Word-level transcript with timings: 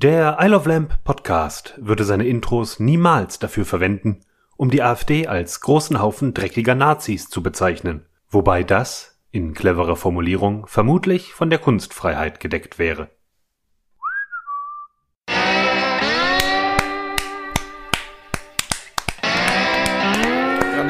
Der 0.00 0.36
Isle 0.40 0.54
of 0.54 0.66
Lamp 0.66 1.02
Podcast 1.02 1.74
würde 1.76 2.04
seine 2.04 2.24
Intros 2.24 2.78
niemals 2.78 3.40
dafür 3.40 3.64
verwenden, 3.64 4.20
um 4.56 4.70
die 4.70 4.80
AfD 4.80 5.26
als 5.26 5.60
großen 5.60 6.00
Haufen 6.00 6.34
dreckiger 6.34 6.76
Nazis 6.76 7.28
zu 7.28 7.42
bezeichnen, 7.42 8.06
wobei 8.30 8.62
das, 8.62 9.18
in 9.32 9.54
cleverer 9.54 9.96
Formulierung, 9.96 10.68
vermutlich 10.68 11.32
von 11.32 11.50
der 11.50 11.58
Kunstfreiheit 11.58 12.38
gedeckt 12.38 12.78
wäre. 12.78 13.10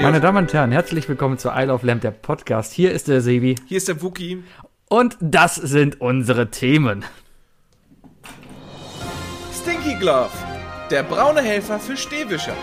Meine 0.02 0.20
Damen 0.20 0.44
und 0.44 0.52
Herren, 0.52 0.70
herzlich 0.70 1.08
willkommen 1.08 1.38
zu 1.38 1.48
Isle 1.48 1.72
of 1.72 1.82
Lamp, 1.82 2.02
der 2.02 2.10
Podcast. 2.10 2.74
Hier 2.74 2.92
ist 2.92 3.08
der 3.08 3.22
Sebi. 3.22 3.54
Hier 3.64 3.78
ist 3.78 3.88
der 3.88 4.02
Wookie. 4.02 4.44
Und 4.90 5.16
das 5.22 5.54
sind 5.54 5.98
unsere 5.98 6.50
Themen. 6.50 7.06
Glove, 9.98 10.30
der 10.90 11.02
braune 11.02 11.42
Helfer 11.42 11.80
für 11.80 11.96
Stehwischer. 11.96 12.54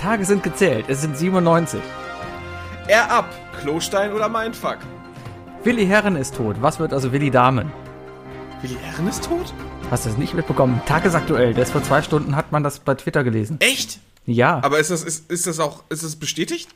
Tage 0.00 0.24
sind 0.24 0.44
gezählt, 0.44 0.84
es 0.88 1.00
sind 1.00 1.16
97. 1.18 1.80
Er 2.86 3.10
ab, 3.10 3.28
Klostein 3.60 4.12
oder 4.12 4.28
Mindfuck. 4.28 4.78
Willi 5.64 5.84
Herren 5.84 6.14
ist 6.14 6.36
tot, 6.36 6.56
was 6.60 6.78
wird 6.78 6.92
also 6.92 7.10
Willi 7.10 7.32
Damen? 7.32 7.72
Willi 8.60 8.76
Herren 8.80 9.08
ist 9.08 9.24
tot? 9.24 9.52
Hast 9.90 10.04
du 10.04 10.10
das 10.10 10.18
nicht 10.18 10.34
mitbekommen? 10.34 10.80
Tagesaktuell, 10.86 11.54
das 11.54 11.72
vor 11.72 11.82
zwei 11.82 12.02
Stunden 12.02 12.36
hat 12.36 12.52
man 12.52 12.62
das 12.62 12.78
bei 12.78 12.94
Twitter 12.94 13.24
gelesen. 13.24 13.56
Echt? 13.60 13.98
Ja. 14.24 14.60
Aber 14.62 14.78
ist 14.78 14.92
das, 14.92 15.02
ist, 15.02 15.28
ist 15.28 15.48
das 15.48 15.58
auch, 15.58 15.82
ist 15.88 16.04
das 16.04 16.14
bestätigt? 16.14 16.68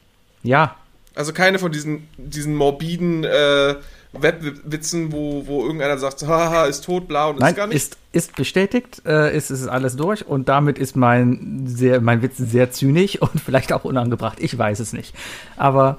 Ja. 0.43 0.75
Also 1.15 1.33
keine 1.33 1.61
von 1.61 1.71
diesen, 1.71 2.09
diesen 2.17 2.57
morbiden 2.57 3.23
äh, 3.23 3.77
Webwitzen, 4.23 5.13
wo, 5.13 5.47
wo 5.47 5.63
irgendeiner 5.63 5.99
sagt, 5.99 6.27
haha, 6.27 6.67
ist 6.67 6.85
tot, 6.85 7.09
bla 7.09 7.27
und 7.27 7.41
Nein, 7.41 7.51
ist 7.51 7.57
gar 7.57 7.67
nicht. 7.67 7.77
Ist, 7.77 7.97
ist 8.13 8.37
bestätigt, 8.37 9.03
äh, 9.07 9.37
ist, 9.37 9.51
ist 9.51 9.67
alles 9.69 9.97
durch 9.97 10.27
und 10.27 10.49
damit 10.49 10.79
ist 10.79 10.97
mein, 10.97 11.65
sehr, 11.67 12.01
mein 12.01 12.23
Witz 12.23 12.37
sehr 12.37 12.71
zynisch 12.71 13.17
und 13.21 13.41
vielleicht 13.41 13.73
auch 13.73 13.85
unangebracht. 13.85 14.39
Ich 14.41 14.57
weiß 14.57 14.81
es 14.81 14.93
nicht. 14.93 15.15
Aber, 15.57 15.99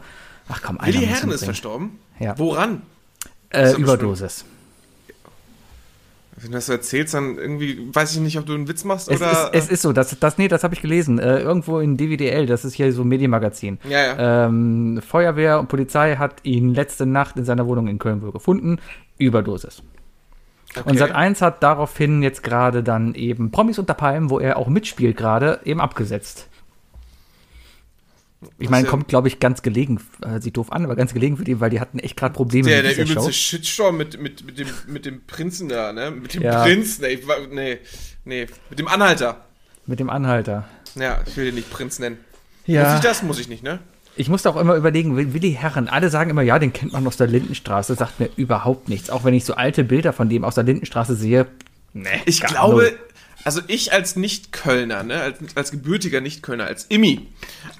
ach 0.49 0.61
komm, 0.61 0.79
einer 0.79 0.93
Willi 0.93 1.05
Herren 1.07 1.31
ist 1.31 1.45
verstorben? 1.45 1.99
Ja. 2.19 2.37
Woran? 2.37 2.81
Äh, 3.49 3.61
er 3.61 3.77
Überdosis. 3.77 4.45
Wenn 6.39 6.51
du 6.51 6.57
das 6.57 6.67
so 6.67 6.73
erzählst, 6.73 7.15
dann 7.15 7.37
irgendwie 7.37 7.89
weiß 7.91 8.13
ich 8.13 8.19
nicht, 8.21 8.37
ob 8.37 8.45
du 8.45 8.53
einen 8.53 8.67
Witz 8.67 8.83
machst 8.83 9.09
Es, 9.09 9.19
oder. 9.19 9.31
ist, 9.31 9.49
es 9.53 9.69
ist 9.69 9.81
so, 9.81 9.91
das, 9.91 10.15
das, 10.19 10.37
nee, 10.37 10.47
das 10.47 10.63
habe 10.63 10.75
ich 10.75 10.81
gelesen. 10.81 11.17
Äh, 11.17 11.39
irgendwo 11.39 11.79
in 11.79 11.97
DWDL, 11.97 12.45
das 12.45 12.63
ist 12.63 12.75
hier 12.75 12.93
so 12.93 13.01
ein 13.01 13.07
Medienmagazin. 13.07 13.79
Ja, 13.89 14.05
ja. 14.05 14.45
Ähm, 14.45 15.01
Feuerwehr 15.01 15.59
und 15.59 15.67
Polizei 15.67 16.15
hat 16.17 16.35
ihn 16.43 16.75
letzte 16.75 17.07
Nacht 17.07 17.37
in 17.37 17.45
seiner 17.45 17.65
Wohnung 17.65 17.87
in 17.87 17.97
Köln 17.97 18.21
wohl 18.21 18.31
gefunden. 18.31 18.77
Überdosis. 19.17 19.81
okay. 20.75 20.87
Und 20.87 20.99
Sat 20.99 21.11
1 21.11 21.41
hat 21.41 21.63
daraufhin 21.63 22.21
jetzt 22.21 22.43
gerade 22.43 22.83
dann 22.83 23.15
eben 23.15 23.49
Promis 23.49 23.79
unter 23.79 23.95
Palmen, 23.95 24.29
wo 24.29 24.39
er 24.39 24.57
auch 24.57 24.67
mitspielt 24.67 25.17
gerade, 25.17 25.59
eben 25.63 25.81
abgesetzt. 25.81 26.49
Ich 28.59 28.69
meine, 28.69 28.87
kommt, 28.87 29.07
glaube 29.07 29.27
ich, 29.27 29.39
ganz 29.39 29.61
gelegen, 29.61 29.99
äh, 30.21 30.39
sieht 30.39 30.57
doof 30.57 30.71
an, 30.71 30.83
aber 30.85 30.95
ganz 30.95 31.13
gelegen 31.13 31.37
für 31.37 31.43
die, 31.43 31.59
weil 31.59 31.69
die 31.69 31.79
hatten 31.79 31.99
echt 31.99 32.17
gerade 32.17 32.33
Probleme 32.33 32.69
Der, 32.69 32.83
mit 32.83 32.97
der 32.97 33.05
übelste 33.05 33.31
Show. 33.33 33.57
Shitstorm 33.57 33.97
mit, 33.97 34.19
mit, 34.21 34.45
mit, 34.45 34.57
dem, 34.59 34.67
mit 34.87 35.05
dem 35.05 35.21
Prinzen 35.25 35.69
da, 35.69 35.93
ne? 35.93 36.11
Mit 36.11 36.33
dem 36.33 36.41
Ja. 36.43 36.63
Prinz, 36.63 36.99
ne, 36.99 37.17
nee, 37.51 37.77
nee, 38.25 38.47
mit 38.69 38.79
dem 38.79 38.87
Anhalter. 38.87 39.45
Mit 39.85 39.99
dem 39.99 40.09
Anhalter. 40.09 40.67
Ja, 40.95 41.21
ich 41.25 41.37
will 41.37 41.45
den 41.45 41.55
nicht 41.55 41.69
Prinz 41.69 41.99
nennen. 41.99 42.17
Muss 42.65 42.75
Ja. 42.75 42.95
ich 42.95 43.01
das? 43.01 43.23
Muss 43.23 43.39
ich 43.39 43.47
nicht, 43.47 43.63
ne? 43.63 43.79
Ich 44.19 44.29
musste 44.29 44.49
auch 44.49 44.57
immer 44.57 44.73
überlegen, 44.75 45.15
Will- 45.15 45.33
Willi 45.33 45.53
Herren, 45.53 45.87
alle 45.87 46.09
sagen 46.09 46.31
immer, 46.31 46.41
ja, 46.41 46.57
den 46.57 46.73
kennt 46.73 46.91
man 46.91 47.05
aus 47.05 47.17
der 47.17 47.27
Lindenstraße, 47.27 47.93
sagt 47.95 48.19
mir 48.19 48.29
überhaupt 48.35 48.89
nichts. 48.89 49.09
Auch 49.11 49.23
wenn 49.23 49.35
ich 49.35 49.45
so 49.45 49.53
alte 49.53 49.83
Bilder 49.83 50.11
von 50.11 50.27
dem 50.27 50.43
aus 50.43 50.55
der 50.55 50.63
Lindenstraße 50.63 51.15
sehe, 51.15 51.45
nee. 51.93 52.07
Ich 52.25 52.41
glaube, 52.41 52.75
null. 52.81 52.99
also 53.43 53.61
ich 53.67 53.93
als 53.93 54.15
Nicht-Kölner, 54.15 55.03
ne, 55.03 55.21
als, 55.21 55.37
als 55.55 55.69
gebürtiger 55.71 56.19
Nicht-Kölner, 56.19 56.65
als 56.65 56.85
Immi, 56.85 57.27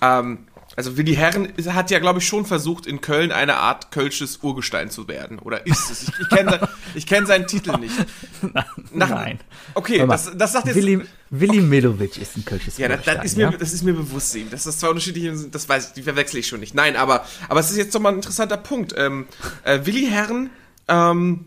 ähm, 0.02 0.40
also 0.78 0.96
Willi 0.96 1.16
Herren 1.16 1.52
hat 1.70 1.90
ja, 1.92 1.98
glaube 2.00 2.20
ich, 2.20 2.28
schon 2.28 2.46
versucht, 2.46 2.86
in 2.86 3.02
Köln 3.02 3.32
eine 3.32 3.56
Art 3.58 3.92
kölsches 3.92 4.38
Urgestein 4.44 4.92
zu 4.92 5.08
werden. 5.08 5.40
Oder 5.40 5.66
ist 5.66 5.90
es? 5.90 6.04
Ich, 6.04 6.10
ich 6.22 6.30
kenne 6.30 6.52
sein, 6.52 6.68
ich 6.94 7.06
kenn 7.08 7.26
seinen 7.26 7.48
Titel 7.48 7.78
nicht. 7.80 7.96
Nach- 8.54 9.10
Nein. 9.10 9.40
Okay, 9.74 10.06
mal, 10.06 10.14
das, 10.14 10.32
das 10.38 10.52
sagt 10.54 10.68
jetzt... 10.68 10.76
Willi, 10.76 11.02
Willi 11.32 11.62
Milovic 11.62 12.18
ist 12.18 12.38
ein 12.38 12.46
kölsches 12.46 12.78
Ja, 12.78 12.88
das, 12.88 13.00
das, 13.00 13.08
Urgestein, 13.08 13.26
ist 13.26 13.38
mir, 13.38 13.44
ja? 13.44 13.58
das 13.58 13.74
ist 13.74 13.84
mir 13.84 13.94
bewusst, 13.94 14.32
Sim. 14.32 14.50
Dass 14.52 14.64
das 14.66 14.78
zwei 14.78 14.90
unterschiedliche 14.90 15.36
sind, 15.36 15.56
das 15.56 15.68
weiß 15.68 15.88
ich, 15.88 15.94
die 15.94 16.04
verwechsel 16.04 16.40
ich 16.40 16.48
schon 16.48 16.60
nicht. 16.60 16.76
Nein, 16.76 16.96
aber, 16.96 17.26
aber 17.50 17.60
es 17.60 17.72
ist 17.72 17.78
jetzt 17.78 17.96
doch 17.96 18.00
mal 18.00 18.10
ein 18.10 18.16
interessanter 18.18 18.58
Punkt. 18.58 18.94
Ähm, 18.96 19.28
äh, 19.64 19.80
Willi 19.84 20.06
Herren 20.06 20.52
ähm, 20.88 21.46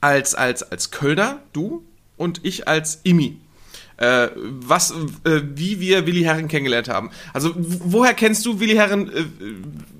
als, 0.00 0.34
als, 0.34 0.64
als 0.64 0.90
Kölner, 0.90 1.40
du 1.52 1.84
und 2.16 2.44
ich 2.44 2.66
als 2.66 3.00
Imi. 3.04 3.38
Äh, 4.02 4.30
was, 4.34 4.90
äh, 5.22 5.42
wie 5.54 5.78
wir 5.78 6.06
Willi 6.06 6.22
Herren 6.22 6.48
kennengelernt 6.48 6.88
haben. 6.88 7.10
Also, 7.32 7.52
woher 7.56 8.14
kennst 8.14 8.44
du 8.44 8.58
Willi 8.58 8.74
Herren? 8.74 9.08
Äh, 9.08 9.24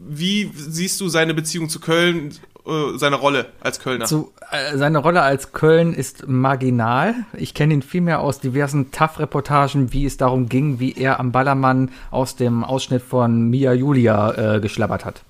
wie 0.09 0.51
siehst 0.57 1.01
du 1.01 1.09
seine 1.09 1.35
Beziehung 1.35 1.69
zu 1.69 1.79
Köln, 1.79 2.35
äh, 2.67 2.99
seine 2.99 3.15
Rolle 3.15 3.53
als 3.61 3.79
Kölner? 3.79 4.07
Zu, 4.07 4.33
äh, 4.51 4.77
seine 4.77 4.99
Rolle 4.99 5.23
als 5.23 5.53
Köln 5.53 5.95
ist 5.95 6.27
marginal. 6.27 7.15
Ich 7.37 7.55
kenne 7.55 7.75
ihn 7.75 7.83
vielmehr 7.83 8.19
aus 8.23 8.41
diversen 8.41 8.91
TAF-Reportagen, 8.91 9.93
wie 9.93 10.05
es 10.05 10.17
darum 10.17 10.49
ging, 10.49 10.81
wie 10.81 10.95
er 10.95 11.21
am 11.21 11.31
Ballermann 11.31 11.93
aus 12.11 12.35
dem 12.35 12.65
Ausschnitt 12.65 13.03
von 13.03 13.51
Mia 13.51 13.73
Julia 13.73 14.57
äh, 14.57 14.61
geschlabbert 14.61 15.05
hat. 15.05 15.23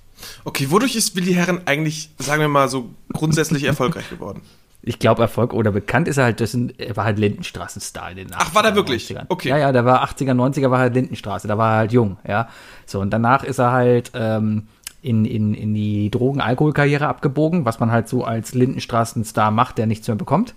Okay, 0.44 0.70
wodurch 0.70 0.96
ist 0.96 1.14
Willi 1.14 1.34
Herren 1.34 1.60
eigentlich, 1.66 2.08
sagen 2.18 2.40
wir 2.40 2.48
mal, 2.48 2.70
so 2.70 2.88
grundsätzlich 3.12 3.64
erfolgreich 3.64 4.08
geworden? 4.08 4.40
Ich 4.84 4.98
glaube, 4.98 5.22
Erfolg 5.22 5.54
oder 5.54 5.70
bekannt 5.70 6.09
ist 6.09 6.16
er 6.16 6.25
halt, 6.25 6.41
das 6.41 6.50
sind, 6.50 6.81
er 6.81 6.97
war 6.97 7.04
halt 7.04 7.19
Lindenstraßenstar 7.19 8.10
in 8.10 8.16
den 8.16 8.28
Ach, 8.34 8.53
war 8.54 8.62
der 8.62 8.72
80er, 8.72 8.75
wirklich? 8.75 9.10
90ern. 9.10 9.26
Okay. 9.28 9.48
Ja, 9.48 9.59
ja, 9.59 9.72
der 9.72 9.84
war 9.84 10.04
80er, 10.04 10.32
90er, 10.32 10.70
war 10.70 10.81
halt 10.81 10.94
Lindenstraße, 10.94 11.47
da 11.47 11.56
war 11.56 11.75
er 11.75 11.76
halt 11.78 11.93
jung, 11.93 12.16
ja. 12.26 12.48
So, 12.84 13.00
und 13.00 13.10
danach 13.10 13.44
ist 13.44 13.60
er 13.60 13.70
halt 13.70 14.10
ähm, 14.15 14.66
in, 15.00 15.25
in, 15.25 15.54
in 15.54 15.72
die 15.72 16.10
Drogen-Alkohol-Karriere 16.10 17.06
abgebogen, 17.06 17.65
was 17.65 17.78
man 17.78 17.93
halt 17.93 18.09
so 18.09 18.25
als 18.25 18.54
Lindenstraßenstar 18.54 19.53
macht, 19.53 19.78
der 19.78 19.87
nichts 19.87 20.09
mehr 20.09 20.16
bekommt. 20.16 20.54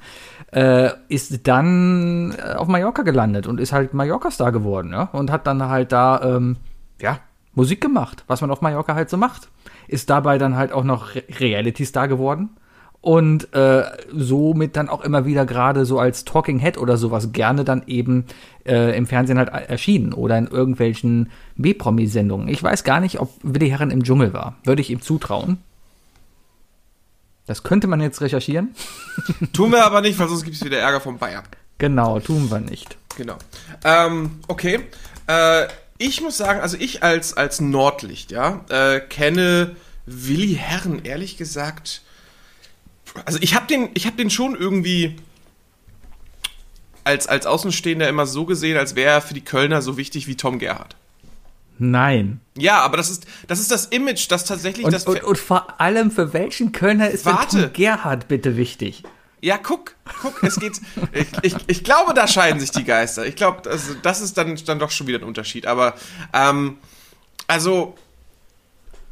Äh, 0.51 0.89
ist 1.07 1.47
dann 1.47 2.33
äh, 2.37 2.53
auf 2.53 2.67
Mallorca 2.67 3.03
gelandet 3.03 3.45
und 3.45 3.59
ist 3.59 3.73
halt 3.73 3.93
Mallorca-Star 3.93 4.51
geworden, 4.51 4.91
ja. 4.91 5.09
Und 5.11 5.31
hat 5.31 5.45
dann 5.45 5.61
halt 5.63 5.91
da, 5.91 6.21
ähm, 6.23 6.57
ja, 6.99 7.19
Musik 7.53 7.79
gemacht, 7.79 8.23
was 8.27 8.41
man 8.41 8.49
auf 8.51 8.61
Mallorca 8.61 8.95
halt 8.95 9.09
so 9.09 9.17
macht. 9.17 9.49
Ist 9.87 10.09
dabei 10.09 10.39
dann 10.39 10.55
halt 10.55 10.71
auch 10.71 10.83
noch 10.83 11.13
Re 11.13 11.23
Reality-Star 11.39 12.07
geworden 12.07 12.49
und 13.05 13.53
äh, 13.53 13.83
somit 14.11 14.75
dann 14.75 14.89
auch 14.89 15.01
immer 15.01 15.27
wieder 15.27 15.45
gerade 15.45 15.85
so 15.85 15.99
als 15.99 16.25
Talking 16.25 16.57
Head 16.57 16.79
oder 16.79 16.97
sowas 16.97 17.31
gerne 17.33 17.63
dann 17.63 17.83
eben 17.85 18.25
äh, 18.65 18.97
im 18.97 19.05
Fernsehen 19.05 19.37
halt 19.37 19.49
erschienen 19.49 20.11
oder 20.11 20.35
in 20.39 20.47
irgendwelchen 20.47 21.29
B-Promi-Sendungen. 21.55 22.47
Ich 22.47 22.63
weiß 22.63 22.83
gar 22.83 22.99
nicht, 22.99 23.19
ob 23.19 23.31
Willi 23.43 23.69
Herren 23.69 23.91
im 23.91 24.03
Dschungel 24.03 24.33
war. 24.33 24.55
Würde 24.63 24.81
ich 24.81 24.89
ihm 24.89 25.03
zutrauen. 25.03 25.59
Das 27.45 27.61
könnte 27.61 27.85
man 27.85 28.01
jetzt 28.01 28.21
recherchieren. 28.21 28.73
Tun 29.53 29.71
wir 29.71 29.85
aber 29.85 30.01
nicht, 30.01 30.17
weil 30.17 30.27
sonst 30.27 30.43
gibt 30.43 30.55
es 30.55 30.65
wieder 30.65 30.79
Ärger 30.79 30.99
vom 30.99 31.19
Bayern. 31.19 31.43
Genau, 31.77 32.19
tun 32.19 32.49
wir 32.49 32.59
nicht. 32.59 32.97
Genau. 33.17 33.37
Ähm, 33.83 34.39
okay. 34.47 34.79
Äh, 35.27 35.67
ich 35.99 36.21
muss 36.21 36.37
sagen, 36.37 36.59
also 36.59 36.75
ich 36.79 37.03
als, 37.03 37.37
als 37.37 37.61
Nordlicht, 37.61 38.31
ja, 38.31 38.65
äh, 38.69 38.99
kenne 38.99 39.75
Willi 40.07 40.55
Herren, 40.55 41.05
ehrlich 41.05 41.37
gesagt. 41.37 42.01
Also 43.23 43.39
ich 43.41 43.55
habe 43.55 43.67
den, 43.67 43.89
ich 43.93 44.05
hab 44.07 44.17
den 44.17 44.29
schon 44.29 44.55
irgendwie 44.55 45.15
als, 47.03 47.27
als 47.27 47.45
Außenstehender 47.45 48.09
immer 48.09 48.25
so 48.25 48.45
gesehen, 48.45 48.77
als 48.77 48.95
wäre 48.95 49.13
er 49.13 49.21
für 49.21 49.33
die 49.33 49.43
Kölner 49.43 49.81
so 49.81 49.95
wichtig 49.95 50.27
wie 50.27 50.35
Tom 50.35 50.59
Gerhardt. 50.59 50.95
Nein. 51.77 52.39
Ja, 52.57 52.79
aber 52.81 52.97
das 52.97 53.09
ist, 53.09 53.25
das 53.47 53.59
ist 53.59 53.69
das 53.69 53.87
Image, 53.87 54.31
das 54.31 54.45
tatsächlich 54.45 54.85
Und, 54.85 54.93
das. 54.93 55.05
und, 55.05 55.23
und 55.23 55.37
vor 55.37 55.79
allem 55.79 56.09
für 56.09 56.33
welchen 56.33 56.71
Kölner 56.71 57.09
ist 57.09 57.25
Warte. 57.25 57.63
Tom 57.63 57.73
Gerhard 57.73 58.27
bitte 58.27 58.57
wichtig? 58.57 59.03
Ja, 59.41 59.57
guck, 59.57 59.95
guck, 60.21 60.41
es 60.41 60.59
geht. 60.59 60.81
ich, 61.11 61.27
ich, 61.43 61.55
ich 61.67 61.83
glaube, 61.83 62.13
da 62.13 62.27
scheiden 62.27 62.59
sich 62.59 62.71
die 62.71 62.83
Geister. 62.83 63.25
Ich 63.25 63.35
glaube, 63.35 63.61
das, 63.63 63.95
das 64.01 64.21
ist 64.21 64.37
dann, 64.37 64.55
dann 64.65 64.79
doch 64.79 64.89
schon 64.89 65.05
wieder 65.07 65.19
ein 65.19 65.23
Unterschied. 65.23 65.67
Aber, 65.67 65.93
ähm, 66.33 66.77
also, 67.45 67.95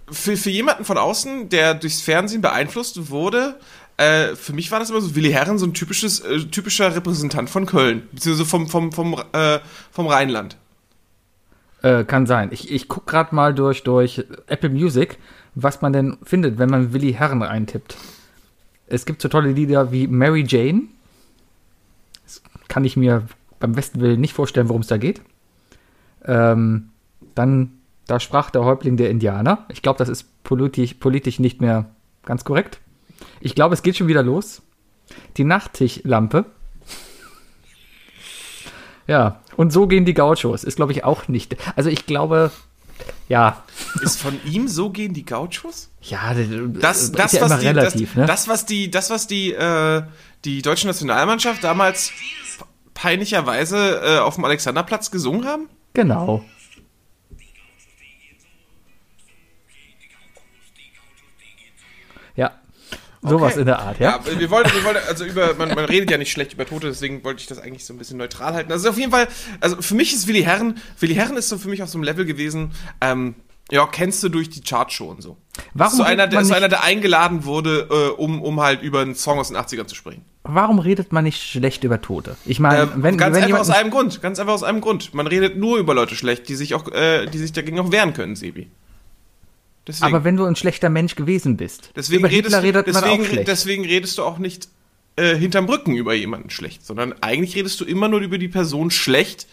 für, 0.09 0.37
für 0.37 0.49
jemanden 0.49 0.85
von 0.85 0.97
außen, 0.97 1.49
der 1.49 1.75
durchs 1.75 2.01
Fernsehen 2.01 2.41
beeinflusst 2.41 3.09
wurde, 3.09 3.59
äh, 3.97 4.35
für 4.35 4.53
mich 4.53 4.71
war 4.71 4.79
das 4.79 4.89
immer 4.89 5.01
so, 5.01 5.15
Willi 5.15 5.31
Herren, 5.31 5.57
so 5.57 5.65
ein 5.65 5.73
typisches, 5.73 6.19
äh, 6.21 6.39
typischer 6.45 6.95
Repräsentant 6.95 7.49
von 7.49 7.65
Köln, 7.65 8.07
beziehungsweise 8.11 8.49
vom, 8.49 8.67
vom, 8.67 8.91
vom, 8.91 9.15
äh, 9.33 9.59
vom 9.91 10.07
Rheinland. 10.07 10.57
Äh, 11.83 12.05
kann 12.05 12.25
sein. 12.25 12.49
Ich, 12.51 12.71
ich 12.71 12.87
guck 12.87 13.05
gerade 13.05 13.35
mal 13.35 13.53
durch, 13.53 13.83
durch 13.83 14.25
Apple 14.47 14.69
Music, 14.69 15.19
was 15.53 15.81
man 15.81 15.93
denn 15.93 16.17
findet, 16.23 16.57
wenn 16.57 16.69
man 16.69 16.93
Willi 16.93 17.13
Herren 17.13 17.43
eintippt. 17.43 17.97
Es 18.87 19.05
gibt 19.05 19.21
so 19.21 19.27
tolle 19.27 19.51
Lieder 19.51 19.91
wie 19.91 20.07
Mary 20.07 20.45
Jane. 20.47 20.83
Das 22.23 22.41
kann 22.67 22.85
ich 22.85 22.95
mir 22.95 23.27
beim 23.59 23.73
besten 23.73 23.99
Willen 24.01 24.21
nicht 24.21 24.33
vorstellen, 24.33 24.69
worum 24.69 24.81
es 24.81 24.87
da 24.87 24.97
geht. 24.97 25.21
Ähm, 26.25 26.89
dann, 27.35 27.71
da 28.07 28.19
sprach 28.19 28.49
der 28.49 28.63
Häuptling 28.63 28.97
der 28.97 29.09
Indianer. 29.09 29.65
Ich 29.69 29.81
glaube, 29.81 29.99
das 29.99 30.09
ist 30.09 30.43
politisch, 30.43 30.95
politisch 30.95 31.39
nicht 31.39 31.61
mehr 31.61 31.89
ganz 32.25 32.43
korrekt. 32.43 32.79
Ich 33.43 33.55
glaube, 33.55 33.73
es 33.73 33.83
geht 33.83 33.97
schon 33.97 34.07
wieder 34.07 34.23
los. 34.23 34.61
Die 35.35 35.43
Nachttischlampe. 35.43 36.45
Ja, 39.05 39.41
und 39.57 39.73
so 39.73 39.85
gehen 39.85 40.05
die 40.05 40.13
Gauchos. 40.13 40.63
Ist, 40.63 40.77
glaube 40.77 40.93
ich, 40.93 41.03
auch 41.03 41.27
nicht. 41.27 41.57
Also 41.75 41.89
ich 41.89 42.05
glaube, 42.05 42.51
ja. 43.27 43.61
Ist 44.01 44.21
von 44.21 44.39
ihm 44.45 44.69
so 44.69 44.91
gehen 44.91 45.13
die 45.13 45.25
Gauchos? 45.25 45.89
Ja, 46.01 46.33
das, 46.33 47.11
das, 47.11 47.33
ja 47.33 47.41
was 47.41 47.51
immer 47.51 47.59
die, 47.59 47.67
relativ, 47.67 48.09
das, 48.11 48.15
ne? 48.15 48.25
das, 48.25 48.47
was 48.47 48.65
die, 48.65 48.89
das, 48.89 49.09
was 49.09 49.27
die, 49.27 49.51
äh, 49.51 50.03
die 50.45 50.61
deutsche 50.61 50.87
Nationalmannschaft 50.87 51.65
damals 51.65 52.13
peinlicherweise 52.93 54.01
äh, 54.05 54.17
auf 54.19 54.35
dem 54.35 54.45
Alexanderplatz 54.45 55.11
gesungen 55.11 55.45
haben? 55.45 55.67
Genau. 55.93 56.45
Sowas 63.23 63.51
Okay. 63.53 63.61
in 63.61 63.65
der 63.65 63.79
Art, 63.79 63.99
ja? 63.99 64.19
Ja, 64.25 64.39
wir 64.39 64.49
wollten, 64.49 64.73
wir 64.75 64.83
wollten, 64.83 64.99
also 65.07 65.23
über, 65.25 65.53
man, 65.55 65.69
man 65.69 65.85
redet 65.85 66.11
ja 66.11 66.17
nicht 66.17 66.31
schlecht 66.31 66.53
über 66.53 66.65
Tote, 66.65 66.87
deswegen 66.87 67.23
wollte 67.23 67.41
ich 67.41 67.47
das 67.47 67.59
eigentlich 67.59 67.85
so 67.85 67.93
ein 67.93 67.97
bisschen 67.97 68.17
neutral 68.17 68.53
halten. 68.53 68.71
Also 68.71 68.89
auf 68.89 68.97
jeden 68.97 69.11
Fall, 69.11 69.27
also 69.61 69.81
für 69.81 69.95
mich 69.95 70.13
ist 70.13 70.27
Willi 70.27 70.43
Herren, 70.43 70.77
Willi 70.99 71.15
Herren 71.15 71.37
ist 71.37 71.49
so 71.49 71.57
für 71.57 71.69
mich 71.69 71.81
auf 71.81 71.89
so 71.89 71.97
einem 71.97 72.03
Level 72.03 72.25
gewesen, 72.25 72.71
ähm, 73.01 73.35
ja, 73.71 73.87
kennst 73.87 74.21
du 74.23 74.29
durch 74.29 74.49
die 74.49 74.61
Chartshow 74.61 75.05
und 75.05 75.21
so. 75.23 75.37
Warum 75.73 75.91
ist 75.93 75.97
so 75.97 76.03
einer, 76.03 76.27
der, 76.27 76.43
so 76.43 76.53
einer, 76.53 76.67
der 76.67 76.83
eingeladen 76.83 77.45
wurde, 77.45 77.87
äh, 77.89 78.09
um, 78.21 78.41
um 78.41 78.59
halt 78.59 78.81
über 78.81 78.99
einen 78.99 79.15
Song 79.15 79.39
aus 79.39 79.47
den 79.47 79.57
80ern 79.57 79.87
zu 79.87 79.95
sprechen. 79.95 80.25
Warum 80.43 80.79
redet 80.79 81.13
man 81.13 81.23
nicht 81.23 81.41
schlecht 81.41 81.85
über 81.85 82.01
Tote? 82.01 82.35
Ich 82.45 82.59
meine, 82.59 82.83
Ähm, 82.83 82.89
wenn, 82.97 83.17
ganz 83.17 83.37
wenn 83.37 83.43
einfach 83.45 83.59
aus 83.59 83.69
einem 83.69 83.89
Grund, 83.89 84.21
ganz 84.21 84.37
einfach 84.39 84.53
aus 84.53 84.63
einem 84.63 84.81
Grund. 84.81 85.13
Man 85.13 85.27
redet 85.27 85.55
nur 85.57 85.77
über 85.77 85.93
Leute 85.93 86.15
schlecht, 86.15 86.49
die 86.49 86.55
sich 86.55 86.75
auch, 86.75 86.89
äh, 86.91 87.25
die 87.27 87.37
sich 87.37 87.53
dagegen 87.53 87.79
auch 87.79 87.91
wehren 87.93 88.13
können, 88.13 88.35
Sebi. 88.35 88.69
Deswegen, 89.87 90.05
Aber 90.13 90.23
wenn 90.23 90.37
du 90.37 90.45
ein 90.45 90.55
schlechter 90.55 90.89
Mensch 90.89 91.15
gewesen 91.15 91.57
bist, 91.57 91.91
deswegen, 91.95 92.19
über 92.21 92.29
redest, 92.29 92.55
Hitler 92.55 92.61
du, 92.61 92.67
redet 92.79 92.93
man 92.93 93.03
deswegen, 93.03 93.23
auch 93.23 93.27
schlecht. 93.27 93.47
deswegen 93.49 93.85
redest 93.85 94.17
du 94.17 94.23
auch 94.23 94.37
nicht 94.37 94.69
äh, 95.17 95.35
hinterm 95.35 95.65
Rücken 95.65 95.95
über 95.95 96.13
jemanden 96.13 96.49
schlecht, 96.49 96.85
sondern 96.85 97.13
eigentlich 97.21 97.55
redest 97.55 97.79
du 97.81 97.85
immer 97.85 98.07
nur 98.07 98.21
über 98.21 98.37
die 98.37 98.47
Person 98.47 98.91
schlecht, 98.91 99.45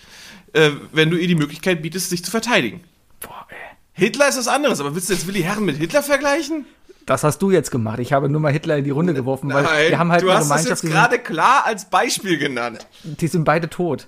äh, 0.53 0.71
wenn 0.93 1.11
du 1.11 1.17
ihr 1.17 1.27
die 1.27 1.35
Möglichkeit 1.35 1.83
bietest, 1.83 2.11
sich 2.11 2.25
zu 2.25 2.31
verteidigen. 2.31 2.81
Boah, 3.21 3.47
ey. 3.51 3.57
Hitler 3.93 4.29
ist 4.29 4.39
was 4.39 4.47
anderes, 4.49 4.81
aber 4.81 4.95
willst 4.95 5.09
du 5.11 5.15
jetzt 5.15 5.27
Willi 5.27 5.43
Herren 5.43 5.65
mit 5.65 5.77
Hitler 5.79 6.03
vergleichen? 6.03 6.65
Das 7.07 7.25
hast 7.25 7.39
du 7.43 7.51
jetzt 7.51 7.73
gemacht. 7.73 7.99
Ich 7.99 8.13
habe 8.13 8.29
nur 8.29 8.41
mal 8.41 8.53
Hitler 8.53 8.77
in 8.79 8.85
die 8.85 8.91
Runde 8.91 9.15
geworfen, 9.15 9.53
weil 9.53 9.65
wir 9.91 9.99
haben 9.99 10.13
halt 10.13 10.23
du 10.23 10.33
hast 10.33 10.49
das 10.49 10.69
jetzt 10.69 10.83
gerade 10.83 11.19
klar 11.19 11.65
als 11.67 11.87
Beispiel 11.91 12.39
genannt. 12.39 12.87
die 13.03 13.27
sind 13.27 13.43
beide 13.45 13.69
tot. 13.69 14.07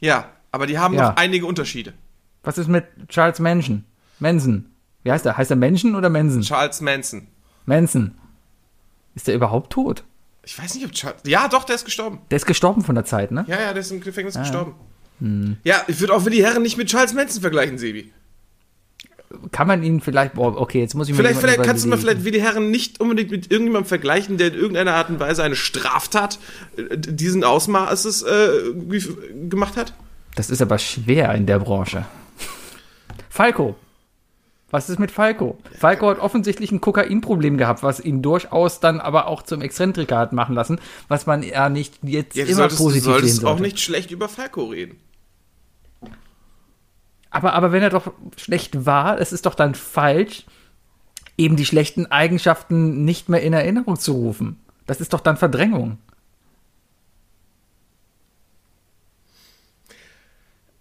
Ja, 0.00 0.28
aber 0.52 0.66
die 0.66 0.78
haben 0.78 0.94
Ja. 0.94 1.10
noch 1.10 1.16
einige 1.16 1.46
Unterschiede. 1.46 1.94
Was 2.42 2.58
ist 2.58 2.68
mit 2.68 2.84
Charles 3.08 3.38
Manson? 3.38 3.84
Manson. 4.18 4.66
Wie 5.04 5.12
heißt 5.12 5.24
er? 5.26 5.36
Heißt 5.36 5.50
er 5.50 5.56
Menschen 5.56 5.94
oder 5.94 6.10
Manson? 6.10 6.42
Charles 6.42 6.80
Manson. 6.80 7.28
Manson. 7.66 8.14
Ist 9.14 9.26
der 9.28 9.34
überhaupt 9.34 9.72
tot? 9.72 10.04
Ich 10.44 10.58
weiß 10.58 10.74
nicht, 10.74 10.86
ob 10.86 10.92
Charles. 10.92 11.20
Ja, 11.26 11.48
doch, 11.48 11.64
der 11.64 11.74
ist 11.76 11.84
gestorben. 11.84 12.20
Der 12.30 12.36
ist 12.36 12.46
gestorben 12.46 12.82
von 12.82 12.94
der 12.94 13.04
Zeit, 13.04 13.30
ne? 13.30 13.44
Ja, 13.48 13.60
ja, 13.60 13.72
der 13.72 13.80
ist 13.80 13.90
im 13.90 14.00
Gefängnis 14.00 14.36
Ah, 14.36 14.40
gestorben. 14.40 14.74
Ja, 15.64 15.82
ich 15.88 15.98
würde 16.00 16.14
auch 16.14 16.24
Willi 16.24 16.38
Herren 16.38 16.62
nicht 16.62 16.76
mit 16.78 16.88
Charles 16.88 17.12
Manson 17.12 17.40
vergleichen, 17.42 17.76
Sebi. 17.76 18.12
Kann 19.52 19.66
man 19.66 19.82
ihn 19.82 20.00
vielleicht. 20.00 20.34
Boah, 20.34 20.56
okay, 20.58 20.80
jetzt 20.80 20.94
muss 20.94 21.08
ich 21.08 21.12
mir 21.12 21.18
Vielleicht, 21.18 21.40
jemanden 21.42 21.54
vielleicht 21.56 21.68
kannst 21.68 21.84
du 21.84 21.88
mal 21.90 21.96
die- 21.96 22.02
vielleicht 22.02 22.24
Willi 22.24 22.38
Herren 22.40 22.70
nicht 22.70 23.00
unbedingt 23.00 23.30
mit 23.30 23.50
irgendjemandem 23.50 23.88
vergleichen, 23.88 24.38
der 24.38 24.48
in 24.48 24.54
irgendeiner 24.54 24.94
Art 24.94 25.10
und 25.10 25.20
Weise 25.20 25.42
eine 25.42 25.56
Straftat 25.56 26.38
äh, 26.76 26.96
diesen 26.96 27.44
Ausmaßes 27.44 28.22
äh, 28.22 28.48
gemacht 29.50 29.76
hat. 29.76 29.92
Das 30.36 30.48
ist 30.50 30.62
aber 30.62 30.78
schwer 30.78 31.34
in 31.34 31.44
der 31.46 31.58
Branche. 31.58 32.06
Falco. 33.28 33.76
Was 34.70 34.90
ist 34.90 34.98
mit 34.98 35.10
Falco? 35.10 35.56
Falco 35.72 36.10
hat 36.10 36.18
offensichtlich 36.18 36.70
ein 36.72 36.82
Kokainproblem 36.82 37.56
gehabt, 37.56 37.82
was 37.82 38.00
ihn 38.00 38.20
durchaus 38.20 38.80
dann 38.80 39.00
aber 39.00 39.26
auch 39.26 39.42
zum 39.42 39.62
Exzentriker 39.62 40.18
hat 40.18 40.34
machen 40.34 40.54
lassen, 40.54 40.78
was 41.08 41.24
man 41.24 41.42
ja 41.42 41.70
nicht 41.70 41.98
jetzt 42.02 42.36
du 42.36 42.42
immer 42.42 42.54
solltest, 42.54 42.78
du 42.78 42.84
positiv 42.84 43.04
sehen 43.04 43.12
solltest 43.12 43.36
sollte. 43.36 43.54
auch 43.54 43.60
nicht 43.60 43.80
schlecht 43.80 44.10
über 44.10 44.28
Falco 44.28 44.64
reden. 44.64 44.98
Aber, 47.30 47.54
aber 47.54 47.72
wenn 47.72 47.82
er 47.82 47.90
doch 47.90 48.12
schlecht 48.36 48.84
war, 48.84 49.18
es 49.20 49.32
ist 49.32 49.46
doch 49.46 49.54
dann 49.54 49.74
falsch, 49.74 50.44
eben 51.38 51.56
die 51.56 51.66
schlechten 51.66 52.06
Eigenschaften 52.06 53.04
nicht 53.04 53.28
mehr 53.28 53.42
in 53.42 53.52
Erinnerung 53.52 53.98
zu 53.98 54.12
rufen. 54.12 54.60
Das 54.86 55.00
ist 55.00 55.12
doch 55.12 55.20
dann 55.20 55.36
Verdrängung. 55.36 55.98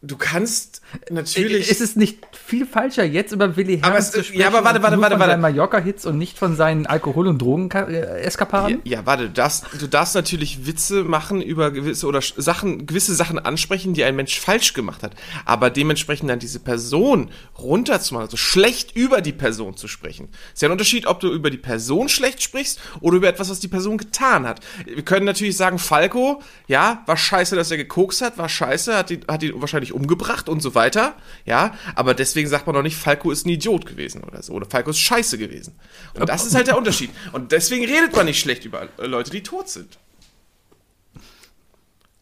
Du 0.07 0.15
kannst 0.15 0.81
natürlich. 1.09 1.69
Ist 1.69 1.81
es 1.81 1.95
nicht 1.97 2.19
viel 2.31 2.65
falscher, 2.65 3.03
jetzt 3.03 3.33
über 3.33 3.57
Willi 3.57 3.79
Aber 3.81 3.91
Herren 3.91 3.99
es- 3.99 4.11
zu 4.11 4.23
sprechen? 4.23 4.39
ja, 4.39 4.47
aber 4.47 4.63
warte, 4.63 4.81
warte, 4.81 4.97
warte, 5.01 5.15
von 5.15 5.19
warte. 5.19 5.31
seinen 5.33 5.41
Mallorca-Hits 5.41 6.05
und 6.05 6.17
nicht 6.17 6.37
von 6.37 6.55
seinen 6.55 6.85
Alkohol- 6.85 7.27
und 7.27 7.39
Drogen-Eskapaden? 7.41 8.79
Ja, 8.85 9.05
warte, 9.05 9.23
du 9.23 9.29
darfst, 9.33 9.65
du 9.79 9.87
darfst 9.87 10.15
natürlich 10.15 10.65
Witze 10.65 11.03
machen 11.03 11.41
über 11.41 11.71
gewisse 11.71 12.07
oder 12.07 12.21
Sachen, 12.21 12.85
gewisse 12.85 13.15
Sachen 13.15 13.37
ansprechen, 13.39 13.93
die 13.93 14.03
ein 14.03 14.15
Mensch 14.15 14.39
falsch 14.39 14.73
gemacht 14.73 15.03
hat. 15.03 15.11
Aber 15.45 15.69
dementsprechend 15.69 16.29
dann 16.29 16.39
diese 16.39 16.59
Person 16.59 17.29
runterzumachen, 17.59 18.25
also 18.27 18.37
schlecht 18.37 18.95
über 18.95 19.21
die 19.21 19.33
Person 19.33 19.75
zu 19.77 19.87
sprechen. 19.87 20.29
Ist 20.53 20.61
ja 20.61 20.69
ein 20.69 20.71
Unterschied, 20.71 21.05
ob 21.05 21.19
du 21.19 21.31
über 21.33 21.49
die 21.49 21.57
Person 21.57 22.07
schlecht 22.09 22.41
sprichst 22.41 22.79
oder 23.01 23.17
über 23.17 23.27
etwas, 23.27 23.49
was 23.49 23.59
die 23.59 23.67
Person 23.67 23.97
getan 23.97 24.47
hat. 24.47 24.61
Wir 24.85 25.03
können 25.03 25.25
natürlich 25.25 25.57
sagen, 25.57 25.79
Falco, 25.79 26.41
ja, 26.67 27.03
war 27.05 27.17
scheiße, 27.17 27.55
dass 27.55 27.71
er 27.71 27.77
gekokst 27.77 28.21
hat, 28.21 28.37
war 28.37 28.47
scheiße, 28.49 28.95
hat 28.95 29.11
ihn, 29.11 29.25
hat 29.27 29.43
ihn 29.43 29.53
wahrscheinlich 29.59 29.93
umgebracht 29.97 30.47
und 30.47 30.61
so 30.61 30.75
weiter. 30.75 31.15
Ja, 31.45 31.73
aber 31.95 32.13
deswegen 32.13 32.47
sagt 32.47 32.67
man 32.67 32.75
doch 32.75 32.83
nicht, 32.83 32.95
Falco 32.95 33.31
ist 33.31 33.45
ein 33.45 33.49
Idiot 33.49 33.85
gewesen 33.85 34.23
oder 34.23 34.41
so. 34.41 34.53
Oder 34.53 34.67
Falco 34.67 34.91
ist 34.91 34.99
scheiße 34.99 35.37
gewesen. 35.37 35.75
Und 36.13 36.29
das 36.29 36.45
ist 36.45 36.55
halt 36.55 36.67
der 36.67 36.77
Unterschied. 36.77 37.09
Und 37.33 37.51
deswegen 37.51 37.83
redet 37.85 38.15
man 38.15 38.27
nicht 38.27 38.39
schlecht 38.39 38.63
über 38.63 38.87
äh, 38.97 39.05
Leute, 39.05 39.31
die 39.31 39.43
tot 39.43 39.69
sind. 39.69 39.97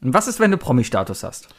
Und 0.01 0.13
was 0.13 0.27
ist, 0.27 0.39
wenn 0.39 0.51
du 0.51 0.57
Promi-Status 0.57 1.23
hast? 1.23 1.49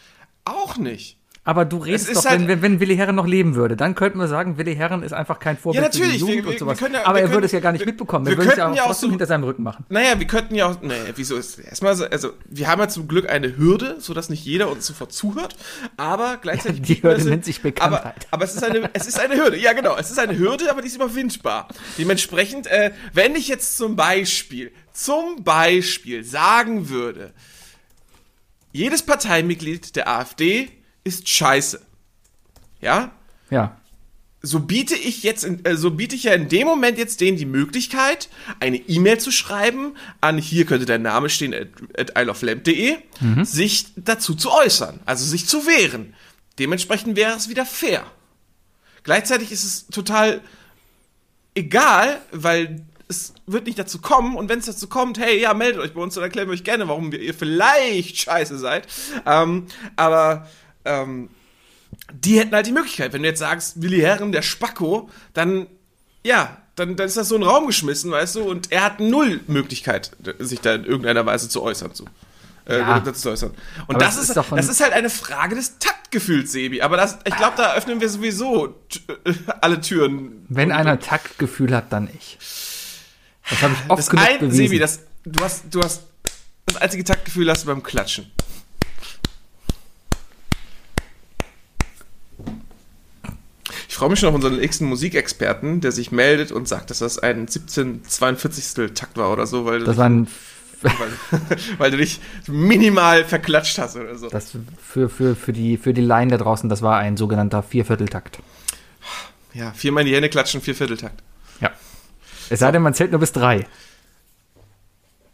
Auch 0.44 0.76
nicht. 0.76 1.15
Aber 1.46 1.64
du 1.64 1.78
redest 1.78 2.14
doch, 2.14 2.24
halt- 2.24 2.40
wenn, 2.40 2.48
wenn, 2.48 2.60
wenn 2.62 2.80
Willi 2.80 2.96
Herren 2.96 3.14
noch 3.14 3.26
leben 3.26 3.54
würde, 3.54 3.76
dann 3.76 3.94
könnten 3.94 4.18
wir 4.18 4.26
sagen, 4.28 4.58
Willi 4.58 4.74
Herren 4.74 5.02
ist 5.04 5.12
einfach 5.12 5.38
kein 5.38 5.56
Vorbild 5.56 5.82
Ja, 5.82 5.88
natürlich, 5.88 6.18
für 6.20 6.26
die 6.26 6.32
Jugend 6.32 6.44
wir- 6.44 6.52
und 6.52 6.58
sowas. 6.58 6.80
wir 6.80 6.90
ja- 6.90 7.04
Aber 7.06 7.14
wir 7.14 7.20
er 7.20 7.22
können- 7.22 7.34
würde 7.34 7.46
es 7.46 7.52
ja 7.52 7.60
gar 7.60 7.70
nicht 7.72 7.80
wir- 7.80 7.86
mitbekommen. 7.86 8.26
wir 8.26 8.32
Er 8.32 8.36
würde 8.38 8.50
es 8.50 8.56
ja 8.58 8.68
auch 8.70 8.76
ja 8.76 8.84
auch 8.84 8.94
so- 8.94 9.08
hinter 9.08 9.26
seinem 9.26 9.44
Rücken 9.44 9.62
machen. 9.62 9.86
Naja, 9.88 10.18
wir 10.18 10.26
könnten 10.26 10.56
ja 10.56 10.66
auch. 10.66 10.82
Nee, 10.82 10.92
wieso 11.14 11.36
ist. 11.36 11.58
Erstmal, 11.60 11.94
so- 11.94 12.04
also, 12.04 12.32
wir 12.46 12.66
haben 12.66 12.80
ja 12.80 12.88
zum 12.88 13.06
Glück 13.08 13.30
eine 13.30 13.56
Hürde, 13.56 13.96
sodass 14.00 14.28
nicht 14.28 14.44
jeder 14.44 14.68
uns 14.70 14.86
sofort 14.86 15.12
zuhört. 15.12 15.56
Aber 15.96 16.38
gleichzeitig. 16.42 16.82
Die 16.82 16.94
bieten 16.94 17.02
wir 17.04 17.10
Hürde 17.16 17.28
nennt 17.30 17.44
sich 17.44 17.58
Aber, 17.60 17.62
Bekanntheit. 17.70 18.26
aber 18.32 18.44
es, 18.44 18.54
ist 18.56 18.64
eine, 18.64 18.90
es 18.92 19.06
ist 19.06 19.20
eine 19.20 19.36
Hürde. 19.36 19.56
Ja, 19.56 19.72
genau. 19.72 19.96
Es 19.96 20.10
ist 20.10 20.18
eine 20.18 20.36
Hürde, 20.36 20.68
aber 20.70 20.82
die 20.82 20.88
ist 20.88 20.96
überwindbar. 20.96 21.68
Dementsprechend, 21.96 22.66
äh, 22.66 22.90
wenn 23.12 23.36
ich 23.36 23.46
jetzt 23.46 23.76
zum 23.76 23.94
Beispiel, 23.94 24.72
zum 24.92 25.44
Beispiel 25.44 26.24
sagen 26.24 26.88
würde, 26.88 27.32
jedes 28.72 29.02
Parteimitglied 29.02 29.96
der 29.96 30.08
AfD 30.08 30.68
ist 31.06 31.28
scheiße. 31.28 31.80
Ja? 32.80 33.12
Ja. 33.50 33.76
so 34.42 34.60
biete 34.60 34.94
ich 34.94 35.22
jetzt, 35.22 35.44
in, 35.44 35.64
äh, 35.64 35.76
so 35.76 35.92
biete 35.92 36.16
ich 36.16 36.24
ja 36.24 36.34
in 36.34 36.48
dem 36.48 36.66
Moment 36.66 36.98
jetzt 36.98 37.20
denen 37.20 37.38
die 37.38 37.46
Möglichkeit, 37.46 38.28
eine 38.60 38.76
E-Mail 38.76 39.18
zu 39.18 39.30
schreiben 39.30 39.96
an 40.20 40.36
hier 40.38 40.66
könnte 40.66 40.84
der 40.84 40.98
Name 40.98 41.30
stehen 41.30 41.54
at, 41.54 41.68
at 41.96 42.10
isleoflamp.de, 42.18 42.96
sich 43.44 43.86
dazu 43.96 44.34
zu 44.34 44.50
äußern, 44.52 45.00
also 45.06 45.24
sich 45.24 45.46
zu 45.46 45.66
wehren. 45.66 46.14
Dementsprechend 46.58 47.16
wäre 47.16 47.36
es 47.36 47.48
wieder 47.48 47.64
fair. 47.64 48.04
Gleichzeitig 49.04 49.52
ist 49.52 49.64
es 49.64 49.86
total 49.86 50.40
egal, 51.54 52.20
weil 52.32 52.84
es 53.08 53.34
wird 53.46 53.66
nicht 53.66 53.78
dazu 53.78 54.00
kommen 54.00 54.36
und 54.36 54.48
wenn 54.48 54.58
es 54.58 54.66
dazu 54.66 54.88
kommt, 54.88 55.18
hey, 55.18 55.40
ja, 55.40 55.54
meldet 55.54 55.80
euch 55.80 55.94
bei 55.94 56.00
uns 56.00 56.16
und 56.16 56.22
erklären 56.24 56.48
wir 56.48 56.54
euch 56.54 56.64
gerne, 56.64 56.88
warum 56.88 57.12
ihr 57.12 57.34
vielleicht 57.34 58.16
scheiße 58.16 58.58
seid. 58.58 58.88
Ähm, 59.24 59.66
aber 59.94 60.48
ähm, 60.86 61.28
die 62.12 62.38
hätten 62.38 62.54
halt 62.54 62.66
die 62.66 62.72
Möglichkeit. 62.72 63.12
Wenn 63.12 63.22
du 63.22 63.28
jetzt 63.28 63.38
sagst, 63.40 63.80
Willi 63.82 64.00
Herren, 64.00 64.32
der 64.32 64.42
Spacko, 64.42 65.10
dann, 65.34 65.66
ja, 66.24 66.56
dann, 66.76 66.96
dann 66.96 67.06
ist 67.06 67.16
das 67.16 67.28
so 67.28 67.36
ein 67.36 67.42
Raum 67.42 67.66
geschmissen, 67.66 68.10
weißt 68.10 68.36
du, 68.36 68.42
und 68.42 68.70
er 68.72 68.82
hat 68.84 69.00
null 69.00 69.40
Möglichkeit, 69.46 70.10
sich 70.38 70.60
da 70.60 70.74
in 70.74 70.84
irgendeiner 70.84 71.24
Weise 71.26 71.48
zu 71.48 71.62
äußern 71.62 71.94
zu. 71.94 72.04
Äh, 72.68 72.78
Ja. 72.80 72.98
dazu 73.00 73.20
zu 73.20 73.30
äußern. 73.30 73.54
Und 73.86 74.02
das 74.02 74.16
ist, 74.16 74.30
ist 74.30 74.36
das 74.36 74.68
ist 74.68 74.80
halt 74.80 74.92
eine 74.92 75.08
Frage 75.08 75.54
des 75.54 75.78
Taktgefühls, 75.78 76.50
Sebi. 76.50 76.82
Aber 76.82 76.96
das, 76.96 77.18
ich 77.24 77.36
glaube, 77.36 77.54
da 77.56 77.74
öffnen 77.74 78.00
wir 78.00 78.08
sowieso 78.08 78.74
äh, 79.24 79.32
alle 79.60 79.80
Türen. 79.80 80.44
Wenn 80.48 80.70
Und- 80.72 80.76
einer 80.76 80.98
Taktgefühl 80.98 81.74
hat, 81.74 81.92
dann 81.92 82.08
ich. 82.14 82.38
Das 83.48 83.62
habe 83.62 83.74
ich 83.74 83.88
oft 83.90 83.98
das 84.00 84.10
genug 84.10 84.26
ein, 84.26 84.38
bewiesen. 84.40 84.56
Sebi, 84.56 84.78
das, 84.80 84.98
du 85.24 85.44
hast, 85.44 85.62
du 85.70 85.80
hast, 85.80 86.02
das 86.66 86.76
einzige 86.78 87.04
Taktgefühl 87.04 87.48
hast 87.48 87.62
du 87.62 87.66
beim 87.68 87.84
Klatschen. 87.84 88.26
Ich 93.96 93.98
freue 93.98 94.10
mich 94.10 94.20
schon 94.20 94.28
auf 94.28 94.34
unseren 94.34 94.58
nächsten 94.58 94.84
Musikexperten, 94.84 95.80
der 95.80 95.90
sich 95.90 96.12
meldet 96.12 96.52
und 96.52 96.68
sagt, 96.68 96.90
dass 96.90 96.98
das 96.98 97.18
ein 97.18 97.48
1742. 97.48 98.92
Takt 98.92 99.16
war 99.16 99.32
oder 99.32 99.46
so, 99.46 99.64
weil, 99.64 99.78
du 99.78 99.86
das 99.86 99.94
dich, 99.94 99.98
war 99.98 100.10
ein, 100.10 100.26
weil, 100.82 100.92
weil 101.78 101.90
du 101.92 101.96
dich 101.96 102.20
minimal 102.46 103.24
verklatscht 103.24 103.78
hast 103.78 103.96
oder 103.96 104.18
so. 104.18 104.28
das 104.28 104.54
für, 104.78 105.08
für, 105.08 105.34
für, 105.34 105.54
die, 105.54 105.78
für 105.78 105.94
die 105.94 106.02
Laien 106.02 106.28
da 106.28 106.36
draußen, 106.36 106.68
das 106.68 106.82
war 106.82 106.98
ein 106.98 107.16
sogenannter 107.16 107.62
Viervierteltakt. 107.62 108.40
Ja, 109.54 109.72
viermal 109.72 110.02
in 110.02 110.08
die 110.08 110.14
Hände 110.14 110.28
klatschen, 110.28 110.60
vier 110.60 110.74
Vierteltakt. 110.74 111.22
Ja. 111.62 111.70
Es 112.50 112.58
sei 112.60 112.70
denn, 112.72 112.82
man 112.82 112.92
zählt 112.92 113.12
nur 113.12 113.20
bis 113.20 113.32
drei. 113.32 113.66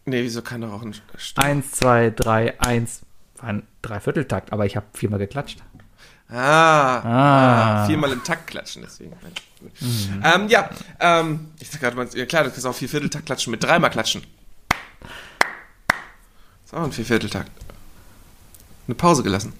Nee, 0.04 0.22
wieso 0.22 0.40
kann 0.40 0.60
doch 0.60 0.72
auch 0.72 0.82
ein 0.82 0.92
St 0.92 1.36
Eins, 1.40 1.72
zwei, 1.72 2.10
drei, 2.10 2.60
eins. 2.60 3.00
war 3.38 3.48
ein 3.48 3.64
Dreivierteltakt, 3.82 4.52
aber 4.52 4.66
ich 4.66 4.76
habe 4.76 4.86
viermal 4.94 5.18
geklatscht. 5.18 5.64
Ah, 6.32 6.96
Ah. 6.98 7.82
ah. 7.82 7.86
viermal 7.86 8.12
im 8.12 8.24
Takt 8.24 8.46
klatschen, 8.46 8.82
deswegen. 8.82 9.12
Ähm, 10.24 10.48
ja, 10.48 10.70
ähm, 10.98 11.50
ich 11.60 11.68
sag 11.70 11.80
gerade 11.80 11.94
mal, 11.96 12.08
ja 12.14 12.26
klar, 12.26 12.44
du 12.44 12.50
kannst 12.50 12.66
auch 12.66 12.74
Viervierteltakt 12.74 13.26
klatschen 13.26 13.50
mit 13.50 13.62
dreimal 13.62 13.90
klatschen. 13.90 14.22
Ist 16.64 16.74
auch 16.74 16.82
ein 16.84 16.92
Viervierteltakt. 16.92 17.50
Eine 18.86 18.94
Pause 18.94 19.22
gelassen. 19.22 19.52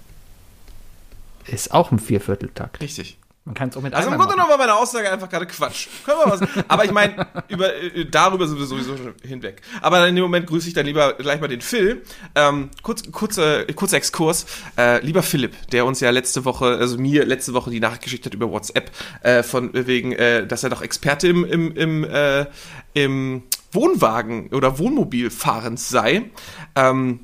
Ist 1.47 1.73
auch 1.73 1.93
ein 1.93 1.99
Viervierteltakt. 1.99 2.81
Richtig. 2.81 3.19
Man 3.45 3.57
kann 3.57 3.71
es 3.71 3.77
auch 3.77 3.83
mit 3.83 3.93
Also 3.93 4.09
im 4.09 4.17
Grunde 4.17 4.35
genommen 4.35 4.51
war 4.51 4.59
meine 4.59 4.75
Aussage 4.75 5.11
einfach 5.11 5.29
gerade 5.29 5.47
Quatsch. 5.47 5.89
Können 6.05 6.19
wir 6.25 6.31
was? 6.31 6.65
Aber 6.69 6.85
ich 6.85 6.93
meine, 6.93 7.27
über, 7.49 7.75
äh, 7.75 8.05
darüber 8.05 8.47
sind 8.47 8.57
wir 8.57 8.67
sowieso 8.67 8.97
schon 8.97 9.15
hinweg. 9.25 9.63
Aber 9.81 10.07
in 10.07 10.15
dem 10.15 10.23
Moment 10.23 10.47
grüße 10.47 10.69
ich 10.69 10.75
dann 10.75 10.87
lieber 10.87 11.15
gleich 11.15 11.41
mal 11.41 11.49
den 11.49 11.61
Phil. 11.61 12.03
Ähm, 12.37 12.71
kurz, 12.83 13.11
kurze, 13.11 13.67
kurzer 13.75 13.97
Exkurs. 13.97 14.47
Äh, 14.79 15.05
lieber 15.05 15.25
Philipp, 15.25 15.57
der 15.73 15.87
uns 15.87 15.99
ja 15.99 16.11
letzte 16.11 16.45
Woche, 16.45 16.67
also 16.67 16.99
mir 16.99 17.27
letzte 17.27 17.53
Woche 17.53 17.71
die 17.71 17.81
Nachricht 17.81 18.03
geschickt 18.03 18.27
hat 18.27 18.35
über 18.35 18.49
WhatsApp, 18.49 18.93
äh, 19.23 19.43
von 19.43 19.71
wegen, 19.73 20.13
äh, 20.13 20.47
dass 20.47 20.63
er 20.63 20.71
doch 20.71 20.83
Experte 20.83 21.27
im, 21.27 21.45
im, 21.45 21.75
im, 21.75 22.05
äh, 22.05 22.47
im 22.95 23.43
Wohnwagen 23.73 24.51
oder 24.51 24.79
Wohnmobilfahrens 24.79 25.89
sei. 25.89 26.31
Ähm, 26.77 27.21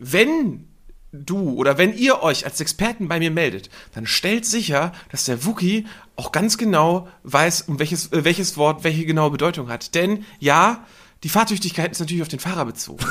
wenn 0.00 0.66
du 1.12 1.52
oder 1.52 1.78
wenn 1.78 1.94
ihr 1.96 2.22
euch 2.22 2.44
als 2.44 2.60
Experten 2.60 3.08
bei 3.08 3.18
mir 3.18 3.30
meldet, 3.30 3.70
dann 3.94 4.06
stellt 4.06 4.46
sicher, 4.46 4.92
dass 5.10 5.24
der 5.24 5.44
Wookie 5.44 5.86
auch 6.16 6.32
ganz 6.32 6.58
genau 6.58 7.08
weiß, 7.22 7.62
um 7.62 7.78
welches, 7.78 8.12
äh, 8.12 8.24
welches 8.24 8.56
Wort 8.56 8.84
welche 8.84 9.04
genaue 9.04 9.30
Bedeutung 9.30 9.68
hat. 9.68 9.94
Denn 9.94 10.24
ja, 10.38 10.84
die 11.22 11.28
Fahrtüchtigkeit 11.28 11.92
ist 11.92 12.00
natürlich 12.00 12.22
auf 12.22 12.28
den 12.28 12.40
Fahrer 12.40 12.64
bezogen. 12.64 13.06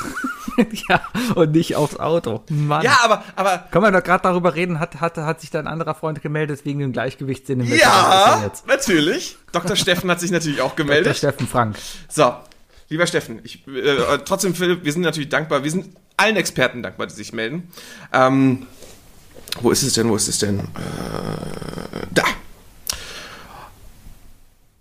ja, 0.89 1.01
und 1.35 1.51
nicht 1.51 1.75
aufs 1.75 1.95
Auto. 1.97 2.43
Mann. 2.49 2.83
ja, 2.83 2.99
aber, 3.03 3.23
aber 3.37 3.67
Können 3.71 3.85
wir 3.85 3.91
doch 3.91 4.03
gerade 4.03 4.23
darüber 4.23 4.53
reden, 4.55 4.79
hat, 4.79 4.99
hat, 4.99 5.15
hat 5.17 5.39
sich 5.39 5.49
da 5.49 5.59
ein 5.59 5.67
anderer 5.67 5.95
Freund 5.95 6.21
gemeldet 6.21 6.65
wegen 6.65 6.79
dem 6.79 6.91
Gleichgewichtssinn 6.91 7.61
im 7.61 7.73
ja, 7.73 8.51
natürlich. 8.67 9.37
Dr. 9.53 9.77
Steffen 9.77 10.11
hat 10.11 10.19
sich 10.19 10.31
natürlich 10.31 10.61
auch 10.61 10.75
gemeldet. 10.75 11.15
Steffen 11.15 11.47
Frank. 11.47 11.77
So, 12.09 12.33
lieber 12.91 13.07
Steffen, 13.07 13.39
ich, 13.43 13.65
äh, 13.67 14.19
trotzdem, 14.25 14.53
Philipp, 14.53 14.83
wir 14.83 14.91
sind 14.91 15.01
natürlich 15.01 15.29
dankbar. 15.29 15.63
Wir 15.63 15.71
sind 15.71 15.95
allen 16.17 16.35
Experten 16.35 16.83
dankbar, 16.83 17.07
die 17.07 17.13
sich 17.13 17.33
melden. 17.33 17.69
Ähm, 18.13 18.67
wo 19.61 19.71
ist 19.71 19.81
es 19.81 19.93
denn? 19.93 20.09
Wo 20.09 20.15
ist 20.15 20.27
es 20.27 20.39
denn? 20.39 20.59
Äh, 20.59 20.63
da. 22.11 22.23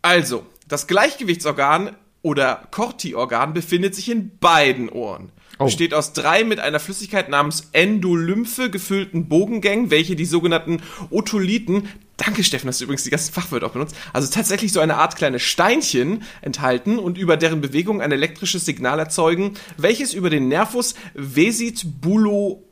Also, 0.03 0.45
das 0.67 0.87
Gleichgewichtsorgan 0.87 1.97
oder 2.23 2.67
Corti-Organ 2.71 3.55
befindet 3.55 3.95
sich 3.95 4.11
in 4.11 4.39
beiden 4.39 4.89
Ohren. 4.89 5.31
Oh. 5.59 5.67
Besteht 5.67 5.95
aus 5.95 6.13
drei 6.13 6.43
mit 6.43 6.59
einer 6.59 6.81
Flüssigkeit 6.81 7.29
namens 7.29 7.69
Endolymphe 7.73 8.71
gefüllten 8.71 9.29
Bogengängen, 9.29 9.91
welche 9.91 10.17
die 10.17 10.25
sogenannten 10.25 10.83
Otolithen, 11.11 11.89
danke 12.21 12.45
Steffen, 12.45 12.67
dass 12.67 12.79
du 12.79 12.85
übrigens 12.85 13.05
die 13.05 13.11
ganzen 13.11 13.33
Fachwörter 13.33 13.67
auch 13.67 13.73
benutzt, 13.73 13.97
also 14.13 14.31
tatsächlich 14.31 14.73
so 14.73 14.81
eine 14.81 14.97
Art 14.97 15.17
kleine 15.17 15.39
Steinchen 15.39 16.23
enthalten 16.43 16.99
und 16.99 17.19
über 17.19 17.37
deren 17.37 17.61
Bewegung 17.61 18.01
ein 18.01 18.13
elektrisches 18.13 18.65
Signal 18.65 18.99
erzeugen, 18.99 19.55
welches 19.77 20.13
über 20.15 20.31
den 20.31 20.49
Nervus 20.49 20.95
vesitibulo 21.15 22.63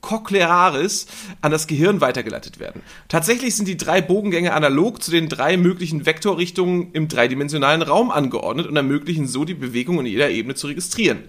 cochlearis 0.00 1.06
an 1.40 1.50
das 1.50 1.66
Gehirn 1.66 2.00
weitergeleitet 2.00 2.60
werden. 2.60 2.82
Tatsächlich 3.08 3.56
sind 3.56 3.66
die 3.66 3.76
drei 3.76 4.00
Bogengänge 4.00 4.52
analog 4.52 5.02
zu 5.02 5.10
den 5.10 5.28
drei 5.28 5.56
möglichen 5.56 6.06
Vektorrichtungen 6.06 6.92
im 6.92 7.08
dreidimensionalen 7.08 7.82
Raum 7.82 8.10
angeordnet 8.10 8.66
und 8.66 8.76
ermöglichen 8.76 9.26
so 9.26 9.44
die 9.44 9.54
Bewegung 9.54 9.98
in 10.00 10.06
jeder 10.06 10.30
Ebene 10.30 10.54
zu 10.54 10.68
registrieren. 10.68 11.24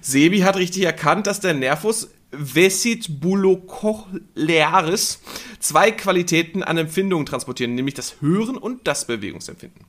Sebi 0.00 0.40
hat 0.40 0.56
richtig 0.56 0.84
erkannt, 0.84 1.26
dass 1.26 1.40
der 1.40 1.54
Nervus 1.54 2.10
vesitibulocochlearis 2.32 5.20
zwei 5.58 5.90
Qualitäten 5.90 6.62
an 6.62 6.78
Empfindungen 6.78 7.26
transportieren, 7.26 7.74
nämlich 7.74 7.94
das 7.94 8.20
Hören 8.20 8.56
und 8.56 8.86
das 8.86 9.06
Bewegungsempfinden. 9.06 9.84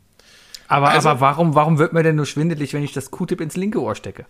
Aber, 0.67 0.89
Also- 0.89 1.09
aber 1.09 1.21
warum, 1.21 1.53
warum 1.55 1.77
wird 1.79 1.93
mir 1.93 2.03
denn 2.03 2.15
nur 2.15 2.25
schwindelig, 2.25 2.73
wenn 2.73 2.83
ich 2.83 2.93
das 2.93 3.11
Q-Tip 3.11 3.41
ins 3.41 3.55
linke 3.57 3.81
Ohr 3.81 3.95
stecke? 3.95 4.25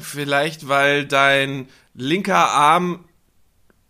Vielleicht, 0.00 0.68
weil 0.68 1.04
dein 1.06 1.68
linker 1.94 2.50
Arm 2.50 3.04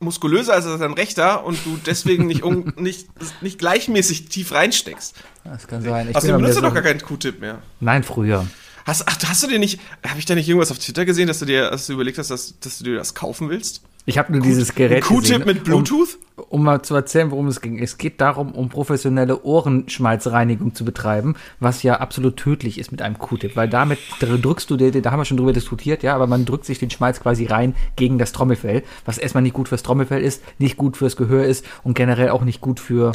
muskulöser 0.01 0.57
ist 0.57 0.65
als 0.67 0.79
dein 0.79 0.93
rechter 0.93 1.45
und 1.45 1.59
du 1.67 1.77
deswegen 1.85 2.29
nicht, 2.29 2.45
un 2.45 2.73
nicht, 2.77 3.09
nicht 3.43 3.59
gleichmäßig 3.59 4.29
tief 4.29 4.53
reinsteckst. 4.53 5.17
Das 5.43 5.67
kann 5.67 5.83
sein. 5.83 6.09
Ich 6.09 6.15
Außerdem 6.17 6.37
benutzt 6.37 6.59
du 6.59 6.63
doch 6.63 6.73
gar 6.75 6.85
keinen 6.85 7.01
Q-Tip 7.03 7.41
mehr. 7.41 7.59
Nein, 7.81 8.05
früher. 8.05 8.47
Hast, 8.89 9.07
ach, 9.07 9.19
hast 9.27 9.43
du 9.43 9.49
dir 9.49 9.59
nicht, 9.59 9.79
habe 10.03 10.19
ich 10.19 10.25
da 10.25 10.35
nicht 10.35 10.49
irgendwas 10.49 10.71
auf 10.71 10.79
Twitter 10.79 11.05
gesehen, 11.05 11.29
dass 11.29 11.41
du 11.41 11.45
dir, 11.45 11.71
dass 11.71 11.87
du 11.87 11.93
überlegt 11.93 12.17
hast, 12.17 12.31
dass, 12.31 12.59
dass 12.59 12.79
du 12.79 12.85
dir 12.85 12.97
das 12.97 13.15
kaufen 13.15 13.51
willst? 13.51 13.83
Ich 14.07 14.17
habe 14.17 14.33
nur 14.33 14.41
dieses 14.41 14.75
Gerät 14.75 15.05
Q-Tip 15.05 15.45
mit 15.45 15.63
Bluetooth? 15.63 16.19
Um, 16.37 16.45
um 16.49 16.63
mal 16.63 16.81
zu 16.81 16.95
erzählen, 16.95 17.31
worum 17.31 17.49
es 17.49 17.61
ging. 17.61 17.79
Es 17.79 17.99
geht 17.99 18.19
darum, 18.23 18.53
um 18.53 18.71
professionelle 18.71 19.43
Ohrenschmalzreinigung 19.43 20.75
zu 20.75 20.87
betreiben, 20.87 21.35
was 21.61 21.83
ja 21.83 22.01
absolut 22.01 22.39
tödlich 22.39 22.79
ist 22.79 22.91
mit 22.91 23.03
einem 23.03 23.19
Q-Tip, 23.19 23.57
weil 23.57 23.69
damit 23.69 23.99
drückst 24.21 24.71
du 24.71 24.79
dir, 24.79 24.91
da 24.91 25.11
haben 25.11 25.21
wir 25.21 25.27
schon 25.27 25.37
drüber 25.37 25.53
diskutiert, 25.53 26.03
ja, 26.03 26.15
aber 26.15 26.27
man 26.27 26.47
drückt 26.47 26.65
sich 26.65 26.79
den 26.79 26.89
Schmalz 26.89 27.21
quasi 27.21 27.45
rein 27.45 27.75
gegen 27.97 28.17
das 28.17 28.33
Trommelfell, 28.33 28.85
was 29.05 29.19
erstmal 29.19 29.43
nicht 29.43 29.53
gut 29.53 29.69
fürs 29.69 29.83
Trommelfell 29.83 30.23
ist, 30.23 30.43
nicht 30.59 30.79
gut 30.79 30.97
fürs 30.97 31.17
Gehör 31.17 31.45
ist 31.45 31.63
und 31.85 31.93
generell 31.93 32.31
auch 32.31 32.43
nicht 32.43 32.63
gut 32.63 32.81
für 32.81 33.13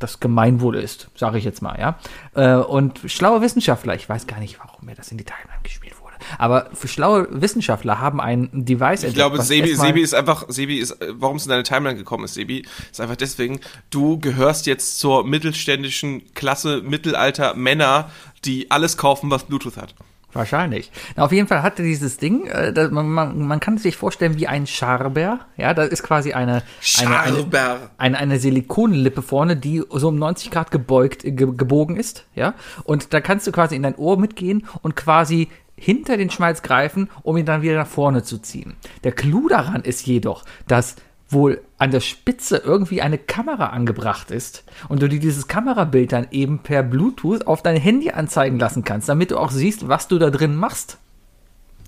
das 0.00 0.18
Gemeinwohl 0.18 0.76
ist, 0.76 1.08
sage 1.14 1.38
ich 1.38 1.44
jetzt 1.44 1.62
mal, 1.62 1.78
ja. 1.78 1.98
Äh, 2.34 2.56
Und 2.56 3.00
schlaue 3.06 3.40
Wissenschaftler, 3.40 3.94
ich 3.94 4.08
weiß 4.08 4.26
gar 4.26 4.40
nicht, 4.40 4.58
warum 4.58 4.86
mir 4.86 4.94
das 4.94 5.12
in 5.12 5.18
die 5.18 5.24
Timeline 5.24 5.62
gespielt 5.62 5.94
wurde, 6.00 6.14
aber 6.38 6.70
für 6.72 6.88
schlaue 6.88 7.28
Wissenschaftler 7.30 8.00
haben 8.00 8.20
ein 8.20 8.48
Device 8.52 9.04
Ich 9.04 9.14
glaube, 9.14 9.42
Sebi, 9.42 9.74
Sebi 9.76 10.00
ist 10.00 10.14
einfach, 10.14 10.44
Sebi 10.48 10.78
ist, 10.78 10.92
äh, 11.00 11.12
warum 11.12 11.36
es 11.36 11.44
in 11.44 11.50
deine 11.50 11.62
Timeline 11.62 11.96
gekommen 11.96 12.24
ist, 12.24 12.34
Sebi, 12.34 12.64
ist 12.90 13.00
einfach 13.00 13.16
deswegen, 13.16 13.60
du 13.90 14.18
gehörst 14.18 14.66
jetzt 14.66 14.98
zur 14.98 15.24
mittelständischen 15.24 16.34
Klasse 16.34 16.82
Mittelalter 16.82 17.54
Männer, 17.54 18.10
die 18.44 18.70
alles 18.70 18.96
kaufen, 18.96 19.30
was 19.30 19.44
Bluetooth 19.44 19.76
hat. 19.76 19.94
Wahrscheinlich. 20.32 20.92
Na, 21.16 21.24
auf 21.24 21.32
jeden 21.32 21.48
Fall 21.48 21.62
hatte 21.62 21.82
dieses 21.82 22.16
Ding, 22.16 22.46
äh, 22.46 22.72
da, 22.72 22.88
man, 22.88 23.08
man, 23.08 23.38
man 23.46 23.60
kann 23.60 23.78
sich 23.78 23.96
vorstellen 23.96 24.38
wie 24.38 24.46
ein 24.46 24.66
Scharber. 24.66 25.40
Ja, 25.56 25.74
da 25.74 25.84
ist 25.84 26.02
quasi 26.02 26.32
eine, 26.32 26.62
eine, 27.00 27.20
eine, 27.20 27.90
eine, 27.98 28.18
eine 28.18 28.38
Silikonlippe 28.38 29.22
vorne, 29.22 29.56
die 29.56 29.82
so 29.90 30.08
um 30.08 30.18
90 30.18 30.50
Grad 30.50 30.70
gebeugt, 30.70 31.22
ge, 31.24 31.34
gebogen 31.34 31.96
ist. 31.96 32.26
Ja, 32.34 32.54
und 32.84 33.12
da 33.12 33.20
kannst 33.20 33.46
du 33.46 33.52
quasi 33.52 33.76
in 33.76 33.82
dein 33.82 33.96
Ohr 33.96 34.18
mitgehen 34.18 34.66
und 34.82 34.96
quasi 34.96 35.48
hinter 35.74 36.16
den 36.16 36.30
Schmalz 36.30 36.62
greifen, 36.62 37.08
um 37.22 37.36
ihn 37.36 37.46
dann 37.46 37.62
wieder 37.62 37.76
nach 37.76 37.86
vorne 37.86 38.22
zu 38.22 38.38
ziehen. 38.38 38.76
Der 39.02 39.12
Clou 39.12 39.48
daran 39.48 39.82
ist 39.82 40.06
jedoch, 40.06 40.44
dass 40.68 40.96
wohl 41.32 41.60
an 41.78 41.90
der 41.90 42.00
Spitze 42.00 42.58
irgendwie 42.58 43.02
eine 43.02 43.18
Kamera 43.18 43.66
angebracht 43.66 44.30
ist 44.30 44.64
und 44.88 45.00
du 45.00 45.08
dir 45.08 45.20
dieses 45.20 45.48
Kamerabild 45.48 46.12
dann 46.12 46.28
eben 46.30 46.58
per 46.58 46.82
Bluetooth 46.82 47.46
auf 47.46 47.62
dein 47.62 47.76
Handy 47.76 48.10
anzeigen 48.10 48.58
lassen 48.58 48.84
kannst, 48.84 49.08
damit 49.08 49.30
du 49.30 49.38
auch 49.38 49.50
siehst, 49.50 49.88
was 49.88 50.08
du 50.08 50.18
da 50.18 50.30
drin 50.30 50.56
machst. 50.56 50.98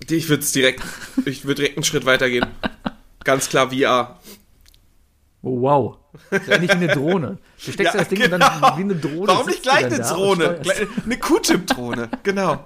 Ich 0.09 0.29
würde 0.29 0.43
es 0.43 0.51
direkt, 0.51 0.81
ich 1.25 1.45
würde 1.45 1.61
direkt 1.61 1.77
einen 1.77 1.83
Schritt 1.83 2.05
weitergehen. 2.05 2.45
Ganz 3.23 3.49
klar 3.49 3.69
VR. 3.71 4.19
Oh, 5.41 5.61
wow. 5.61 5.97
Das 6.29 6.41
ist 6.43 6.47
ja 6.47 6.57
nicht 6.59 6.71
eine 6.71 6.87
Drohne. 6.87 7.37
Du 7.65 7.71
steckst 7.71 7.93
Ja, 7.93 7.99
das 7.99 8.09
Ding 8.09 8.23
und 8.23 8.31
dann 8.31 8.39
genau. 8.39 8.77
wie 8.77 8.81
eine 8.81 8.95
Drohne. 8.95 9.27
Warum 9.27 9.47
nicht 9.47 9.63
gleich 9.63 9.85
eine 9.85 9.99
Drohne? 9.99 10.61
Eine 11.03 11.17
Q-Tip-Drohne, 11.17 12.09
genau. 12.23 12.65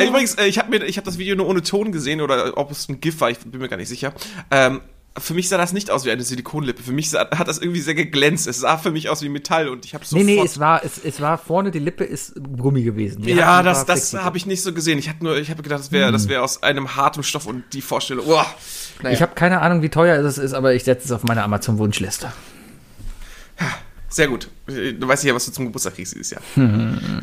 Übrigens, 0.00 0.34
äh, 0.34 0.46
ich 0.46 0.58
habe 0.58 0.76
habe 0.78 1.02
das 1.02 1.18
Video 1.18 1.36
nur 1.36 1.46
ohne 1.46 1.62
Ton 1.62 1.92
gesehen 1.92 2.20
oder 2.20 2.56
ob 2.58 2.70
es 2.70 2.88
ein 2.88 3.00
GIF 3.00 3.20
war, 3.20 3.30
ich 3.30 3.38
bin 3.38 3.60
mir 3.60 3.68
gar 3.68 3.76
nicht 3.76 3.88
sicher. 3.88 4.12
Ähm, 4.50 4.80
für 5.20 5.34
mich 5.34 5.48
sah 5.48 5.56
das 5.56 5.72
nicht 5.72 5.90
aus 5.90 6.04
wie 6.04 6.10
eine 6.10 6.22
Silikonlippe. 6.22 6.82
Für 6.82 6.92
mich 6.92 7.10
sah, 7.10 7.28
hat 7.30 7.48
das 7.48 7.58
irgendwie 7.58 7.80
sehr 7.80 7.94
geglänzt. 7.94 8.46
Es 8.46 8.60
sah 8.60 8.76
für 8.78 8.90
mich 8.90 9.08
aus 9.08 9.22
wie 9.22 9.28
Metall 9.28 9.68
und 9.68 9.84
ich 9.84 9.94
habe 9.94 10.04
Nee, 10.04 10.08
sofort. 10.08 10.26
nee, 10.26 10.40
es 10.44 10.58
war, 10.58 10.84
es, 10.84 10.98
es 11.04 11.20
war 11.20 11.38
vorne, 11.38 11.70
die 11.70 11.78
Lippe 11.78 12.04
ist 12.04 12.34
Gummi 12.56 12.82
gewesen. 12.82 13.22
Die 13.22 13.32
ja, 13.32 13.62
das, 13.62 13.84
das 13.86 14.14
habe 14.14 14.36
ich 14.36 14.46
nicht 14.46 14.62
so 14.62 14.72
gesehen. 14.72 14.98
Ich 14.98 15.08
habe 15.08 15.24
nur, 15.24 15.36
ich 15.36 15.50
habe 15.50 15.62
gedacht, 15.62 15.80
das 15.80 15.92
wäre, 15.92 16.12
das 16.12 16.28
wäre 16.28 16.42
aus 16.42 16.62
einem 16.62 16.96
harten 16.96 17.22
Stoff 17.22 17.46
und 17.46 17.64
die 17.72 17.80
Vorstellung. 17.82 18.26
Uah, 18.26 18.46
naja. 19.02 19.14
Ich 19.14 19.22
habe 19.22 19.34
keine 19.34 19.60
Ahnung, 19.60 19.82
wie 19.82 19.88
teuer 19.88 20.18
es 20.24 20.38
ist, 20.38 20.54
aber 20.54 20.74
ich 20.74 20.84
setze 20.84 21.06
es 21.06 21.12
auf 21.12 21.22
meine 21.24 21.42
Amazon-Wunschliste. 21.44 22.32
Sehr 24.10 24.28
gut. 24.28 24.48
Du 24.66 25.06
weißt 25.06 25.22
ja, 25.24 25.34
was 25.34 25.44
du 25.44 25.52
zum 25.52 25.66
Geburtstag 25.66 25.94
kriegst 25.94 26.14
dieses 26.14 26.30
Jahr. 26.30 26.40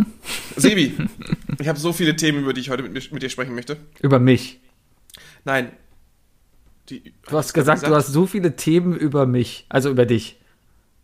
Sebi, 0.56 0.96
ich 1.60 1.68
habe 1.68 1.80
so 1.80 1.92
viele 1.94 2.16
Themen, 2.16 2.42
über 2.44 2.54
die 2.54 2.62
ich 2.62 2.70
heute 2.70 2.84
mit, 2.84 3.12
mit 3.12 3.24
dir 3.24 3.30
sprechen 3.30 3.56
möchte. 3.56 3.78
Über 4.02 4.20
mich. 4.20 4.60
Nein. 5.46 5.72
Die, 6.90 7.14
Du 7.28 7.38
hast 7.38 7.54
gesagt, 7.54 7.86
du 7.86 7.96
hast 7.96 8.08
so 8.08 8.26
viele 8.28 8.56
Themen 8.56 8.96
über 8.96 9.26
mich, 9.26 9.66
also 9.70 9.90
über 9.90 10.06
dich. 10.06 10.38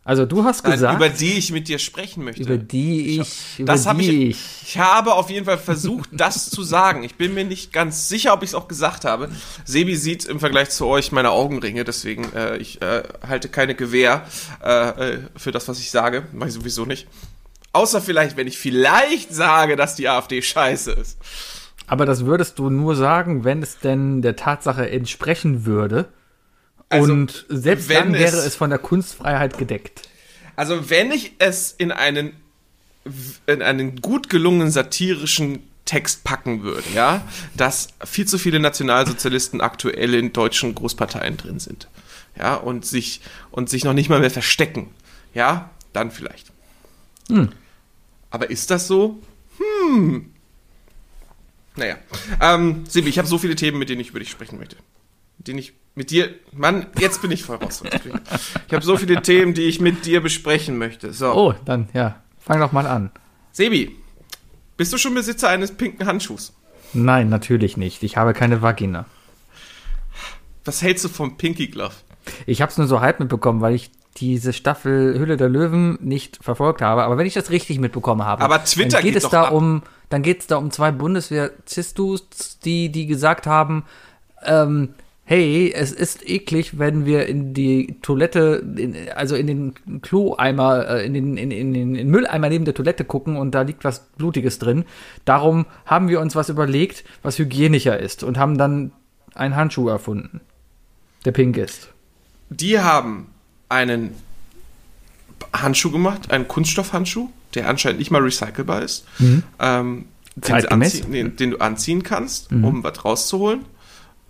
Also 0.04 0.26
du 0.26 0.42
hast 0.42 0.64
Nein, 0.64 0.72
gesagt, 0.72 0.96
über 0.96 1.08
die 1.08 1.34
ich 1.34 1.52
mit 1.52 1.68
dir 1.68 1.78
sprechen 1.78 2.24
möchte. 2.24 2.42
über 2.42 2.58
die 2.58 3.20
ich, 3.20 3.58
über 3.60 3.72
das 3.72 3.86
habe 3.86 4.02
ich, 4.02 4.36
ich 4.66 4.78
habe 4.78 5.14
auf 5.14 5.30
jeden 5.30 5.46
Fall 5.46 5.58
versucht, 5.58 6.08
das 6.12 6.50
zu 6.50 6.64
sagen. 6.64 7.04
Ich 7.04 7.14
bin 7.14 7.34
mir 7.34 7.44
nicht 7.44 7.72
ganz 7.72 8.08
sicher, 8.08 8.32
ob 8.32 8.42
ich 8.42 8.50
es 8.50 8.54
auch 8.56 8.66
gesagt 8.66 9.04
habe. 9.04 9.30
Sebi 9.64 9.94
sieht 9.94 10.24
im 10.24 10.40
Vergleich 10.40 10.70
zu 10.70 10.86
euch 10.86 11.12
meine 11.12 11.30
Augenringe, 11.30 11.84
deswegen 11.84 12.32
äh, 12.32 12.56
ich 12.56 12.82
äh, 12.82 13.04
halte 13.26 13.48
keine 13.48 13.76
Gewähr 13.76 14.26
äh, 14.64 15.12
äh, 15.14 15.18
für 15.36 15.52
das, 15.52 15.68
was 15.68 15.78
ich 15.78 15.92
sage. 15.92 16.24
Mach 16.32 16.48
ich 16.48 16.54
sowieso 16.54 16.84
nicht. 16.84 17.06
Außer 17.72 18.02
vielleicht, 18.02 18.36
wenn 18.36 18.48
ich 18.48 18.58
vielleicht 18.58 19.32
sage, 19.32 19.76
dass 19.76 19.94
die 19.94 20.08
AfD 20.08 20.42
scheiße 20.42 20.90
ist. 20.92 21.16
Aber 21.92 22.06
das 22.06 22.24
würdest 22.24 22.58
du 22.58 22.70
nur 22.70 22.96
sagen, 22.96 23.44
wenn 23.44 23.62
es 23.62 23.78
denn 23.78 24.22
der 24.22 24.34
Tatsache 24.34 24.88
entsprechen 24.88 25.66
würde. 25.66 26.08
Also, 26.88 27.12
und 27.12 27.44
selbst 27.50 27.90
dann 27.90 28.14
wäre 28.14 28.34
es- 28.38 28.46
es 28.46 28.54
von 28.56 28.70
der 28.70 28.78
Kunstfreiheit 28.78 29.58
gedeckt. 29.58 30.08
Also 30.56 30.88
wenn 30.88 31.12
ich 31.12 31.34
es 31.38 31.70
in 31.76 31.92
einen 31.92 32.32
in 33.46 33.60
einen 33.60 34.00
gut 34.00 34.30
gelungenen 34.30 34.70
satirischen 34.70 35.58
Text 35.84 36.24
packen 36.24 36.62
würde, 36.62 36.84
ja, 36.94 37.20
dass 37.56 37.88
viel 38.04 38.26
zu 38.26 38.38
viele 38.38 38.58
Nationalsozialisten 38.58 39.60
aktuell 39.60 40.14
in 40.14 40.32
deutschen 40.32 40.74
Großparteien 40.74 41.36
drin 41.36 41.58
sind, 41.58 41.88
ja, 42.38 42.54
und 42.54 42.86
sich 42.86 43.20
und 43.50 43.68
sich 43.68 43.84
noch 43.84 43.92
nicht 43.92 44.08
mal 44.08 44.20
mehr 44.20 44.30
verstecken, 44.30 44.88
ja, 45.34 45.68
dann 45.92 46.10
vielleicht. 46.10 46.52
Aber 48.30 48.48
ist 48.50 48.70
das 48.70 48.86
so? 48.86 49.18
Hm. 49.58 50.31
Naja. 51.76 51.96
Ähm, 52.40 52.84
Sibi, 52.88 53.08
ich 53.08 53.18
habe 53.18 53.28
so 53.28 53.38
viele 53.38 53.56
Themen, 53.56 53.78
mit 53.78 53.88
denen 53.88 54.00
ich 54.00 54.10
über 54.10 54.18
dich 54.18 54.30
sprechen 54.30 54.58
möchte. 54.58 54.76
Mit 55.38 55.48
denen 55.48 55.58
ich 55.58 55.72
mit 55.94 56.10
dir. 56.10 56.30
Mann, 56.52 56.86
jetzt 56.98 57.22
bin 57.22 57.30
ich 57.30 57.42
voll 57.42 57.56
raus. 57.56 57.82
Ich 58.66 58.72
habe 58.74 58.84
so 58.84 58.96
viele 58.96 59.22
Themen, 59.22 59.54
die 59.54 59.62
ich 59.62 59.80
mit 59.80 60.04
dir 60.06 60.20
besprechen 60.20 60.78
möchte. 60.78 61.12
So. 61.12 61.32
Oh, 61.32 61.54
dann, 61.64 61.88
ja, 61.94 62.22
fang 62.38 62.60
doch 62.60 62.72
mal 62.72 62.86
an. 62.86 63.10
Sebi, 63.52 63.96
bist 64.76 64.92
du 64.92 64.98
schon 64.98 65.14
Besitzer 65.14 65.48
eines 65.48 65.72
pinken 65.72 66.06
Handschuhs? 66.06 66.52
Nein, 66.94 67.28
natürlich 67.28 67.76
nicht. 67.76 68.02
Ich 68.02 68.16
habe 68.16 68.34
keine 68.34 68.62
Vagina. 68.62 69.06
Was 70.64 70.82
hältst 70.82 71.04
du 71.04 71.08
vom 71.08 71.36
Pinky 71.36 71.68
Glove? 71.68 71.94
Ich 72.46 72.62
habe 72.62 72.70
es 72.70 72.78
nur 72.78 72.86
so 72.86 73.00
halb 73.00 73.18
mitbekommen, 73.18 73.60
weil 73.60 73.74
ich 73.74 73.90
diese 74.18 74.52
Staffel 74.52 75.18
Hülle 75.18 75.36
der 75.36 75.48
Löwen 75.48 75.98
nicht 76.00 76.38
verfolgt 76.42 76.82
habe. 76.82 77.02
Aber 77.04 77.16
wenn 77.16 77.26
ich 77.26 77.34
das 77.34 77.50
richtig 77.50 77.78
mitbekommen 77.78 78.24
habe, 78.24 78.42
Aber 78.42 78.62
Twitter 78.64 78.98
dann 78.98 79.02
geht, 79.04 79.14
geht 79.14 79.24
es 79.24 79.30
da 79.30 79.44
ab. 79.44 79.52
um, 79.52 79.82
dann 80.12 80.22
geht 80.22 80.40
es 80.40 80.46
da 80.46 80.56
um 80.56 80.70
zwei 80.70 80.92
Bundeswehr-Zistus, 80.92 82.58
die 82.64 82.90
die 82.90 83.06
gesagt 83.06 83.46
haben, 83.46 83.84
ähm, 84.44 84.90
hey, 85.24 85.72
es 85.74 85.92
ist 85.92 86.28
eklig, 86.28 86.78
wenn 86.78 87.06
wir 87.06 87.26
in 87.26 87.54
die 87.54 87.98
Toilette, 88.02 88.62
in, 88.76 88.94
also 89.14 89.36
in 89.36 89.46
den 89.46 90.02
Kloeimer, 90.02 90.86
äh, 90.86 91.06
in 91.06 91.14
den, 91.14 91.36
in, 91.36 91.50
in, 91.50 91.74
in 91.74 91.94
den 91.94 92.10
Mülleimer 92.10 92.50
neben 92.50 92.66
der 92.66 92.74
Toilette 92.74 93.04
gucken 93.04 93.36
und 93.36 93.54
da 93.54 93.62
liegt 93.62 93.84
was 93.84 94.08
Blutiges 94.18 94.58
drin. 94.58 94.84
Darum 95.24 95.64
haben 95.86 96.08
wir 96.08 96.20
uns 96.20 96.36
was 96.36 96.50
überlegt, 96.50 97.04
was 97.22 97.38
hygienischer 97.38 97.98
ist 97.98 98.22
und 98.22 98.36
haben 98.36 98.58
dann 98.58 98.92
einen 99.34 99.56
Handschuh 99.56 99.88
erfunden, 99.88 100.42
der 101.24 101.32
pink 101.32 101.56
ist. 101.56 101.88
Die 102.50 102.78
haben 102.78 103.28
einen 103.70 104.14
Handschuh 105.54 105.90
gemacht, 105.90 106.30
einen 106.30 106.48
Kunststoffhandschuh, 106.48 107.30
der 107.54 107.68
anscheinend 107.68 107.98
nicht 107.98 108.10
mal 108.10 108.22
recycelbar 108.22 108.82
ist. 108.82 109.04
Ähm, 109.58 110.06
den, 110.34 110.42
Zeitgemäß. 110.42 111.02
anziehen, 111.02 111.36
den, 111.36 111.50
du 111.50 111.58
anziehen 111.58 112.02
kannst, 112.02 112.50
um 112.52 112.82
was 112.82 113.04
rauszuholen. 113.04 113.64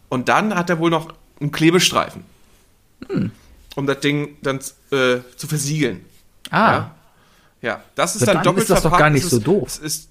Und 0.08 0.28
dann 0.28 0.54
hat 0.54 0.68
er 0.70 0.78
wohl 0.78 0.90
noch 0.90 1.14
einen 1.40 1.52
Klebestreifen, 1.52 2.24
um 3.76 3.86
das 3.86 4.00
Ding 4.00 4.36
dann 4.42 4.56
äh, 4.90 5.20
zu 5.36 5.46
versiegeln. 5.46 6.04
Ah, 6.50 6.72
Ja. 6.72 6.94
Ja, 7.62 7.80
das 7.94 8.16
ist 8.16 8.26
dann, 8.26 8.34
dann 8.38 8.42
doppelt 8.44 8.64
ist 8.64 8.70
das 8.70 8.78
doch 8.78 8.90
verpackt. 8.90 9.00
gar 9.02 9.10
nicht 9.10 9.22
Es 9.22 9.30
so 9.30 9.36
ist, 9.38 9.46
doof. 9.46 9.68
Es 9.68 9.78
ist, 9.78 10.08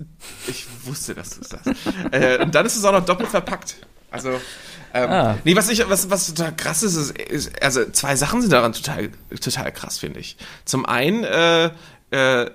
ich 0.47 0.65
wusste, 0.85 1.13
dass 1.13 1.31
du 1.31 1.41
es 1.41 1.49
sagst. 1.49 1.67
äh, 2.13 2.41
und 2.41 2.55
dann 2.55 2.65
ist 2.65 2.77
es 2.77 2.85
auch 2.85 2.93
noch 2.93 3.03
doppelt 3.05 3.27
verpackt. 3.29 3.75
Also, 4.09 4.29
ähm, 4.93 5.09
Ah. 5.09 5.37
nee, 5.43 5.53
was 5.53 5.67
ich, 5.69 5.87
was, 5.89 6.09
was 6.09 6.27
total 6.27 6.55
krass 6.55 6.81
ist, 6.81 6.95
ist, 6.95 7.17
ist, 7.17 7.61
also 7.61 7.83
zwei 7.91 8.15
Sachen 8.15 8.39
sind 8.39 8.53
daran 8.53 8.71
total, 8.71 9.09
total 9.41 9.69
krass, 9.73 9.97
finde 9.99 10.21
ich. 10.21 10.37
Zum 10.63 10.85
einen, 10.85 11.25
äh, 11.25 11.71
äh, 12.11 12.49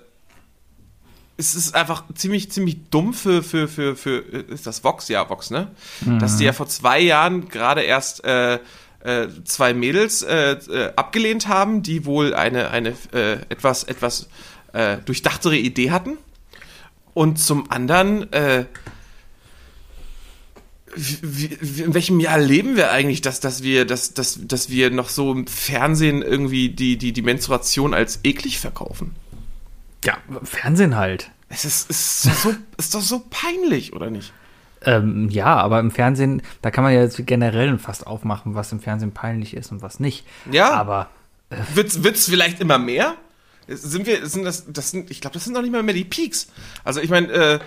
es 1.39 1.55
ist 1.55 1.75
einfach 1.75 2.05
ziemlich, 2.15 2.51
ziemlich 2.51 2.89
dumm 2.91 3.13
für, 3.13 3.43
für, 3.43 3.69
für, 3.69 3.95
für, 3.97 4.19
ist 4.19 4.67
das 4.67 4.85
Vox? 4.85 5.09
Ja, 5.09 5.29
Vox, 5.29 5.51
ne? 5.51 5.71
Dass 6.01 6.39
die 6.39 6.45
ja 6.45 6.53
vor 6.53 6.67
zwei 6.69 7.01
Jahren 7.01 7.49
gerade 7.49 7.83
erst, 7.83 8.25
äh, 8.25 8.55
äh, 9.01 9.29
zwei 9.45 9.75
Mädels 9.75 10.23
äh, 10.23 10.53
äh, 10.53 10.93
abgelehnt 10.97 11.47
haben, 11.47 11.83
die 11.83 12.07
wohl 12.07 12.35
eine, 12.35 12.71
eine 12.71 12.95
äh, 13.13 13.39
etwas, 13.51 13.85
etwas 13.85 14.29
äh, 14.73 14.97
durchdachtere 15.05 15.57
Idee 15.57 15.91
hatten. 15.91 16.17
Und 17.13 17.39
zum 17.39 17.71
anderen, 17.71 18.33
äh, 18.33 18.65
wie, 20.95 21.59
wie, 21.61 21.83
in 21.83 21.93
welchem 21.93 22.19
Jahr 22.19 22.39
leben 22.39 22.77
wir 22.77 22.91
eigentlich, 22.93 23.21
dass, 23.21 23.41
dass, 23.41 23.63
wir, 23.63 23.85
dass, 23.85 24.15
dass, 24.15 24.39
dass 24.41 24.71
wir 24.71 24.91
noch 24.91 25.11
so 25.11 25.33
im 25.33 25.47
Fernsehen 25.47 26.23
irgendwie 26.23 26.71
die, 26.71 26.97
die, 26.97 27.13
die 27.13 27.23
Menstruation 27.23 27.93
als 27.93 28.21
eklig 28.25 28.59
verkaufen? 28.59 29.15
ja, 30.07 30.19
Fernsehen 30.43 30.97
halt. 30.97 31.31
Es 31.49 31.65
ist, 31.65 31.91
ist, 31.91 32.27
doch 32.27 32.35
so, 32.35 32.55
ist 32.77 32.95
doch 32.95 33.01
so 33.01 33.23
peinlich, 33.31 33.93
oder 33.93 34.11
nicht? 34.11 34.33
Ähm, 34.83 35.29
ja, 35.31 35.57
aber 35.57 35.81
im 35.81 35.91
Fernsehen, 35.91 36.43
da 36.63 36.71
kann 36.71 36.85
man 36.85 36.93
ja 36.93 37.01
jetzt 37.01 37.25
generell 37.27 37.79
fast 37.79 38.07
aufmachen, 38.07 38.55
was 38.55 38.73
im 38.73 38.81
Fernsehen 38.81 39.13
peinlich 39.13 39.55
ist 39.55 39.73
und 39.73 39.83
was 39.83 40.01
nicht. 40.01 40.27
Ja. 40.51 40.73
Aber 40.73 41.09
Wird's, 41.75 42.03
wird's 42.03 42.29
vielleicht 42.29 42.61
immer 42.61 42.79
mehr? 42.79 43.15
Sind 43.69 44.07
wir, 44.07 44.27
sind 44.27 44.45
das, 44.45 44.65
das 44.73 44.91
sind, 44.93 45.11
ich 45.11 45.21
glaube, 45.21 45.35
das 45.35 45.45
sind 45.45 45.53
noch 45.55 45.63
nicht 45.63 45.73
mal 45.73 45.83
mehr 45.83 45.95
die 45.95 46.05
Peaks. 46.05 46.49
Also 46.85 47.01
ich 47.01 47.11
meine, 47.11 47.33
äh, 47.33 47.59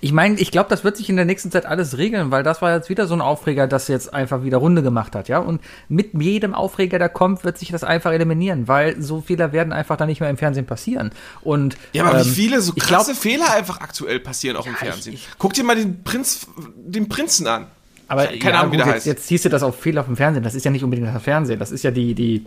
ich 0.00 0.12
meine, 0.12 0.38
ich 0.38 0.50
glaube, 0.50 0.68
das 0.68 0.82
wird 0.84 0.96
sich 0.96 1.08
in 1.08 1.16
der 1.16 1.24
nächsten 1.24 1.50
Zeit 1.52 1.64
alles 1.64 1.96
regeln, 1.96 2.30
weil 2.32 2.42
das 2.42 2.60
war 2.60 2.74
jetzt 2.74 2.88
wieder 2.90 3.06
so 3.06 3.14
ein 3.14 3.20
Aufreger, 3.20 3.66
das 3.68 3.86
jetzt 3.88 4.12
einfach 4.12 4.42
wieder 4.42 4.58
Runde 4.58 4.82
gemacht 4.82 5.14
hat, 5.14 5.28
ja. 5.28 5.38
Und 5.38 5.60
mit 5.88 6.10
jedem 6.20 6.54
Aufreger, 6.54 6.98
der 6.98 7.08
kommt, 7.08 7.44
wird 7.44 7.56
sich 7.56 7.70
das 7.70 7.84
einfach 7.84 8.10
eliminieren, 8.12 8.66
weil 8.68 9.00
so 9.00 9.20
Fehler 9.20 9.52
werden 9.52 9.72
einfach 9.72 9.96
dann 9.96 10.08
nicht 10.08 10.20
mehr 10.20 10.28
im 10.28 10.36
Fernsehen 10.36 10.66
passieren. 10.66 11.10
Und 11.42 11.76
ja, 11.92 12.04
aber 12.04 12.18
ähm, 12.20 12.26
wie 12.26 12.30
viele 12.30 12.60
so 12.60 12.72
krasse 12.72 13.12
glaub- 13.12 13.22
Fehler 13.22 13.52
einfach 13.54 13.80
aktuell 13.80 14.18
passieren 14.20 14.56
auch 14.56 14.66
im 14.66 14.72
Ja, 14.72 14.78
Fernsehen. 14.78 15.14
ich- 15.14 15.20
ich- 15.28 15.38
Guck 15.38 15.52
dir 15.54 15.62
mal 15.64 15.76
den 15.76 16.02
Prinz, 16.02 16.46
den 16.76 17.08
Prinzen 17.08 17.46
an. 17.46 17.68
Aber 18.08 18.26
keine 18.26 18.38
ja, 18.44 18.60
Ahnung, 18.60 18.72
wie 18.72 18.76
gut, 18.76 18.86
der 18.86 18.92
jetzt, 18.94 18.94
heißt. 18.98 19.06
jetzt 19.06 19.26
ziehst 19.26 19.44
du 19.44 19.48
das 19.48 19.62
auf 19.62 19.80
Fehler 19.80 20.04
vom 20.04 20.16
Fernsehen. 20.16 20.42
Das 20.42 20.54
ist 20.54 20.64
ja 20.64 20.70
nicht 20.70 20.84
unbedingt 20.84 21.08
das 21.14 21.22
Fernsehen. 21.22 21.58
Das 21.58 21.70
ist 21.70 21.82
ja 21.84 21.90
die, 21.92 22.14
die, 22.14 22.44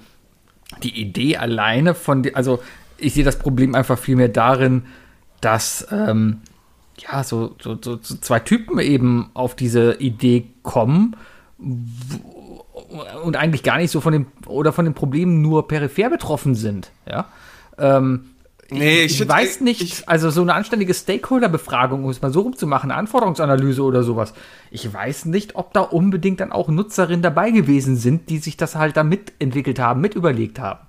die 0.83 1.01
Idee 1.01 1.37
alleine 1.37 1.95
von, 1.95 2.29
also 2.33 2.61
ich 3.01 3.13
sehe 3.13 3.23
das 3.23 3.37
Problem 3.39 3.75
einfach 3.75 3.97
viel 3.97 4.15
mehr 4.15 4.29
darin, 4.29 4.83
dass 5.41 5.87
ähm, 5.91 6.37
ja 6.97 7.23
so, 7.23 7.55
so, 7.61 7.77
so, 7.81 7.97
zwei 7.97 8.39
Typen 8.39 8.79
eben 8.79 9.29
auf 9.33 9.55
diese 9.55 9.93
Idee 9.95 10.47
kommen 10.63 11.15
und 13.23 13.35
eigentlich 13.35 13.63
gar 13.63 13.77
nicht 13.77 13.91
so 13.91 14.01
von 14.01 14.13
dem 14.13 14.27
oder 14.47 14.73
von 14.73 14.85
den 14.85 14.93
Problemen 14.93 15.41
nur 15.41 15.67
peripher 15.67 16.09
betroffen 16.09 16.55
sind. 16.55 16.91
Ja. 17.09 17.25
Ähm, 17.77 18.25
Nee, 18.71 19.05
ich, 19.05 19.17
find- 19.17 19.31
weiß 19.31 19.61
nicht, 19.61 19.81
ich- 19.81 20.07
also 20.07 20.29
so 20.29 20.43
eine 20.43 20.53
anständige 20.53 20.93
Stakeholder-Befragung, 20.93 22.03
um 22.03 22.11
es 22.11 22.21
mal 22.21 22.31
so 22.31 22.41
rumzumachen, 22.41 22.91
eine 22.91 22.99
Anforderungsanalyse 22.99 23.81
oder 23.81 24.03
sowas. 24.03 24.35
Ich 24.69 24.93
weiß 24.93 25.25
nicht, 25.25 25.55
ob 25.55 25.73
da 25.73 25.81
unbedingt 25.81 26.39
dann 26.39 26.51
auch 26.51 26.67
Nutzerinnen 26.67 27.23
dabei 27.23 27.49
gewesen 27.49 27.95
sind, 27.95 28.29
die 28.29 28.37
sich 28.37 28.57
das 28.57 28.75
halt 28.75 28.95
da 28.95 29.03
mitentwickelt 29.03 29.79
haben, 29.79 30.01
mit 30.01 30.13
überlegt 30.13 30.59
haben. 30.59 30.81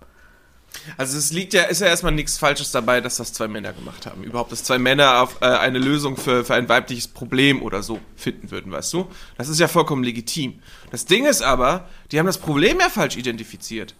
Also 0.96 1.18
es 1.18 1.32
liegt 1.32 1.52
ja, 1.52 1.64
ist 1.64 1.80
ja 1.80 1.88
erstmal 1.88 2.12
nichts 2.12 2.38
Falsches 2.38 2.70
dabei, 2.70 3.00
dass 3.00 3.16
das 3.16 3.32
zwei 3.32 3.48
Männer 3.48 3.72
gemacht 3.72 4.06
haben. 4.06 4.22
Überhaupt, 4.22 4.52
dass 4.52 4.64
zwei 4.64 4.78
Männer 4.78 5.22
auf 5.22 5.40
äh, 5.40 5.46
eine 5.46 5.78
Lösung 5.78 6.16
für, 6.16 6.44
für 6.44 6.54
ein 6.54 6.68
weibliches 6.68 7.08
Problem 7.08 7.62
oder 7.62 7.82
so 7.82 8.00
finden 8.16 8.50
würden, 8.50 8.72
weißt 8.72 8.92
du? 8.92 9.08
Das 9.36 9.48
ist 9.48 9.60
ja 9.60 9.68
vollkommen 9.68 10.04
legitim. 10.04 10.60
Das 10.90 11.04
Ding 11.04 11.26
ist 11.26 11.42
aber, 11.42 11.88
die 12.12 12.18
haben 12.18 12.26
das 12.26 12.38
Problem 12.38 12.78
ja 12.80 12.88
falsch 12.88 13.16
identifiziert. 13.16 13.94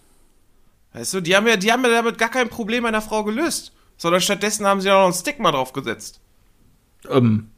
Weißt 0.93 1.15
du, 1.15 1.21
die 1.21 1.37
haben 1.37 1.47
ja, 1.47 1.57
die 1.57 1.71
haben 1.71 1.85
ja 1.85 1.91
damit 1.91 2.19
gar 2.19 2.31
kein 2.31 2.49
Problem 2.49 2.85
einer 2.85 3.03
Frau 3.03 3.25
gelöst. 3.25 3.73
Sondern 3.97 4.23
stattdessen 4.23 4.67
haben 4.67 4.81
sie 4.81 4.91
auch 4.91 5.03
noch 5.03 5.15
ein 5.15 5.21
Stigma 5.21 5.53
drauf 5.53 5.75
gesetzt. 5.75 6.21
Ähm, 7.09 7.51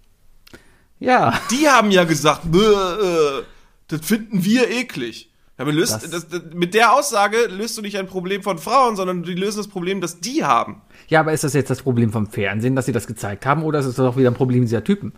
ja. 0.99 1.41
Die 1.51 1.69
haben 1.69 1.91
ja 1.93 2.03
gesagt, 2.05 2.51
"Bäh, 2.51 2.59
äh, 2.59 3.45
das 3.89 4.05
finden 4.05 4.45
wir 4.45 4.69
eklig. 4.69 5.31
Damit 5.57 5.75
löst, 5.75 5.93
Das- 5.93 6.11
das, 6.11 6.29
das, 6.29 6.41
mit 6.55 6.75
der 6.75 6.93
Aussage 6.95 7.47
löst 7.47 7.77
du 7.77 7.83
nicht 7.83 7.97
ein 7.99 8.07
Problem 8.07 8.43
von 8.43 8.59
Frauen, 8.59 8.97
sondern 8.97 9.23
die 9.23 9.35
lösen 9.35 9.59
das 9.59 9.69
Problem, 9.69 10.01
das 10.01 10.19
die 10.21 10.45
haben. 10.45 10.83
Ja, 11.09 11.21
aber 11.21 11.33
ist 11.33 11.45
das 11.45 11.53
jetzt 11.53 11.71
das 11.71 11.83
Problem 11.83 12.11
vom 12.11 12.27
Fernsehen, 12.27 12.75
dass 12.75 12.87
sie 12.87 12.93
das 12.93 13.07
gezeigt 13.07 13.45
haben, 13.47 13.63
oder 13.63 13.81
ist 13.81 13.87
es 13.87 13.97
doch 13.97 14.17
wieder 14.17 14.31
ein 14.31 14.35
Problem 14.35 14.63
dieser 14.63 14.83
Typen? 14.83 15.13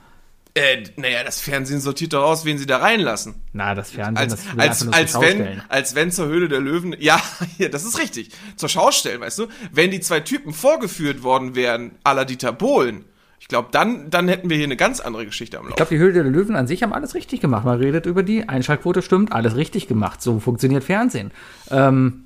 Äh, 0.56 0.84
naja, 0.96 1.24
das 1.24 1.40
Fernsehen 1.40 1.80
sortiert 1.80 2.12
doch 2.12 2.22
aus, 2.24 2.44
wen 2.44 2.58
sie 2.58 2.66
da 2.66 2.76
reinlassen. 2.76 3.34
Na, 3.52 3.74
das 3.74 3.90
Fernsehen, 3.90 4.16
Als, 4.18 4.32
das 4.36 4.52
will 4.54 4.60
als, 4.60 4.88
als, 4.92 5.12
zur 5.12 5.22
wenn, 5.22 5.28
Schaustellen. 5.38 5.62
als 5.68 5.94
wenn 5.96 6.10
zur 6.12 6.26
Höhle 6.26 6.48
der 6.48 6.60
Löwen, 6.60 6.94
ja, 7.00 7.20
ja, 7.58 7.68
das 7.68 7.84
ist 7.84 7.98
richtig, 7.98 8.30
zur 8.56 8.68
Schau 8.68 8.90
stellen, 8.92 9.20
weißt 9.20 9.38
du? 9.40 9.46
Wenn 9.72 9.90
die 9.90 9.98
zwei 10.00 10.20
Typen 10.20 10.52
vorgeführt 10.52 11.22
worden 11.24 11.54
wären, 11.56 11.92
à 12.04 12.12
la 12.14 12.24
Dieter 12.24 12.52
Bohlen, 12.52 13.04
ich 13.44 13.48
glaube, 13.48 13.68
dann, 13.72 14.08
dann 14.08 14.26
hätten 14.26 14.48
wir 14.48 14.56
hier 14.56 14.64
eine 14.64 14.74
ganz 14.74 15.00
andere 15.00 15.26
Geschichte 15.26 15.58
am 15.58 15.64
Ich 15.64 15.68
Laufen. 15.72 15.76
glaube, 15.76 15.90
die 15.90 15.98
Höhle 15.98 16.12
der 16.14 16.24
Löwen 16.24 16.56
an 16.56 16.66
sich 16.66 16.82
haben 16.82 16.94
alles 16.94 17.14
richtig 17.14 17.42
gemacht. 17.42 17.66
Man 17.66 17.78
redet 17.78 18.06
über 18.06 18.22
die 18.22 18.48
Einschaltquote, 18.48 19.02
stimmt, 19.02 19.32
alles 19.32 19.54
richtig 19.54 19.86
gemacht. 19.86 20.22
So 20.22 20.40
funktioniert 20.40 20.82
Fernsehen. 20.82 21.30
Ähm, 21.70 22.24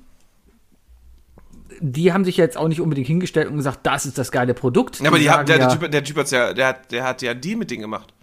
die 1.81 2.13
haben 2.13 2.23
sich 2.23 2.37
jetzt 2.37 2.55
auch 2.55 2.69
nicht 2.69 2.79
unbedingt 2.79 3.07
hingestellt 3.07 3.49
und 3.49 3.57
gesagt, 3.57 3.79
das 3.83 4.05
ist 4.05 4.17
das 4.17 4.31
geile 4.31 4.53
Produkt. 4.53 5.01
Ja, 5.01 5.09
aber 5.09 5.19
die 5.19 5.29
haben, 5.29 5.45
der, 5.45 5.57
ja, 5.57 5.67
der, 5.67 5.77
Typ, 5.77 5.91
der 5.91 6.03
Typ 6.05 6.15
hat's 6.15 6.31
ja, 6.31 6.53
der 6.53 6.67
hat, 6.67 6.89
der 6.93 7.03
hat 7.03 7.21
ja 7.21 7.33
die 7.33 7.57
mit 7.57 7.69
denen 7.69 7.81
gemacht. 7.81 8.13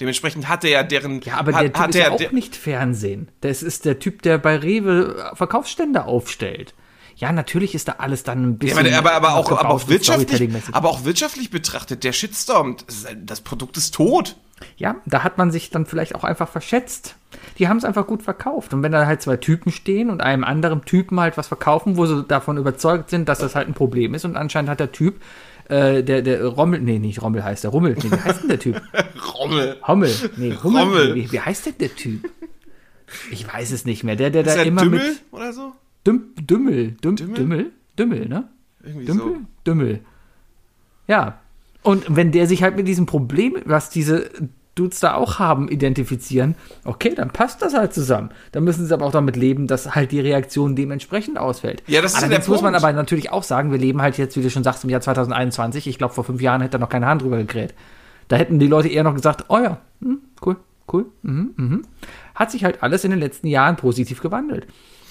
Dementsprechend 0.00 0.48
hat 0.48 0.64
er 0.64 0.70
ja 0.70 0.82
deren. 0.84 1.20
ja, 1.20 1.34
aber 1.36 1.52
hat, 1.52 1.60
der 1.60 1.72
Typ 1.74 1.82
hat 1.82 1.90
ist 1.90 1.96
ja 2.00 2.10
auch 2.12 2.32
nicht 2.32 2.56
Fernsehen. 2.56 3.28
Das 3.42 3.62
ist 3.62 3.84
der 3.84 3.98
Typ, 3.98 4.22
der 4.22 4.38
bei 4.38 4.56
Rewe 4.56 5.32
Verkaufsstände 5.34 6.06
aufstellt. 6.06 6.72
Ja, 7.18 7.32
natürlich 7.32 7.74
ist 7.74 7.88
da 7.88 7.96
alles 7.98 8.22
dann 8.22 8.42
ein 8.44 8.50
Ja, 8.62 8.76
bisschen. 8.76 8.94
aber, 8.94 9.12
aber, 9.12 9.28
aber, 9.30 9.36
auch, 9.38 9.50
aber, 9.50 9.70
auch 9.70 9.88
wirtschaftlich, 9.88 10.50
aber 10.70 10.88
auch 10.88 11.04
wirtschaftlich 11.04 11.50
betrachtet, 11.50 12.04
der 12.04 12.12
Shitstorm, 12.12 12.76
das, 13.24 13.40
Produkt 13.40 13.76
ist 13.76 13.92
tot. 13.92 14.36
Ja, 14.76 14.96
da 15.04 15.24
hat 15.24 15.36
man 15.36 15.50
sich 15.50 15.70
dann 15.70 15.84
vielleicht 15.84 16.14
auch 16.14 16.22
einfach 16.22 16.48
verschätzt. 16.48 17.16
Die 17.58 17.66
haben 17.66 17.76
es 17.76 17.84
einfach 17.84 18.06
gut 18.06 18.22
verkauft. 18.22 18.72
Und 18.72 18.84
wenn 18.84 18.92
da 18.92 19.04
halt 19.06 19.20
zwei 19.20 19.36
Typen 19.36 19.72
stehen 19.72 20.10
und 20.10 20.20
einem 20.20 20.44
anderen 20.44 20.84
Typen 20.84 21.18
halt 21.18 21.36
was 21.36 21.48
verkaufen, 21.48 21.96
wo 21.96 22.06
sie 22.06 22.22
davon 22.22 22.56
überzeugt 22.56 23.10
sind, 23.10 23.28
dass 23.28 23.40
das 23.40 23.56
halt 23.56 23.66
ein 23.66 23.74
Problem 23.74 24.14
ist 24.14 24.24
und 24.24 24.36
anscheinend 24.36 24.70
hat 24.70 24.78
der 24.78 24.92
Typ, 24.92 25.20
äh, 25.68 26.04
der, 26.04 26.22
der 26.22 26.46
Rommel, 26.46 26.80
nee, 26.80 27.00
nicht 27.00 27.20
Rommel 27.20 27.42
heißt 27.42 27.64
der, 27.64 27.72
Rummel, 27.72 27.96
nee, 28.00 28.12
wie 28.12 28.20
heißt 28.20 28.42
denn 28.42 28.48
der 28.48 28.60
Typ? 28.60 28.80
Rommel. 29.34 29.76
Hommel, 29.86 30.14
nee, 30.36 30.52
Rummel, 30.52 30.82
Rommel. 30.82 31.14
Wie, 31.16 31.32
wie 31.32 31.40
heißt 31.40 31.66
denn 31.66 31.78
der 31.80 31.94
Typ? 31.96 32.30
Ich 33.30 33.52
weiß 33.52 33.72
es 33.72 33.84
nicht 33.84 34.04
mehr. 34.04 34.14
Der, 34.14 34.30
der 34.30 34.42
Ist 34.42 34.54
da 34.54 34.60
er 34.60 34.66
immer 34.66 34.82
Dümmel 34.82 35.00
mit 35.00 35.22
oder 35.32 35.52
so? 35.52 35.72
Düm, 36.08 36.34
Dümmel, 36.40 36.92
Düm, 37.04 37.16
Dümmel? 37.16 37.36
Dümmel, 37.36 37.72
Dümmel, 37.98 38.28
ne? 38.28 38.48
Irgendwie 38.82 39.04
Dümpel? 39.04 39.26
so. 39.26 39.36
Dümmel. 39.66 40.00
Ja. 41.06 41.40
Und 41.82 42.04
wenn 42.08 42.32
der 42.32 42.46
sich 42.46 42.62
halt 42.62 42.76
mit 42.76 42.88
diesem 42.88 43.04
Problem, 43.04 43.56
was 43.66 43.90
diese 43.90 44.30
Dudes 44.74 45.00
da 45.00 45.14
auch 45.14 45.38
haben, 45.38 45.68
identifizieren, 45.68 46.54
okay, 46.84 47.12
dann 47.14 47.30
passt 47.30 47.60
das 47.60 47.74
halt 47.74 47.92
zusammen. 47.92 48.30
Dann 48.52 48.64
müssen 48.64 48.86
sie 48.86 48.94
aber 48.94 49.04
auch 49.04 49.12
damit 49.12 49.36
leben, 49.36 49.66
dass 49.66 49.94
halt 49.94 50.12
die 50.12 50.20
Reaktion 50.20 50.76
dementsprechend 50.76 51.36
ausfällt. 51.36 51.82
Ja, 51.86 52.00
das 52.00 52.12
ist 52.12 52.18
ja 52.18 52.22
Allerdings 52.24 52.46
der 52.46 52.54
muss 52.54 52.62
man 52.62 52.72
Punkt. 52.72 52.84
aber 52.84 52.92
natürlich 52.94 53.30
auch 53.30 53.42
sagen, 53.42 53.70
wir 53.70 53.78
leben 53.78 54.00
halt 54.00 54.16
jetzt, 54.16 54.34
wie 54.36 54.42
du 54.42 54.48
schon 54.48 54.64
sagst, 54.64 54.84
im 54.84 54.90
Jahr 54.90 55.02
2021. 55.02 55.88
Ich 55.88 55.98
glaube, 55.98 56.14
vor 56.14 56.24
fünf 56.24 56.40
Jahren 56.40 56.62
hätte 56.62 56.72
da 56.72 56.78
noch 56.78 56.88
keine 56.88 57.06
Hand 57.06 57.20
drüber 57.20 57.36
gekräht. 57.36 57.74
Da 58.28 58.36
hätten 58.36 58.58
die 58.58 58.66
Leute 58.66 58.88
eher 58.88 59.04
noch 59.04 59.14
gesagt, 59.14 59.46
oh 59.48 59.58
ja, 59.58 59.78
hm, 60.00 60.20
cool, 60.44 60.56
cool, 60.90 61.06
mhm, 61.22 61.54
mhm. 61.56 61.82
Hat 62.34 62.50
sich 62.50 62.64
halt 62.64 62.82
alles 62.82 63.04
in 63.04 63.10
den 63.10 63.20
letzten 63.20 63.46
Jahren 63.48 63.76
positiv 63.76 64.22
gewandelt. 64.22 64.66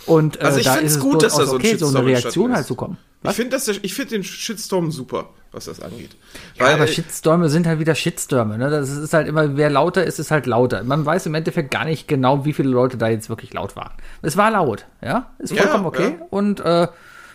Und 0.07 0.39
äh, 0.41 0.45
Also 0.45 0.59
ich 0.59 0.67
ist 0.67 0.95
es 0.95 0.99
gut, 0.99 1.21
dass 1.21 1.35
da 1.35 1.45
so 1.45 1.55
okay, 1.55 1.77
so 1.77 1.87
eine 1.87 2.05
Reaktion 2.05 2.53
halt 2.53 2.65
zu 2.65 2.75
kommen. 2.75 2.97
Ich 3.23 3.31
finde 3.31 3.51
das, 3.51 3.67
ich 3.67 3.93
finde 3.93 4.11
den 4.11 4.23
Shitstorm 4.23 4.91
super, 4.91 5.29
was 5.51 5.65
das 5.65 5.81
angeht. 5.81 6.15
Ja, 6.57 6.67
aber 6.67 6.85
äh, 6.85 6.87
Shitstürme 6.87 7.49
sind 7.49 7.67
halt 7.67 7.79
wieder 7.79 7.95
Shitstürme. 7.95 8.57
Ne? 8.57 8.69
Das 8.69 8.89
ist 8.89 9.13
halt 9.13 9.27
immer, 9.27 9.57
wer 9.57 9.69
lauter 9.69 10.03
ist, 10.05 10.19
ist 10.19 10.31
halt 10.31 10.45
lauter. 10.45 10.83
Man 10.83 11.05
weiß 11.05 11.25
im 11.25 11.33
Endeffekt 11.33 11.71
gar 11.71 11.83
nicht 11.83 12.07
genau, 12.07 12.45
wie 12.45 12.53
viele 12.53 12.69
Leute 12.69 12.97
da 12.97 13.09
jetzt 13.09 13.29
wirklich 13.29 13.53
laut 13.53 13.75
waren. 13.75 13.91
Es 14.21 14.37
war 14.37 14.51
laut, 14.51 14.85
ja, 15.01 15.31
ist 15.39 15.51
Ja, 15.51 15.63
vollkommen 15.63 15.85
okay. 15.87 16.15
ja. 16.19 16.25
Und 16.29 16.59
äh, 16.61 16.87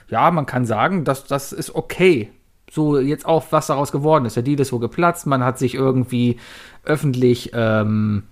ja, 0.09 0.31
man 0.31 0.47
kann 0.47 0.67
sagen, 0.67 1.05
dass 1.05 1.25
das 1.25 1.53
ist 1.53 1.75
okay. 1.75 2.33
So 2.71 2.99
jetzt 2.99 3.27
auch, 3.27 3.45
was 3.51 3.67
daraus 3.67 3.93
geworden 3.93 4.25
ist. 4.25 4.37
Der 4.37 4.43
Deal 4.43 4.61
ist 4.61 4.73
wo 4.73 4.79
geplatzt. 4.79 5.27
Man 5.27 5.45
hat 5.45 5.59
sich 5.59 5.75
irgendwie 5.75 6.39
öffentlich 6.85 7.51
ähm, 7.53 8.23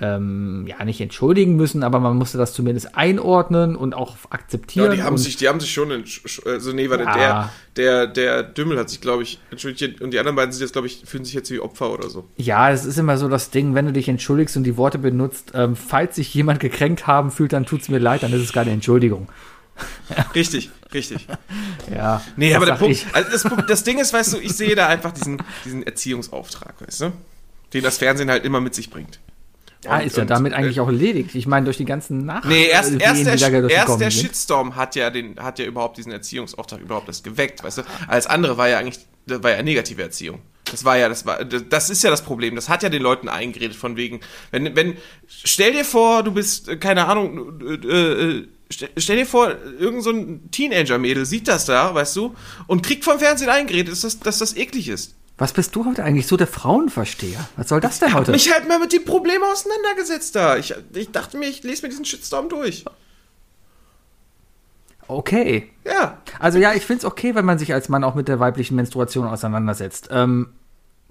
ähm, 0.00 0.66
ja 0.68 0.84
nicht 0.84 1.00
entschuldigen 1.00 1.56
müssen, 1.56 1.82
aber 1.82 2.00
man 2.00 2.16
musste 2.16 2.36
das 2.38 2.52
zumindest 2.52 2.94
einordnen 2.96 3.76
und 3.76 3.94
auch 3.94 4.16
akzeptieren. 4.30 4.90
ja, 4.90 4.94
die 4.96 5.02
haben 5.02 5.16
sich, 5.18 5.36
die 5.36 5.48
haben 5.48 5.58
sich 5.60 5.72
schon, 5.72 5.90
entsch- 5.90 6.46
also 6.46 6.72
nee, 6.72 6.90
warte, 6.90 7.04
Ja. 7.04 7.50
der, 7.76 8.06
der, 8.06 8.06
der 8.06 8.42
Dümmel 8.42 8.78
hat 8.78 8.90
sich, 8.90 9.00
glaube 9.00 9.22
ich, 9.22 9.40
entschuldigt 9.50 10.00
und 10.02 10.10
die 10.12 10.18
anderen 10.18 10.36
beiden 10.36 10.52
sind 10.52 10.60
jetzt, 10.62 10.72
glaube 10.72 10.86
ich, 10.86 11.02
fühlen 11.06 11.24
sich 11.24 11.34
jetzt 11.34 11.50
wie 11.50 11.60
Opfer 11.60 11.90
oder 11.92 12.10
so. 12.10 12.24
Ja, 12.36 12.70
es 12.70 12.84
ist 12.84 12.98
immer 12.98 13.16
so 13.18 13.28
das 13.28 13.50
Ding, 13.50 13.74
wenn 13.74 13.86
du 13.86 13.92
dich 13.92 14.08
entschuldigst 14.08 14.56
und 14.56 14.64
die 14.64 14.76
Worte 14.76 14.98
benutzt, 14.98 15.52
ähm, 15.54 15.76
falls 15.76 16.16
sich 16.16 16.34
jemand 16.34 16.60
gekränkt 16.60 17.06
haben 17.06 17.30
fühlt, 17.30 17.52
dann 17.52 17.64
tut's 17.64 17.88
mir 17.88 17.98
leid, 17.98 18.22
dann 18.22 18.32
ist 18.32 18.42
es 18.42 18.52
keine 18.52 18.70
Entschuldigung. 18.72 19.28
Richtig, 20.34 20.70
richtig. 20.94 21.26
Ja. 21.94 22.22
Nee, 22.36 22.54
aber 22.54 22.64
der 22.64 22.74
Punkt, 22.74 23.04
also 23.12 23.30
das, 23.30 23.66
das 23.66 23.84
Ding 23.84 23.98
ist, 23.98 24.12
weißt 24.12 24.32
du, 24.34 24.38
ich 24.38 24.52
sehe 24.54 24.74
da 24.74 24.86
einfach 24.88 25.12
diesen, 25.12 25.42
diesen 25.66 25.82
Erziehungsauftrag, 25.82 26.74
weißt 26.80 27.00
du? 27.02 27.12
Den 27.74 27.82
das 27.82 27.98
Fernsehen 27.98 28.30
halt 28.30 28.44
immer 28.46 28.60
mit 28.62 28.74
sich 28.74 28.88
bringt. 28.90 29.18
Ja, 29.84 29.98
Und- 29.98 30.06
ist 30.06 30.16
ja 30.16 30.22
und, 30.22 30.30
damit 30.30 30.52
äh, 30.52 30.56
eigentlich 30.56 30.80
auch 30.80 30.86
erledigt. 30.88 31.34
Ich 31.34 31.46
meine, 31.46 31.64
durch 31.64 31.76
die 31.76 31.84
ganzen 31.84 32.24
Nach 32.24 32.44
Nee, 32.44 32.66
erst, 32.66 32.92
äh, 32.92 32.98
erst, 32.98 33.24
Wehen, 33.24 33.24
der, 33.24 33.70
erst 33.70 34.00
der 34.00 34.10
sind. 34.10 34.22
Shitstorm 34.22 34.76
hat 34.76 34.96
ja, 34.96 35.10
den, 35.10 35.38
hat 35.38 35.58
ja 35.58 35.66
überhaupt 35.66 35.98
diesen 35.98 36.12
Erziehungsauftrag 36.12 36.80
überhaupt 36.80 37.08
das 37.08 37.22
geweckt, 37.22 37.62
weißt 37.62 37.78
du? 37.78 37.82
Als 38.08 38.26
andere 38.26 38.56
war 38.56 38.68
ja 38.68 38.78
eigentlich, 38.78 38.98
das 39.26 39.42
war 39.42 39.50
ja 39.50 39.62
negative 39.62 40.02
Erziehung. 40.02 40.40
Das 40.70 40.84
war 40.84 40.96
ja, 40.98 41.08
das 41.08 41.24
war, 41.26 41.44
das 41.44 41.90
ist 41.90 42.02
ja 42.02 42.10
das 42.10 42.22
Problem. 42.22 42.56
Das 42.56 42.68
hat 42.68 42.82
ja 42.82 42.88
den 42.88 43.02
Leuten 43.02 43.28
eingeredet 43.28 43.76
von 43.76 43.96
wegen, 43.96 44.20
wenn, 44.50 44.74
wenn, 44.74 44.96
stell 45.28 45.72
dir 45.72 45.84
vor, 45.84 46.24
du 46.24 46.32
bist, 46.32 46.68
äh, 46.68 46.76
keine 46.76 47.06
Ahnung, 47.06 47.60
äh, 47.60 47.74
äh, 47.74 48.48
stell, 48.70 48.88
stell 48.96 49.16
dir 49.18 49.26
vor, 49.26 49.54
irgend 49.78 50.02
so 50.02 50.10
ein 50.10 50.50
Teenager-Mädel 50.50 51.24
sieht 51.24 51.46
das 51.46 51.66
da, 51.66 51.94
weißt 51.94 52.16
du, 52.16 52.34
und 52.66 52.82
kriegt 52.82 53.04
vom 53.04 53.20
Fernsehen 53.20 53.48
eingeredet, 53.50 53.92
dass 53.92 54.00
das, 54.00 54.18
dass 54.18 54.38
das 54.38 54.56
eklig 54.56 54.88
ist. 54.88 55.14
Was 55.38 55.52
bist 55.52 55.76
du 55.76 55.84
heute 55.84 56.02
eigentlich 56.02 56.26
so 56.26 56.36
der 56.36 56.46
Frauenversteher? 56.46 57.46
Was 57.56 57.68
soll 57.68 57.80
das 57.80 57.98
denn 57.98 58.12
Hab 58.12 58.20
heute? 58.20 58.32
mich 58.32 58.52
halt 58.52 58.66
mal 58.66 58.78
mit 58.78 58.92
den 58.92 59.04
Problemen 59.04 59.44
auseinandergesetzt 59.44 60.34
da. 60.34 60.56
Ich, 60.56 60.74
ich 60.94 61.10
dachte 61.10 61.36
mir, 61.36 61.48
ich 61.48 61.62
lese 61.62 61.82
mir 61.82 61.90
diesen 61.90 62.04
Shitstorm 62.06 62.48
durch. 62.48 62.84
Okay. 65.08 65.70
Ja. 65.84 66.22
Also 66.38 66.58
ja, 66.58 66.72
ich 66.72 66.84
find's 66.84 67.04
okay, 67.04 67.34
wenn 67.34 67.44
man 67.44 67.58
sich 67.58 67.72
als 67.74 67.88
Mann 67.88 68.02
auch 68.02 68.14
mit 68.14 68.28
der 68.28 68.40
weiblichen 68.40 68.76
Menstruation 68.76 69.26
auseinandersetzt. 69.26 70.08
Ähm, 70.10 70.54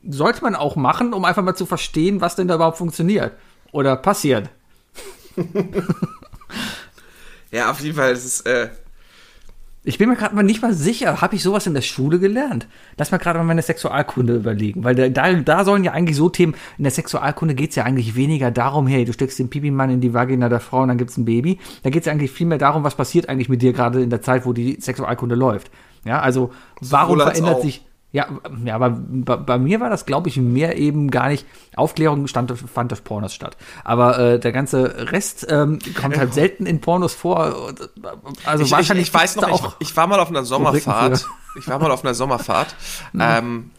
sollte 0.07 0.41
man 0.41 0.55
auch 0.55 0.75
machen, 0.75 1.13
um 1.13 1.23
einfach 1.23 1.43
mal 1.43 1.55
zu 1.55 1.65
verstehen, 1.65 2.19
was 2.19 2.35
denn 2.35 2.47
da 2.47 2.55
überhaupt 2.55 2.77
funktioniert. 2.77 3.33
Oder 3.71 3.95
passiert. 3.95 4.49
Ja, 7.51 7.71
auf 7.71 7.79
jeden 7.79 7.95
Fall, 7.95 8.11
es 8.11 8.25
ist, 8.25 8.45
äh, 8.45 8.69
Ich 9.87 9.99
bin 9.99 10.09
mir 10.09 10.15
gerade 10.15 10.33
mal 10.33 10.41
nicht 10.41 10.63
mal 10.63 10.73
sicher, 10.73 11.21
habe 11.21 11.35
ich 11.35 11.43
sowas 11.43 11.67
in 11.67 11.75
der 11.75 11.81
Schule 11.81 12.17
gelernt? 12.17 12.67
Lass 12.97 13.11
mal 13.11 13.19
gerade 13.19 13.37
mal 13.37 13.45
meine 13.45 13.61
Sexualkunde 13.61 14.35
überlegen, 14.35 14.83
weil 14.83 14.95
da, 14.95 15.33
da, 15.33 15.63
sollen 15.63 15.83
ja 15.83 15.91
eigentlich 15.91 16.17
so 16.17 16.27
Themen, 16.27 16.55
in 16.79 16.85
der 16.85 16.91
Sexualkunde 16.91 17.53
geht's 17.53 17.75
ja 17.75 17.83
eigentlich 17.83 18.15
weniger 18.15 18.49
darum, 18.49 18.87
hey, 18.87 19.05
du 19.05 19.13
steckst 19.13 19.37
den 19.37 19.51
Pipi-Mann 19.51 19.91
in 19.91 20.01
die 20.01 20.15
Vagina 20.15 20.49
der 20.49 20.59
Frau 20.59 20.81
und 20.81 20.87
dann 20.87 20.97
gibt's 20.97 21.17
ein 21.17 21.25
Baby. 21.25 21.59
Da 21.83 21.91
geht's 21.91 22.07
ja 22.07 22.13
eigentlich 22.13 22.31
viel 22.31 22.47
mehr 22.47 22.57
darum, 22.57 22.83
was 22.83 22.95
passiert 22.95 23.29
eigentlich 23.29 23.47
mit 23.47 23.61
dir 23.61 23.73
gerade 23.73 24.01
in 24.01 24.09
der 24.09 24.23
Zeit, 24.23 24.47
wo 24.47 24.53
die 24.53 24.81
Sexualkunde 24.81 25.35
läuft. 25.35 25.69
Ja, 26.03 26.19
also 26.19 26.51
warum 26.81 27.19
verändert 27.19 27.61
sich 27.61 27.85
ja, 28.15 28.29
ja, 28.63 28.75
aber 28.75 28.91
bei, 28.91 29.35
bei 29.35 29.57
mir 29.57 29.81
war 29.81 29.89
das, 29.89 30.05
glaube 30.05 30.29
ich, 30.29 30.37
mehr 30.37 30.77
eben 30.77 31.11
gar 31.11 31.27
nicht. 31.27 31.45
Aufklärung 31.75 32.27
stand, 32.27 32.53
fand 32.57 32.91
durch 32.91 33.03
Pornos 33.03 33.33
statt. 33.33 33.57
Aber 33.83 34.17
äh, 34.17 34.39
der 34.39 34.53
ganze 34.53 35.11
Rest 35.11 35.45
ähm, 35.49 35.79
kommt 35.99 36.17
halt 36.17 36.33
selten 36.33 36.65
in 36.65 36.79
Pornos 36.79 37.13
vor. 37.13 37.73
Äh, 37.77 38.07
Also 38.45 38.63
ich, 38.63 38.69
ich, 38.69 38.71
wahrscheinlich 38.71 39.07
ich 39.09 39.13
weiß 39.13 39.33
gibt's 39.33 39.35
noch, 39.35 39.59
da 39.59 39.65
ich, 39.67 39.69
auch 39.69 39.75
ich 39.79 39.97
war 39.97 40.07
mal 40.07 40.21
auf 40.21 40.29
einer 40.29 40.45
Sommerfahrt. 40.45 41.27
Ich 41.59 41.67
war 41.67 41.77
mal 41.77 41.91
auf 41.91 42.05
einer 42.05 42.13
Sommerfahrt 42.13 42.73
ähm, 43.19 43.71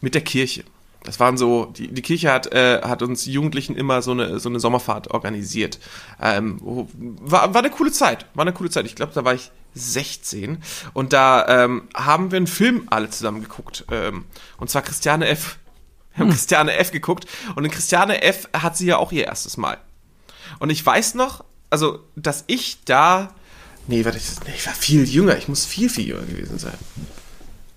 mit 0.00 0.14
der 0.14 0.22
Kirche. 0.22 0.62
Das 1.02 1.18
waren 1.18 1.36
so, 1.36 1.64
die, 1.64 1.88
die 1.88 2.02
Kirche 2.02 2.32
hat, 2.32 2.52
äh, 2.52 2.80
hat 2.82 3.02
uns 3.02 3.26
Jugendlichen 3.26 3.74
immer 3.74 4.02
so 4.02 4.12
eine, 4.12 4.38
so 4.38 4.48
eine 4.48 4.60
Sommerfahrt 4.60 5.10
organisiert. 5.10 5.80
Ähm, 6.22 6.60
war, 6.62 7.52
war 7.52 7.60
eine 7.60 7.70
coole 7.70 7.90
Zeit, 7.90 8.26
war 8.34 8.42
eine 8.42 8.52
coole 8.52 8.70
Zeit. 8.70 8.86
Ich 8.86 8.94
glaube, 8.94 9.10
da 9.12 9.24
war 9.24 9.34
ich 9.34 9.50
16 9.74 10.62
und 10.92 11.12
da 11.12 11.64
ähm, 11.64 11.88
haben 11.94 12.30
wir 12.30 12.36
einen 12.36 12.46
Film 12.46 12.84
alle 12.86 13.10
zusammen 13.10 13.42
geguckt. 13.42 13.84
Ähm, 13.90 14.24
und 14.58 14.70
zwar 14.70 14.82
Christiane 14.82 15.26
F. 15.28 15.58
Wir 16.14 16.24
haben 16.24 16.30
Christiane 16.30 16.74
F. 16.76 16.90
geguckt 16.92 17.26
und 17.56 17.64
in 17.64 17.70
Christiane 17.70 18.22
F. 18.22 18.48
hat 18.52 18.76
sie 18.76 18.86
ja 18.86 18.98
auch 18.98 19.10
ihr 19.12 19.24
erstes 19.24 19.56
Mal. 19.56 19.78
Und 20.60 20.70
ich 20.70 20.84
weiß 20.84 21.14
noch, 21.14 21.44
also, 21.70 21.98
dass 22.14 22.44
ich 22.46 22.84
da. 22.84 23.34
Nee, 23.88 24.04
warte, 24.04 24.18
ich 24.18 24.66
war 24.66 24.74
viel 24.74 25.04
jünger. 25.08 25.36
Ich 25.36 25.48
muss 25.48 25.64
viel, 25.66 25.90
viel 25.90 26.06
jünger 26.06 26.22
gewesen 26.22 26.58
sein. 26.58 26.78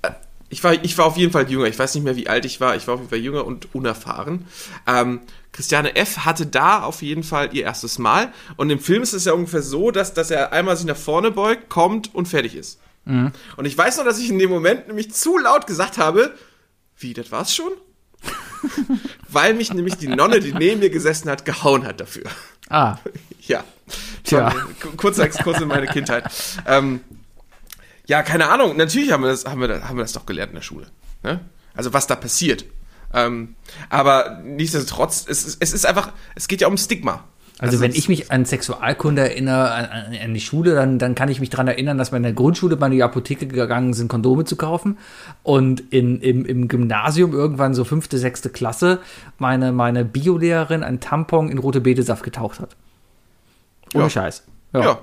Äh, 0.03 0.12
Ich 0.49 0.63
war, 0.63 0.73
ich 0.73 0.97
war 0.97 1.05
auf 1.05 1.17
jeden 1.17 1.31
Fall 1.31 1.49
jünger. 1.49 1.65
Ich 1.65 1.79
weiß 1.79 1.95
nicht 1.95 2.03
mehr, 2.03 2.15
wie 2.15 2.29
alt 2.29 2.45
ich 2.45 2.62
war. 2.62 2.75
Ich 2.75 2.88
war 2.88 2.93
auf 2.93 2.99
jeden 2.99 3.10
Fall 3.10 3.19
jünger 3.19 3.43
und 3.45 3.73
unerfahren. 3.73 4.45
Ähm, 4.86 5.21
Christiane 5.57 5.95
F. 5.95 6.19
hatte 6.19 6.45
da 6.45 6.83
auf 6.83 7.01
jeden 7.01 7.23
Fall 7.23 7.49
ihr 7.53 7.63
erstes 7.63 7.97
Mal. 7.99 8.31
Und 8.55 8.69
im 8.69 8.79
Film 8.79 9.01
ist 9.03 9.13
es 9.13 9.25
ja 9.25 9.33
ungefähr 9.33 9.61
so, 9.63 9.89
dass, 9.91 10.13
dass 10.13 10.31
er 10.31 10.53
einmal 10.53 10.77
sich 10.77 10.85
nach 10.85 10.95
vorne 10.95 11.31
beugt, 11.31 11.67
kommt 11.67 12.13
und 12.15 12.27
fertig 12.27 12.55
ist. 12.55 12.79
Und 13.05 13.65
ich 13.65 13.77
weiß 13.77 13.97
noch, 13.97 14.05
dass 14.05 14.19
ich 14.19 14.29
in 14.29 14.37
dem 14.37 14.49
Moment 14.49 14.87
nämlich 14.87 15.13
zu 15.13 15.37
laut 15.37 15.65
gesagt 15.65 15.97
habe, 15.97 16.33
wie, 16.97 17.13
das 17.13 17.31
war's 17.31 17.55
schon? 17.55 17.71
Weil 19.29 19.53
mich 19.53 19.73
nämlich 19.73 19.95
die 19.95 20.07
Nonne, 20.07 20.39
die 20.39 20.53
neben 20.53 20.79
mir 20.79 20.89
gesessen 20.89 21.29
hat, 21.29 21.45
gehauen 21.45 21.85
hat 21.85 21.99
dafür. 21.99 22.25
Ah, 22.69 22.97
Ja. 23.41 23.63
Tja. 24.25 24.53
Kurzer 24.97 25.23
Exkurs 25.23 25.61
in 25.61 25.69
meine 25.69 25.87
Kindheit. 25.87 26.25
Ähm, 26.65 26.99
ja, 28.07 28.23
keine 28.23 28.49
Ahnung. 28.49 28.75
Natürlich 28.75 29.11
haben 29.13 29.23
wir 29.23 29.29
das, 29.29 29.45
haben 29.45 29.61
wir, 29.61 29.69
da- 29.69 29.87
haben 29.87 29.95
wir 29.97 30.03
das 30.03 30.11
doch 30.13 30.25
gelernt 30.25 30.51
in 30.51 30.55
der 30.57 30.61
Schule. 30.63 30.87
Ne? 31.23 31.39
Also 31.73 31.93
was 31.93 32.07
da 32.07 32.15
passiert. 32.17 32.65
Ähm, 33.13 33.55
aber 33.89 34.41
nichtsdestotrotz, 34.43 35.25
es, 35.27 35.45
ist- 35.45 35.57
es 35.61 35.73
ist 35.73 35.85
einfach, 35.85 36.11
es 36.35 36.47
geht 36.47 36.61
ja 36.61 36.67
um 36.67 36.77
Stigma. 36.77 37.23
Also, 37.59 37.79
wenn 37.79 37.89
es- 37.89 37.97
ich 37.97 38.07
mich 38.07 38.31
an 38.31 38.45
Sexualkunde 38.45 39.21
erinnere, 39.23 39.71
an, 39.71 39.85
an, 39.85 40.15
an 40.23 40.33
die 40.33 40.39
Schule, 40.41 40.75
dann, 40.75 40.99
dann 40.99 41.15
kann 41.15 41.27
ich 41.29 41.39
mich 41.39 41.49
daran 41.49 41.67
erinnern, 41.67 41.97
dass 41.97 42.11
wir 42.11 42.17
in 42.17 42.23
der 42.23 42.33
Grundschule 42.33 42.75
mal 42.75 42.85
in 42.87 42.91
die 42.91 43.01
Apotheke 43.03 43.47
gegangen 43.47 43.93
sind, 43.95 44.09
Kondome 44.09 44.45
zu 44.45 44.55
kaufen. 44.57 44.97
Und 45.41 45.79
in, 45.91 46.21
im, 46.21 46.45
im 46.45 46.67
Gymnasium, 46.67 47.33
irgendwann 47.33 47.73
so 47.73 47.83
fünfte, 47.83 48.19
sechste 48.19 48.49
Klasse, 48.51 48.99
meine, 49.39 49.71
meine 49.71 50.05
Biolehrerin 50.05 50.83
ein 50.83 50.99
Tampon 50.99 51.49
in 51.49 51.57
rote 51.57 51.81
Betesaft 51.81 52.23
getaucht 52.23 52.59
hat. 52.59 52.75
Ohne 53.95 54.03
Ja. 54.03 54.09
Scheiß. 54.11 54.43
Ja, 54.73 54.99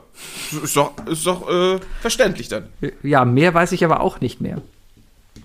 ist 0.62 0.76
doch, 0.76 0.92
ist 1.06 1.26
doch 1.26 1.48
äh, 1.50 1.80
verständlich 2.00 2.48
dann. 2.48 2.66
ja, 3.02 3.24
mehr 3.24 3.52
weiß 3.52 3.72
ich 3.72 3.84
aber 3.84 4.00
auch 4.00 4.20
nicht 4.20 4.40
mehr. 4.40 4.58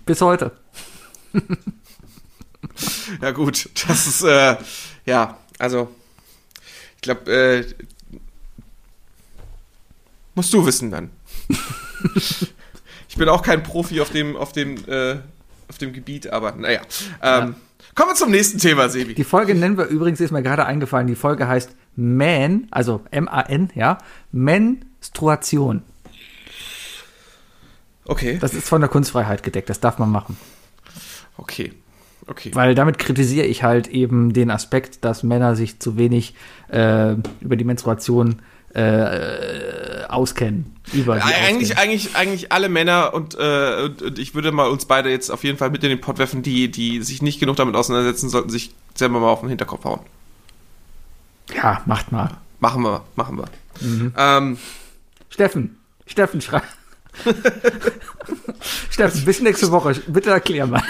Bis 0.06 0.22
heute. 0.22 0.52
Ja 3.22 3.32
gut, 3.32 3.70
das 3.88 4.08
ist, 4.08 4.24
äh, 4.24 4.56
ja, 5.06 5.38
also, 5.58 5.90
ich 6.96 7.02
glaube, 7.02 7.32
äh, 7.32 7.66
Musst 10.36 10.54
du 10.54 10.66
wissen 10.66 10.90
dann. 10.90 11.10
ich 13.10 13.18
bin 13.18 13.28
auch 13.28 13.42
kein 13.42 13.62
Profi 13.62 14.00
auf 14.00 14.10
dem, 14.10 14.38
auf 14.38 14.54
dem, 14.54 14.78
äh, 14.88 15.18
auf 15.68 15.78
dem 15.80 15.92
Gebiet, 15.92 16.32
aber 16.32 16.54
naja. 16.54 16.80
Ähm, 17.22 17.56
Kommen 17.94 18.12
wir 18.12 18.16
zum 18.16 18.32
nächsten 18.32 18.58
Thema, 18.58 18.88
Sebi. 18.88 19.16
Die 19.16 19.26
Folge 19.26 19.54
nennen 19.54 19.78
wir 19.78 19.88
übrigens, 19.88 20.22
ist 20.22 20.32
mir 20.32 20.42
gerade 20.42 20.66
eingefallen, 20.66 21.08
die 21.08 21.16
Folge 21.16 21.48
heißt 21.50 21.72
Man, 21.98 22.68
also 22.72 23.02
M-A-N, 23.12 23.72
ja, 23.76 23.98
Menstruation. 24.32 25.82
Okay, 28.06 28.38
Das 28.40 28.54
ist 28.54 28.70
von 28.70 28.80
der 28.80 28.90
Kunstfreiheit 28.90 29.44
gedeckt, 29.44 29.70
das 29.70 29.82
darf 29.82 29.98
man 29.98 30.10
machen. 30.10 30.38
okay, 31.36 31.74
okay. 32.28 32.52
Weil 32.54 32.76
damit 32.76 32.98
kritisiere 32.98 33.46
ich 33.46 33.64
halt 33.64 33.88
eben 33.88 34.34
den 34.34 34.52
Aspekt, 34.52 35.04
dass 35.04 35.24
Männer 35.24 35.56
sich 35.56 35.80
zu 35.80 35.98
wenig 35.98 36.36
äh, 36.70 37.16
über 37.42 37.56
die 37.56 37.64
Menstruation 37.64 38.42
äh, 38.74 40.04
auskennen. 40.08 40.76
Über 40.94 41.16
die 41.16 41.22
Eigentlich, 41.22 41.72
auskennen. 41.72 41.78
eigentlich, 41.78 42.16
eigentlich 42.16 42.52
alle 42.52 42.70
Männer 42.70 43.14
und, 43.14 43.36
äh, 43.40 43.84
und, 43.86 44.02
und 44.02 44.20
ich 44.20 44.36
würde 44.36 44.52
mal 44.52 44.70
uns 44.70 44.86
beide 44.86 45.10
jetzt 45.10 45.32
auf 45.32 45.44
jeden 45.44 45.58
Fall 45.58 45.70
mit 45.72 45.84
in 45.84 45.90
den 45.90 46.02
Pott 46.02 46.18
werfen, 46.18 46.44
die, 46.44 46.70
die 46.70 47.02
sich 47.02 47.22
nicht 47.22 47.40
genug 47.40 47.56
damit 47.56 47.76
auseinandersetzen, 47.76 48.30
sollten 48.30 48.50
sich 48.50 48.72
selber 48.96 49.20
mal 49.20 49.30
auf 49.30 49.40
den 49.40 49.50
Hinterkopf 49.50 49.86
hauen. 49.86 50.02
Ja, 51.56 51.82
macht 51.86 52.12
mal. 52.12 52.38
Machen 52.60 52.84
wir, 52.84 53.04
machen 53.16 53.38
wir. 53.38 53.46
Ähm, 54.18 54.58
Steffen, 55.30 55.78
Steffen, 56.06 56.42
schrei. 56.42 56.62
Steffen, 58.90 59.26
bis 59.26 59.42
nächste 59.42 59.72
Woche. 59.72 59.96
Bitte 60.08 60.32
erklär 60.32 60.68
mal. 60.68 60.84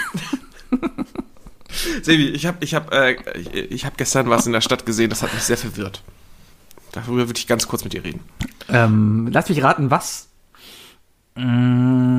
Sebi, 2.02 2.28
ich 2.30 2.46
habe 2.46 2.58
ich 2.60 2.74
hab, 2.74 2.92
äh, 2.92 3.16
ich, 3.34 3.84
hab 3.86 3.96
gestern 3.96 4.28
was 4.28 4.46
in 4.46 4.52
der 4.52 4.60
Stadt 4.60 4.86
gesehen, 4.86 5.10
das 5.10 5.22
hat 5.22 5.32
mich 5.32 5.42
sehr 5.42 5.56
verwirrt. 5.56 6.02
Darüber 6.92 7.28
würde 7.28 7.38
ich 7.38 7.46
ganz 7.46 7.68
kurz 7.68 7.84
mit 7.84 7.92
dir 7.92 8.02
reden. 8.02 8.20
Ähm, 8.68 9.28
lass 9.32 9.48
mich 9.48 9.62
raten, 9.62 9.90
was? 9.90 10.28
Mm, 11.36 12.10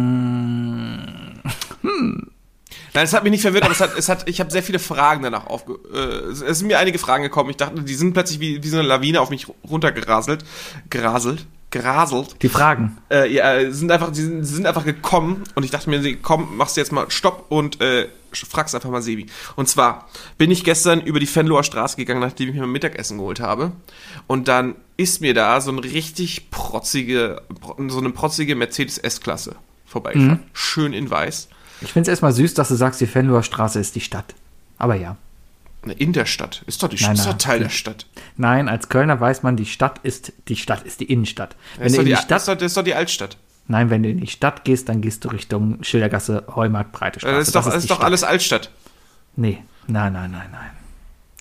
Nein, 2.94 3.06
es 3.06 3.14
hat 3.14 3.24
mich 3.24 3.32
nicht 3.32 3.42
verwirrt, 3.42 3.64
aber 3.64 3.74
es 3.74 3.80
hat, 3.80 3.98
es 3.98 4.10
hat, 4.10 4.28
ich 4.28 4.40
habe 4.40 4.52
sehr 4.52 4.64
viele 4.64 4.80
Fragen 4.80 5.24
danach 5.24 5.48
aufge... 5.48 5.80
Äh, 5.94 6.32
es 6.32 6.60
sind 6.60 6.68
mir 6.68 6.80
einige 6.80 7.00
Fragen 7.00 7.24
gekommen. 7.24 7.50
Ich 7.50 7.58
dachte, 7.58 7.82
die 7.82 7.94
sind 7.94 8.14
plötzlich 8.14 8.40
wie, 8.40 8.64
wie 8.64 8.68
so 8.68 8.78
eine 8.78 8.88
Lawine 8.88 9.22
auf 9.22 9.30
mich 9.30 9.48
runtergeraselt. 9.70 10.44
Geraselt. 10.90 11.46
Geraselt. 11.70 12.36
Die 12.42 12.50
Fragen. 12.50 12.98
Äh, 13.10 13.34
ja, 13.34 13.54
äh, 13.54 13.72
sind 13.72 13.92
einfach, 13.92 14.12
die 14.12 14.22
sind, 14.22 14.44
sind 14.44 14.66
einfach 14.66 14.84
gekommen 14.84 15.44
und 15.56 15.64
ich 15.64 15.72
dachte 15.72 15.90
mir, 15.90 16.18
komm, 16.18 16.58
machst 16.58 16.76
du 16.76 16.82
jetzt 16.82 16.92
mal 16.92 17.10
Stopp 17.10 17.46
und 17.50 17.80
äh, 17.80 18.10
fragst 18.34 18.74
einfach 18.76 18.90
mal 18.90 19.02
Sebi. 19.02 19.28
Und 19.56 19.68
zwar 19.70 20.08
bin 20.38 20.52
ich 20.52 20.64
gestern 20.64 21.02
über 21.02 21.20
die 21.20 21.26
Fenloher 21.28 21.64
Straße 21.64 21.96
gegangen, 21.98 22.20
nachdem 22.22 22.50
ich 22.50 22.56
mir 22.56 22.62
mein 22.62 22.72
Mittagessen 22.72 23.18
geholt 23.18 23.40
habe. 23.40 23.72
Und 24.28 24.48
dann 24.48 24.76
ist 24.98 25.22
mir 25.22 25.34
da 25.34 25.60
so 25.62 25.72
ein 25.72 25.80
richtig 25.80 26.50
protzige, 26.52 27.42
pro- 27.60 27.76
so 27.90 28.00
eine 28.00 28.10
protzige 28.12 28.56
Mercedes 28.56 28.98
S-Klasse 28.98 29.56
vorbeigefahren. 29.86 30.40
Schön 30.54 30.94
in 30.94 31.10
weiß. 31.10 31.50
Ich 31.82 31.94
finde 31.94 32.04
es 32.04 32.10
erstmal 32.10 32.32
süß, 32.34 32.54
dass 32.54 32.68
du 32.70 32.76
sagst, 32.76 33.02
die 33.02 33.08
Fenloher 33.08 33.44
Straße 33.44 33.80
ist 33.80 33.96
die 33.96 34.02
Stadt. 34.02 34.36
Aber 34.78 34.96
ja. 34.96 35.18
Ne, 35.84 35.94
In 35.94 36.14
der 36.14 36.26
Stadt. 36.28 36.64
Ist 36.68 36.84
doch, 36.84 36.90
die, 36.90 37.02
Nein, 37.04 37.14
ist 37.16 37.26
doch 37.26 37.32
nein. 37.32 37.40
Teil 37.40 37.60
der 37.60 37.70
Stadt. 37.70 38.06
Nein, 38.38 38.70
als 38.70 38.88
Kölner 38.90 39.20
weiß 39.20 39.42
man, 39.42 39.58
die 39.58 39.66
Stadt 39.66 40.00
ist 40.04 40.32
die 40.48 40.56
Stadt 40.56 40.84
ist 40.84 41.00
die 41.00 41.06
Innenstadt. 41.12 41.56
Wenn 41.78 41.88
ist, 41.88 41.98
doch 41.98 42.04
die, 42.04 42.10
die 42.10 42.14
ist, 42.14 42.22
Stadt, 42.22 42.48
doch, 42.48 42.54
das 42.56 42.64
ist 42.68 42.78
doch 42.78 42.84
die 42.84 42.94
Altstadt. 42.94 43.38
Nein, 43.72 43.90
wenn 43.90 44.04
du 44.04 44.10
in 44.10 44.20
die 44.20 44.28
Stadt 44.28 44.64
gehst, 44.64 44.88
dann 44.90 45.02
gehst 45.02 45.26
du 45.26 45.30
Richtung 45.30 45.84
Schildergasse, 45.84 46.46
Heumarkt, 46.56 46.92
Breite 46.92 47.20
Straße. 47.20 47.36
Das 47.36 47.48
ist 47.48 47.56
doch, 47.56 47.66
das 47.66 47.76
ist 47.76 47.90
doch 47.90 47.96
Stadt. 47.96 48.06
alles 48.06 48.24
Altstadt. 48.24 48.70
Nee, 49.36 49.64
nein, 49.88 50.14
nein, 50.14 50.32
nein, 50.32 50.50
nein. 50.52 50.72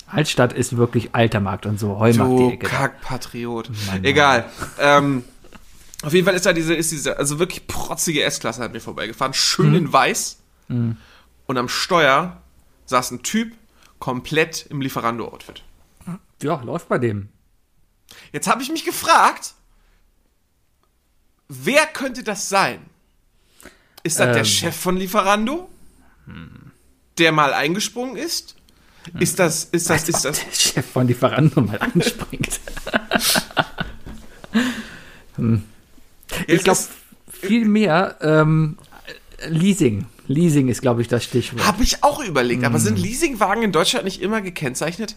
Altstadt 0.06 0.52
ist 0.52 0.76
wirklich 0.76 1.14
alter 1.14 1.40
Markt 1.40 1.66
und 1.66 1.78
so 1.78 1.98
Heumarkt 1.98 2.30
Du. 2.32 2.56
Kackpatriot. 2.58 3.70
Egal. 4.02 4.48
Ähm, 4.78 5.24
auf 6.02 6.12
jeden 6.12 6.24
Fall 6.24 6.34
ist 6.34 6.46
da 6.46 6.52
diese, 6.52 6.74
ist 6.74 6.90
diese, 6.90 7.18
also 7.18 7.38
wirklich 7.38 7.66
protzige 7.66 8.22
S-Klasse 8.22 8.64
an 8.64 8.72
mir 8.72 8.80
vorbeigefahren. 8.80 9.34
Schön 9.34 9.74
in 9.74 9.92
weiß. 9.92 10.38
Und 10.68 11.58
am 11.58 11.68
Steuer 11.68 12.40
saß 12.86 13.10
ein 13.10 13.22
Typ 13.22 13.52
komplett 13.98 14.66
im 14.70 14.80
Lieferando-Outfit. 14.80 15.62
Ja, 16.42 16.60
läuft 16.62 16.88
bei 16.88 16.98
dem. 16.98 17.28
Jetzt 18.32 18.48
habe 18.48 18.62
ich 18.62 18.70
mich 18.70 18.84
gefragt, 18.84 19.54
wer 21.50 21.86
könnte 21.86 22.22
das 22.22 22.48
sein? 22.48 22.78
Ist 24.02 24.18
das 24.18 24.26
der 24.28 24.38
Ähm. 24.38 24.44
Chef 24.44 24.76
von 24.76 24.96
Lieferando? 24.96 25.68
Der 27.18 27.32
mal 27.32 27.52
eingesprungen 27.52 28.16
ist? 28.16 28.54
Ist 29.18 29.38
das, 29.38 29.64
ist 29.64 29.90
das, 29.90 30.08
ist 30.08 30.24
das, 30.24 30.40
Der 30.44 30.52
Chef 30.52 30.86
von 30.86 31.06
Lieferando 31.06 31.60
mal 31.60 31.78
anspringt. 31.78 32.60
Hm. 35.36 35.62
ich 36.48 36.64
glaube, 36.64 36.80
viel 37.30 37.64
mehr 37.64 38.18
ähm, 38.20 38.76
Leasing. 39.46 40.06
Leasing 40.26 40.68
ist, 40.68 40.82
glaube 40.82 41.02
ich, 41.02 41.08
das 41.08 41.22
Stichwort. 41.24 41.64
Habe 41.66 41.84
ich 41.84 42.02
auch 42.02 42.22
überlegt, 42.22 42.64
aber 42.64 42.80
sind 42.80 42.98
Leasingwagen 42.98 43.62
in 43.62 43.72
Deutschland 43.72 44.04
nicht 44.04 44.20
immer 44.20 44.40
gekennzeichnet? 44.40 45.14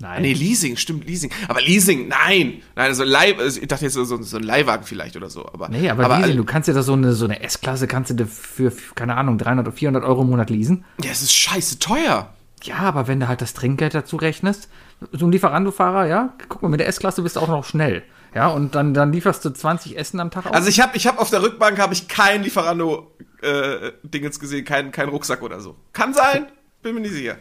Nein. 0.00 0.22
Nee, 0.22 0.32
Leasing, 0.32 0.76
stimmt, 0.76 1.06
Leasing. 1.06 1.30
Aber 1.46 1.60
Leasing, 1.60 2.08
nein. 2.08 2.62
Nein, 2.74 2.86
also 2.86 3.04
Leih, 3.04 3.36
also 3.38 3.60
ich 3.60 3.68
dachte 3.68 3.84
jetzt 3.84 3.92
so, 3.94 4.04
so, 4.04 4.36
ein 4.36 4.42
Leihwagen 4.42 4.86
vielleicht 4.86 5.14
oder 5.14 5.28
so. 5.28 5.46
Aber, 5.46 5.68
Nee, 5.68 5.90
aber, 5.90 6.18
Leasing, 6.18 6.38
du 6.38 6.44
kannst 6.44 6.68
dir 6.68 6.72
da 6.72 6.82
so 6.82 6.94
eine, 6.94 7.12
so 7.12 7.26
eine 7.26 7.42
S-Klasse, 7.42 7.86
kannst 7.86 8.18
du 8.18 8.26
für, 8.26 8.70
für, 8.70 8.94
keine 8.94 9.16
Ahnung, 9.16 9.36
300 9.36 9.66
oder 9.66 9.76
400 9.76 10.02
Euro 10.02 10.22
im 10.22 10.30
Monat 10.30 10.48
leasen. 10.48 10.84
ja, 11.04 11.10
es 11.10 11.20
ist 11.20 11.34
scheiße 11.34 11.78
teuer. 11.80 12.32
Ja, 12.62 12.78
aber 12.78 13.08
wenn 13.08 13.20
du 13.20 13.28
halt 13.28 13.42
das 13.42 13.52
Trinkgeld 13.52 13.94
dazu 13.94 14.16
rechnest, 14.16 14.68
so 15.12 15.26
ein 15.26 15.32
Lieferando-Fahrer, 15.32 16.06
ja, 16.06 16.32
guck 16.48 16.62
mal, 16.62 16.68
mit 16.68 16.80
der 16.80 16.88
S-Klasse 16.88 17.20
bist 17.22 17.36
du 17.36 17.40
auch 17.40 17.48
noch 17.48 17.64
schnell. 17.64 18.02
Ja, 18.34 18.48
und 18.48 18.74
dann, 18.74 18.94
dann 18.94 19.12
lieferst 19.12 19.44
du 19.44 19.50
20 19.50 19.98
Essen 19.98 20.20
am 20.20 20.30
Tag 20.30 20.46
aus. 20.46 20.52
Also 20.52 20.68
ich 20.68 20.80
habe 20.80 20.96
ich 20.96 21.06
hab 21.06 21.18
auf 21.18 21.30
der 21.30 21.42
Rückbank 21.42 21.78
habe 21.78 21.94
ich 21.94 22.06
kein 22.08 22.42
Lieferando 22.42 23.10
äh, 23.42 23.92
Dingens 24.02 24.38
gesehen, 24.38 24.64
kein, 24.64 24.92
kein 24.92 25.08
Rucksack 25.08 25.42
oder 25.42 25.60
so. 25.60 25.76
Kann 25.92 26.14
sein, 26.14 26.46
bin 26.82 26.94
mir 26.94 27.00
nicht 27.00 27.14
sicher. 27.14 27.36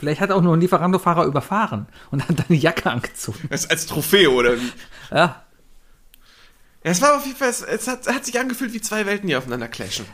Vielleicht 0.00 0.20
hat 0.20 0.32
auch 0.32 0.40
nur 0.42 0.54
ein 0.56 0.60
Lieferando-Fahrer 0.60 1.24
überfahren 1.26 1.86
und 2.10 2.26
hat 2.26 2.36
deine 2.48 2.58
Jacke 2.58 2.90
angezogen. 2.90 3.46
Das 3.50 3.60
ist 3.64 3.70
als 3.70 3.86
Trophäe 3.86 4.30
oder 4.30 4.56
wie? 4.56 4.72
Ja, 5.12 5.42
es 6.82 7.02
war 7.02 7.16
auf 7.16 7.26
jeden 7.26 7.36
Fall, 7.36 7.50
es, 7.50 7.60
es 7.62 7.86
hat, 7.86 8.06
hat 8.06 8.24
sich 8.24 8.38
angefühlt 8.40 8.72
wie 8.72 8.80
zwei 8.80 9.04
Welten, 9.04 9.26
die 9.28 9.36
aufeinander 9.36 9.68
clashen. 9.68 10.06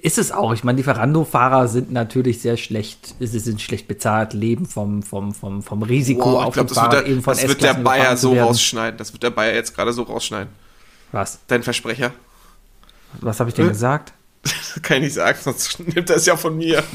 ist 0.00 0.16
es 0.16 0.32
auch. 0.32 0.54
Ich 0.54 0.64
meine, 0.64 0.78
Lieferando-Fahrer 0.78 1.68
sind 1.68 1.92
natürlich 1.92 2.40
sehr 2.40 2.56
schlecht, 2.56 3.14
sie 3.20 3.38
sind 3.38 3.60
schlecht 3.60 3.86
bezahlt, 3.88 4.32
leben 4.32 4.64
vom, 4.64 5.02
vom, 5.02 5.34
vom, 5.34 5.62
vom 5.62 5.82
Risiko 5.82 6.40
ich 6.40 6.46
auf 6.46 6.54
dem 6.54 6.66
das, 6.66 6.76
wird 6.76 6.86
Fahrrad 6.86 7.04
der, 7.04 7.12
eben 7.12 7.22
von 7.22 7.34
das 7.36 7.46
wird 7.46 7.62
der 7.62 7.74
Bayer 7.74 8.16
so 8.16 8.32
rausschneiden. 8.32 8.96
Das 8.96 9.12
wird 9.12 9.22
der 9.22 9.30
Bayer 9.30 9.54
jetzt 9.54 9.74
gerade 9.74 9.92
so 9.92 10.02
rausschneiden. 10.04 10.50
Was? 11.12 11.40
Dein 11.46 11.62
Versprecher. 11.62 12.12
Was 13.20 13.38
habe 13.40 13.50
ich 13.50 13.54
denn 13.54 13.66
Äh? 13.66 13.68
gesagt? 13.68 14.14
Kann 14.82 14.96
ich 14.98 15.02
nicht 15.04 15.14
sagen, 15.14 15.38
sonst 15.42 15.78
nimmt 15.80 16.08
er 16.08 16.16
es 16.16 16.24
ja 16.26 16.36
von 16.36 16.56
mir. 16.56 16.82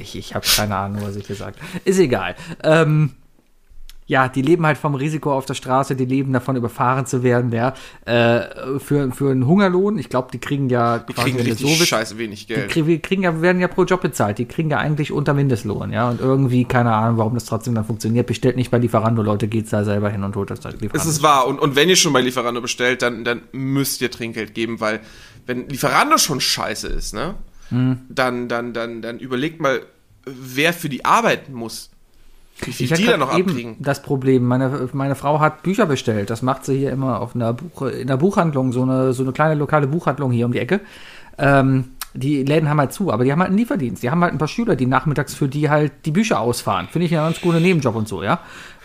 Ich, 0.00 0.16
ich 0.16 0.34
habe 0.34 0.46
keine 0.46 0.76
Ahnung, 0.76 1.02
was 1.02 1.16
ich 1.16 1.26
gesagt 1.26 1.60
habe. 1.60 1.80
Ist 1.84 1.98
egal. 1.98 2.34
Ähm, 2.62 3.10
ja, 4.06 4.26
die 4.26 4.42
leben 4.42 4.66
halt 4.66 4.76
vom 4.76 4.96
Risiko 4.96 5.32
auf 5.32 5.46
der 5.46 5.54
Straße, 5.54 5.94
die 5.94 6.04
leben 6.04 6.32
davon, 6.32 6.56
überfahren 6.56 7.06
zu 7.06 7.22
werden, 7.22 7.52
ja. 7.52 7.74
Äh, 8.06 8.80
für, 8.80 9.12
für 9.12 9.30
einen 9.30 9.46
Hungerlohn, 9.46 9.98
ich 9.98 10.08
glaube, 10.08 10.30
die 10.32 10.40
kriegen 10.40 10.68
ja 10.68 10.98
Die 10.98 11.12
kriegen 11.12 11.38
wenn 11.38 11.44
du 11.44 11.50
richtig 11.52 11.78
willst, 11.78 11.86
scheiße 11.86 12.18
wenig 12.18 12.48
Die 12.48 12.54
Geld. 12.54 12.72
kriegen, 12.72 13.00
kriegen 13.02 13.22
ja, 13.22 13.40
werden 13.40 13.60
ja 13.60 13.68
pro 13.68 13.84
Job 13.84 14.00
bezahlt. 14.00 14.38
Die 14.38 14.46
kriegen 14.46 14.68
ja 14.68 14.78
eigentlich 14.78 15.12
unter 15.12 15.32
Mindestlohn, 15.32 15.92
ja. 15.92 16.10
Und 16.10 16.20
irgendwie, 16.20 16.64
keine 16.64 16.92
Ahnung, 16.92 17.18
warum 17.18 17.34
das 17.34 17.44
trotzdem 17.44 17.76
dann 17.76 17.84
funktioniert. 17.84 18.26
Bestellt 18.26 18.56
nicht 18.56 18.72
bei 18.72 18.78
Lieferando, 18.78 19.22
Leute, 19.22 19.46
geht's 19.46 19.70
da 19.70 19.84
selber 19.84 20.10
hin 20.10 20.24
und 20.24 20.34
holt 20.34 20.50
das 20.50 20.58
da 20.58 20.70
Es 20.70 20.80
Lieferando. 20.80 21.08
ist 21.08 21.22
wahr. 21.22 21.46
Und, 21.46 21.60
und 21.60 21.76
wenn 21.76 21.88
ihr 21.88 21.94
schon 21.94 22.12
bei 22.12 22.20
Lieferando 22.20 22.60
bestellt, 22.60 23.02
dann, 23.02 23.22
dann 23.22 23.42
müsst 23.52 24.00
ihr 24.00 24.10
Trinkgeld 24.10 24.54
geben, 24.54 24.80
weil 24.80 24.98
wenn 25.46 25.68
Lieferando 25.68 26.18
schon 26.18 26.40
scheiße 26.40 26.88
ist, 26.88 27.14
ne, 27.14 27.36
Hm. 27.70 27.98
dann, 28.08 28.48
dann, 28.48 28.72
dann, 28.72 29.02
dann 29.02 29.18
überlegt 29.18 29.60
mal, 29.60 29.80
wer 30.24 30.72
für 30.72 30.88
die 30.88 31.04
arbeiten 31.04 31.52
muss. 31.54 31.90
Wie 32.62 32.72
viel 32.72 32.92
Ich 32.92 32.92
die 32.92 33.06
da 33.06 33.16
noch 33.16 33.36
eben 33.36 33.50
abkriegen. 33.50 33.76
das 33.78 34.02
Problem. 34.02 34.44
Meine, 34.44 34.88
meine 34.92 35.14
Frau 35.14 35.40
hat 35.40 35.62
Bücher 35.62 35.86
bestellt. 35.86 36.30
Das 36.30 36.42
macht 36.42 36.64
sie 36.64 36.76
hier 36.76 36.90
immer 36.90 37.20
auf 37.20 37.34
einer 37.34 37.54
Buch, 37.54 37.82
in 37.82 38.06
der 38.06 38.18
Buchhandlung, 38.18 38.72
so 38.72 38.82
eine, 38.82 39.12
so 39.12 39.22
eine 39.22 39.32
kleine 39.32 39.54
lokale 39.54 39.86
Buchhandlung 39.86 40.30
hier 40.30 40.46
um 40.46 40.52
die 40.52 40.58
Ecke. 40.58 40.80
Ähm, 41.38 41.92
die 42.12 42.42
Läden 42.42 42.68
haben 42.68 42.80
halt 42.80 42.92
zu, 42.92 43.12
aber 43.12 43.24
die 43.24 43.32
haben 43.32 43.38
halt 43.38 43.48
einen 43.48 43.58
Lieferdienst. 43.58 44.02
Die 44.02 44.10
haben 44.10 44.20
halt 44.22 44.32
ein 44.32 44.38
paar 44.38 44.48
Schüler, 44.48 44.76
die 44.76 44.86
nachmittags 44.86 45.34
für 45.34 45.48
die 45.48 45.70
halt 45.70 45.92
die 46.04 46.10
Bücher 46.10 46.40
ausfahren. 46.40 46.88
Finde 46.90 47.06
ich 47.06 47.12
ja 47.12 47.20
einen 47.24 47.32
ganz 47.32 47.40
cooler 47.42 47.60
Nebenjob 47.60 47.94
und 47.94 48.08
so, 48.08 48.22
ja. 48.22 48.40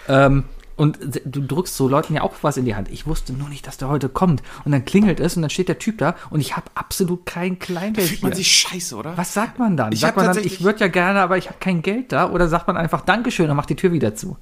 Ähm, 0.07 0.43
und 0.75 0.99
du 1.23 1.41
drückst 1.41 1.75
so 1.75 1.87
Leuten 1.87 2.15
ja 2.15 2.21
auch 2.21 2.33
was 2.41 2.57
in 2.57 2.65
die 2.65 2.75
Hand. 2.75 2.89
Ich 2.89 3.07
wusste 3.07 3.33
nur 3.33 3.49
nicht, 3.49 3.65
dass 3.65 3.77
der 3.77 3.87
heute 3.87 4.09
kommt. 4.09 4.43
Und 4.65 4.71
dann 4.71 4.83
klingelt 4.83 5.19
es 5.19 5.35
und 5.35 5.41
dann 5.41 5.49
steht 5.49 5.69
der 5.69 5.79
Typ 5.79 5.97
da 5.99 6.15
und 6.29 6.41
ich 6.41 6.55
habe 6.55 6.67
absolut 6.75 7.25
kein 7.25 7.59
Kleingeld 7.59 8.07
Fühlt 8.07 8.21
man 8.21 8.31
hier. 8.31 8.37
sich 8.37 8.51
scheiße, 8.51 8.95
oder? 8.95 9.17
Was 9.17 9.33
sagt 9.33 9.57
man 9.59 9.77
dann? 9.77 9.93
Ich 9.93 10.01
sagt 10.01 10.17
man 10.17 10.25
dann, 10.25 10.37
ich 10.43 10.63
würde 10.63 10.81
ja 10.81 10.87
gerne, 10.87 11.21
aber 11.21 11.37
ich 11.37 11.47
habe 11.47 11.57
kein 11.59 11.81
Geld 11.81 12.11
da? 12.11 12.29
Oder 12.29 12.47
sagt 12.49 12.67
man 12.67 12.77
einfach 12.77 13.01
Dankeschön 13.01 13.49
und 13.49 13.55
macht 13.55 13.69
die 13.69 13.75
Tür 13.75 13.91
wieder 13.91 14.15
zu? 14.15 14.37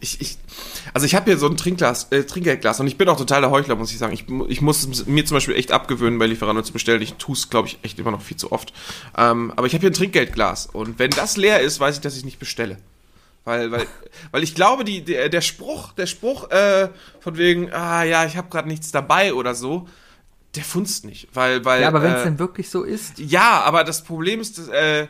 Ich, 0.00 0.20
ich, 0.20 0.38
also 0.92 1.06
ich 1.06 1.14
habe 1.14 1.26
hier 1.26 1.38
so 1.38 1.48
ein 1.48 1.56
Trinkglas, 1.56 2.08
äh, 2.10 2.24
Trinkgeldglas 2.24 2.80
und 2.80 2.86
ich 2.86 2.98
bin 2.98 3.08
auch 3.08 3.16
total 3.16 3.40
der 3.40 3.50
Heuchler, 3.50 3.76
muss 3.76 3.90
ich 3.90 3.98
sagen. 3.98 4.12
Ich, 4.12 4.26
ich 4.48 4.60
muss 4.60 4.86
es 4.86 5.06
mir 5.06 5.24
zum 5.24 5.36
Beispiel 5.36 5.54
echt 5.54 5.72
abgewöhnen, 5.72 6.18
bei 6.18 6.26
Lieferando 6.26 6.62
zu 6.62 6.72
bestellen. 6.72 7.00
Ich 7.00 7.14
tue 7.14 7.34
es, 7.34 7.48
glaube 7.48 7.68
ich, 7.68 7.78
echt 7.82 7.98
immer 7.98 8.10
noch 8.10 8.20
viel 8.20 8.36
zu 8.36 8.52
oft. 8.52 8.72
Ähm, 9.16 9.52
aber 9.56 9.66
ich 9.66 9.74
habe 9.74 9.80
hier 9.80 9.90
ein 9.90 9.94
Trinkgeldglas 9.94 10.66
und 10.66 10.98
wenn 10.98 11.10
das 11.10 11.36
leer 11.36 11.60
ist, 11.60 11.80
weiß 11.80 11.96
ich, 11.96 12.00
dass 12.00 12.16
ich 12.16 12.24
nicht 12.24 12.38
bestelle. 12.38 12.78
Weil, 13.44 13.70
weil, 13.70 13.86
weil 14.30 14.42
ich 14.42 14.54
glaube, 14.54 14.84
die, 14.84 15.04
der, 15.04 15.28
der 15.28 15.40
Spruch, 15.40 15.92
der 15.92 16.06
Spruch 16.06 16.50
äh, 16.50 16.88
von 17.20 17.36
wegen, 17.36 17.72
ah 17.72 18.02
ja, 18.04 18.24
ich 18.24 18.36
habe 18.36 18.48
gerade 18.48 18.68
nichts 18.68 18.90
dabei 18.90 19.34
oder 19.34 19.54
so, 19.54 19.88
der 20.54 20.64
funzt 20.64 21.04
nicht. 21.04 21.28
Weil, 21.34 21.64
weil, 21.64 21.82
Ja, 21.82 21.88
aber 21.88 22.02
wenn 22.02 22.12
es 22.12 22.22
äh, 22.22 22.24
denn 22.24 22.38
wirklich 22.38 22.70
so 22.70 22.82
ist, 22.82 23.18
ja, 23.18 23.62
aber 23.62 23.84
das 23.84 24.04
Problem 24.04 24.40
ist, 24.40 24.58
dass, 24.58 24.68
äh, 24.68 25.08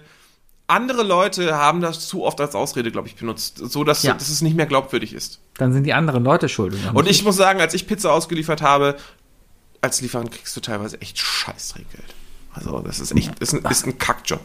andere 0.67 1.03
Leute 1.03 1.55
haben 1.57 1.83
das 1.83 2.09
zu 2.09 2.25
oft 2.25 2.41
als 2.41 2.55
Ausrede, 2.55 2.91
glaube 2.91 3.07
ich, 3.09 3.17
benutzt, 3.17 3.59
so 3.59 3.85
dass, 3.85 4.03
Ja. 4.03 4.15
dass 4.15 4.31
es 4.31 4.41
nicht 4.41 4.57
mehr 4.57 4.67
glaubwürdig 4.67 5.13
ist. 5.13 5.41
dann 5.59 5.73
sind 5.75 5.85
die 5.85 5.93
anderen 5.93 6.25
Leute 6.25 6.49
schuld. 6.49 6.75
Und 6.95 7.07
ich 7.07 7.23
muss 7.23 7.37
sagen, 7.37 7.61
als 7.61 7.75
ich 7.75 7.87
Pizza 7.87 8.11
ausgeliefert 8.13 8.63
habe, 8.63 8.97
als 9.83 10.01
Lieferant 10.01 10.33
kriegst 10.33 10.57
du 10.57 10.61
teilweise 10.61 10.99
echt 11.03 11.19
scheiß 11.19 11.69
Trinkgeld. 11.69 12.15
Also 12.55 12.81
das 12.81 12.99
ist 13.01 13.15
echt, 13.15 13.39
ist 13.41 13.53
ein, 13.53 13.65
ist 13.71 13.87
ein 13.87 13.99
Kackjob. 13.99 14.41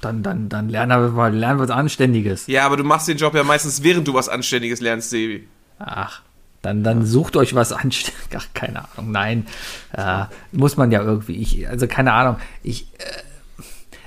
Dann, 0.00 0.22
dann, 0.22 0.48
dann 0.48 0.68
lernen 0.68 1.00
wir 1.00 1.08
mal, 1.10 1.34
lernen 1.34 1.58
wir 1.58 1.68
was 1.68 1.70
Anständiges. 1.70 2.46
Ja, 2.46 2.66
aber 2.66 2.76
du 2.76 2.84
machst 2.84 3.08
den 3.08 3.16
Job 3.16 3.34
ja 3.34 3.44
meistens, 3.44 3.82
während 3.82 4.06
du 4.08 4.14
was 4.14 4.28
Anständiges 4.28 4.80
lernst, 4.80 5.10
Sebi. 5.10 5.46
Ach, 5.78 6.22
dann, 6.62 6.82
dann 6.82 7.06
sucht 7.06 7.36
euch 7.36 7.54
was 7.54 7.72
Anständiges. 7.72 8.28
Ach, 8.36 8.46
keine 8.54 8.80
Ahnung, 8.80 9.12
nein. 9.12 9.46
Äh, 9.92 10.24
muss 10.52 10.76
man 10.76 10.90
ja 10.90 11.02
irgendwie. 11.02 11.36
Ich, 11.36 11.68
also 11.68 11.86
keine 11.86 12.12
Ahnung. 12.12 12.36
Ich, 12.62 12.88
äh, 12.98 13.04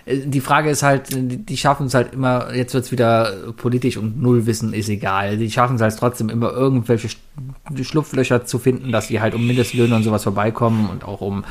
die 0.07 0.41
Frage 0.41 0.69
ist 0.69 0.83
halt, 0.83 1.09
die, 1.11 1.57
schaffen 1.57 1.85
es 1.85 1.93
halt 1.93 2.13
immer, 2.13 2.53
jetzt 2.53 2.73
wird 2.73 2.85
es 2.85 2.91
wieder 2.91 3.31
politisch 3.55 3.97
und 3.97 4.21
Nullwissen 4.21 4.73
ist 4.73 4.89
egal. 4.89 5.37
Die 5.37 5.51
schaffen 5.51 5.75
es 5.75 5.81
halt 5.81 5.95
trotzdem 5.97 6.29
immer 6.29 6.51
irgendwelche 6.51 7.07
Sch- 7.07 7.83
Schlupflöcher 7.83 8.45
zu 8.45 8.57
finden, 8.59 8.91
dass 8.91 9.07
die 9.07 9.21
halt 9.21 9.35
um 9.35 9.45
Mindestlöhne 9.45 9.95
und 9.95 10.03
sowas 10.03 10.23
vorbeikommen 10.23 10.89
und 10.89 11.03
auch 11.05 11.21
um, 11.21 11.43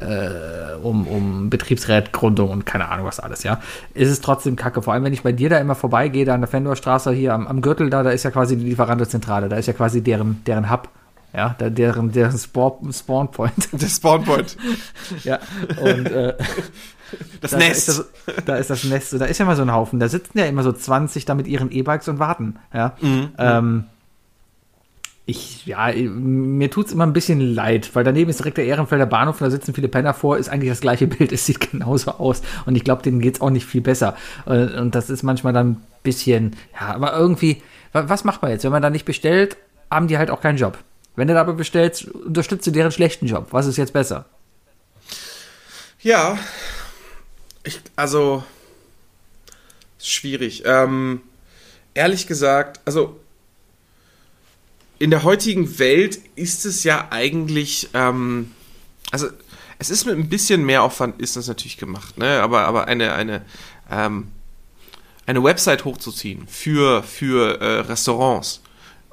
äh, 0.00 0.74
um, 0.82 1.06
um 1.06 1.50
Betriebsrätgründung 1.50 2.50
und 2.50 2.64
keine 2.64 2.88
Ahnung 2.88 3.06
was 3.06 3.20
alles, 3.20 3.42
ja. 3.42 3.60
Ist 3.94 4.10
es 4.10 4.20
trotzdem 4.20 4.56
kacke. 4.56 4.82
Vor 4.82 4.92
allem, 4.92 5.04
wenn 5.04 5.12
ich 5.12 5.22
bei 5.22 5.32
dir 5.32 5.50
da 5.50 5.58
immer 5.58 5.74
vorbeigehe, 5.74 6.24
da 6.24 6.34
an 6.34 6.40
der 6.40 6.48
Fendorstraße 6.48 7.12
hier 7.12 7.34
am, 7.34 7.46
am 7.46 7.60
Gürtel 7.60 7.90
da, 7.90 8.02
da 8.02 8.10
ist 8.10 8.22
ja 8.22 8.30
quasi 8.30 8.56
die 8.56 8.64
Lieferantenzentrale, 8.64 9.48
da 9.48 9.56
ist 9.56 9.66
ja 9.66 9.72
quasi 9.72 10.00
deren, 10.02 10.42
deren 10.46 10.70
Hub. 10.70 10.88
Ja, 11.34 11.50
deren, 11.58 12.12
deren 12.12 12.38
Spawn, 12.38 12.90
Spawn 12.94 13.30
Point. 13.30 13.68
Der 13.72 13.88
Spawnpoint. 13.88 14.56
ja, 15.24 15.38
und 15.82 16.06
äh, 16.06 16.34
Das 17.40 17.52
da 17.52 17.58
Nest. 17.58 17.88
Ist 17.88 17.98
das, 18.26 18.44
da 18.44 18.56
ist 18.56 18.70
das 18.70 18.84
Nest. 18.84 19.12
Da 19.20 19.24
ist 19.26 19.38
ja 19.38 19.44
immer 19.44 19.56
so 19.56 19.62
ein 19.62 19.72
Haufen. 19.72 20.00
Da 20.00 20.08
sitzen 20.08 20.38
ja 20.38 20.46
immer 20.46 20.62
so 20.62 20.72
20 20.72 21.24
da 21.24 21.34
mit 21.34 21.46
ihren 21.46 21.70
E-Bikes 21.70 22.08
und 22.08 22.18
warten. 22.18 22.56
Ja. 22.74 22.96
Mhm. 23.00 23.28
Ähm, 23.38 23.84
ich, 25.28 25.66
ja, 25.66 25.90
mir 25.92 26.70
tut's 26.70 26.92
immer 26.92 27.04
ein 27.04 27.12
bisschen 27.12 27.40
leid, 27.40 27.90
weil 27.94 28.04
daneben 28.04 28.30
ist 28.30 28.38
direkt 28.38 28.58
der 28.58 28.66
Ehrenfelder 28.66 29.06
Bahnhof 29.06 29.40
und 29.40 29.44
da 29.44 29.50
sitzen 29.50 29.74
viele 29.74 29.88
Penner 29.88 30.14
vor, 30.14 30.38
ist 30.38 30.48
eigentlich 30.48 30.70
das 30.70 30.80
gleiche 30.80 31.08
Bild, 31.08 31.32
es 31.32 31.44
sieht 31.46 31.72
genauso 31.72 32.12
aus 32.12 32.42
und 32.64 32.76
ich 32.76 32.84
glaube, 32.84 33.02
denen 33.02 33.18
geht's 33.20 33.40
auch 33.40 33.50
nicht 33.50 33.66
viel 33.66 33.80
besser 33.80 34.16
Äh, 34.46 34.78
und 34.78 34.94
das 34.94 35.10
ist 35.10 35.24
manchmal 35.24 35.52
dann 35.52 35.70
ein 35.70 35.82
bisschen, 36.04 36.54
ja, 36.80 36.94
aber 36.94 37.12
irgendwie, 37.16 37.60
wa- 37.92 38.04
was 38.06 38.22
macht 38.22 38.40
man 38.42 38.52
jetzt? 38.52 38.62
Wenn 38.62 38.70
man 38.70 38.82
da 38.82 38.90
nicht 38.90 39.04
bestellt, 39.04 39.56
haben 39.90 40.06
die 40.06 40.16
halt 40.16 40.30
auch 40.30 40.40
keinen 40.40 40.58
Job. 40.58 40.78
Wenn 41.16 41.26
du 41.26 41.34
da 41.34 41.40
aber 41.40 41.54
bestellst, 41.54 42.06
unterstützt 42.08 42.64
du 42.68 42.70
deren 42.70 42.92
schlechten 42.92 43.26
Job. 43.26 43.48
Was 43.50 43.66
ist 43.66 43.78
jetzt 43.78 43.92
besser? 43.94 44.26
Ja. 46.02 46.38
Ich, 47.66 47.80
also. 47.96 48.44
Schwierig. 49.98 50.62
Ähm, 50.64 51.20
ehrlich 51.94 52.26
gesagt, 52.26 52.80
also. 52.84 53.20
In 54.98 55.10
der 55.10 55.24
heutigen 55.24 55.78
Welt 55.78 56.18
ist 56.36 56.64
es 56.64 56.84
ja 56.84 57.08
eigentlich. 57.10 57.90
Ähm, 57.92 58.52
also, 59.10 59.26
es 59.78 59.90
ist 59.90 60.06
mit 60.06 60.16
ein 60.16 60.28
bisschen 60.28 60.64
mehr 60.64 60.82
Aufwand, 60.82 61.20
ist 61.20 61.36
das 61.36 61.48
natürlich 61.48 61.76
gemacht, 61.76 62.16
ne? 62.16 62.40
Aber, 62.40 62.66
aber 62.66 62.86
eine, 62.86 63.12
eine, 63.12 63.44
ähm, 63.90 64.28
eine 65.26 65.42
Website 65.44 65.84
hochzuziehen 65.84 66.48
für, 66.48 67.02
für 67.02 67.60
äh, 67.60 67.80
Restaurants 67.80 68.62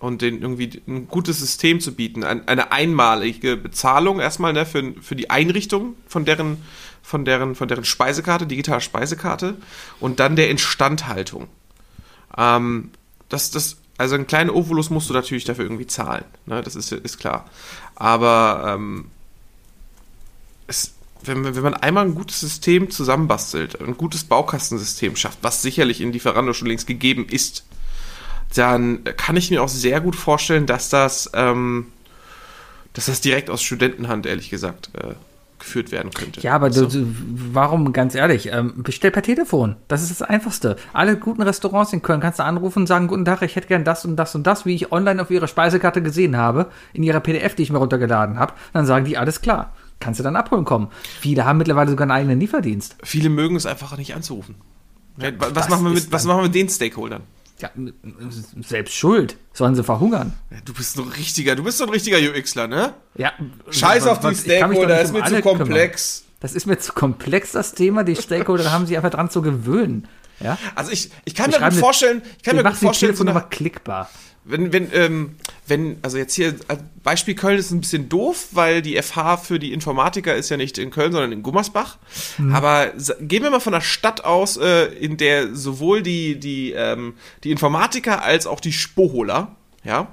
und 0.04 0.22
denen 0.22 0.42
irgendwie 0.42 0.82
ein 0.88 1.08
gutes 1.08 1.40
System 1.40 1.80
zu 1.80 1.96
bieten, 1.96 2.24
ein, 2.24 2.48
eine 2.48 2.72
einmalige 2.72 3.58
Bezahlung 3.58 4.20
erstmal 4.20 4.54
ne, 4.54 4.66
für, 4.66 4.94
für 5.02 5.16
die 5.16 5.30
Einrichtung 5.30 5.96
von 6.08 6.26
deren, 6.26 6.58
von, 7.04 7.26
deren, 7.26 7.54
von 7.54 7.68
deren 7.68 7.86
Speisekarte, 7.86 8.48
digitale 8.48 8.82
Speisekarte 8.82 9.58
und 10.00 10.20
dann 10.20 10.36
der 10.36 10.50
Instandhaltung. 10.50 11.48
Ähm, 12.36 12.90
das, 13.30 13.52
das, 13.52 13.78
also 13.98 14.16
einen 14.16 14.26
kleinen 14.26 14.50
Ovolus 14.50 14.90
musst 14.90 15.10
du 15.10 15.14
natürlich 15.14 15.44
dafür 15.44 15.66
irgendwie 15.66 15.86
zahlen, 15.86 16.26
ne, 16.48 16.64
das 16.64 16.76
ist, 16.76 16.92
ist 16.92 17.20
klar. 17.20 17.46
Aber 17.96 18.74
ähm, 18.76 19.12
es, 20.66 20.94
wenn, 21.24 21.44
wenn 21.44 21.64
man 21.64 21.74
einmal 21.74 22.06
ein 22.06 22.16
gutes 22.16 22.40
System 22.40 22.90
zusammenbastelt, 22.90 23.80
ein 23.82 23.98
gutes 23.98 24.24
Baukastensystem 24.24 25.16
schafft, 25.16 25.40
was 25.42 25.62
sicherlich 25.62 26.02
in 26.02 26.14
Lieferando 26.14 26.54
schon 26.54 26.68
längst 26.68 26.88
gegeben 26.88 27.28
ist, 27.30 27.66
dann 28.56 29.04
kann 29.04 29.36
ich 29.36 29.52
mir 29.52 29.64
auch 29.64 29.70
sehr 29.70 30.00
gut 30.00 30.16
vorstellen, 30.16 30.66
dass 30.68 30.90
das, 30.90 31.30
ähm, 31.34 31.88
dass 32.94 33.08
das 33.08 33.22
direkt 33.22 33.50
aus 33.50 33.62
Studentenhand, 33.62 34.26
ehrlich 34.26 34.50
gesagt, 34.50 34.92
äh, 34.96 35.16
geführt 35.64 35.92
werden 35.92 36.12
könnte. 36.12 36.42
Ja, 36.42 36.54
aber 36.54 36.72
So. 36.72 36.86
du, 36.86 37.08
warum, 37.54 37.94
ganz 37.94 38.16
ehrlich, 38.16 38.52
ähm, 38.52 38.84
bestell 38.84 39.12
per 39.12 39.22
Telefon. 39.24 39.78
Das 39.88 40.02
ist 40.02 40.12
das 40.12 40.22
Einfachste. 40.22 40.76
Alle 40.92 41.18
guten 41.18 41.42
Restaurants 41.42 41.94
in 41.94 42.02
Köln 42.02 42.20
kannst 42.20 42.40
du 42.40 42.44
anrufen 42.44 42.80
und 42.80 42.88
sagen, 42.88 43.08
guten 43.08 43.26
Tag, 43.26 43.42
ich 43.42 43.56
hätte 43.56 43.68
gern 43.68 43.84
das 43.86 44.06
und 44.06 44.18
das 44.18 44.36
und 44.36 44.46
das, 44.46 44.66
wie 44.66 44.76
ich 44.76 44.92
online 44.92 45.22
auf 45.22 45.32
ihrer 45.32 45.48
Speisekarte 45.48 46.04
gesehen 46.04 46.36
habe, 46.38 46.68
in 46.92 47.02
ihrer 47.04 47.22
PDF, 47.22 47.56
die 47.56 47.64
ich 47.64 47.72
mir 47.72 47.78
runtergeladen 47.78 48.38
habe. 48.38 48.54
Dann 48.74 48.86
sagen 48.86 49.06
die, 49.06 49.18
alles 49.18 49.42
klar. 49.42 49.74
Kannst 50.00 50.20
du 50.20 50.24
dann 50.24 50.36
abholen 50.36 50.66
kommen. 50.66 50.90
Viele 51.22 51.46
haben 51.46 51.58
mittlerweile 51.58 51.90
sogar 51.90 52.04
einen 52.04 52.12
eigenen 52.12 52.40
Lieferdienst. 52.40 52.98
Viele 53.04 53.30
mögen 53.30 53.56
es 53.56 53.66
einfach 53.66 53.96
nicht 53.98 54.14
anzurufen. 54.14 54.56
Was, 55.16 55.54
das 55.54 55.70
machen 55.70 55.86
wir 55.86 55.92
mit, 55.92 56.12
was 56.12 56.26
machen 56.26 56.40
wir 56.40 56.44
mit 56.44 56.56
den 56.56 56.68
Stakeholdern? 56.68 57.22
Ja, 57.60 57.70
selbst 58.62 58.96
schuld. 58.96 59.38
Sollen 59.54 59.76
sie 59.76 59.84
verhungern. 59.84 60.34
Ja, 60.52 60.58
du 60.66 60.74
bist 60.74 60.96
so 60.96 61.04
ein 61.04 61.10
richtiger, 61.10 61.56
du 61.56 61.64
bist 61.64 61.78
so 61.78 61.86
ein 61.86 61.90
richtiger 61.90 62.18
UXler, 62.18 62.68
ne? 62.68 62.94
Ja. 63.16 63.32
Scheiß 63.70 64.08
auf 64.08 64.20
die 64.20 64.30
ich 64.30 64.40
Stakeholder, 64.40 64.96
nicht 64.96 65.04
ist 65.04 65.10
um 65.12 65.14
mir 65.14 65.20
zu 65.20 65.26
alle 65.26 65.42
kümmern. 65.42 65.58
komplex. 65.60 66.24
Das 66.40 66.54
ist 66.54 66.66
mir 66.66 66.78
zu 66.80 66.92
komplex, 66.94 67.52
das 67.52 67.74
Thema. 67.74 68.04
Die 68.04 68.16
Stakeholder 68.16 68.72
haben 68.72 68.86
sich 68.86 68.98
einfach 68.98 69.12
dran 69.12 69.30
zu 69.30 69.42
gewöhnen. 69.42 70.08
Ja? 70.42 70.58
Also 70.76 70.92
ich, 70.92 71.10
ich 71.26 71.36
kann 71.36 71.52
Wir 71.52 71.60
mir 71.60 71.70
gut 71.70 71.80
vorstellen, 71.80 72.22
ich 72.38 72.44
kann 72.44 72.56
mir 72.56 72.64
gut 72.64 72.76
vorstellen, 72.76 73.16
so 73.16 73.24
nach, 73.24 73.50
klickbar. 73.50 74.10
Wenn, 74.46 74.74
wenn, 74.74 74.90
ähm, 74.94 75.36
wenn, 75.68 75.98
also 76.02 76.18
jetzt 76.18 76.34
hier, 76.36 76.50
äh, 76.68 76.78
Beispiel 77.04 77.36
Köln 77.36 77.58
ist 77.58 77.72
ein 77.72 77.82
bisschen 77.82 78.10
doof, 78.10 78.48
weil 78.52 78.82
die 78.82 79.02
FH 79.02 79.38
für 79.38 79.60
die 79.60 79.72
Informatiker 79.74 80.36
ist 80.36 80.50
ja 80.50 80.58
nicht 80.58 80.78
in 80.78 80.92
Köln, 80.92 81.12
sondern 81.12 81.32
in 81.32 81.44
Gummersbach. 81.44 81.98
Aber 82.52 82.92
sa- 82.98 83.16
gehen 83.20 83.44
wir 83.44 83.50
mal 83.52 83.60
von 83.60 83.74
der 83.74 83.82
Stadt 83.82 84.24
aus, 84.26 84.58
äh, 84.58 84.86
in 84.86 85.18
der 85.18 85.56
sowohl 85.56 86.02
die, 86.02 86.40
die, 86.40 86.72
ähm, 86.72 87.14
die 87.44 87.52
Informatiker 87.52 88.22
als 88.24 88.46
auch 88.48 88.60
die 88.60 88.74
Spoholer, 88.74 89.56
ja, 89.84 90.08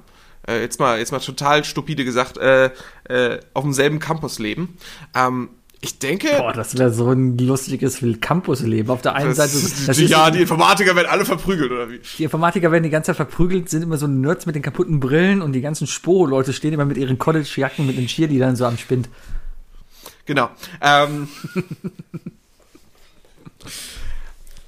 äh, 0.48 0.60
jetzt 0.60 0.78
mal, 0.80 0.98
jetzt 0.98 1.12
mal 1.12 1.18
total 1.20 1.64
stupide 1.64 2.04
gesagt, 2.04 2.38
äh, 2.38 2.70
äh, 3.08 3.40
auf 3.54 3.64
demselben 3.64 3.98
Campus 3.98 4.38
leben. 4.38 4.76
Ähm, 5.14 5.50
ich 5.82 5.98
denke, 5.98 6.28
Boah, 6.36 6.52
das 6.52 6.76
wäre 6.76 6.92
so 6.92 7.10
ein 7.10 7.38
lustiges 7.38 8.04
Campusleben. 8.20 8.90
Auf 8.90 9.00
der 9.00 9.14
einen 9.14 9.34
Seite, 9.34 9.54
das, 9.54 9.86
das 9.86 9.96
die, 9.96 10.04
ist, 10.04 10.10
ja, 10.10 10.30
die 10.30 10.42
Informatiker 10.42 10.94
werden 10.94 11.08
alle 11.08 11.24
verprügelt, 11.24 11.72
oder 11.72 11.88
wie? 11.88 12.00
die 12.18 12.24
Informatiker 12.24 12.70
werden 12.70 12.82
die 12.82 12.90
ganze 12.90 13.08
Zeit 13.08 13.16
verprügelt, 13.16 13.70
sind 13.70 13.82
immer 13.82 13.96
so 13.96 14.06
Nerds 14.06 14.44
mit 14.44 14.54
den 14.54 14.62
kaputten 14.62 15.00
Brillen 15.00 15.40
und 15.40 15.52
die 15.54 15.62
ganzen 15.62 15.86
Sporo-Leute 15.86 16.52
stehen 16.52 16.74
immer 16.74 16.84
mit 16.84 16.98
ihren 16.98 17.18
College-Jacken 17.18 17.86
mit 17.86 17.96
den 17.96 18.08
Cheerleadern 18.08 18.56
so 18.56 18.66
am 18.66 18.76
Spind. 18.76 19.08
Genau. 20.26 20.50
Ähm, 20.82 21.28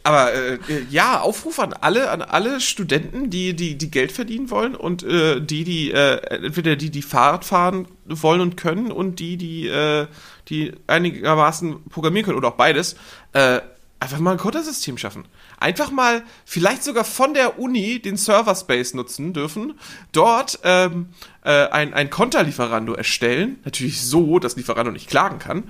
aber 0.02 0.32
äh, 0.32 0.58
ja, 0.88 1.20
Aufruf 1.20 1.58
an 1.58 1.74
alle, 1.74 2.10
an 2.10 2.22
alle 2.22 2.58
Studenten, 2.58 3.28
die, 3.28 3.54
die, 3.54 3.76
die 3.76 3.90
Geld 3.90 4.12
verdienen 4.12 4.50
wollen 4.50 4.74
und 4.74 5.02
äh, 5.02 5.42
die, 5.42 5.64
die, 5.64 5.92
äh, 5.92 6.16
entweder 6.44 6.76
die, 6.76 6.88
die 6.90 7.02
Fahrrad 7.02 7.44
fahren 7.44 7.86
wollen 8.06 8.40
und 8.40 8.56
können 8.56 8.90
und 8.90 9.20
die, 9.20 9.36
die, 9.36 9.68
äh, 9.68 10.06
die 10.48 10.72
einigermaßen 10.86 11.84
programmieren 11.88 12.26
können 12.26 12.38
oder 12.38 12.48
auch 12.48 12.56
beides, 12.56 12.96
äh, 13.32 13.60
einfach 14.02 14.18
mal 14.18 14.32
ein 14.32 14.38
Codersystem 14.38 14.98
schaffen. 14.98 15.24
Einfach 15.58 15.92
mal 15.92 16.24
vielleicht 16.44 16.82
sogar 16.82 17.04
von 17.04 17.34
der 17.34 17.60
Uni 17.60 18.00
den 18.00 18.16
Server-Space 18.16 18.94
nutzen 18.94 19.32
dürfen, 19.32 19.74
dort 20.10 20.58
ähm, 20.64 21.10
äh, 21.44 21.68
ein, 21.68 21.94
ein 21.94 22.10
Konterlieferando 22.10 22.94
erstellen, 22.94 23.60
natürlich 23.64 24.02
so, 24.02 24.40
dass 24.40 24.56
Lieferando 24.56 24.90
nicht 24.90 25.08
klagen 25.08 25.38
kann 25.38 25.64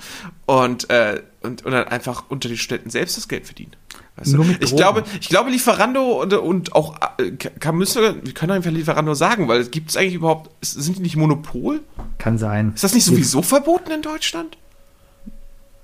und, 0.47 0.89
äh, 0.89 1.23
und, 1.43 1.67
und 1.67 1.73
dann 1.73 1.87
einfach 1.89 2.25
unter 2.31 2.49
den 2.49 2.57
Studenten 2.57 2.89
selbst 2.89 3.19
das 3.19 3.29
Geld 3.29 3.45
verdienen. 3.45 3.77
Weißt 4.17 4.33
du? 4.33 4.45
Ich 4.61 4.77
glaube, 4.77 5.05
ich 5.21 5.29
glaube, 5.29 5.51
Lieferando 5.51 6.23
und, 6.23 6.33
und 6.33 6.75
auch 6.75 6.97
äh, 7.19 7.33
kann, 7.33 7.77
müssen 7.77 8.03
wir, 8.03 8.35
können 8.35 8.53
einfach 8.53 8.71
Lieferando 8.71 9.13
sagen, 9.13 9.49
weil 9.49 9.65
gibt 9.67 9.91
es 9.91 9.97
eigentlich 9.97 10.15
überhaupt, 10.15 10.51
sind 10.65 10.97
die 10.97 11.03
nicht 11.03 11.17
Monopol? 11.17 11.81
Kann 12.17 12.39
sein. 12.39 12.73
Ist 12.75 12.85
das 12.85 12.95
nicht 12.95 13.05
sowieso 13.05 13.43
verboten 13.43 13.91
in 13.91 14.01
Deutschland? 14.03 14.57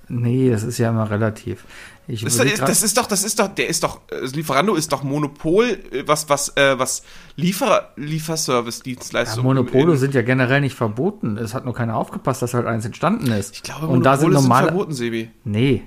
Nee, 0.09 0.49
das 0.49 0.63
ist 0.63 0.77
ja 0.77 0.89
immer 0.89 1.09
relativ. 1.09 1.63
Ich 2.07 2.23
Das, 2.23 2.39
ist, 2.39 2.59
das 2.61 2.81
ist 2.83 2.97
doch, 2.97 3.05
das 3.05 3.23
ist 3.23 3.39
doch, 3.39 3.47
der 3.53 3.69
ist 3.69 3.83
doch, 3.83 4.01
äh, 4.11 4.25
Lieferando 4.25 4.73
ist 4.73 4.91
doch 4.91 5.03
Monopol, 5.03 5.77
äh, 5.91 6.03
was, 6.07 6.27
was, 6.27 6.57
äh, 6.57 6.77
was 6.79 7.03
Liefer, 7.35 7.67
ja, 7.67 8.03
Lieferservice-Dienstleistungen. 8.03 9.45
Monopole 9.45 9.93
in- 9.93 9.97
sind 9.99 10.15
ja 10.15 10.23
generell 10.23 10.61
nicht 10.61 10.75
verboten. 10.75 11.37
Es 11.37 11.53
hat 11.53 11.65
nur 11.65 11.73
keiner 11.75 11.95
aufgepasst, 11.95 12.41
dass 12.41 12.53
halt 12.55 12.65
eins 12.65 12.85
entstanden 12.85 13.31
ist. 13.31 13.53
Ich 13.53 13.63
glaube, 13.63 13.87
und 13.87 14.03
da 14.03 14.17
sind 14.17 14.29
Monopole 14.29 14.39
sind 14.41 14.49
normale. 14.49 14.67
verboten, 14.67 14.93
Sebi. 14.93 15.29
nee. 15.43 15.83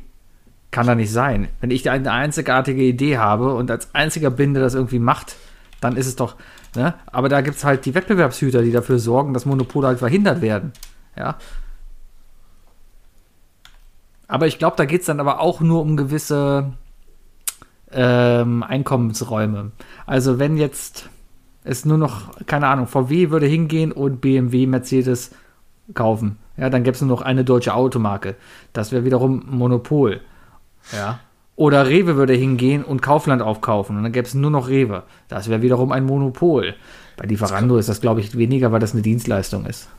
kann 0.70 0.86
da 0.86 0.94
nicht 0.94 1.12
sein. 1.12 1.48
Wenn 1.60 1.70
ich 1.70 1.90
eine 1.90 2.10
einzigartige 2.10 2.82
Idee 2.82 3.18
habe 3.18 3.54
und 3.54 3.70
als 3.70 3.94
einziger 3.94 4.30
bin, 4.30 4.54
der 4.54 4.62
das 4.62 4.72
irgendwie 4.74 5.00
macht, 5.00 5.36
dann 5.82 5.96
ist 5.96 6.06
es 6.06 6.16
doch, 6.16 6.36
ne? 6.74 6.94
Aber 7.06 7.28
da 7.28 7.42
gibt 7.42 7.58
es 7.58 7.64
halt 7.64 7.84
die 7.84 7.94
Wettbewerbshüter, 7.94 8.62
die 8.62 8.72
dafür 8.72 8.98
sorgen, 8.98 9.34
dass 9.34 9.44
Monopole 9.44 9.88
halt 9.88 9.98
verhindert 9.98 10.40
werden. 10.40 10.72
Ja. 11.14 11.36
Aber 14.32 14.46
ich 14.46 14.58
glaube, 14.58 14.76
da 14.78 14.86
geht 14.86 15.02
es 15.02 15.08
dann 15.08 15.20
aber 15.20 15.40
auch 15.40 15.60
nur 15.60 15.82
um 15.82 15.94
gewisse 15.94 16.72
ähm, 17.92 18.62
Einkommensräume. 18.62 19.72
Also 20.06 20.38
wenn 20.38 20.56
jetzt 20.56 21.10
es 21.64 21.84
nur 21.84 21.98
noch, 21.98 22.30
keine 22.46 22.68
Ahnung, 22.68 22.86
VW 22.86 23.28
würde 23.28 23.44
hingehen 23.44 23.92
und 23.92 24.22
BMW, 24.22 24.66
Mercedes 24.66 25.32
kaufen. 25.92 26.38
Ja, 26.56 26.70
dann 26.70 26.82
gäbe 26.82 26.94
es 26.94 27.02
nur 27.02 27.10
noch 27.10 27.20
eine 27.20 27.44
deutsche 27.44 27.74
Automarke. 27.74 28.36
Das 28.72 28.90
wäre 28.90 29.04
wiederum 29.04 29.44
ein 29.46 29.58
Monopol. 29.58 30.22
Ja. 30.92 31.20
Oder 31.54 31.86
Rewe 31.86 32.16
würde 32.16 32.32
hingehen 32.32 32.84
und 32.84 33.02
Kaufland 33.02 33.42
aufkaufen 33.42 33.98
und 33.98 34.02
dann 34.02 34.12
gäbe 34.12 34.26
es 34.26 34.32
nur 34.32 34.50
noch 34.50 34.70
Rewe. 34.70 35.02
Das 35.28 35.50
wäre 35.50 35.60
wiederum 35.60 35.92
ein 35.92 36.06
Monopol. 36.06 36.74
Bei 37.18 37.26
Lieferando 37.26 37.76
ist 37.76 37.90
das, 37.90 38.00
glaube 38.00 38.22
ich, 38.22 38.34
weniger, 38.34 38.72
weil 38.72 38.80
das 38.80 38.94
eine 38.94 39.02
Dienstleistung 39.02 39.66
ist. 39.66 39.90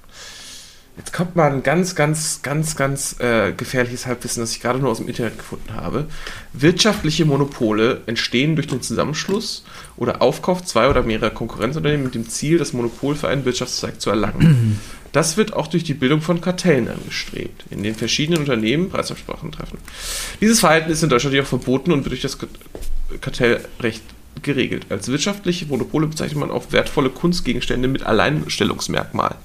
Jetzt 0.96 1.12
kommt 1.12 1.36
mal 1.36 1.52
ein 1.52 1.64
ganz, 1.64 1.96
ganz, 1.96 2.42
ganz, 2.44 2.76
ganz 2.76 3.20
äh, 3.20 3.52
gefährliches 3.54 4.06
Halbwissen, 4.06 4.42
das 4.44 4.52
ich 4.52 4.62
gerade 4.62 4.78
nur 4.78 4.92
aus 4.92 5.00
dem 5.00 5.08
Internet 5.08 5.40
gefunden 5.40 5.74
habe. 5.74 6.06
Wirtschaftliche 6.54 7.26
Monopole 7.26 8.02
entstehen 8.06 8.56
durch 8.56 8.68
den 8.68 8.84
Zusammenschluss 8.84 9.66
oder 9.98 10.22
Aufkauf 10.22 10.64
zwei 10.64 10.88
oder 10.88 11.02
mehrerer 11.02 11.32
Konkurrenzunternehmen 11.32 12.06
mit 12.06 12.14
dem 12.14 12.30
Ziel, 12.30 12.60
das 12.60 12.74
Monopol 12.74 13.16
für 13.16 13.28
einen 13.28 13.44
Wirtschaftszweig 13.44 14.00
zu 14.00 14.10
erlangen. 14.10 14.80
Das 15.14 15.38
wird 15.38 15.54
auch 15.54 15.68
durch 15.68 15.84
die 15.84 15.94
Bildung 15.94 16.22
von 16.22 16.42
Kartellen 16.42 16.88
angestrebt, 16.88 17.66
in 17.70 17.84
denen 17.84 17.94
verschiedene 17.94 18.40
Unternehmen 18.40 18.90
Preisabsprachen 18.90 19.52
treffen. 19.52 19.78
Dieses 20.42 20.62
Verhalten 20.62 20.90
ist 20.90 21.04
in 21.04 21.10
Deutschland 21.10 21.36
jedoch 21.36 21.48
verboten 21.48 21.92
und 21.92 22.00
wird 22.00 22.14
durch 22.14 22.24
das 22.24 22.40
Kartellrecht 23.22 24.02
geregelt. 24.42 24.88
Als 24.90 25.10
wirtschaftliche 25.10 25.68
Monopole 25.68 26.08
bezeichnet 26.08 26.40
man 26.40 26.50
auch 26.50 26.72
wertvolle 26.72 27.12
Kunstgegenstände 27.12 27.88
mit 27.88 28.08
Alleinstellungsmerkmal. 28.08 29.36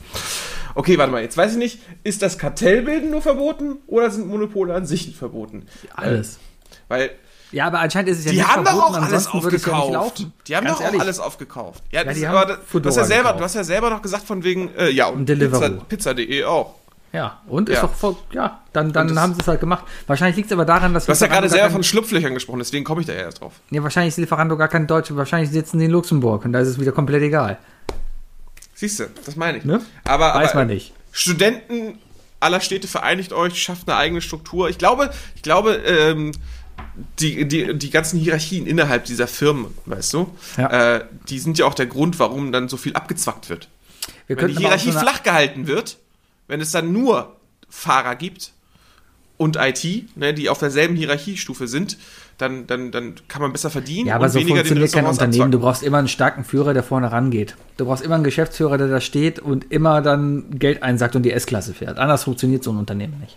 Okay, 0.78 0.96
warte 0.96 1.10
mal, 1.10 1.22
jetzt 1.22 1.36
weiß 1.36 1.52
ich 1.52 1.58
nicht, 1.58 1.80
ist 2.04 2.22
das 2.22 2.38
Kartellbilden 2.38 3.10
nur 3.10 3.20
verboten 3.20 3.78
oder 3.88 4.10
sind 4.12 4.28
Monopole 4.28 4.72
an 4.74 4.86
sich 4.86 5.16
verboten? 5.16 5.66
Alles. 5.96 6.38
Weil 6.86 7.10
Ja, 7.50 7.66
aber 7.66 7.80
anscheinend 7.80 8.10
ist 8.10 8.20
es 8.20 8.24
ja 8.26 8.30
die 8.30 8.36
nicht 8.36 8.46
haben 8.48 8.62
doch 8.64 8.70
verboten, 8.72 8.94
auch 8.94 9.02
alles 9.02 9.24
ja 9.24 9.34
nicht 9.34 9.44
aufgekauft. 9.44 9.92
laufen. 9.92 10.32
die 10.46 10.54
haben 10.56 10.66
Ganz 10.66 10.78
doch 10.78 10.84
ehrlich. 10.84 11.00
auch 11.00 11.04
alles 11.04 11.18
aufgekauft. 11.20 11.82
Ja, 11.90 12.04
das 12.04 12.14
die 12.14 12.20
ist 12.20 12.28
haben 12.28 12.36
aber, 12.36 12.58
du, 12.80 12.88
hast 12.88 12.96
ja 12.96 13.04
selber, 13.04 13.22
gekauft. 13.24 13.40
du 13.40 13.44
hast 13.44 13.54
ja 13.56 13.64
selber 13.64 13.90
noch 13.90 14.02
gesagt 14.02 14.24
von 14.24 14.44
wegen, 14.44 14.70
äh, 14.76 14.90
ja, 14.90 15.06
und 15.08 15.16
Und 15.20 15.28
Deliveroo. 15.28 15.80
Pizza- 15.88 16.14
Pizza.de 16.14 16.44
auch. 16.44 16.74
Ja, 17.12 17.40
und 17.48 17.68
ist 17.70 17.76
Ja. 17.76 17.82
doch 17.82 17.94
voll, 17.94 18.16
ja, 18.32 18.60
dann, 18.72 18.92
dann 18.92 19.18
haben 19.18 19.32
sie 19.34 19.40
es 19.40 19.48
halt 19.48 19.60
gemacht. 19.60 19.82
Wahrscheinlich 20.06 20.36
liegt 20.36 20.48
es 20.48 20.52
aber 20.52 20.64
daran, 20.66 20.92
dass 20.94 21.06
Du 21.06 21.10
hast 21.12 21.20
ja 21.22 21.26
gerade 21.26 21.48
selber 21.48 21.70
von 21.70 21.82
Schlupflöchern 21.82 22.34
gesprochen, 22.34 22.58
deswegen 22.60 22.84
komme 22.84 23.00
ich 23.00 23.06
da 23.06 23.14
ja 23.14 23.20
erst 23.20 23.40
drauf. 23.40 23.54
Ja, 23.70 23.82
wahrscheinlich 23.82 24.10
ist 24.12 24.18
Lieferando 24.18 24.56
gar 24.58 24.68
kein 24.68 24.86
Deutsche, 24.86 25.16
wahrscheinlich 25.16 25.50
sitzen 25.50 25.78
die 25.80 25.86
in 25.86 25.90
Luxemburg 25.90 26.44
und 26.44 26.52
da 26.52 26.60
ist 26.60 26.68
es 26.68 26.78
wieder 26.78 26.92
komplett 26.92 27.22
egal. 27.22 27.58
Siehst 28.78 29.00
du, 29.00 29.08
das 29.24 29.34
meine 29.34 29.58
ich. 29.58 29.64
Ne? 29.64 29.84
Aber, 30.04 30.34
Weiß 30.36 30.50
aber 30.50 30.60
man 30.60 30.68
nicht. 30.68 30.92
Studenten 31.10 31.98
aller 32.38 32.60
Städte 32.60 32.86
vereinigt 32.86 33.32
euch, 33.32 33.60
schafft 33.60 33.88
eine 33.88 33.96
eigene 33.98 34.20
Struktur. 34.20 34.70
Ich 34.70 34.78
glaube, 34.78 35.10
ich 35.34 35.42
glaube, 35.42 35.72
ähm, 35.84 36.30
die, 37.18 37.48
die, 37.48 37.76
die 37.76 37.90
ganzen 37.90 38.20
Hierarchien 38.20 38.68
innerhalb 38.68 39.04
dieser 39.04 39.26
Firmen, 39.26 39.74
weißt 39.86 40.12
du, 40.14 40.32
Ja. 40.56 40.94
äh, 40.98 41.04
die 41.28 41.40
sind 41.40 41.58
ja 41.58 41.66
auch 41.66 41.74
der 41.74 41.86
Grund, 41.86 42.20
warum 42.20 42.52
dann 42.52 42.68
so 42.68 42.76
viel 42.76 42.92
abgezwackt 42.94 43.48
wird. 43.48 43.66
Wir 44.28 44.36
Wenn 44.36 44.46
die 44.46 44.58
Hierarchie 44.58 44.92
so 44.92 45.00
flach 45.00 45.24
gehalten 45.24 45.66
wird, 45.66 45.96
wenn 46.46 46.60
es 46.60 46.70
dann 46.70 46.92
nur 46.92 47.34
Fahrer 47.68 48.14
gibt 48.14 48.52
und 49.38 49.56
IT, 49.56 50.16
ne, 50.16 50.34
die 50.34 50.50
auf 50.50 50.58
derselben 50.58 50.94
Hierarchiestufe 50.96 51.66
sind, 51.68 51.96
dann, 52.36 52.66
dann, 52.66 52.90
dann 52.92 53.14
kann 53.28 53.40
man 53.42 53.52
besser 53.52 53.70
verdienen 53.70 54.08
Ja, 54.08 54.16
aber 54.16 54.26
und 54.26 54.30
so 54.32 54.38
weniger 54.38 54.56
funktioniert 54.58 54.92
kein 54.92 55.06
Unternehmen. 55.06 55.50
Du 55.50 55.58
abzwacken. 55.58 55.60
brauchst 55.60 55.82
immer 55.82 55.98
einen 55.98 56.08
starken 56.08 56.44
Führer, 56.44 56.74
der 56.74 56.82
vorne 56.82 57.10
rangeht. 57.10 57.56
Du 57.78 57.86
brauchst 57.86 58.04
immer 58.04 58.16
einen 58.16 58.24
Geschäftsführer, 58.24 58.76
der 58.78 58.88
da 58.88 59.00
steht 59.00 59.38
und 59.38 59.72
immer 59.72 60.02
dann 60.02 60.58
Geld 60.58 60.82
einsackt 60.82 61.16
und 61.16 61.22
die 61.22 61.32
S-Klasse 61.32 61.72
fährt. 61.72 61.98
Anders 61.98 62.24
funktioniert 62.24 62.62
so 62.62 62.70
ein 62.72 62.76
Unternehmen 62.78 63.18
nicht. 63.20 63.36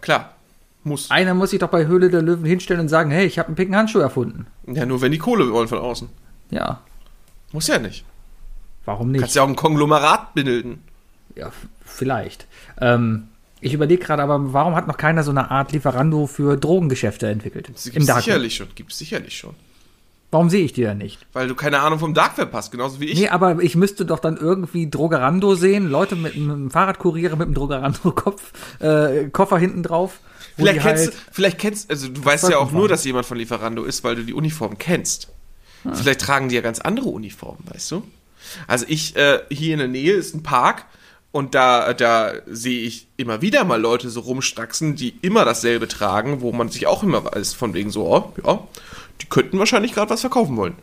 Klar, 0.00 0.34
muss. 0.82 1.10
Einer 1.10 1.34
muss 1.34 1.50
sich 1.50 1.58
doch 1.60 1.68
bei 1.70 1.86
Höhle 1.86 2.10
der 2.10 2.22
Löwen 2.22 2.44
hinstellen 2.44 2.80
und 2.80 2.88
sagen, 2.88 3.10
hey, 3.10 3.26
ich 3.26 3.38
habe 3.38 3.48
einen 3.48 3.56
picken 3.56 3.76
Handschuh 3.76 4.00
erfunden. 4.00 4.46
Ja, 4.66 4.84
nur 4.86 5.00
wenn 5.00 5.12
die 5.12 5.18
Kohle 5.18 5.50
wollen 5.52 5.68
von 5.68 5.78
außen. 5.78 6.08
Ja, 6.50 6.80
Muss 7.52 7.68
ja 7.68 7.78
nicht. 7.78 8.04
warum 8.84 9.10
nicht? 9.10 9.20
Kannst 9.20 9.34
ja 9.36 9.42
auch 9.42 9.48
ein 9.48 9.56
Konglomerat 9.56 10.34
bilden. 10.34 10.82
Ja, 11.36 11.50
vielleicht. 11.84 12.46
Ähm, 12.80 13.28
ich 13.64 13.72
überlege 13.72 14.04
gerade 14.04 14.22
aber, 14.22 14.52
warum 14.52 14.74
hat 14.74 14.86
noch 14.86 14.98
keiner 14.98 15.22
so 15.22 15.30
eine 15.30 15.50
Art 15.50 15.72
Lieferando 15.72 16.26
für 16.26 16.56
Drogengeschäfte 16.56 17.28
entwickelt? 17.28 17.70
Das 17.72 17.84
gibt's 17.84 18.14
sicherlich 18.14 18.56
schon. 18.56 18.68
Gibt's 18.74 18.98
sicherlich 18.98 19.38
schon. 19.38 19.54
Warum 20.30 20.50
sehe 20.50 20.64
ich 20.64 20.74
die 20.74 20.82
da 20.82 20.94
nicht? 20.94 21.26
Weil 21.32 21.48
du 21.48 21.54
keine 21.54 21.78
Ahnung 21.78 21.98
vom 21.98 22.12
Darkweb 22.12 22.52
hast, 22.52 22.72
genauso 22.72 23.00
wie 23.00 23.06
ich. 23.06 23.18
Nee, 23.18 23.28
aber 23.28 23.62
ich 23.62 23.74
müsste 23.74 24.04
doch 24.04 24.18
dann 24.18 24.36
irgendwie 24.36 24.90
Drogerando 24.90 25.54
sehen, 25.54 25.88
Leute 25.88 26.14
mit 26.14 26.34
einem 26.34 26.70
Fahrradkurier 26.70 27.30
mit 27.30 27.42
einem 27.42 27.54
Drogerando-Kopf, 27.54 28.52
äh, 28.80 29.28
Koffer 29.30 29.58
hinten 29.58 29.82
drauf. 29.82 30.18
vielleicht 30.56 30.82
kennst, 30.82 31.04
halt, 31.06 31.14
du, 31.14 31.32
vielleicht 31.32 31.58
kennst, 31.58 31.90
also 31.90 32.08
du 32.08 32.22
weißt 32.22 32.50
ja 32.50 32.58
auch 32.58 32.70
nur, 32.70 32.88
dass 32.88 33.04
jemand 33.04 33.24
von 33.24 33.38
Lieferando 33.38 33.84
ist, 33.84 34.04
weil 34.04 34.16
du 34.16 34.24
die 34.24 34.34
Uniform 34.34 34.76
kennst. 34.76 35.28
Vielleicht 35.92 36.20
tragen 36.20 36.48
die 36.48 36.54
ja 36.54 36.62
ganz 36.62 36.80
andere 36.80 37.08
Uniformen, 37.08 37.64
weißt 37.72 37.92
du? 37.92 38.02
Also 38.66 38.84
ich, 38.88 39.16
äh, 39.16 39.40
hier 39.50 39.72
in 39.74 39.78
der 39.78 39.88
Nähe 39.88 40.12
ist 40.12 40.34
ein 40.34 40.42
Park 40.42 40.84
und 41.34 41.56
da, 41.56 41.92
da 41.94 42.32
sehe 42.46 42.82
ich 42.86 43.08
immer 43.16 43.42
wieder 43.42 43.64
mal 43.64 43.80
Leute 43.80 44.08
so 44.08 44.20
rumstraxen, 44.20 44.94
die 44.94 45.18
immer 45.20 45.44
dasselbe 45.44 45.88
tragen, 45.88 46.42
wo 46.42 46.52
man 46.52 46.68
sich 46.68 46.86
auch 46.86 47.02
immer 47.02 47.24
weiß, 47.24 47.54
von 47.54 47.74
wegen 47.74 47.90
so, 47.90 48.06
oh, 48.06 48.32
ja, 48.46 48.60
die 49.20 49.26
könnten 49.26 49.58
wahrscheinlich 49.58 49.92
gerade 49.92 50.10
was 50.10 50.20
verkaufen 50.20 50.56
wollen. 50.56 50.76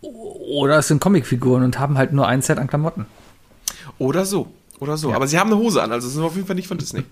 Oder 0.00 0.78
es 0.78 0.88
sind 0.88 1.00
Comicfiguren 1.00 1.62
und 1.62 1.78
haben 1.78 1.96
halt 1.96 2.12
nur 2.12 2.26
ein 2.26 2.42
Set 2.42 2.58
an 2.58 2.66
Klamotten. 2.66 3.06
Oder 3.98 4.24
so. 4.24 4.52
Oder 4.80 4.96
so. 4.96 5.12
Aber 5.12 5.28
sie 5.28 5.38
haben 5.38 5.52
eine 5.52 5.60
Hose 5.60 5.80
an, 5.80 5.92
also 5.92 6.08
sind 6.08 6.24
auf 6.24 6.34
jeden 6.34 6.48
Fall 6.48 6.56
nicht 6.56 6.66
von 6.66 6.78
Disney. 6.78 7.04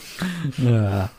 Ja. 0.56 1.10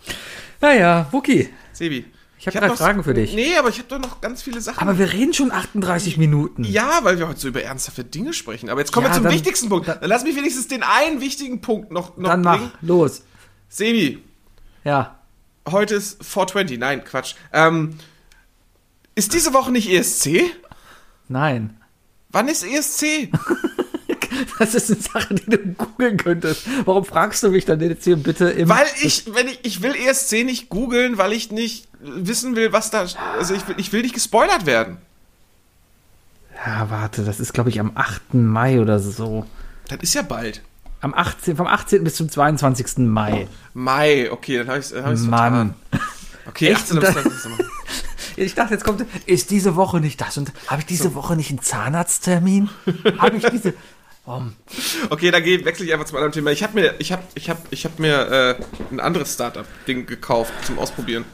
Naja, 0.61 1.05
Wookie. 1.11 1.49
Sebi. 1.73 2.05
Ich 2.39 2.47
hab 2.47 2.55
hab 2.55 2.61
drei 2.69 2.75
Fragen 2.75 3.03
für 3.03 3.13
dich. 3.13 3.33
Nee, 3.33 3.57
aber 3.57 3.67
ich 3.69 3.79
habe 3.79 3.89
doch 3.89 3.99
noch 3.99 4.21
ganz 4.21 4.41
viele 4.41 4.61
Sachen. 4.61 4.79
Aber 4.79 4.97
wir 4.97 5.11
reden 5.11 5.33
schon 5.33 5.51
38 5.51 6.17
Minuten. 6.17 6.63
ja, 6.63 6.99
weil 7.03 7.19
wir 7.19 7.27
heute 7.27 7.39
so 7.39 7.47
über 7.49 7.61
ernsthafte 7.61 8.05
Dinge 8.05 8.31
sprechen. 8.33 8.69
Aber 8.69 8.79
jetzt 8.79 8.93
kommen 8.93 9.05
Ja, 9.07 9.11
wir 9.11 9.15
zum 9.15 9.23
dann- 9.25 9.33
wichtigsten 9.33 9.67
Punkt. 9.67 9.87
Dann 9.89 9.99
lass 10.03 10.23
mich 10.23 10.35
wenigstens 10.37 10.67
den 10.69 10.81
einen 10.83 11.19
wichtigen 11.19 11.59
Punkt 11.61 11.91
noch, 11.91 12.15
noch 12.17 12.29
Dann 12.29 12.41
bringen. 12.43 12.71
mach, 12.73 12.81
los. 12.81 13.23
Sebi, 13.67 14.23
Ja. 14.85 15.19
heute 15.69 15.95
ist 15.95 16.23
420. 16.23 16.79
Nein, 16.79 17.03
Quatsch. 17.03 17.35
Ähm, 17.51 17.97
ist 19.15 19.33
diese 19.33 19.53
Woche 19.53 19.71
nicht 19.73 19.89
ESC? 19.89 20.49
Nein. 21.27 21.75
Wann 22.29 22.47
ist 22.47 22.63
ESC? 22.63 23.31
Das 24.59 24.75
ist 24.75 24.91
eine 24.91 24.99
Sache, 25.01 25.35
die 25.35 25.49
du 25.49 25.57
googeln 25.57 26.17
könntest. 26.17 26.67
Warum 26.85 27.05
fragst 27.05 27.43
du 27.43 27.49
mich 27.49 27.65
dann 27.65 27.79
jetzt 27.81 28.03
hier 28.03 28.17
bitte 28.17 28.49
im. 28.49 28.69
weil 28.69 28.85
ich, 29.01 29.33
wenn 29.33 29.47
ich, 29.47 29.59
ich 29.63 29.81
will 29.81 29.95
ESC 29.95 30.43
nicht 30.43 30.69
googeln, 30.69 31.17
weil 31.17 31.33
ich 31.33 31.51
nicht 31.51 31.87
wissen 31.99 32.55
will, 32.55 32.71
was 32.71 32.89
da, 32.91 33.05
also 33.37 33.53
ich 33.53 33.67
will, 33.67 33.75
ich 33.77 33.91
will 33.93 34.01
nicht 34.01 34.13
gespoilert 34.13 34.65
werden. 34.65 34.97
Ja, 36.65 36.89
warte, 36.89 37.23
das 37.23 37.39
ist, 37.39 37.53
glaube 37.53 37.69
ich, 37.69 37.79
am 37.79 37.91
8. 37.95 38.33
Mai 38.33 38.81
oder 38.81 38.99
so. 38.99 39.45
Das 39.87 39.99
ist 40.01 40.13
ja 40.13 40.21
bald. 40.21 40.61
Am 41.01 41.13
18., 41.13 41.55
vom 41.55 41.67
18. 41.67 42.03
bis 42.03 42.15
zum 42.15 42.29
22. 42.29 42.97
Mai. 42.97 43.47
Mai, 43.73 44.29
okay, 44.31 44.57
dann 44.57 44.67
habe 44.67 44.79
ich 44.79 44.91
es 44.91 44.93
hab 44.93 45.17
Mann. 45.29 45.75
vertan. 45.89 46.01
Okay, 46.45 46.71
Echt? 46.71 46.81
18 46.81 46.99
bis 46.99 47.11
20. 47.11 47.31
Mai. 47.51 47.65
Ich 48.35 48.55
dachte, 48.55 48.73
jetzt 48.73 48.83
kommt, 48.85 49.05
ist 49.25 49.51
diese 49.51 49.75
Woche 49.75 49.99
nicht 49.99 50.21
das 50.21 50.37
und 50.37 50.51
habe 50.67 50.81
ich 50.81 50.85
diese 50.85 51.13
Woche 51.13 51.35
nicht 51.35 51.49
einen 51.49 51.61
Zahnarzttermin? 51.61 52.69
habe 53.17 53.37
ich 53.37 53.45
diese. 53.45 53.73
Warum? 54.29 54.53
Okay, 55.09 55.31
dann 55.31 55.43
wechsle 55.43 55.87
ich 55.87 55.91
einfach 55.91 56.05
zum 56.05 56.17
anderen 56.17 56.31
Thema. 56.31 56.51
Ich 56.51 56.61
habe 56.61 56.79
mir, 56.79 56.93
ich 56.99 57.11
hab, 57.11 57.23
ich 57.33 57.49
hab, 57.49 57.57
ich 57.71 57.83
hab 57.83 57.97
mir 57.97 58.59
äh, 58.59 58.63
ein 58.91 58.99
anderes 58.99 59.33
Startup-Ding 59.33 60.05
gekauft 60.05 60.53
zum 60.67 60.77
Ausprobieren. 60.77 61.25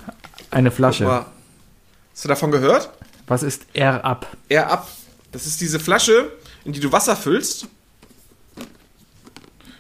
Eine 0.49 0.71
Flasche. 0.71 1.05
Hast 1.05 2.23
du 2.23 2.29
davon 2.29 2.51
gehört? 2.51 2.89
Was 3.27 3.43
ist 3.43 3.65
R 3.73 4.05
ab? 4.05 4.37
Air 4.47 4.71
Up. 4.71 4.87
Das 5.33 5.45
ist 5.45 5.59
diese 5.59 5.81
Flasche, 5.81 6.31
in 6.63 6.71
die 6.71 6.79
du 6.79 6.93
Wasser 6.93 7.17
füllst. 7.17 7.67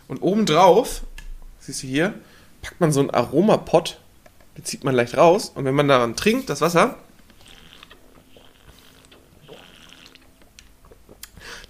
Und 0.09 0.21
obendrauf, 0.21 1.03
siehst 1.61 1.83
du 1.83 1.87
hier, 1.87 2.15
packt 2.61 2.81
man 2.81 2.91
so 2.91 2.99
einen 2.99 3.11
Aromapot. 3.11 3.97
Den 4.57 4.65
zieht 4.65 4.83
man 4.83 4.93
leicht 4.93 5.15
raus. 5.15 5.53
Und 5.55 5.63
wenn 5.63 5.73
man 5.73 5.87
daran 5.87 6.17
trinkt, 6.17 6.49
das 6.49 6.59
Wasser, 6.59 6.97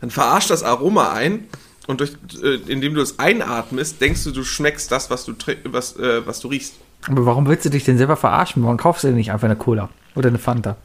dann 0.05 0.11
verarscht 0.11 0.51
das 0.51 0.61
Aroma 0.61 1.13
ein. 1.13 1.45
Und 1.87 1.99
durch, 1.99 2.13
äh, 2.43 2.55
indem 2.67 2.93
du 2.93 3.01
es 3.01 3.17
einatmest, 3.19 4.01
denkst 4.01 4.23
du, 4.23 4.31
du 4.31 4.43
schmeckst 4.43 4.91
das, 4.91 5.09
was 5.09 5.25
du, 5.25 5.33
was, 5.65 5.97
äh, 5.97 6.25
was 6.25 6.39
du 6.39 6.47
riechst. 6.47 6.75
Aber 7.07 7.25
warum 7.25 7.47
willst 7.47 7.65
du 7.65 7.69
dich 7.69 7.83
denn 7.83 7.97
selber 7.97 8.15
verarschen? 8.15 8.63
Warum 8.63 8.77
kaufst 8.77 9.03
du 9.03 9.07
denn 9.07 9.17
nicht 9.17 9.31
einfach 9.31 9.45
eine 9.45 9.55
Cola 9.55 9.89
oder 10.15 10.29
eine 10.29 10.37
Fanta? 10.37 10.77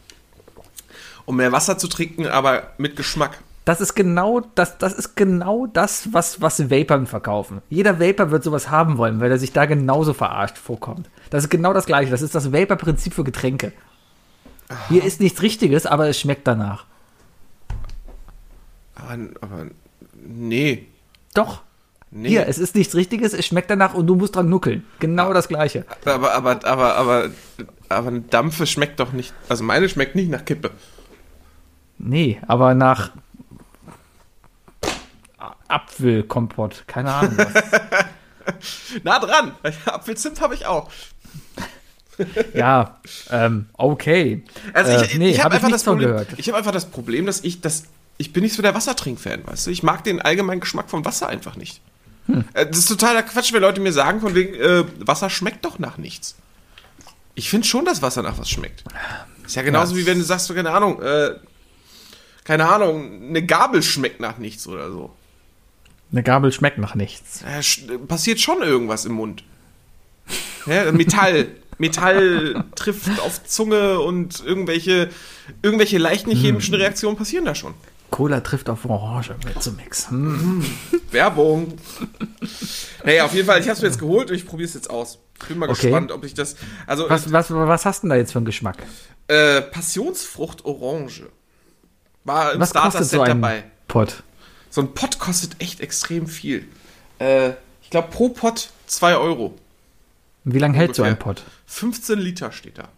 Um 1.27 1.37
mehr 1.37 1.53
Wasser 1.53 1.79
zu 1.79 1.89
trinken, 1.89 2.27
aber 2.27 2.73
mit 2.79 2.97
Geschmack. 2.97 3.39
Das 3.67 3.81
ist 3.81 3.95
genau 3.95 4.41
das, 4.55 4.79
das 4.79 4.95
ist 4.95 5.17
genau 5.17 5.67
das, 5.67 6.09
was, 6.13 6.41
was 6.41 6.71
Vapern 6.71 7.07
verkaufen. 7.07 7.61
Jeder 7.69 8.01
Vapor 8.01 8.31
wird 8.31 8.43
sowas 8.43 8.71
haben 8.71 8.97
wollen, 8.97 9.21
weil 9.21 9.31
er 9.31 9.39
sich 9.39 9.53
da 9.53 9.67
genauso 9.67 10.15
verarscht 10.15 10.57
vorkommt. 10.57 11.09
Das 11.29 11.45
ist 11.45 11.51
genau 11.51 11.73
das 11.73 11.87
Gleiche. 11.87 12.11
Das 12.11 12.23
ist 12.23 12.35
das 12.35 12.53
Vapor-Prinzip 12.53 13.15
für 13.15 13.25
Getränke. 13.25 13.73
Hier 14.89 15.05
ist 15.05 15.21
nichts 15.21 15.43
Richtiges, 15.43 15.85
aber 15.87 16.09
es 16.09 16.19
schmeckt 16.19 16.47
danach. 16.47 16.85
Aber, 19.03 19.19
aber 19.41 19.67
nee. 20.15 20.87
Doch. 21.35 21.63
Nee. 22.13 22.29
Hier, 22.31 22.49
es 22.49 22.59
ist 22.59 22.75
nichts 22.75 22.95
Richtiges, 22.97 23.33
es 23.35 23.47
schmeckt 23.47 23.71
danach 23.71 23.95
und 23.95 24.07
du 24.07 24.17
musst 24.17 24.35
dran 24.35 24.49
nuckeln. 24.49 24.85
Genau 24.99 25.33
das 25.33 25.47
Gleiche. 25.47 25.85
Aber, 26.05 26.33
aber, 26.33 26.65
aber, 26.67 26.97
aber, 26.97 27.31
aber 27.89 28.09
eine 28.09 28.21
Dampfe 28.23 28.67
schmeckt 28.67 28.99
doch 28.99 29.13
nicht. 29.13 29.33
Also 29.49 29.63
meine 29.63 29.89
schmeckt 29.89 30.17
nicht 30.17 30.29
nach 30.29 30.45
Kippe. 30.45 30.73
Nee, 31.99 32.41
aber 32.49 32.75
nach 32.75 33.13
Apfelkompott, 35.69 36.85
keine 36.87 37.13
Ahnung. 37.13 37.37
Nah 39.05 39.21
dran. 39.21 39.53
Apfelzimt 39.87 40.41
habe 40.41 40.55
ich 40.55 40.67
auch. 40.67 40.91
ja, 42.55 42.99
ähm, 43.31 43.67
okay. 43.75 44.43
Also 44.73 45.05
ich, 45.05 45.15
Äh, 45.15 45.19
nee, 45.19 45.31
ich 45.31 45.39
hab 45.39 45.45
habe 45.45 45.57
ich 45.57 45.63
einfach 45.63 45.71
das 45.71 45.85
Problem. 45.85 46.27
Ich 46.37 46.49
habe 46.49 46.59
einfach 46.59 46.73
das 46.73 46.87
Problem, 46.87 47.27
dass 47.27 47.43
ich 47.45 47.61
das. 47.61 47.85
Ich 48.21 48.33
bin 48.35 48.43
nicht 48.43 48.55
so 48.55 48.61
der 48.63 48.75
Wassertrinkfan, 48.75 49.47
weißt 49.47 49.67
du? 49.67 49.71
Ich 49.71 49.83
mag 49.83 50.05
den 50.05 50.21
allgemeinen 50.21 50.61
Geschmack 50.61 50.91
von 50.91 51.05
Wasser 51.07 51.29
einfach 51.29 51.57
nicht. 51.57 51.81
Hm. 52.27 52.45
Äh, 52.53 52.67
Das 52.67 52.79
ist 52.79 52.89
totaler 52.89 53.23
Quatsch, 53.23 53.53
wenn 53.55 53.63
Leute 53.63 53.81
mir 53.81 53.93
sagen, 53.95 54.21
von 54.21 54.35
wegen, 54.35 54.55
äh, 54.55 54.85
Wasser 54.99 55.31
schmeckt 55.31 55.65
doch 55.65 55.79
nach 55.79 55.97
nichts. 55.97 56.35
Ich 57.35 57.49
finde 57.49 57.67
schon, 57.67 57.87
dass 57.87 58.03
Wasser 58.03 58.23
nach 58.23 58.37
was 58.39 58.51
schmeckt. 58.51 58.85
Ist 59.47 59.57
ja 59.57 59.63
genauso 59.63 59.95
Ja. 59.95 60.01
wie 60.03 60.07
wenn 60.07 60.19
du 60.19 60.25
sagst, 60.25 60.47
so, 60.49 60.55
keine 60.55 60.71
Ahnung, 60.71 61.01
äh, 61.01 61.31
keine 62.45 62.69
Ahnung, 62.69 63.29
eine 63.31 63.45
Gabel 63.45 63.83
schmeckt 63.83 64.21
nach 64.21 64.37
nichts 64.37 64.67
oder 64.67 64.91
so. 64.91 65.15
Eine 66.13 66.23
Gabel 66.23 66.53
schmeckt 66.53 66.77
nach 66.79 66.95
nichts. 66.95 67.43
Äh, 67.43 67.61
sch- 67.61 67.99
passiert 68.07 68.39
schon 68.41 68.61
irgendwas 68.63 69.07
im 69.07 69.13
Mund. 69.13 69.45
Ja, 70.67 70.93
Metall. 70.93 71.49
Metall 71.79 72.65
trifft 72.75 73.19
auf 73.21 73.43
Zunge 73.45 74.01
und 74.01 74.45
irgendwelche, 74.45 75.09
irgendwelche 75.63 75.97
leichten 75.97 76.31
chemischen 76.37 76.75
Reaktionen 76.75 77.17
passieren 77.17 77.47
da 77.47 77.55
schon. 77.55 77.73
Cola 78.11 78.41
trifft 78.41 78.69
auf 78.69 78.85
Orange 78.85 79.35
mit 79.45 79.63
so 79.63 79.73
Mix. 79.73 80.11
Hm. 80.11 80.65
Werbung. 81.11 81.75
Naja, 83.05 83.25
auf 83.25 83.35
jeden 83.35 83.47
Fall, 83.47 83.61
ich 83.61 83.67
habe 83.67 83.75
es 83.77 83.83
mir 83.83 83.89
jetzt 83.89 83.99
geholt 83.99 84.31
und 84.31 84.37
ich 84.37 84.47
probiere 84.47 84.69
es 84.69 84.75
jetzt 84.75 84.91
aus. 84.91 85.19
Bin 85.49 85.59
mal 85.59 85.69
Okay. 85.71 85.83
gespannt, 85.89 86.13
ob 86.13 86.25
ich 86.25 86.35
das. 86.35 86.57
Also, 86.87 87.09
Was, 87.09 87.33
was, 87.33 87.51
was 87.51 87.87
hast 87.87 88.03
du 88.03 88.07
denn 88.07 88.11
da 88.11 88.17
jetzt 88.17 88.33
für 88.33 88.39
einen 88.39 88.45
Geschmack? 88.47 88.77
äh, 89.29 89.63
Passionsfrucht 89.63 90.65
Orange. 90.65 91.29
War 92.25 92.53
im 92.53 92.61
Was 92.61 92.75
kostet 92.75 92.91
Starter-Set 93.07 93.19
so 93.21 93.25
dabei. 93.25 93.65
Pot? 93.89 94.23
So 94.71 94.81
ein 94.83 94.93
Pot 94.93 95.19
kostet 95.19 95.61
echt 95.61 95.81
extrem 95.81 96.27
viel. 96.27 96.67
Äh, 97.19 97.51
ich 97.83 97.91
glaube, 97.91 98.09
pro 98.11 98.29
Pot 98.29 98.71
2 98.87 99.17
Euro. 99.17 99.55
Wie 100.45 100.59
lange 100.59 100.77
hält 100.77 100.95
so 100.95 101.03
ein. 101.03 101.19
Pot? 101.19 101.45
15 101.67 102.19
Liter 102.19 102.51
steht 102.53 102.79
da. 102.79 102.89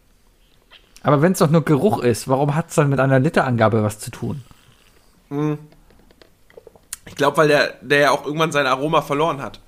Aber 1.03 1.21
wenn 1.23 1.33
es 1.33 1.39
doch 1.39 1.51
nur 1.51 1.65
Geruch 1.65 1.99
ist, 2.03 2.29
warum 2.29 2.55
hat 2.55 2.71
es 2.71 2.77
dann 2.77 2.89
mit 2.89 3.01
einer 3.01 3.19
Literangabe 3.19 3.83
was 3.83 3.99
zu 3.99 4.11
tun? 4.11 4.43
Ich 7.07 7.15
glaube, 7.15 7.37
weil 7.37 7.49
der, 7.49 7.75
der 7.83 7.99
ja 7.99 8.11
auch 8.11 8.25
irgendwann 8.25 8.53
sein 8.53 8.67
Aroma 8.67 9.03
verloren 9.03 9.43
hat. 9.43 9.61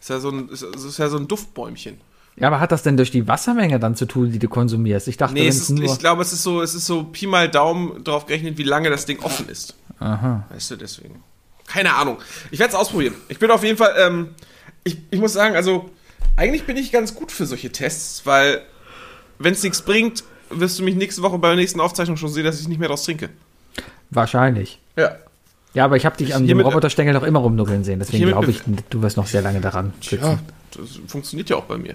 Ist 0.00 0.10
ja 0.10 0.20
so 0.20 0.30
ein, 0.30 0.48
ist, 0.48 0.62
ist 0.62 0.98
ja 0.98 1.08
so 1.08 1.16
ein 1.16 1.28
Duftbäumchen. 1.28 2.00
Ja, 2.36 2.46
aber 2.46 2.60
hat 2.60 2.70
das 2.70 2.82
denn 2.84 2.96
durch 2.96 3.10
die 3.10 3.26
Wassermenge 3.26 3.80
dann 3.80 3.96
zu 3.96 4.06
tun, 4.06 4.30
die 4.30 4.38
du 4.38 4.48
konsumierst? 4.48 5.08
Ich 5.08 5.16
dachte, 5.16 5.34
Nee, 5.34 5.48
es 5.48 5.56
ist, 5.56 5.70
nur... 5.70 5.84
ich 5.84 5.98
glaube, 5.98 6.22
es 6.22 6.32
ist 6.32 6.44
so, 6.44 6.62
es 6.62 6.74
ist 6.74 6.86
so 6.86 7.04
Pi 7.04 7.26
mal 7.26 7.48
Daumen 7.48 8.04
drauf 8.04 8.26
gerechnet, 8.26 8.58
wie 8.58 8.62
lange 8.62 8.90
das 8.90 9.06
Ding 9.06 9.20
offen 9.20 9.48
ist. 9.48 9.74
Aha. 9.98 10.46
Weißt 10.50 10.70
du, 10.70 10.76
deswegen. 10.76 11.22
Keine 11.66 11.94
Ahnung. 11.94 12.18
Ich 12.50 12.60
werde 12.60 12.72
es 12.72 12.78
ausprobieren. 12.78 13.14
Ich 13.28 13.38
bin 13.38 13.50
auf 13.50 13.64
jeden 13.64 13.76
Fall, 13.76 13.94
ähm, 13.98 14.28
ich, 14.84 14.98
ich 15.10 15.18
muss 15.18 15.32
sagen, 15.32 15.56
also, 15.56 15.90
eigentlich 16.36 16.64
bin 16.64 16.76
ich 16.76 16.92
ganz 16.92 17.14
gut 17.14 17.32
für 17.32 17.44
solche 17.44 17.70
Tests, 17.72 18.24
weil, 18.24 18.62
wenn 19.38 19.52
es 19.52 19.62
nichts 19.64 19.82
bringt, 19.82 20.22
wirst 20.50 20.78
du 20.78 20.84
mich 20.84 20.94
nächste 20.94 21.22
Woche 21.22 21.38
bei 21.38 21.48
der 21.48 21.56
nächsten 21.56 21.80
Aufzeichnung 21.80 22.16
schon 22.16 22.30
sehen, 22.30 22.44
dass 22.44 22.60
ich 22.60 22.68
nicht 22.68 22.78
mehr 22.78 22.88
draus 22.88 23.04
trinke. 23.04 23.30
Wahrscheinlich. 24.10 24.78
Ja. 24.96 25.16
Ja, 25.74 25.84
aber 25.84 25.96
ich 25.96 26.06
habe 26.06 26.16
dich 26.16 26.34
an 26.34 26.42
dem 26.42 26.46
Hiermit- 26.58 26.66
Roboterstängel 26.66 27.12
noch 27.14 27.22
immer 27.22 27.40
rumnuckeln 27.40 27.84
sehen. 27.84 27.98
Deswegen 27.98 28.26
glaube 28.26 28.50
ich, 28.50 28.62
du 28.90 29.02
wirst 29.02 29.16
noch 29.16 29.26
sehr 29.26 29.42
lange 29.42 29.60
daran 29.60 29.92
sitzen. 30.00 30.24
Ja, 30.24 30.38
das 30.76 30.98
funktioniert 31.06 31.50
ja 31.50 31.56
auch 31.56 31.64
bei 31.64 31.76
mir. 31.78 31.94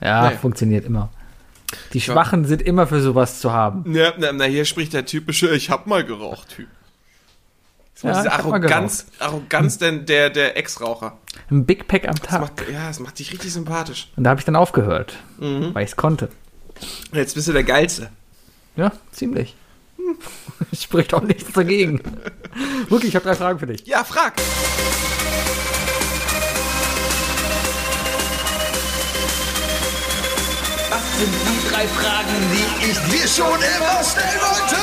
Ja, 0.00 0.30
Nee. 0.30 0.36
funktioniert 0.36 0.84
immer. 0.84 1.10
Die 1.94 2.00
Schwachen 2.00 2.44
sind 2.44 2.60
immer 2.62 2.86
für 2.86 3.00
sowas 3.00 3.40
zu 3.40 3.52
haben. 3.52 3.94
Ja, 3.94 4.12
na, 4.18 4.32
na, 4.32 4.44
hier 4.44 4.64
spricht 4.64 4.92
der 4.92 5.06
typische 5.06 5.54
Ich 5.54 5.70
hab 5.70 5.86
mal 5.86 6.04
geraucht 6.04 6.48
Typ. 6.50 6.68
So 7.94 8.08
Ja, 8.08 8.14
diese 8.22 8.32
Arroganz, 8.32 9.06
Arroganz 9.18 9.78
der, 9.78 9.92
der, 9.92 10.30
der 10.30 10.56
Ex-Raucher. 10.56 11.16
Ein 11.50 11.64
Big 11.64 11.86
Pack 11.88 12.08
am 12.08 12.14
Das 12.16 12.26
Tag. 12.28 12.40
macht, 12.40 12.62
ja, 12.70 12.88
das 12.88 12.98
macht 12.98 13.18
dich 13.18 13.32
richtig 13.32 13.52
sympathisch. 13.52 14.10
Und 14.16 14.24
da 14.24 14.30
habe 14.30 14.40
ich 14.40 14.44
dann 14.44 14.56
aufgehört, 14.56 15.14
Mhm. 15.38 15.74
weil 15.74 15.84
ich 15.84 15.90
es 15.90 15.96
konnte. 15.96 16.28
Jetzt 17.12 17.34
bist 17.34 17.48
du 17.48 17.52
der 17.52 17.64
Geilste. 17.64 18.10
Ja, 18.76 18.92
ziemlich. 19.12 19.54
Spricht 20.72 21.14
auch 21.14 21.22
nichts 21.22 21.52
dagegen. 21.52 22.00
Wirklich, 22.88 23.10
ich 23.10 23.16
habe 23.16 23.24
drei 23.24 23.34
Fragen 23.34 23.58
für 23.58 23.66
dich. 23.66 23.86
Ja, 23.86 24.04
frag. 24.04 24.34
Was 30.90 31.18
sind 31.18 31.32
die 31.32 31.68
drei 31.70 31.86
Fragen, 31.88 32.36
die 32.52 32.90
ich 32.90 32.98
dir 33.10 33.28
schon 33.28 33.46
immer 33.46 34.04
stellen 34.04 34.40
wollte? 34.40 34.76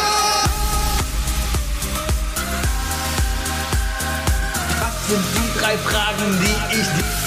Was 4.80 5.08
sind 5.08 5.26
die 5.36 5.60
drei 5.60 5.78
Fragen, 5.78 6.40
die 6.42 6.80
ich 6.80 6.88
Was 6.88 7.19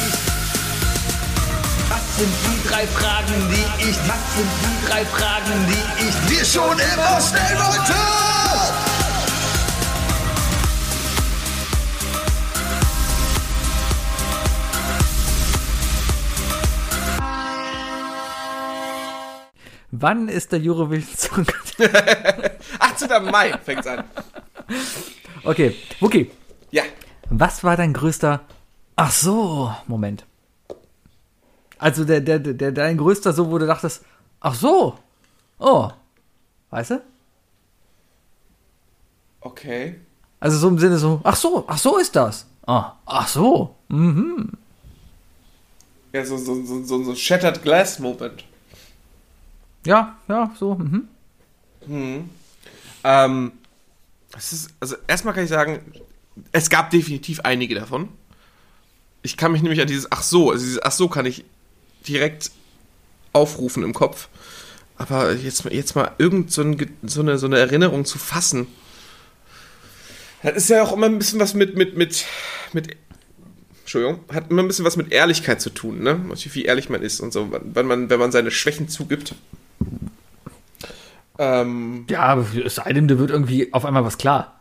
sind 2.23 2.35
die 2.47 2.69
drei 2.69 2.87
Fragen, 2.87 3.35
die 3.51 3.85
ich 3.91 3.97
Was 4.09 4.37
sind 4.37 4.51
die 4.63 4.87
drei 4.89 5.05
Fragen, 5.07 5.67
die 5.67 6.05
ich 6.07 6.39
dir 6.39 6.45
schon 6.45 6.79
immer 6.79 7.21
stellen 7.21 7.59
wollte? 7.59 7.95
Wann 19.91 20.29
ist 20.29 20.53
der 20.53 20.61
Eurovision 20.63 21.45
Song? 21.45 21.47
18. 22.79 23.25
Mai 23.33 23.53
fängt's 23.65 23.87
an. 23.89 24.05
Okay, 25.43 25.75
Wookie, 26.01 26.31
Ja. 26.71 26.85
was 27.31 27.65
war 27.65 27.77
dein 27.77 27.93
größter 27.93 28.41
Ach 28.95 29.11
so, 29.11 29.75
Moment. 29.89 30.25
Also 31.83 32.05
der, 32.05 32.21
der, 32.21 32.39
der, 32.39 32.71
dein 32.71 32.97
größter 32.97 33.33
so, 33.33 33.51
wo 33.51 33.59
du 33.59 33.67
dachtest, 33.67 34.05
ach 34.39 34.55
so, 34.55 34.97
oh, 35.59 35.91
weißt 36.71 36.93
du? 36.93 37.03
Okay. 39.41 39.99
Also 40.39 40.59
so 40.59 40.69
im 40.69 40.79
Sinne 40.79 40.97
so, 40.97 41.21
ach 41.25 41.35
so, 41.35 41.65
ach 41.67 41.79
so 41.79 41.99
ist 41.99 42.15
das. 42.15 42.47
Ah, 42.69 42.93
ach 43.05 43.27
so. 43.27 43.75
Mhm. 43.89 44.53
Ja, 46.13 46.25
so, 46.25 46.37
so, 46.37 46.65
so, 46.65 46.85
so, 46.85 47.03
so 47.03 47.17
Shattered 47.17 47.61
Glass 47.65 47.99
Moment. 47.99 48.45
Ja, 49.85 50.17
ja, 50.29 50.55
so. 50.57 50.77
Mhm. 50.77 52.31
Ähm, 53.03 53.53
es 54.39 54.53
ist, 54.53 54.71
also 54.79 54.95
erstmal 55.09 55.35
kann 55.35 55.43
ich 55.43 55.51
sagen, 55.51 55.81
es 56.53 56.71
gab 56.71 56.91
definitiv 56.91 57.41
einige 57.41 57.75
davon. 57.75 58.09
Ich 59.23 59.37
kann 59.37 59.51
mich 59.51 59.63
nämlich 59.63 59.81
an 59.81 59.89
dieses 59.89 60.07
Ach 60.13 60.23
so, 60.23 60.53
also 60.53 60.65
dieses 60.65 60.81
Ach 60.81 60.93
so 60.93 61.09
kann 61.09 61.27
ich 61.27 61.45
direkt 62.07 62.51
aufrufen 63.33 63.83
im 63.83 63.95
Kopf. 63.95 64.29
Aber 64.97 65.33
jetzt, 65.33 65.65
mal- 65.65 65.73
jetzt 65.75 65.97
mal 65.97 66.13
irgend 66.19 66.53
so, 66.53 66.63
ein, 66.63 66.77
so, 67.03 67.21
eine, 67.21 67.39
so 67.39 67.47
eine 67.47 67.59
Erinnerung 67.59 68.05
zu 68.05 68.19
fassen. 68.19 68.67
Das 70.43 70.55
ist 70.57 70.71
ja 70.71 70.83
auch 70.83 70.93
immer 70.93 71.07
ein 71.07 71.19
bisschen 71.19 71.41
was 71.41 71.55
mit, 71.55 71.77
mit, 71.77 71.97
mit, 71.97 72.25
mit, 72.73 72.97
Entschuldigung, 73.81 74.21
hat 74.33 74.51
immer 74.51 74.63
ein 74.63 74.69
bisschen 74.69 74.85
was 74.85 74.97
mit 74.97 75.13
Ehrlichkeit 75.13 75.61
zu 75.61 75.71
tun, 75.71 76.03
ne? 76.03 76.21
Wie 76.53 76.65
ehrlich 76.65 76.89
man 76.89 77.03
ist 77.03 77.21
und 77.21 77.33
so, 77.33 77.51
wenn 77.63 77.87
man, 77.87 78.11
wenn 78.11 78.19
man 78.19 78.33
seine 78.33 78.51
Schwächen 78.51 78.89
zugibt. 78.89 79.35
Ähm, 81.39 82.05
Ja, 82.09 82.39
es 82.65 82.77
sei 82.77 82.93
denn, 82.93 83.09
dir 83.09 83.19
wird 83.19 83.31
irgendwie 83.31 83.73
auf 83.73 83.85
einmal 83.85 84.05
was 84.05 84.19
klar. 84.19 84.61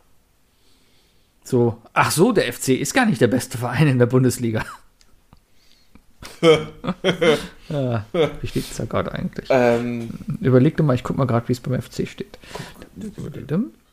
So, 1.44 1.80
ach 1.92 2.10
so, 2.12 2.32
der 2.32 2.52
FC 2.52 2.68
ist 2.70 2.94
gar 2.94 3.04
nicht 3.06 3.20
der 3.20 3.26
beste 3.26 3.58
Verein 3.58 3.88
in 3.88 3.98
der 3.98 4.06
Bundesliga. 4.06 4.64
Ja, 7.68 8.04
wie 8.40 8.46
steht's 8.46 8.76
da 8.76 8.84
gerade 8.84 9.12
eigentlich? 9.12 9.46
ähm, 9.50 10.10
Überleg 10.40 10.76
doch 10.76 10.84
mal, 10.84 10.94
ich 10.94 11.04
guck 11.04 11.16
mal 11.16 11.26
gerade, 11.26 11.48
wie 11.48 11.52
es 11.52 11.60
beim 11.60 11.80
FC 11.80 12.06
steht. 12.08 12.38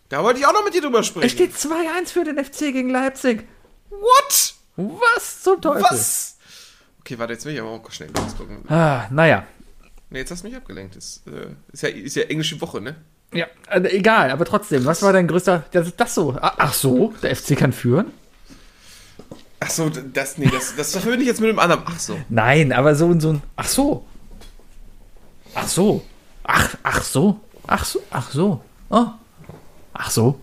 da 0.10 0.24
wollte 0.24 0.40
ich 0.40 0.46
auch 0.48 0.54
noch 0.54 0.64
mit 0.66 0.74
dir 0.74 0.82
drüber 0.82 1.04
sprechen. 1.04 1.26
Es 1.26 1.32
steht 1.32 1.54
2-1 1.54 2.08
für 2.12 2.24
den 2.24 2.44
FC 2.44 2.60
gegen 2.74 2.90
Leipzig. 2.90 3.48
What? 3.90 4.54
Was 4.76 5.44
zum 5.44 5.62
Teufel? 5.62 5.84
Was? 5.90 6.38
Okay, 7.02 7.18
warte, 7.20 7.34
jetzt 7.34 7.46
will 7.46 7.54
ich 7.54 7.60
aber 7.62 7.70
auch 7.70 7.92
schnell 7.92 8.10
kurz 8.14 8.36
gucken. 8.38 8.60
Ah, 8.68 9.08
naja, 9.12 9.46
Nee, 10.12 10.20
jetzt 10.20 10.32
hast 10.32 10.44
du 10.44 10.48
mich 10.48 10.58
abgelenkt. 10.58 10.96
Das, 10.96 11.22
äh, 11.28 11.50
ist, 11.72 11.84
ja, 11.84 11.90
ist 11.90 12.16
ja 12.16 12.24
englische 12.24 12.60
Woche, 12.62 12.82
ne? 12.82 12.96
Ja, 13.32 13.46
also 13.68 13.88
egal, 13.90 14.32
aber 14.32 14.44
trotzdem, 14.44 14.84
was 14.86 15.04
war 15.04 15.14
dein 15.14 15.28
größter. 15.28 15.66
Das 15.72 15.86
ist 15.86 16.00
das 16.00 16.16
so. 16.16 16.32
Ah, 16.42 16.54
Ach 16.58 16.74
so, 16.74 17.14
der 17.22 17.36
FC 17.36 17.56
kann 17.56 17.74
führen? 17.74 18.08
Ach 19.60 19.70
so, 19.70 19.90
das, 19.90 20.38
nee, 20.38 20.50
das, 20.50 20.76
das 20.76 20.92
verbinde 20.92 21.22
ich 21.22 21.28
jetzt 21.28 21.42
mit 21.42 21.50
dem 21.50 21.60
anderen. 21.60 21.84
Ach 21.86 22.00
so. 22.00 22.18
Nein, 22.30 22.72
aber 22.72 22.96
so 22.96 23.08
und 23.08 23.20
so 23.20 23.34
ein. 23.34 23.42
Ach 23.56 23.68
so. 23.68 24.06
Ach 25.54 25.68
so. 25.68 26.06
Ach, 26.44 26.76
ach 26.84 27.04
so. 27.04 27.40
Ach 27.68 27.86
so. 27.86 28.02
Ach 28.10 28.32
so. 28.32 28.62
Oh. 28.90 29.08
Ach 29.94 30.12
so. 30.12 30.40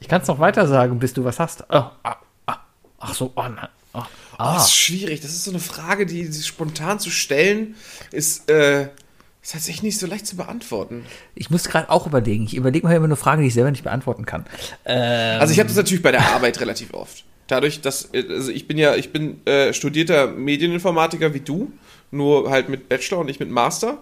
Ich 0.00 0.08
kann 0.08 0.22
es 0.22 0.28
noch 0.28 0.38
weiter 0.40 0.66
sagen, 0.66 0.98
bis 0.98 1.14
du 1.14 1.24
was 1.24 1.38
hast. 1.38 1.64
Oh, 1.70 1.84
ah, 2.02 2.16
ah, 2.46 2.58
ach 2.98 3.14
so. 3.14 3.32
Oh, 3.36 3.42
nein. 3.42 3.68
Oh, 3.92 4.02
Oh, 4.34 4.42
ah. 4.42 4.54
das 4.54 4.64
ist 4.66 4.74
schwierig. 4.74 5.20
Das 5.20 5.30
ist 5.30 5.44
so 5.44 5.50
eine 5.52 5.60
Frage, 5.60 6.06
die, 6.06 6.28
die 6.28 6.42
spontan 6.42 6.98
zu 6.98 7.10
stellen, 7.10 7.76
ist, 8.10 8.50
äh, 8.50 8.88
ist 9.44 9.52
tatsächlich 9.52 9.82
nicht 9.82 9.98
so 9.98 10.06
leicht 10.06 10.26
zu 10.26 10.36
beantworten. 10.36 11.04
Ich 11.34 11.50
muss 11.50 11.64
gerade 11.64 11.90
auch 11.90 12.06
überlegen. 12.06 12.44
Ich 12.44 12.54
überlege 12.56 12.86
mir 12.88 12.96
immer 12.96 13.04
eine 13.04 13.14
Frage, 13.16 13.42
die 13.42 13.48
ich 13.48 13.54
selber 13.54 13.70
nicht 13.70 13.84
beantworten 13.84 14.24
kann. 14.26 14.46
Ähm, 14.86 15.40
Also 15.40 15.52
ich 15.52 15.58
habe 15.60 15.68
das 15.68 15.76
natürlich 15.76 16.02
bei 16.02 16.10
der 16.12 16.26
Arbeit 16.34 16.60
relativ 16.60 16.92
oft. 16.94 17.24
Dadurch, 17.46 17.82
dass 17.82 18.08
äh, 18.14 18.24
also 18.28 18.50
ich 18.50 18.66
bin 18.66 18.78
ja, 18.78 18.94
ich 18.96 19.12
bin 19.12 19.46
äh, 19.46 19.72
studierter 19.74 20.28
Medieninformatiker 20.28 21.34
wie 21.34 21.40
du, 21.40 21.70
nur 22.10 22.48
halt 22.50 22.68
mit 22.70 22.88
Bachelor 22.88 23.18
und 23.18 23.26
nicht 23.26 23.38
mit 23.38 23.50
Master. 23.50 23.98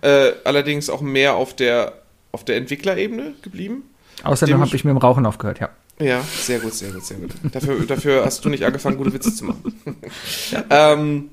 Äh, 0.00 0.32
allerdings 0.44 0.88
auch 0.88 1.02
mehr 1.02 1.34
auf 1.34 1.54
der 1.54 1.92
auf 2.32 2.44
der 2.44 2.56
Entwicklerebene 2.56 3.34
geblieben. 3.42 3.82
Außerdem 4.24 4.54
dem 4.54 4.60
habe 4.60 4.68
ich- 4.68 4.74
ich 4.74 4.84
mit 4.84 4.92
dem 4.92 4.98
Rauchen 4.98 5.26
aufgehört, 5.26 5.60
ja. 5.60 5.68
Ja, 5.98 6.22
sehr 6.22 6.58
gut, 6.60 6.72
sehr 6.74 6.90
gut, 6.92 7.04
sehr 7.04 7.16
gut. 7.18 7.30
Dafür, 7.52 7.84
dafür 7.86 8.24
hast 8.24 8.44
du 8.44 8.48
nicht 8.50 8.64
angefangen, 8.64 8.96
gute 8.98 9.12
Witze 9.14 9.34
zu 9.34 9.44
machen. 9.44 9.74
ähm, 10.70 11.30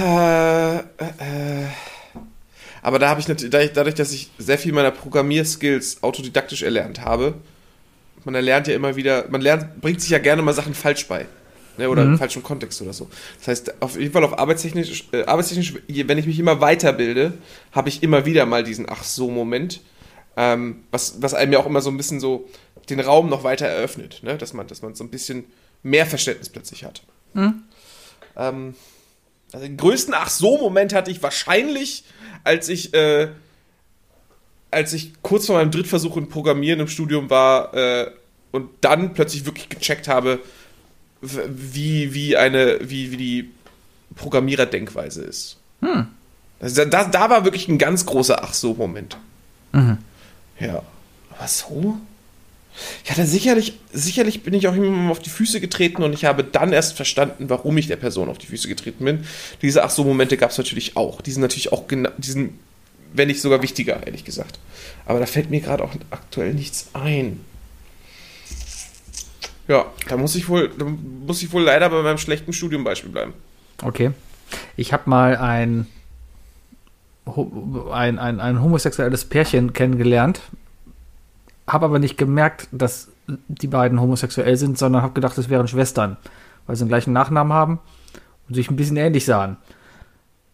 äh, 0.00 0.76
äh, 0.78 0.80
aber 2.82 2.98
da 2.98 3.08
habe 3.08 3.20
ich 3.20 3.28
natürlich, 3.28 3.72
dadurch, 3.72 3.94
dass 3.94 4.12
ich 4.12 4.30
sehr 4.38 4.58
viel 4.58 4.72
meiner 4.72 4.90
Programmierskills 4.90 6.02
autodidaktisch 6.02 6.62
erlernt 6.62 7.00
habe, 7.00 7.34
man 8.24 8.34
erlernt 8.34 8.66
ja 8.66 8.74
immer 8.74 8.96
wieder, 8.96 9.26
man 9.30 9.40
lernt, 9.40 9.80
bringt 9.80 10.00
sich 10.00 10.10
ja 10.10 10.18
gerne 10.18 10.42
mal 10.42 10.52
Sachen 10.52 10.74
falsch 10.74 11.06
bei. 11.06 11.26
Ne, 11.78 11.88
oder 11.88 12.02
im 12.02 12.18
falschen 12.18 12.42
Kontext 12.42 12.82
oder 12.82 12.92
so. 12.92 13.08
Das 13.38 13.48
heißt, 13.48 13.82
auf 13.82 13.98
jeden 13.98 14.12
Fall 14.12 14.24
auf 14.24 14.38
arbeitstechnisch, 14.38 15.04
äh, 15.12 15.24
arbeitstechnisch, 15.24 15.72
wenn 15.88 16.18
ich 16.18 16.26
mich 16.26 16.38
immer 16.38 16.60
weiterbilde, 16.60 17.32
habe 17.72 17.88
ich 17.88 18.02
immer 18.02 18.26
wieder 18.26 18.44
mal 18.44 18.62
diesen 18.62 18.86
Ach 18.90 19.02
so 19.02 19.30
Moment, 19.30 19.80
ähm, 20.36 20.84
was, 20.90 21.22
was 21.22 21.32
einem 21.32 21.54
ja 21.54 21.58
auch 21.58 21.64
immer 21.64 21.80
so 21.80 21.88
ein 21.88 21.96
bisschen 21.96 22.20
so 22.20 22.46
den 22.90 23.00
Raum 23.00 23.30
noch 23.30 23.42
weiter 23.42 23.66
eröffnet, 23.66 24.20
ne? 24.22 24.36
dass, 24.36 24.52
man, 24.52 24.66
dass 24.66 24.82
man 24.82 24.94
so 24.94 25.02
ein 25.02 25.08
bisschen 25.08 25.44
mehr 25.82 26.04
Verständnis 26.04 26.50
plötzlich 26.50 26.84
hat. 26.84 27.02
Ähm, 28.36 28.74
also 29.52 29.66
den 29.66 29.78
größten 29.78 30.14
Ach 30.14 30.28
so 30.28 30.58
Moment 30.58 30.94
hatte 30.94 31.10
ich 31.10 31.22
wahrscheinlich, 31.22 32.04
als 32.44 32.68
ich, 32.68 32.94
äh, 32.94 33.28
als 34.70 34.92
ich 34.92 35.12
kurz 35.22 35.46
vor 35.46 35.56
meinem 35.56 35.70
Drittversuch 35.70 36.16
in 36.16 36.28
Programmieren 36.28 36.80
im 36.80 36.88
Studium 36.88 37.30
war 37.30 37.74
äh, 37.74 38.10
und 38.50 38.70
dann 38.80 39.14
plötzlich 39.14 39.44
wirklich 39.46 39.68
gecheckt 39.68 40.08
habe, 40.08 40.40
wie, 41.20 42.14
wie 42.14 42.36
eine, 42.36 42.78
wie, 42.82 43.12
wie 43.12 43.16
die 43.16 43.50
Programmiererdenkweise 44.16 45.22
ist. 45.22 45.56
Also 46.60 46.84
da, 46.84 47.04
da 47.04 47.30
war 47.30 47.44
wirklich 47.44 47.68
ein 47.68 47.78
ganz 47.78 48.06
großer 48.06 48.42
Ach 48.42 48.54
so 48.54 48.74
Moment. 48.74 49.16
Ja. 50.58 50.82
Aber 51.30 51.48
so? 51.48 51.98
Ich 53.04 53.10
hatte 53.10 53.26
sicherlich, 53.26 53.74
sicherlich 53.92 54.42
bin 54.42 54.54
ich 54.54 54.66
auch 54.66 54.74
jemandem 54.74 55.10
auf 55.10 55.20
die 55.20 55.30
Füße 55.30 55.60
getreten 55.60 56.02
und 56.02 56.12
ich 56.12 56.24
habe 56.24 56.42
dann 56.42 56.72
erst 56.72 56.96
verstanden, 56.96 57.50
warum 57.50 57.76
ich 57.76 57.86
der 57.86 57.96
Person 57.96 58.28
auf 58.28 58.38
die 58.38 58.46
Füße 58.46 58.68
getreten 58.68 59.04
bin. 59.04 59.24
Diese 59.60 59.84
Ach 59.84 59.90
so 59.90 60.04
Momente 60.04 60.36
gab 60.36 60.50
es 60.50 60.58
natürlich 60.58 60.96
auch. 60.96 61.20
Die 61.20 61.32
sind 61.32 61.42
natürlich 61.42 61.72
auch 61.72 61.86
genau, 61.86 62.10
die 62.18 62.30
sind, 62.30 62.58
wenn 63.12 63.28
nicht 63.28 63.40
sogar 63.40 63.62
wichtiger, 63.62 64.06
ehrlich 64.06 64.24
gesagt. 64.24 64.58
Aber 65.04 65.18
da 65.18 65.26
fällt 65.26 65.50
mir 65.50 65.60
gerade 65.60 65.84
auch 65.84 65.92
aktuell 66.10 66.54
nichts 66.54 66.88
ein. 66.94 67.40
Ja, 69.68 69.86
da 70.08 70.16
muss 70.16 70.34
ich 70.34 70.48
wohl, 70.48 70.70
da 70.76 70.84
muss 70.84 71.42
ich 71.42 71.52
wohl 71.52 71.62
leider 71.62 71.88
bei 71.90 72.02
meinem 72.02 72.18
schlechten 72.18 72.52
Studiumbeispiel 72.52 73.10
bleiben. 73.10 73.32
Okay. 73.82 74.10
Ich 74.76 74.92
habe 74.92 75.08
mal 75.08 75.36
ein, 75.36 75.86
ein, 77.26 78.18
ein, 78.18 78.40
ein 78.40 78.62
homosexuelles 78.62 79.24
Pärchen 79.24 79.72
kennengelernt, 79.72 80.40
habe 81.66 81.86
aber 81.86 81.98
nicht 81.98 82.18
gemerkt, 82.18 82.68
dass 82.72 83.08
die 83.26 83.68
beiden 83.68 84.00
homosexuell 84.00 84.56
sind, 84.56 84.78
sondern 84.78 85.02
habe 85.02 85.14
gedacht, 85.14 85.38
es 85.38 85.48
wären 85.48 85.68
Schwestern, 85.68 86.16
weil 86.66 86.76
sie 86.76 86.84
den 86.84 86.88
gleichen 86.88 87.12
Nachnamen 87.12 87.52
haben 87.52 87.80
und 88.48 88.54
sich 88.54 88.70
ein 88.70 88.76
bisschen 88.76 88.96
ähnlich 88.96 89.24
sahen. 89.24 89.56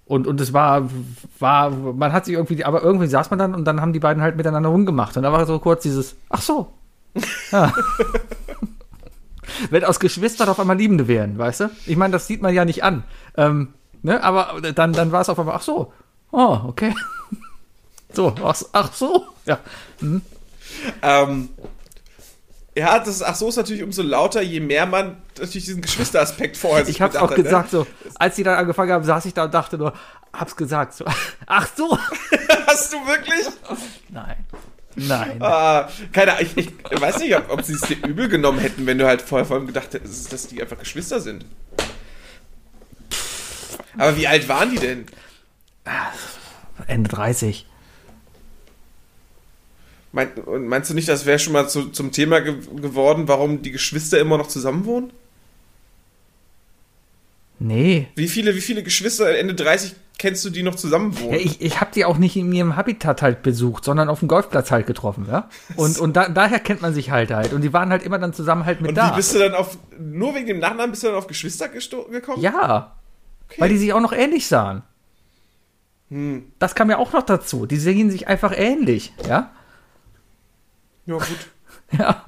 Und, 0.04 0.26
und 0.26 0.40
es 0.40 0.54
war, 0.54 0.88
war, 1.38 1.70
man 1.70 2.12
hat 2.12 2.24
sich 2.24 2.34
irgendwie, 2.34 2.64
aber 2.64 2.82
irgendwie 2.82 3.08
saß 3.08 3.30
man 3.30 3.38
dann 3.38 3.54
und 3.54 3.66
dann 3.66 3.80
haben 3.80 3.92
die 3.92 4.00
beiden 4.00 4.22
halt 4.22 4.36
miteinander 4.36 4.70
rumgemacht. 4.70 5.16
Und 5.16 5.22
da 5.22 5.32
war 5.32 5.44
so 5.44 5.58
kurz 5.58 5.82
dieses, 5.82 6.16
ach 6.28 6.42
so. 6.42 6.72
Ja. 7.50 7.72
Wenn 9.70 9.84
aus 9.84 9.98
Geschwistern 9.98 10.48
auf 10.48 10.60
einmal 10.60 10.76
Liebende 10.76 11.08
wären, 11.08 11.36
weißt 11.38 11.60
du? 11.60 11.70
Ich 11.86 11.96
meine, 11.96 12.12
das 12.12 12.26
sieht 12.26 12.42
man 12.42 12.54
ja 12.54 12.64
nicht 12.64 12.84
an. 12.84 13.02
Ähm, 13.36 13.74
ne? 14.02 14.22
Aber 14.22 14.60
dann, 14.60 14.92
dann 14.92 15.10
war 15.10 15.22
es 15.22 15.28
auf 15.28 15.38
einmal, 15.38 15.56
ach 15.56 15.62
so. 15.62 15.92
Oh, 16.30 16.60
okay. 16.66 16.94
So, 18.10 18.34
ach, 18.42 18.56
ach 18.72 18.92
so. 18.94 19.26
Ja. 19.44 19.58
Ähm, 21.02 21.50
ja, 22.76 22.98
das 22.98 23.08
ist, 23.08 23.22
ach 23.22 23.34
so 23.34 23.48
ist 23.48 23.56
natürlich 23.56 23.82
umso 23.82 24.02
lauter, 24.02 24.40
je 24.40 24.60
mehr 24.60 24.86
man 24.86 25.20
natürlich 25.36 25.64
diesen 25.64 25.82
Geschwisteraspekt 25.82 26.56
vorher 26.56 26.84
sich 26.84 26.96
Ich 26.96 27.02
hab's 27.02 27.16
auch 27.16 27.30
hat, 27.30 27.36
ne? 27.36 27.42
gesagt, 27.42 27.70
so, 27.70 27.86
als 28.14 28.36
die 28.36 28.44
dann 28.44 28.56
angefangen 28.56 28.92
haben, 28.92 29.04
saß 29.04 29.24
ich 29.24 29.34
da 29.34 29.44
und 29.44 29.54
dachte 29.54 29.78
nur, 29.78 29.94
hab's 30.32 30.54
gesagt, 30.54 30.94
so, 30.94 31.04
ach 31.46 31.68
so. 31.76 31.98
Hast 32.66 32.92
du 32.92 32.96
wirklich? 33.06 33.46
Nein. 34.10 34.36
Nein. 34.94 35.42
Ah, 35.42 35.88
keine 36.12 36.34
Ahnung, 36.34 36.46
ich, 36.56 36.68
ich 36.90 37.00
weiß 37.00 37.18
nicht, 37.18 37.36
ob, 37.36 37.50
ob 37.50 37.62
sie 37.62 37.74
es 37.74 37.80
dir 37.82 37.96
übel 38.06 38.28
genommen 38.28 38.58
hätten, 38.58 38.86
wenn 38.86 38.98
du 38.98 39.06
halt 39.06 39.22
vorher 39.22 39.46
vor 39.46 39.56
allem 39.56 39.66
gedacht 39.66 39.94
hättest, 39.94 40.32
dass 40.32 40.46
die 40.48 40.60
einfach 40.60 40.78
Geschwister 40.78 41.20
sind. 41.20 41.44
Aber 43.96 44.16
wie 44.16 44.26
alt 44.26 44.48
waren 44.48 44.70
die 44.70 44.78
denn? 44.78 45.06
Ende 46.86 47.08
30. 47.08 47.66
Mein, 50.12 50.32
und 50.32 50.66
meinst 50.68 50.90
du 50.90 50.94
nicht, 50.94 51.08
das 51.08 51.26
wäre 51.26 51.38
schon 51.38 51.52
mal 51.52 51.68
zu, 51.68 51.90
zum 51.90 52.12
Thema 52.12 52.40
ge 52.40 52.56
geworden, 52.76 53.28
warum 53.28 53.62
die 53.62 53.72
Geschwister 53.72 54.18
immer 54.18 54.38
noch 54.38 54.48
zusammen 54.48 54.84
wohnen? 54.84 55.12
Nee. 57.58 58.08
Wie 58.14 58.28
viele, 58.28 58.54
wie 58.54 58.60
viele 58.60 58.82
Geschwister 58.82 59.36
Ende 59.36 59.54
30 59.54 59.94
kennst 60.16 60.44
du, 60.44 60.50
die 60.50 60.62
noch 60.62 60.76
zusammen 60.76 61.18
wohnen? 61.18 61.32
Ja, 61.32 61.38
ich 61.38 61.60
ich 61.60 61.80
habe 61.80 61.90
die 61.92 62.04
auch 62.04 62.18
nicht 62.18 62.36
in 62.36 62.52
ihrem 62.52 62.76
Habitat 62.76 63.20
halt 63.20 63.42
besucht, 63.42 63.84
sondern 63.84 64.08
auf 64.08 64.20
dem 64.20 64.28
Golfplatz 64.28 64.70
halt 64.70 64.86
getroffen, 64.86 65.26
ja. 65.28 65.48
Und, 65.76 65.98
und 66.00 66.16
da, 66.16 66.28
daher 66.28 66.60
kennt 66.60 66.82
man 66.82 66.94
sich 66.94 67.10
halt 67.10 67.30
halt. 67.30 67.52
Und 67.52 67.62
die 67.62 67.72
waren 67.72 67.90
halt 67.90 68.02
immer 68.02 68.18
dann 68.18 68.32
zusammen 68.32 68.64
halt 68.64 68.80
mit 68.80 68.90
und 68.90 68.94
da. 68.94 69.12
wie 69.12 69.16
bist 69.16 69.34
du 69.34 69.38
dann 69.38 69.54
auf, 69.54 69.76
nur 69.98 70.34
wegen 70.34 70.46
dem 70.46 70.58
Nachnamen 70.60 70.92
bist 70.92 71.02
du 71.02 71.08
dann 71.08 71.16
auf 71.16 71.26
Geschwister 71.26 71.68
gekommen? 71.68 72.40
ja. 72.40 72.94
Weil 73.56 73.70
die 73.70 73.78
sich 73.78 73.94
auch 73.94 74.00
noch 74.00 74.12
ähnlich 74.12 74.46
sahen. 74.46 74.82
Hm. 76.10 76.52
Das 76.58 76.74
kam 76.74 76.90
ja 76.90 76.98
auch 76.98 77.14
noch 77.14 77.22
dazu. 77.22 77.64
Die 77.64 77.78
sehen 77.78 78.10
sich 78.10 78.28
einfach 78.28 78.52
ähnlich, 78.54 79.12
ja. 79.26 79.50
Ja, 81.08 81.14
gut. 81.16 81.26
Ja. 81.98 82.24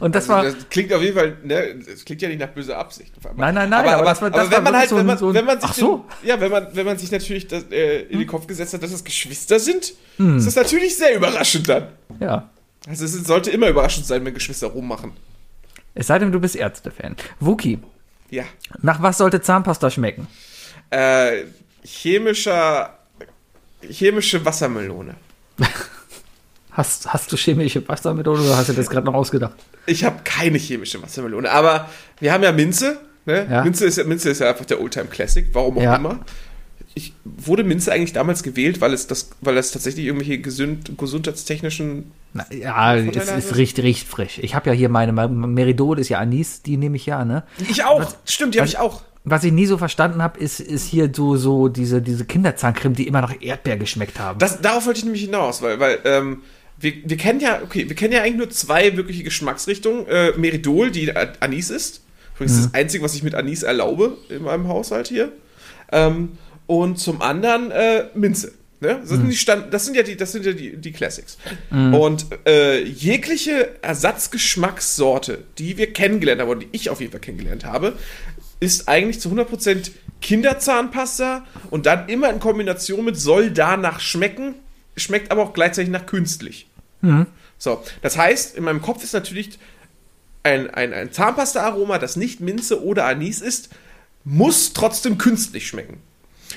Und 0.00 0.14
das 0.14 0.28
Also, 0.28 0.32
war. 0.32 0.44
das 0.44 0.68
klingt 0.70 0.92
auf 0.92 1.00
jeden 1.02 1.16
Fall, 1.16 1.36
ne, 1.44 1.76
das 1.76 2.04
klingt 2.04 2.20
ja 2.20 2.28
nicht 2.28 2.40
nach 2.40 2.48
böser 2.48 2.76
Absicht. 2.78 3.12
Nein, 3.36 3.54
nein, 3.54 3.68
nein, 3.70 3.86
aber 3.88 4.04
das 4.04 4.20
war- 4.20 4.30
das 4.30 4.46
wenn 4.50 4.52
war 4.56 4.60
man 4.62 4.76
halt, 4.76 4.88
so 4.90 4.96
wenn 4.96 5.06
man, 5.06 5.16
so 5.18 5.32
wenn 5.32 5.44
man 5.44 5.60
sich, 5.60 5.70
so. 5.72 6.04
ja, 6.22 6.38
wenn 6.40 6.50
man, 6.50 6.68
wenn 6.74 6.84
man 6.86 6.98
sich 6.98 7.10
natürlich 7.10 7.46
das, 7.48 7.64
äh, 7.70 8.02
in 8.02 8.18
den 8.18 8.26
Kopf 8.26 8.46
gesetzt 8.46 8.74
hat, 8.74 8.82
dass 8.82 8.92
es 8.92 9.04
Geschwister 9.04 9.58
sind, 9.60 9.94
Hm. 10.16 10.36
ist 10.38 10.46
das 10.46 10.56
natürlich 10.56 10.96
sehr 10.96 11.14
überraschend 11.16 11.68
dann. 11.68 11.88
Ja. 12.20 12.50
Also 12.86 13.04
es 13.04 13.12
sollte 13.12 13.50
immer 13.50 13.68
überraschend 13.68 14.06
sein, 14.06 14.24
wenn 14.24 14.34
Geschwister 14.34 14.66
rummachen. 14.68 15.12
Es 15.94 16.06
sei 16.08 16.18
denn, 16.18 16.32
du 16.32 16.40
bist 16.40 16.56
Ärzte-Fan. 16.56 17.16
Wookie, 17.40 17.78
Ja. 18.30 18.44
nach 18.82 19.00
was 19.02 19.18
sollte 19.18 19.40
Zahnpasta 19.42 19.90
schmecken? 19.90 20.26
Äh, 20.90 21.44
chemischer, 21.84 22.98
chemische 23.88 24.44
Wassermelone. 24.44 25.14
Hast, 26.78 27.12
hast 27.12 27.32
du 27.32 27.36
chemische 27.36 27.86
Wassermethode 27.88 28.40
oder 28.40 28.56
hast 28.56 28.68
du 28.68 28.72
das 28.72 28.88
gerade 28.88 29.04
noch 29.04 29.14
ausgedacht? 29.14 29.54
Ich 29.86 30.04
habe 30.04 30.20
keine 30.22 30.58
chemische 30.58 31.02
Wassermelone, 31.02 31.50
aber 31.50 31.88
wir 32.20 32.32
haben 32.32 32.44
ja 32.44 32.52
Minze. 32.52 33.00
Ne? 33.26 33.48
Ja. 33.50 33.64
Minze, 33.64 33.84
ist, 33.84 33.98
ja- 33.98 34.04
Minze 34.04 34.30
ist 34.30 34.40
ja 34.40 34.48
einfach 34.50 34.64
der 34.64 34.80
Oldtime 34.80 35.06
Classic, 35.06 35.44
warum 35.52 35.76
auch 35.78 35.82
Ja. 35.82 35.96
immer. 35.96 36.20
Ich, 36.94 37.14
wurde 37.24 37.64
Minze 37.64 37.90
eigentlich 37.92 38.12
damals 38.12 38.44
gewählt, 38.44 38.80
weil 38.80 38.92
es, 38.92 39.08
das, 39.08 39.30
weil 39.40 39.56
es 39.58 39.72
tatsächlich 39.72 40.06
irgendwelche 40.06 40.38
gesund, 40.40 40.92
gesundheitstechnischen. 40.96 42.12
Na, 42.32 42.46
ja, 42.52 42.94
es, 42.96 43.28
hat? 43.30 43.56
riecht, 43.56 43.78
riecht 43.80 44.06
frisch. 44.06 44.38
Ich 44.40 44.54
habe 44.54 44.70
ja 44.70 44.76
hier 44.76 44.88
meine 44.88 45.12
Meridol, 45.12 45.98
ist 45.98 46.08
ja 46.10 46.18
Anis, 46.18 46.62
die 46.62 46.76
nehme 46.76 46.96
ich 46.96 47.06
ja, 47.06 47.24
ne? 47.24 47.42
Ich 47.68 47.84
auch! 47.84 48.14
Stimmt, 48.24 48.54
die 48.54 48.60
habe 48.60 48.68
was- 48.68 48.74
ich 48.74 48.78
auch. 48.78 49.02
Was 49.24 49.44
ich 49.44 49.52
nie 49.52 49.66
so 49.66 49.76
verstanden 49.76 50.22
habe, 50.22 50.38
ist, 50.40 50.58
ist 50.60 50.86
hier 50.86 51.10
so, 51.14 51.36
so 51.36 51.68
diese, 51.68 52.00
diese 52.00 52.24
Kinderzahncreme, 52.24 52.94
die 52.94 53.06
immer 53.06 53.20
nach 53.20 53.34
Erdbeer 53.40 53.76
geschmeckt 53.76 54.18
haben. 54.18 54.38
Das, 54.38 54.60
darauf 54.62 54.86
wollte 54.86 54.98
ich 55.00 55.04
nämlich 55.04 55.22
hinaus, 55.24 55.60
weil, 55.60 55.78
weil 55.80 55.98
ähm, 56.04 56.38
wir, 56.80 56.92
wir 57.04 57.16
kennen 57.16 57.40
ja, 57.40 57.60
okay, 57.62 57.88
wir 57.88 57.96
kennen 57.96 58.12
ja 58.12 58.22
eigentlich 58.22 58.36
nur 58.36 58.50
zwei 58.50 58.96
wirkliche 58.96 59.24
Geschmacksrichtungen. 59.24 60.06
Äh, 60.06 60.32
Meridol, 60.36 60.90
die 60.90 61.14
Anis 61.14 61.70
ist. 61.70 62.02
Übrigens 62.34 62.56
Mhm. 62.56 62.62
das 62.62 62.74
Einzige, 62.74 63.04
was 63.04 63.14
ich 63.14 63.22
mit 63.22 63.34
Anis 63.34 63.62
erlaube 63.62 64.16
in 64.28 64.42
meinem 64.42 64.68
Haushalt 64.68 65.08
hier. 65.08 65.32
Ähm, 65.90 66.38
und 66.66 66.98
zum 66.98 67.22
anderen 67.22 67.70
äh, 67.70 68.04
Minze. 68.14 68.52
Ne? 68.80 68.98
Das, 69.00 69.08
sind 69.08 69.28
die 69.28 69.36
Stand, 69.36 69.74
das 69.74 69.86
sind 69.86 69.96
ja 69.96 70.04
die, 70.04 70.16
das 70.16 70.30
sind 70.30 70.46
ja 70.46 70.52
die, 70.52 70.76
die 70.76 70.92
Classics. 70.92 71.36
Und 71.70 72.26
äh, 72.46 72.84
jegliche 72.84 73.70
Ersatzgeschmackssorte, 73.82 75.42
die 75.58 75.76
wir 75.78 75.92
kennengelernt 75.92 76.40
haben, 76.40 76.48
oder 76.48 76.60
die 76.60 76.68
ich 76.70 76.88
auf 76.88 77.00
jeden 77.00 77.10
Fall 77.10 77.20
kennengelernt 77.20 77.64
habe, 77.64 77.94
ist 78.60 78.88
eigentlich 78.88 79.18
zu 79.18 79.30
100% 79.30 79.90
Kinderzahnpasta 80.20 81.44
und 81.70 81.86
dann 81.86 82.08
immer 82.08 82.30
in 82.30 82.38
Kombination 82.38 83.04
mit 83.04 83.16
soll 83.16 83.50
danach 83.50 83.98
schmecken, 83.98 84.54
schmeckt 84.96 85.32
aber 85.32 85.42
auch 85.42 85.54
gleichzeitig 85.54 85.90
nach 85.90 86.06
künstlich. 86.06 86.67
So, 87.58 87.82
das 88.02 88.16
heißt, 88.16 88.56
in 88.56 88.64
meinem 88.64 88.82
Kopf 88.82 89.02
ist 89.02 89.12
natürlich 89.12 89.58
ein, 90.42 90.70
ein, 90.70 90.92
ein 90.92 91.12
Zahnpasta-Aroma, 91.12 91.98
das 91.98 92.16
nicht 92.16 92.40
Minze 92.40 92.82
oder 92.82 93.06
Anis 93.06 93.40
ist, 93.40 93.70
muss 94.24 94.72
trotzdem 94.72 95.18
künstlich 95.18 95.66
schmecken. 95.66 96.00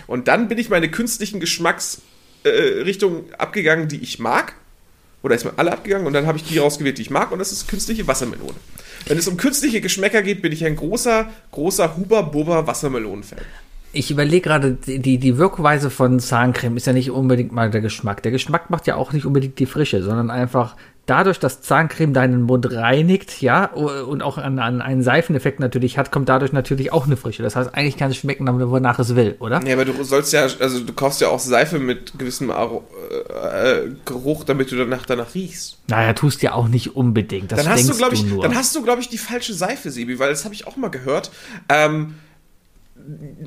Und 0.08 0.28
dann 0.28 0.48
bin 0.48 0.58
ich 0.58 0.70
meine 0.70 0.90
künstlichen 0.90 1.40
Geschmacksrichtungen 1.40 3.30
äh, 3.30 3.36
abgegangen, 3.38 3.88
die 3.88 4.02
ich 4.02 4.20
mag. 4.20 4.54
Oder 5.24 5.36
ist 5.36 5.46
mir 5.46 5.54
alle 5.58 5.72
abgegangen 5.72 6.08
und 6.08 6.14
dann 6.14 6.26
habe 6.26 6.40
ich 6.40 6.44
die 6.46 6.58
rausgewählt, 6.58 6.98
die 6.98 7.04
ich 7.04 7.12
mag. 7.12 7.32
Und 7.32 7.40
das 7.40 7.52
ist 7.52 7.68
künstliche 7.68 8.08
Wassermelone. 8.08 8.56
Wenn 9.06 9.18
es 9.18 9.28
um 9.28 9.38
künstliche 9.38 9.82
Geschmäcker 9.82 10.22
geht, 10.24 10.42
bin 10.42 10.52
ich 10.52 10.66
ein 10.66 10.76
großer, 10.76 11.30
großer 11.52 11.98
Huber-Bubber-Wassermelonen-Fan. 11.98 13.46
Ich 13.94 14.10
überlege 14.10 14.42
gerade, 14.42 14.74
die, 14.74 15.18
die 15.18 15.38
Wirkweise 15.38 15.90
von 15.90 16.20
Zahncreme 16.20 16.78
ist 16.78 16.88
ja 16.88 16.94
nicht 16.94 17.12
unbedingt 17.12 17.52
mal 17.52 17.70
der 17.70 17.82
Geschmack. 17.82 18.24
Der 18.24 18.32
Geschmack 18.32 18.70
macht 18.70 18.88
ja 18.88 18.96
auch 18.96 19.12
nicht 19.12 19.26
unbedingt 19.26 19.60
die 19.60 19.66
Frische, 19.66 20.02
sondern 20.02 20.30
einfach 20.30 20.76
dadurch, 21.06 21.40
dass 21.40 21.62
Zahncreme 21.62 22.14
deinen 22.14 22.44
Mund 22.44 22.72
reinigt, 22.72 23.42
ja, 23.42 23.66
und 23.66 24.22
auch 24.22 24.38
an, 24.38 24.60
an 24.60 24.82
einen 24.82 25.04
Seifeneffekt 25.04 25.60
natürlich 25.60 25.98
hat, 25.98 26.12
kommt 26.12 26.30
dadurch 26.30 26.54
natürlich 26.54 26.94
auch 26.94 27.06
eine 27.06 27.18
Frische. 27.18 27.44
Das 27.44 27.56
heißt, 27.56 27.74
eigentlich 27.74 27.98
kann 27.98 28.12
es 28.12 28.18
schmecken, 28.18 28.48
wonach 28.48 28.98
es 29.00 29.16
will, 29.16 29.36
oder? 29.40 29.62
Ja, 29.66 29.74
aber 29.74 29.86
du 29.86 30.04
sollst 30.04 30.32
ja, 30.32 30.48
also 30.60 30.80
du 30.80 30.94
kaufst 30.94 31.20
ja 31.20 31.28
auch 31.28 31.40
Seife 31.40 31.80
mit 31.80 32.18
gewissem 32.18 32.50
Aro 32.50 32.88
äh, 33.30 33.90
Geruch, 34.06 34.46
damit 34.46 34.72
du 34.72 34.78
danach 34.78 35.06
danach 35.06 35.34
riechst. 35.36 35.80
Naja, 35.88 36.14
tust 36.14 36.42
ja 36.44 36.54
auch 36.54 36.68
nicht 36.68 36.96
unbedingt. 36.96 37.52
Das 37.52 37.64
Dann 37.64 37.74
hast 37.74 37.90
du, 37.90 37.96
glaube 37.96 38.16
ich, 38.16 38.24
nur. 38.24 38.44
dann 38.44 38.56
hast 38.56 38.76
du, 38.76 38.82
glaube 38.82 39.02
ich, 39.02 39.10
die 39.10 39.18
falsche 39.18 39.54
Seife, 39.54 39.92
Sebi, 39.92 40.18
weil 40.20 40.30
das 40.30 40.46
habe 40.46 40.54
ich 40.54 40.66
auch 40.66 40.78
mal 40.78 40.90
gehört. 40.90 41.32
Ähm, 41.68 42.16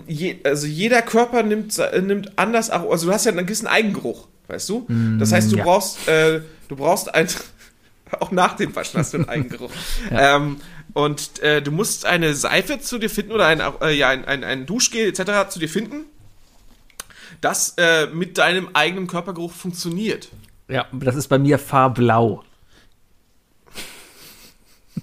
je, 0.07 0.37
also 0.45 0.67
jeder 0.67 1.03
Körper 1.03 1.43
nimmt, 1.43 1.79
äh, 1.79 2.01
nimmt 2.01 2.39
anders, 2.39 2.71
Aro- 2.73 2.91
also 2.91 3.07
du 3.07 3.13
hast 3.13 3.25
ja 3.25 3.33
einen 3.33 3.47
gewissen 3.47 3.67
Eigengeruch, 3.67 4.29
weißt 4.49 4.69
du? 4.69 4.87
Das 5.19 5.33
heißt, 5.33 5.53
du 5.53 5.57
ja. 5.57 5.65
brauchst, 5.65 6.07
äh, 6.09 6.41
du 6.69 6.77
brauchst 6.77 7.15
ein, 7.15 7.29
auch 8.21 8.31
nach 8.31 8.57
dem 8.57 8.75
Waschen 8.77 9.01
hast 9.01 9.13
du 9.15 9.19
einen 9.19 9.29
Eigengeruch. 9.29 9.71
ähm, 10.11 10.61
und 10.93 11.41
äh, 11.43 11.61
du 11.61 11.71
musst 11.73 12.07
eine 12.07 12.35
Seife 12.35 12.79
zu 12.79 12.99
dir 12.99 13.11
finden 13.11 13.33
oder 13.33 13.47
ein, 13.47 13.61
äh, 13.81 13.93
ja, 13.93 14.11
ein, 14.11 14.25
ein, 14.25 14.45
ein 14.45 14.67
Duschgel 14.67 15.09
etc. 15.09 15.49
zu 15.51 15.59
dir 15.59 15.69
finden, 15.69 16.05
das 17.41 17.75
äh, 17.79 18.07
mit 18.07 18.39
deinem 18.39 18.69
eigenen 18.75 19.07
Körpergeruch 19.07 19.53
funktioniert. 19.53 20.29
ja, 20.69 20.87
das 20.93 21.17
ist 21.17 21.29
bei 21.29 21.39
mir 21.39 21.59
farblau. 21.59 22.45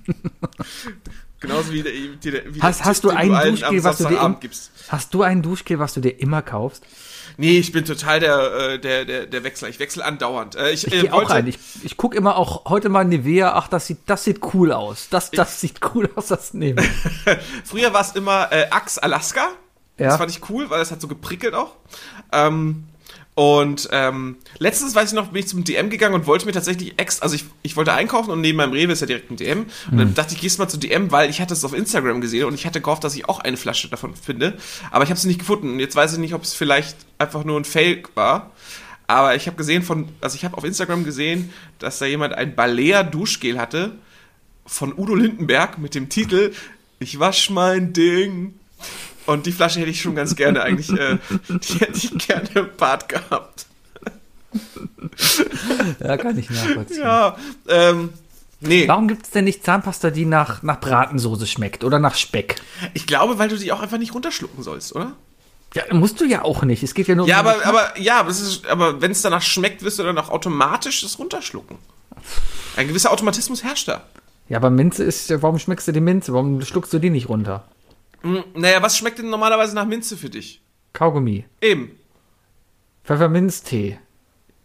Genauso 1.42 1.74
wie, 1.74 1.84
der- 1.84 1.92
wie, 1.94 2.16
der- 2.32 2.56
wie 2.56 2.62
Hast- 2.62 2.80
der 2.80 2.86
hast 2.86 3.04
du 3.04 3.10
Tipp, 3.10 3.18
den 3.20 3.32
ein 3.32 3.36
allen 3.36 3.56
Duschgel, 3.56 3.84
was 3.84 3.98
du 3.98 4.06
dir 4.08 4.22
im- 4.22 4.40
gibst. 4.40 4.72
Hast 4.88 5.14
du 5.14 5.24
ein 5.24 5.42
Duschgel, 5.42 5.80
was 5.80 5.94
du 5.94 6.00
dir 6.00 6.18
immer 6.20 6.42
kaufst? 6.42 6.84
Nee, 7.38 7.58
ich 7.58 7.72
bin 7.72 7.84
total 7.86 8.20
der, 8.20 8.78
der, 8.78 9.06
der, 9.06 9.26
der 9.26 9.44
Wechsler. 9.44 9.70
Ich 9.70 9.80
wechsle 9.80 10.06
andauernd. 10.06 10.56
Ich 10.74 10.86
Ich 10.88 10.94
äh, 10.94 11.02
gehe 11.02 11.14
auch 11.14 11.30
rein. 11.30 11.48
Ich, 11.48 11.58
ich 11.84 11.98
gucke 11.98 12.16
immer 12.16 12.36
auch 12.38 12.66
heute 12.70 12.90
mal 12.90 13.04
Nivea. 13.06 13.54
Ach, 13.56 13.68
das 13.68 13.88
sieht, 13.88 14.00
das 14.06 14.24
sieht 14.24 14.42
cool 14.54 14.72
aus. 14.72 15.08
Das, 15.10 15.32
das 15.32 15.60
sieht 15.62 15.80
cool 15.96 16.10
aus, 16.16 16.28
das 16.28 16.54
nehmen. 16.54 16.84
Früher 17.64 17.94
war 17.94 18.02
es 18.02 18.12
immer 18.12 18.52
äh, 18.52 18.68
Axe 18.70 19.02
Alaska. 19.02 19.48
Ja. 19.98 20.08
Das 20.10 20.18
fand 20.18 20.30
ich 20.32 20.48
cool, 20.50 20.70
weil 20.70 20.80
das 20.80 20.92
hat 20.92 21.02
so 21.02 21.08
geprickelt 21.08 21.54
auch. 21.56 21.76
Ähm, 22.32 22.84
und 23.34 23.88
ähm, 23.94 24.38
letztens, 24.58 24.94
weiß 24.94 25.10
ich 25.10 25.16
noch, 25.16 25.30
bin 25.30 25.40
ich 25.40 25.48
zum 25.48 25.64
DM 25.64 25.90
gegangen 25.90 26.16
und 26.16 26.28
wollte 26.28 26.46
mir 26.46 26.52
tatsächlich 26.52 27.00
extra, 27.00 27.24
also 27.24 27.36
ich, 27.36 27.46
ich 27.64 27.78
wollte 27.78 27.94
einkaufen 27.94 28.30
und 28.32 28.42
neben 28.42 28.58
meinem 28.58 28.74
Rewe 28.74 28.92
ist 28.92 29.00
ja 29.00 29.08
direkt 29.08 29.32
ein 29.32 29.38
DM. 29.38 29.68
Und 29.90 29.98
dann 29.98 30.14
dachte 30.14 30.34
ich, 30.34 30.42
gehst 30.42 30.60
mal 30.60 30.68
zu 30.68 30.78
DM, 30.78 31.12
weil 31.12 31.30
ich 31.30 31.40
hatte 31.40 31.54
es 31.54 31.64
auf 31.64 31.74
Instagram 31.74 32.20
gesehen 32.20 32.46
und 32.46 32.54
ich 32.54 32.66
hatte 32.66 32.82
gehofft, 32.82 33.06
dass 33.06 33.16
ich 33.16 33.30
auch 33.30 33.40
eine 33.40 33.56
Flasche 33.56 33.88
davon 33.88 34.16
finde. 34.16 34.58
Aber 34.92 35.06
ich 35.06 35.10
habe 35.10 35.20
sie 35.20 35.30
nicht 35.30 35.40
gefunden. 35.40 35.72
Und 35.72 35.80
jetzt 35.80 35.96
weiß 35.96 36.14
ich 36.14 36.20
nicht, 36.20 36.34
ob 36.34 36.44
es 36.44 36.54
vielleicht 36.54 36.98
einfach 37.20 37.46
nur 37.46 37.58
ein 37.58 37.66
Fake 37.66 38.10
war. 38.16 38.52
Aber 39.08 39.36
ich 39.36 39.48
habe 39.48 39.58
gesehen 39.58 39.84
von, 39.84 40.10
also 40.20 40.36
ich 40.36 40.44
habe 40.44 40.58
auf 40.58 40.66
Instagram 40.66 41.06
gesehen, 41.06 41.52
dass 41.80 42.00
da 42.00 42.06
jemand 42.06 42.34
ein 42.34 42.56
Balea 42.56 43.04
Duschgel 43.04 43.60
hatte 43.60 43.94
von 44.66 44.94
Udo 44.98 45.16
Lindenberg 45.16 45.78
mit 45.78 45.96
dem 45.96 46.10
Titel 46.10 46.54
Ich 47.00 47.18
wasch 47.18 47.50
mein 47.50 47.94
Ding. 47.94 48.56
Und 49.32 49.46
die 49.46 49.52
Flasche 49.52 49.80
hätte 49.80 49.90
ich 49.90 50.02
schon 50.02 50.16
ganz 50.16 50.36
gerne 50.36 50.62
eigentlich, 50.64 50.90
äh, 50.92 51.18
die 51.50 51.80
hätte 51.80 51.98
ich 51.98 52.18
gerne 52.28 52.50
im 52.56 52.70
Bad 52.78 53.10
gehabt. 53.10 53.66
Ja, 56.00 56.18
kann 56.18 56.38
ich 56.38 56.50
nachvollziehen. 56.50 57.00
Ja, 57.00 57.38
ähm, 57.68 58.10
nee. 58.60 58.88
Warum 58.88 59.08
gibt 59.08 59.26
es 59.26 59.32
denn 59.32 59.46
nicht 59.46 59.64
Zahnpasta, 59.64 60.10
die 60.10 60.26
nach, 60.26 60.62
nach 60.64 60.80
Bratensoße 60.80 61.48
schmeckt 61.48 61.84
oder 61.84 62.00
nach 62.00 62.16
Speck? 62.16 62.56
Ich 62.94 63.08
glaube, 63.08 63.38
weil 63.40 63.50
du 63.50 63.58
die 63.58 63.72
auch 63.72 63.82
einfach 63.82 63.98
nicht 63.98 64.14
runterschlucken 64.14 64.64
sollst, 64.64 64.96
oder? 64.96 65.14
Ja, 65.74 65.84
musst 65.94 66.20
du 66.20 66.26
ja 66.26 66.44
auch 66.44 66.64
nicht. 66.64 66.84
Es 66.84 66.94
geht 66.94 67.08
ja 67.08 67.16
nur 67.16 67.24
um 67.24 67.30
Ja, 67.30 67.42
den 67.42 67.48
aber, 67.48 67.66
aber, 67.66 68.00
ja, 68.00 68.20
aber, 68.20 68.30
ist, 68.30 68.68
aber 68.68 69.02
wenn 69.02 69.12
es 69.12 69.22
danach 69.22 69.42
schmeckt, 69.42 69.84
wirst 69.84 70.00
du 70.00 70.04
dann 70.04 70.18
auch 70.18 70.30
automatisch 70.30 71.02
das 71.02 71.18
runterschlucken. 71.18 71.78
Ein 72.76 72.88
gewisser 72.90 73.12
Automatismus 73.12 73.64
herrscht 73.64 73.88
da. 73.88 74.04
Ja, 74.50 74.58
aber 74.58 74.70
Minze 74.70 75.04
ist. 75.06 75.30
ja- 75.30 75.42
Warum 75.42 75.60
schmeckst 75.60 75.88
du 75.88 75.94
die 75.94 76.02
Minze? 76.02 76.34
Warum 76.34 76.62
schluckst 76.62 76.92
du 76.92 77.00
die 77.00 77.10
nicht 77.10 77.30
runter? 77.30 77.64
Hm, 78.22 78.44
Naja, 78.56 78.82
was 78.82 78.98
schmeckt 78.98 79.20
denn 79.20 79.30
normalerweise 79.30 79.76
nach 79.76 79.86
Minze 79.86 80.18
für 80.18 80.30
dich? 80.30 80.62
Kaugummi. 80.94 81.46
Eben. 81.62 81.98
Pfefferminztee. 83.04 83.98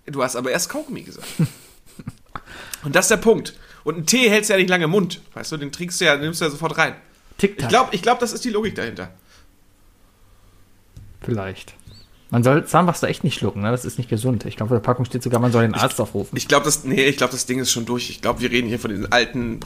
Du 0.07 0.22
hast 0.22 0.36
aber 0.36 0.50
erst 0.50 0.68
Kaugummi 0.68 1.02
gesagt. 1.02 1.26
Und 2.84 2.94
das 2.94 3.07
ist 3.07 3.11
der 3.11 3.16
Punkt. 3.16 3.54
Und 3.84 3.94
einen 3.96 4.07
Tee 4.07 4.28
hältst 4.28 4.50
du 4.50 4.54
ja 4.54 4.59
nicht 4.59 4.68
lange 4.70 4.84
im 4.84 4.90
Mund. 4.90 5.20
Weißt 5.34 5.52
du, 5.52 5.57
den 5.57 5.72
trinkst 5.72 6.00
du 6.00 6.04
ja, 6.04 6.16
nimmst 6.16 6.40
du 6.40 6.44
ja 6.44 6.50
sofort 6.50 6.76
rein. 6.78 6.94
Ich 7.32 7.36
Tic-Tac. 7.38 7.68
glaube, 7.68 7.94
ich 7.94 8.02
glaub, 8.02 8.18
das 8.18 8.32
ist 8.32 8.44
die 8.44 8.50
Logik 8.50 8.74
dahinter. 8.74 9.12
Vielleicht. 11.20 11.74
Man 12.31 12.43
soll 12.43 12.66
Zahnpasta 12.66 13.07
echt 13.07 13.22
nicht 13.22 13.39
schlucken, 13.39 13.62
ne? 13.62 13.70
Das 13.70 13.85
ist 13.85 13.99
nicht 13.99 14.11
gesund. 14.11 14.45
Ich 14.47 14.57
glaube, 14.57 14.74
auf 14.74 14.81
der 14.81 14.85
Packung 14.85 15.05
steht 15.05 15.22
sogar, 15.22 15.39
man 15.41 15.53
soll 15.53 15.62
den 15.62 15.74
Arzt 15.74 16.01
aufrufen. 16.01 16.37
Ich 16.37 16.49
glaube, 16.49 16.64
das, 16.64 16.83
nee, 16.85 17.05
ich 17.05 17.16
glaube, 17.16 17.31
das 17.33 17.47
Ding 17.47 17.61
ist 17.61 17.70
schon 17.70 17.87
durch. 17.87 18.11
Ich 18.11 18.20
glaube, 18.20 18.41
wir 18.41 18.51
reden 18.51 18.66
hier 18.66 18.81
von 18.81 18.91
den 18.91 19.12
alten 19.12 19.61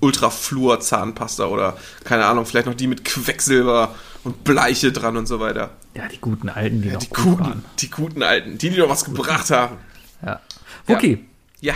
Ultrafluor-Zahnpasta 0.00 1.46
oder, 1.46 1.76
keine 2.04 2.26
Ahnung, 2.26 2.46
vielleicht 2.46 2.66
noch 2.66 2.74
die 2.74 2.86
mit 2.86 3.04
Quecksilber 3.04 3.94
und 4.24 4.44
Bleiche 4.44 4.92
dran 4.92 5.16
und 5.16 5.26
so 5.26 5.40
weiter. 5.40 5.70
Ja, 5.94 6.06
die 6.08 6.18
guten 6.20 6.48
Alten, 6.48 6.82
die 6.82 6.90
noch 6.90 7.00
Die 7.00 7.08
gut 7.08 7.24
guten, 7.24 7.40
waren. 7.44 7.64
die 7.80 7.90
guten 7.90 8.22
alten, 8.22 8.58
die, 8.58 8.70
die 8.70 8.78
noch 8.78 8.88
was 8.88 9.04
gebracht 9.04 9.50
haben. 9.50 9.76
Ja. 10.24 10.40
Okay. 10.86 11.24
Ja. 11.60 11.74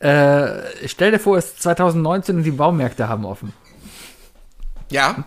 Äh, 0.00 0.64
stell 0.86 1.12
dir 1.12 1.20
vor, 1.20 1.38
es 1.38 1.46
ist 1.46 1.62
2019 1.62 2.38
und 2.38 2.42
die 2.42 2.50
Baumärkte 2.50 3.08
haben 3.08 3.24
offen. 3.24 3.52
Ja. 4.92 5.24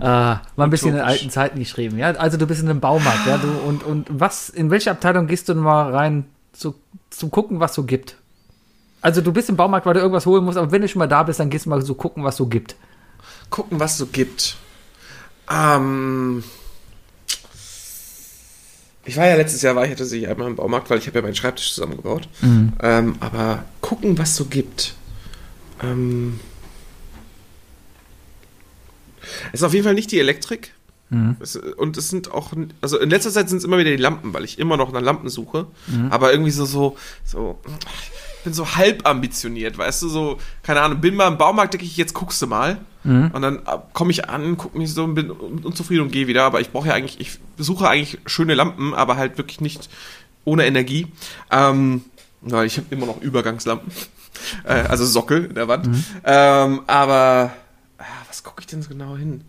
Äh, 0.00 0.04
mal 0.04 0.40
ein 0.56 0.70
bisschen 0.70 0.94
in 0.94 1.00
alten 1.00 1.30
Zeiten 1.30 1.58
geschrieben, 1.58 1.98
ja. 1.98 2.10
Also 2.12 2.36
du 2.36 2.46
bist 2.46 2.62
in 2.62 2.68
einem 2.68 2.80
Baumarkt, 2.80 3.26
ja, 3.26 3.38
du 3.38 3.48
und 3.48 3.84
und 3.84 4.06
was, 4.10 4.48
in 4.48 4.70
welche 4.70 4.90
Abteilung 4.90 5.26
gehst 5.26 5.48
du 5.48 5.54
denn 5.54 5.62
mal 5.62 5.90
rein 5.90 6.24
zu, 6.52 6.74
zum 7.10 7.30
gucken, 7.30 7.60
was 7.60 7.74
so 7.74 7.84
gibt? 7.84 8.16
Also 9.00 9.20
du 9.20 9.32
bist 9.32 9.48
im 9.48 9.56
Baumarkt, 9.56 9.84
weil 9.86 9.94
du 9.94 10.00
irgendwas 10.00 10.26
holen 10.26 10.44
musst, 10.44 10.58
aber 10.58 10.70
wenn 10.70 10.82
du 10.82 10.88
schon 10.88 11.00
mal 11.00 11.08
da 11.08 11.22
bist, 11.24 11.40
dann 11.40 11.50
gehst 11.50 11.66
du 11.66 11.70
mal 11.70 11.82
so 11.82 11.94
gucken, 11.94 12.24
was 12.24 12.36
so 12.36 12.46
gibt. 12.46 12.76
Gucken, 13.50 13.80
was 13.80 13.98
so 13.98 14.06
gibt. 14.06 14.56
Ähm. 15.50 16.42
Ich 19.04 19.16
war 19.16 19.26
ja 19.26 19.34
letztes 19.34 19.62
Jahr, 19.62 19.74
war 19.74 19.84
ich 19.84 19.90
hatte 19.90 20.04
sich 20.04 20.28
einmal 20.28 20.46
im 20.46 20.54
Baumarkt, 20.56 20.88
weil 20.88 20.98
ich 20.98 21.08
habe 21.08 21.18
ja 21.18 21.22
meinen 21.22 21.34
Schreibtisch 21.34 21.74
zusammengebaut. 21.74 22.28
Ähm, 22.80 23.16
aber 23.18 23.64
gucken, 23.80 24.16
was 24.18 24.36
so 24.36 24.44
gibt. 24.44 24.94
Ähm. 25.82 26.38
Es 29.52 29.60
ist 29.60 29.64
auf 29.64 29.72
jeden 29.72 29.84
Fall 29.84 29.94
nicht 29.94 30.10
die 30.12 30.20
Elektrik. 30.20 30.72
Es, 31.40 31.56
und 31.56 31.96
es 31.98 32.08
sind 32.08 32.32
auch, 32.32 32.52
also 32.80 32.98
in 32.98 33.10
letzter 33.10 33.30
Zeit 33.30 33.48
sind 33.48 33.58
es 33.58 33.64
immer 33.64 33.76
wieder 33.78 33.90
die 33.90 33.96
Lampen, 33.96 34.32
weil 34.32 34.44
ich 34.44 34.58
immer 34.58 34.76
noch 34.78 34.92
nach 34.92 35.02
Lampen 35.02 35.28
suche. 35.28 35.66
Aber 36.10 36.32
irgendwie 36.32 36.50
so, 36.50 36.64
so, 36.64 36.96
so, 37.24 37.58
ich 38.38 38.44
bin 38.44 38.54
so 38.54 38.76
halb 38.76 39.06
ambitioniert, 39.06 39.76
weißt 39.76 40.02
du, 40.02 40.08
so, 40.08 40.38
keine 40.62 40.80
Ahnung, 40.80 41.00
bin 41.00 41.14
mal 41.14 41.28
im 41.28 41.36
Baumarkt, 41.36 41.74
denke 41.74 41.84
ich, 41.84 41.96
jetzt 41.98 42.14
guckst 42.14 42.40
du 42.40 42.46
mal. 42.46 42.78
Und 43.34 43.42
dann 43.42 43.60
komme 43.92 44.10
ich 44.10 44.28
an, 44.30 44.56
gucke 44.56 44.78
mich 44.78 44.94
so 44.94 45.04
und 45.04 45.14
bin 45.14 45.30
unzufrieden 45.30 46.02
und 46.02 46.12
gehe 46.12 46.28
wieder. 46.28 46.44
Aber 46.44 46.60
ich 46.60 46.70
brauche 46.70 46.88
ja 46.88 46.94
eigentlich, 46.94 47.20
ich 47.20 47.38
suche 47.58 47.88
eigentlich 47.88 48.18
schöne 48.26 48.54
Lampen, 48.54 48.94
aber 48.94 49.16
halt 49.16 49.36
wirklich 49.38 49.60
nicht 49.60 49.90
ohne 50.44 50.66
Energie. 50.66 51.08
Ähm, 51.50 52.02
weil 52.40 52.66
ich 52.66 52.76
habe 52.78 52.86
immer 52.90 53.06
noch 53.06 53.20
Übergangslampen. 53.20 53.92
äh, 54.64 54.72
also 54.72 55.04
Sockel 55.04 55.44
in 55.44 55.54
der 55.54 55.68
Wand. 55.68 55.88
Ähm, 56.24 56.80
aber 56.86 57.52
was 58.42 58.50
gucke 58.50 58.60
ich 58.60 58.66
denn 58.66 58.82
so 58.82 58.88
genau 58.88 59.16
hin? 59.16 59.44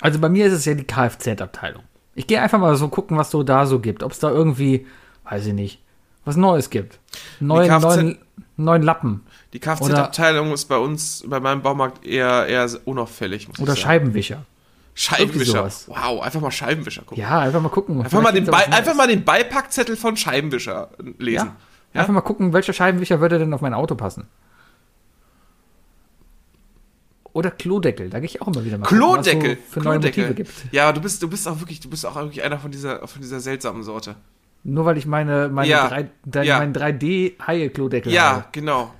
Also 0.00 0.20
bei 0.20 0.28
mir 0.28 0.46
ist 0.46 0.52
es 0.52 0.64
ja 0.64 0.74
die 0.74 0.84
Kfz-Abteilung. 0.84 1.82
Ich 2.14 2.28
gehe 2.28 2.40
einfach 2.40 2.60
mal 2.60 2.76
so 2.76 2.88
gucken, 2.88 3.16
was 3.16 3.30
so 3.30 3.42
da 3.42 3.66
so 3.66 3.80
gibt. 3.80 4.04
Ob 4.04 4.12
es 4.12 4.20
da 4.20 4.30
irgendwie, 4.30 4.86
weiß 5.24 5.46
ich 5.46 5.52
nicht, 5.52 5.82
was 6.24 6.36
Neues 6.36 6.70
gibt. 6.70 7.00
Neuen, 7.40 7.68
Kfz 7.68 7.82
neuen, 7.82 8.18
neuen 8.56 8.82
Lappen. 8.82 9.26
Die 9.52 9.58
Kfz-Abteilung 9.58 10.52
ist 10.52 10.66
bei 10.66 10.76
uns, 10.76 11.24
bei 11.26 11.40
meinem 11.40 11.62
Baumarkt 11.62 12.06
eher, 12.06 12.46
eher 12.46 12.68
unauffällig. 12.84 13.48
Muss 13.48 13.58
Oder 13.58 13.72
ich 13.72 13.80
sagen. 13.80 13.90
Scheibenwischer. 13.90 14.44
Scheibenwischer. 14.94 15.68
Wow, 15.88 16.22
einfach 16.22 16.40
mal 16.40 16.52
Scheibenwischer 16.52 17.02
gucken. 17.02 17.20
Ja, 17.20 17.40
einfach 17.40 17.60
mal 17.60 17.68
gucken. 17.68 18.00
Einfach, 18.00 18.22
mal 18.22 18.32
den 18.32 18.48
einfach 18.48 18.94
mal 18.94 19.08
den 19.08 19.24
Beipackzettel 19.24 19.96
von 19.96 20.16
Scheibenwischer 20.16 20.90
lesen. 21.18 21.50
Ja. 21.92 22.00
Einfach 22.00 22.14
mal 22.14 22.20
gucken, 22.20 22.52
welcher 22.52 22.72
Scheibenwischer 22.72 23.20
würde 23.20 23.38
denn 23.38 23.52
auf 23.52 23.60
mein 23.60 23.74
Auto 23.74 23.96
passen. 23.96 24.28
Oder 27.36 27.50
Klodeckel, 27.50 28.08
da 28.08 28.18
gehe 28.18 28.26
ich 28.28 28.40
auch 28.40 28.46
immer 28.48 28.64
wieder 28.64 28.78
mal 28.78 28.86
gucken, 28.86 28.98
Klodeckel. 28.98 29.56
so 29.56 29.72
für 29.72 29.80
neue 29.80 29.98
Klodeckel. 30.00 30.22
Motive 30.28 30.34
gibt. 30.44 30.72
Ja, 30.72 30.90
du 30.92 31.00
bist, 31.02 31.22
du 31.22 31.28
bist 31.28 31.46
auch 31.46 31.60
wirklich, 31.60 31.80
du 31.80 31.90
bist 31.90 32.06
auch 32.06 32.14
wirklich 32.16 32.42
einer 32.42 32.58
von 32.58 32.70
dieser, 32.70 33.06
von 33.06 33.20
dieser 33.20 33.40
seltsamen 33.40 33.82
Sorte. 33.82 34.14
Nur 34.64 34.84
weil 34.86 34.96
ich 34.96 35.04
meine, 35.06 35.48
meine 35.48 35.68
Ja. 35.68 35.88
3, 35.88 36.08
dein, 36.24 36.44
Ja. 36.46 36.58
meinen 36.58 36.72
3D-Haie-Klodeckel 36.72 38.10
Ja, 38.12 38.22
habe. 38.30 38.44
genau. 38.52 38.90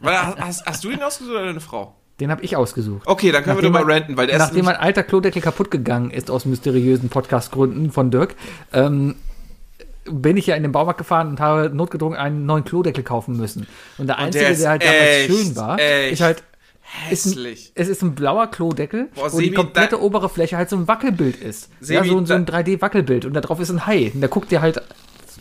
Weil, 0.00 0.16
hast, 0.16 0.66
hast 0.66 0.82
du 0.82 0.90
ihn 0.90 1.00
ausgesucht 1.02 1.34
oder 1.36 1.46
deine 1.46 1.60
Frau? 1.60 1.94
Den 2.18 2.30
habe 2.30 2.42
ich 2.42 2.56
ausgesucht. 2.56 3.06
Okay, 3.06 3.30
dann 3.30 3.44
können 3.44 3.56
wir 3.58 3.62
Nachdem 3.62 3.72
drüber 3.74 3.84
mein- 3.86 3.96
ranten, 4.02 4.16
weil 4.16 4.26
der 4.26 4.38
Nachdem 4.38 4.64
mein 4.64 4.76
alter 4.76 5.02
Klodeckel 5.04 5.40
kaputt 5.42 5.70
gegangen 5.70 6.10
ist 6.10 6.30
aus 6.30 6.44
mysteriösen 6.44 7.08
Podcast-Gründen 7.08 7.92
von 7.92 8.10
Dirk, 8.10 8.34
ähm, 8.72 9.14
bin 10.10 10.36
ich 10.36 10.46
ja 10.46 10.54
in 10.56 10.62
den 10.62 10.72
Baumarkt 10.72 10.98
gefahren 10.98 11.28
und 11.28 11.40
habe 11.40 11.68
notgedrungen 11.70 12.18
einen 12.18 12.46
neuen 12.46 12.64
Klodeckel 12.64 13.04
kaufen 13.04 13.36
müssen. 13.36 13.66
Und 13.98 14.06
der 14.08 14.18
einzige, 14.18 14.44
der 14.46 14.54
der, 14.56 14.68
halt 14.70 14.82
damals 14.82 15.00
echt, 15.00 15.26
schön 15.32 15.56
war, 15.56 15.78
echt 15.78 16.12
ist 16.14 16.20
halt 16.20 16.42
ist 17.10 17.26
ein, 17.26 17.30
hässlich. 17.32 17.72
es 17.74 17.88
ist 17.88 18.02
ein 18.02 18.14
blauer 18.14 18.46
Klodeckel, 18.48 19.08
Boah, 19.14 19.32
wo 19.32 19.38
die 19.40 19.52
komplette 19.52 19.96
da- 19.96 20.02
obere 20.02 20.28
Fläche 20.28 20.56
halt 20.56 20.70
so 20.70 20.76
ein 20.76 20.88
Wackelbild 20.88 21.36
ist. 21.36 21.68
ja, 21.80 22.02
Sebi, 22.02 22.08
so, 22.08 22.24
so 22.24 22.34
ein 22.34 22.46
da- 22.46 22.58
3D-Wackelbild. 22.58 23.24
Und 23.26 23.34
da 23.34 23.40
drauf 23.40 23.60
ist 23.60 23.70
ein 23.70 23.86
Hai. 23.86 24.10
Und 24.14 24.20
der 24.20 24.28
guckt 24.28 24.50
dir 24.50 24.60
halt 24.60 24.80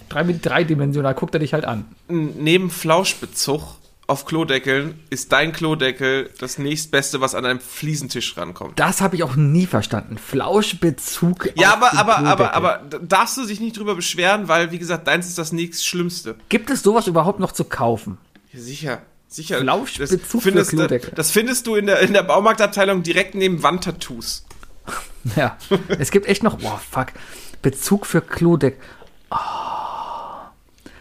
drei, 0.10 0.24
dreidimensional, 0.24 1.14
guckt 1.14 1.34
er 1.36 1.40
dich 1.40 1.54
halt 1.54 1.66
an. 1.66 1.86
Neben 2.08 2.70
Flauschbezug 2.70 3.62
auf 4.08 4.26
Klodeckeln 4.26 5.00
ist 5.10 5.32
dein 5.32 5.52
Klodeckel 5.52 6.30
das 6.40 6.60
nächstbeste, 6.60 7.22
was 7.22 7.34
an 7.34 7.44
einem 7.46 7.60
Fliesentisch 7.60 8.38
rankommt. 8.38 8.80
Das 8.80 9.02
habe 9.02 9.16
ich 9.16 9.24
auch 9.24 9.36
nie 9.36 9.66
verstanden. 9.66 10.20
Flauschbezug. 10.20 11.50
Ja, 11.56 11.74
auf 11.76 11.94
aber, 11.94 12.18
aber, 12.18 12.18
aber, 12.28 12.54
aber 12.54 12.84
darfst 13.02 13.38
du 13.38 13.46
dich 13.48 13.60
nicht 13.60 13.78
drüber 13.78 13.96
beschweren, 13.96 14.48
weil, 14.48 14.72
wie 14.72 14.78
gesagt, 14.80 15.08
deins 15.08 15.28
ist 15.28 15.38
das 15.40 15.52
nächstschlimmste. 15.52 16.36
Gibt 16.50 16.70
es 16.70 16.84
sowas 16.84 17.08
überhaupt 17.08 17.40
noch 17.40 17.52
zu 17.52 17.64
kaufen? 17.64 18.18
Ja, 18.54 18.60
sicher. 18.60 19.02
Sicher. 19.28 19.60
Flauschbezug 19.60 20.20
das 20.22 20.32
für 20.32 20.42
findest, 20.42 20.72
du- 20.74 20.78
Klodeckel. 20.78 21.12
das 21.16 21.32
findest 21.32 21.68
du 21.68 21.76
in 21.76 21.88
der, 21.88 22.00
in 22.00 22.14
der 22.14 22.24
Baumarktabteilung 22.24 23.04
direkt 23.04 23.36
neben 23.36 23.62
Wandtattoos. 23.64 24.46
Ja, 25.36 25.58
es 25.98 26.12
gibt 26.12 26.28
echt 26.28 26.44
noch, 26.44 26.60
oh 26.62 26.80
fuck, 26.92 27.08
Bezug 27.64 28.06
für 28.06 28.22
Klodeck. 28.22 28.80
Oh. 29.32 29.36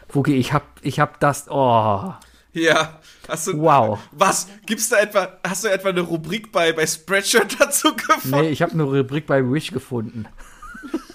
Wookie, 0.09 0.37
ich 0.37 0.53
hab, 0.55 0.62
ich 0.81 0.99
hab 1.01 1.20
das, 1.20 1.47
oh, 1.51 2.14
Ja. 2.55 3.01
Hast 3.29 3.47
du, 3.49 3.59
wow. 3.61 3.99
Was? 4.12 4.49
Gibt's 4.66 4.89
da 4.89 4.99
etwa, 4.99 5.29
hast 5.47 5.64
du 5.64 5.68
etwa 5.68 5.89
eine 5.91 6.01
Rubrik 6.03 6.53
bei, 6.53 6.72
bei 6.72 6.87
Spreadshirt 6.87 7.57
dazu 7.61 7.95
gefunden? 7.95 8.31
Nee, 8.31 8.49
ich 8.51 8.62
habe 8.62 8.72
eine 8.72 8.85
Rubrik 8.85 9.27
bei 9.27 9.43
Wish 9.43 9.72
gefunden. 9.72 10.27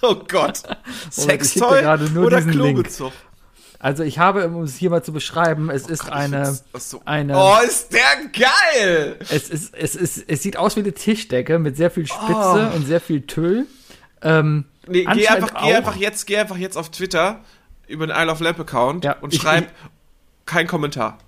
Oh 0.02 0.16
Gott. 0.28 0.64
Sextoy 1.10 1.86
oder. 2.18 2.42
Klobezug? 2.42 3.12
Also 3.82 4.04
ich 4.04 4.20
habe, 4.20 4.46
um 4.50 4.64
es 4.64 4.76
hier 4.76 4.90
mal 4.90 5.04
zu 5.04 5.14
beschreiben, 5.14 5.70
es 5.70 5.88
ist 5.88 6.04
Ich 6.04 6.12
eine, 6.12 6.54
so. 6.78 7.02
eine, 7.06 7.38
Oh, 7.38 7.56
ist 7.66 7.94
der 7.94 8.02
geil! 8.34 9.16
es 9.30 9.50
ist, 9.50 9.74
es 9.74 9.96
ist, 9.96 10.26
es 10.28 10.44
sieht 10.44 10.58
aus 10.58 10.76
wie 10.76 10.82
eine 10.82 10.92
Tischdecke 10.94 11.60
mit 11.60 11.78
sehr 11.78 11.90
viel 11.90 12.06
Spitze 12.06 12.72
und 12.76 12.86
sehr 12.86 13.00
viel 13.02 13.22
Tüll. 13.26 13.66
Ähm, 14.22 14.66
Oh. 14.88 14.92
Nee, 14.92 15.06
geh 15.14 15.28
einfach, 15.28 15.54
geh 15.64 15.74
einfach 15.76 15.96
jetzt, 15.98 16.26
geh 16.26 16.38
einfach 16.38 16.58
jetzt 16.58 16.76
auf 16.76 16.90
Twitter 16.90 17.42
über 17.88 18.08
den 18.08 18.16
Isle 18.16 18.32
of 18.32 18.40
Lamp 18.40 18.60
Account 18.60 19.06
Ja, 19.06 19.14
und 19.22 19.34
ich- 19.36 19.40
schreib 19.42 19.66
ich- 19.66 19.70
kein 20.48 20.66
Kommentar. 20.68 21.20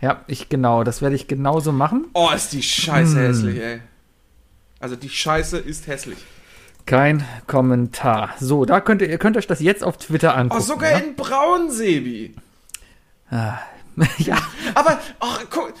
Ja, 0.00 0.22
ich 0.28 0.48
genau, 0.48 0.84
das 0.84 1.02
werde 1.02 1.16
ich 1.16 1.26
genauso 1.26 1.72
machen. 1.72 2.06
Oh, 2.14 2.30
ist 2.34 2.52
die 2.52 2.62
Scheiße 2.62 3.16
Hm. 3.16 3.26
hässlich, 3.26 3.60
ey. 3.60 3.80
Also 4.78 4.94
die 4.96 5.08
Scheiße 5.10 5.58
ist 5.58 5.88
hässlich. 5.88 6.18
Kein 6.90 7.24
Kommentar. 7.46 8.34
So, 8.40 8.64
da 8.64 8.80
könnt 8.80 9.00
ihr, 9.00 9.08
ihr 9.08 9.18
könnt 9.18 9.36
euch 9.36 9.46
das 9.46 9.60
jetzt 9.60 9.84
auf 9.84 9.96
Twitter 9.96 10.32
Oh, 10.34 10.38
angucken. 10.38 10.62
sogar 10.64 10.90
ja? 10.90 10.98
in 10.98 11.14
braun, 11.14 11.70
Sebi. 11.70 12.34
ja, 13.30 14.36
Aber, 14.74 14.98
oh, 15.20 15.26
guck, 15.50 15.72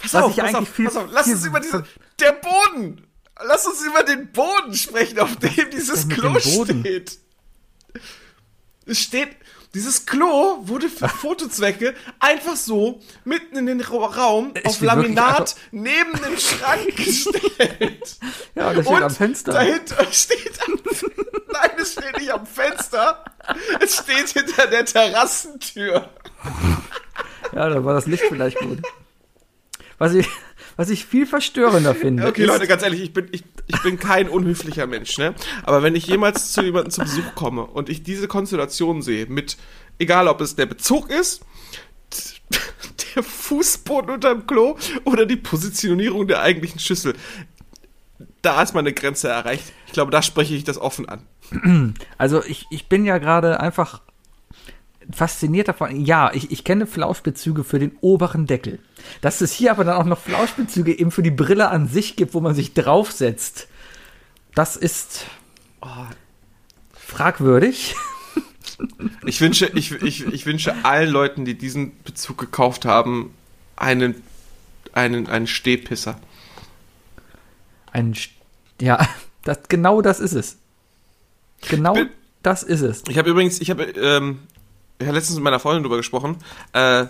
pass 0.00 0.14
Was 0.14 0.22
auf, 0.24 0.30
ich 0.32 0.36
pass 0.38 0.46
eigentlich 0.46 0.56
auf, 0.56 0.68
viel- 0.74 0.84
pass 0.86 0.96
auf, 0.96 1.06
lass 1.12 1.24
viel- 1.26 1.34
uns 1.34 1.44
über 1.46 1.60
diese, 1.60 1.84
der 2.18 2.32
Boden, 2.32 3.06
lass 3.46 3.66
uns 3.68 3.84
über 3.86 4.02
den 4.02 4.32
Boden 4.32 4.74
sprechen, 4.74 5.20
auf 5.20 5.36
dem 5.36 5.70
dieses 5.72 6.08
Klo 6.08 6.36
steht. 6.40 7.18
Es 8.84 8.98
steht, 8.98 9.36
dieses 9.74 10.06
Klo 10.06 10.58
wurde 10.62 10.88
für 10.88 11.08
Fotozwecke 11.20 11.94
einfach 12.20 12.56
so 12.56 13.00
mitten 13.24 13.56
in 13.56 13.66
den 13.66 13.80
Ra- 13.80 14.06
Raum 14.06 14.52
Es 14.54 14.64
auf 14.64 14.80
Laminat 14.80 15.56
neben 15.70 16.12
dem 16.12 16.38
Schrank 16.38 16.96
gestellt. 16.96 18.16
ja, 18.54 18.72
das 18.72 18.84
steht 18.84 18.96
Und 18.96 19.02
am 19.02 19.10
Fenster. 19.10 19.52
dahinter 19.52 20.06
steht 20.10 20.58
am, 20.66 20.74
Nein, 21.52 21.70
es 21.80 21.92
steht 21.92 22.18
nicht 22.18 22.30
am 22.30 22.46
Fenster. 22.46 23.24
Es 23.80 23.96
steht 23.96 24.28
hinter 24.30 24.66
der 24.66 24.84
Terrassentür. 24.84 26.08
Ja, 27.52 27.68
da 27.68 27.84
war 27.84 27.94
das 27.94 28.06
Licht 28.06 28.24
vielleicht 28.28 28.58
gut. 28.58 28.80
Was 29.98 30.14
ich, 30.14 30.28
was 30.78 30.90
ich 30.90 31.04
viel 31.04 31.26
verstörender 31.26 31.94
finde. 31.94 32.26
Okay, 32.26 32.44
Leute, 32.44 32.66
ganz 32.66 32.82
ehrlich, 32.82 33.02
ich 33.02 33.12
bin, 33.12 33.28
ich, 33.32 33.42
ich 33.66 33.82
bin 33.82 33.98
kein 33.98 34.28
unhöflicher 34.28 34.86
Mensch, 34.86 35.18
ne? 35.18 35.34
Aber 35.64 35.82
wenn 35.82 35.94
ich 35.94 36.06
jemals 36.06 36.52
zu 36.52 36.62
jemandem 36.62 36.92
zu 36.92 37.02
Besuch 37.02 37.34
komme 37.34 37.66
und 37.66 37.90
ich 37.90 38.04
diese 38.04 38.28
Konstellation 38.28 39.02
sehe, 39.02 39.26
mit, 39.26 39.58
egal 39.98 40.28
ob 40.28 40.40
es 40.40 40.54
der 40.54 40.66
Bezug 40.66 41.10
ist, 41.10 41.44
der 43.16 43.24
Fußboden 43.24 44.10
unterm 44.10 44.46
Klo 44.46 44.78
oder 45.04 45.26
die 45.26 45.36
Positionierung 45.36 46.28
der 46.28 46.40
eigentlichen 46.40 46.78
Schüssel, 46.78 47.14
da 48.40 48.62
ist 48.62 48.72
meine 48.72 48.92
Grenze 48.92 49.28
erreicht. 49.28 49.64
Ich 49.88 49.92
glaube, 49.92 50.12
da 50.12 50.22
spreche 50.22 50.54
ich 50.54 50.62
das 50.62 50.78
offen 50.78 51.08
an. 51.08 51.26
Also 52.18 52.44
ich, 52.44 52.66
ich 52.70 52.88
bin 52.88 53.04
ja 53.04 53.18
gerade 53.18 53.58
einfach 53.58 54.02
fasziniert 55.10 55.68
davon. 55.68 56.04
Ja, 56.04 56.30
ich, 56.34 56.50
ich 56.50 56.64
kenne 56.64 56.86
Flauschbezüge 56.86 57.64
für 57.64 57.78
den 57.78 57.96
oberen 58.00 58.46
Deckel. 58.46 58.78
Dass 59.20 59.40
es 59.40 59.52
hier 59.52 59.70
aber 59.70 59.84
dann 59.84 59.96
auch 59.96 60.04
noch 60.04 60.18
Flauschbezüge 60.20 60.98
eben 60.98 61.10
für 61.10 61.22
die 61.22 61.30
Brille 61.30 61.70
an 61.70 61.88
sich 61.88 62.16
gibt, 62.16 62.34
wo 62.34 62.40
man 62.40 62.54
sich 62.54 62.74
draufsetzt, 62.74 63.68
das 64.54 64.76
ist 64.76 65.26
Oh. 65.80 65.86
fragwürdig. 66.92 67.94
Ich 69.26 69.40
wünsche, 69.40 69.66
ich, 69.74 69.92
ich, 70.02 70.26
ich 70.26 70.46
wünsche 70.46 70.74
allen 70.84 71.10
Leuten, 71.10 71.44
die 71.44 71.56
diesen 71.56 71.92
Bezug 72.02 72.38
gekauft 72.38 72.84
haben, 72.84 73.32
einen, 73.76 74.16
einen, 74.92 75.26
einen 75.28 75.46
Stehpisser. 75.46 76.18
Ein, 77.92 78.14
St- 78.14 78.30
ja, 78.80 79.06
das, 79.44 79.60
genau 79.68 80.02
das 80.02 80.20
ist 80.20 80.32
es. 80.34 80.58
Genau 81.68 81.94
bin- 81.94 82.10
das 82.42 82.62
ist 82.62 82.80
es. 82.82 83.02
Ich 83.08 83.18
habe 83.18 83.30
übrigens, 83.30 83.60
ich 83.60 83.70
habe, 83.70 83.84
ähm, 83.84 84.40
ich 84.98 85.06
habe 85.06 85.16
letztens 85.16 85.36
mit 85.36 85.44
meiner 85.44 85.60
Freundin 85.60 85.82
drüber 85.82 85.96
gesprochen. 85.96 86.36
Äh, 86.72 87.06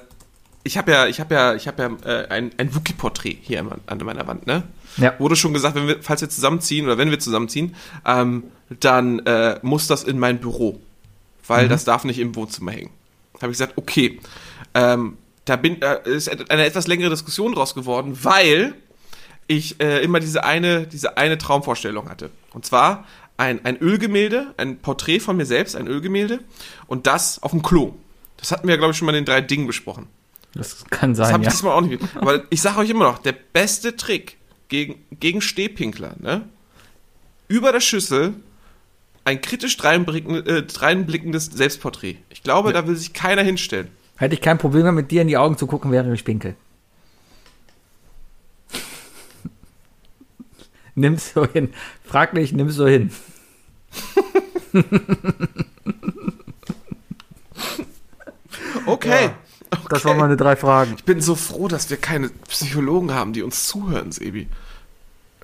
ich 0.64 0.76
habe 0.76 0.93
ja, 0.93 1.07
ich 1.07 1.20
habe 1.20 1.34
ja, 1.34 1.55
ich 1.55 1.66
habe 1.66 1.82
ja 1.82 2.11
äh, 2.11 2.28
ein, 2.28 2.51
ein 2.59 2.74
Wookie-Porträt 2.74 3.39
hier 3.41 3.64
an, 3.86 3.99
meiner 3.99 4.26
Wand, 4.26 4.47
ne? 4.47 4.64
Ja. 4.97 5.14
Wurde 5.18 5.36
schon 5.36 5.53
gesagt, 5.55 5.76
wenn 5.76 5.86
wir, 5.86 6.03
falls 6.03 6.20
wir 6.20 6.28
zusammenziehen 6.28 6.84
oder 6.84 6.99
wenn 6.99 7.11
wir 7.11 7.18
zusammenziehen, 7.18 7.74
ähm, 8.05 8.45
dann 8.80 9.20
äh, 9.20 9.59
muss 9.62 9.86
das 9.86 10.05
in 10.05 10.18
mein 10.18 10.41
Büro, 10.41 10.80
weil 11.47 11.68
das 11.68 11.84
darf 11.84 12.05
nicht 12.05 12.18
im 12.18 12.34
Wohnzimmer 12.34 12.72
hängen. 12.72 12.91
Habe 13.34 13.53
ich 13.53 13.59
gesagt, 13.59 13.74
okay. 13.76 14.20
Ähm, 14.74 15.16
da 15.45 15.57
bin, 15.57 15.80
äh, 15.80 16.01
ist 16.05 16.28
eine 16.51 16.66
etwas 16.66 16.86
längere 16.86 17.11
Diskussion 17.11 17.55
draus 17.55 17.74
geworden, 17.74 18.18
weil 18.22 18.74
ich 19.47 19.80
äh, 19.80 20.03
immer 20.03 20.20
diese 20.20 20.45
eine, 20.45 20.86
diese 20.86 21.16
eine 21.16 21.39
Traumvorstellung 21.39 22.11
hatte. 22.11 22.30
Und 22.53 22.66
zwar 22.66 23.07
ein, 23.39 23.64
ein 23.64 23.78
Ölgemälde, 23.78 24.53
ein 24.59 24.78
Porträt 24.78 25.20
von 25.20 25.39
mir 25.39 25.47
selbst, 25.47 25.76
ein 25.76 25.89
Ölgemälde, 25.89 26.41
und 26.86 27.07
das 27.07 27.43
auf 27.43 27.53
dem 27.53 27.62
Klo. 27.62 27.95
Das 28.36 28.53
hatten 28.53 28.68
wir, 28.68 28.76
glaube 28.76 28.93
ich, 28.93 28.99
schon 28.99 29.07
mal 29.07 29.14
in 29.14 29.24
den 29.24 29.24
drei 29.24 29.41
Dingen 29.41 29.66
besprochen. 29.66 30.07
Das 30.55 30.84
kann 30.91 31.14
Das 31.14 31.28
sein, 31.28 31.32
habe 31.32 31.45
ich 31.45 31.47
ja. 31.47 31.53
diesmal 31.53 31.72
auch 31.72 31.80
nicht. 31.80 32.03
Aber 32.16 32.43
ich 32.51 32.61
sage 32.61 32.80
euch 32.80 32.91
immer 32.91 33.05
noch, 33.05 33.18
der 33.18 33.32
beste 33.32 33.97
Trick 33.97 34.36
gegen, 34.68 34.97
gegen 35.18 35.41
Stehpinkler, 35.41 36.14
ne? 36.18 36.43
Über 37.49 37.72
der 37.72 37.80
Schüssel 37.80 38.34
ein 39.24 39.41
kritisch 39.41 39.78
dreinblicken- 39.78 40.47
äh, 40.47 40.62
dreinblickendes 40.62 41.47
Selbstporträt. 41.47 42.16
Ich 42.30 42.43
glaube, 42.43 42.72
da 42.72 42.86
will 42.86 42.97
sich 42.97 43.12
keiner 43.12 43.43
hinstellen. 43.43 43.89
Hätte 44.16 44.34
ich 44.34 44.41
kein 44.41 44.59
Problem 44.59 44.82
mehr, 44.82 44.93
mit 44.93 45.11
dir 45.11 45.22
in 45.22 45.28
die 45.28 45.36
Augen 45.36 45.57
zu 45.57 45.66
gucken, 45.66 45.93
während 45.93 46.12
ich 46.14 46.24
pinkel. 46.24 46.57
nimm's 50.95 51.32
so 51.34 51.47
hin. 51.47 51.72
Frag 52.09 52.32
mich, 52.32 52.52
nimm's 52.52 52.74
so 52.74 52.86
hin. 52.86 53.11
Okay. 58.86 59.30
Das 59.70 60.00
okay. 60.00 60.09
waren 60.09 60.16
meine 60.16 60.36
drei 60.36 60.56
Fragen. 60.56 60.94
Ich 60.96 61.04
bin 61.04 61.20
so 61.20 61.34
froh, 61.34 61.68
dass 61.68 61.90
wir 61.90 61.98
keine 61.98 62.30
Psychologen 62.48 63.12
haben, 63.12 63.34
die 63.34 63.42
uns 63.42 63.66
zuhören, 63.66 64.12
Sebi. 64.12 64.48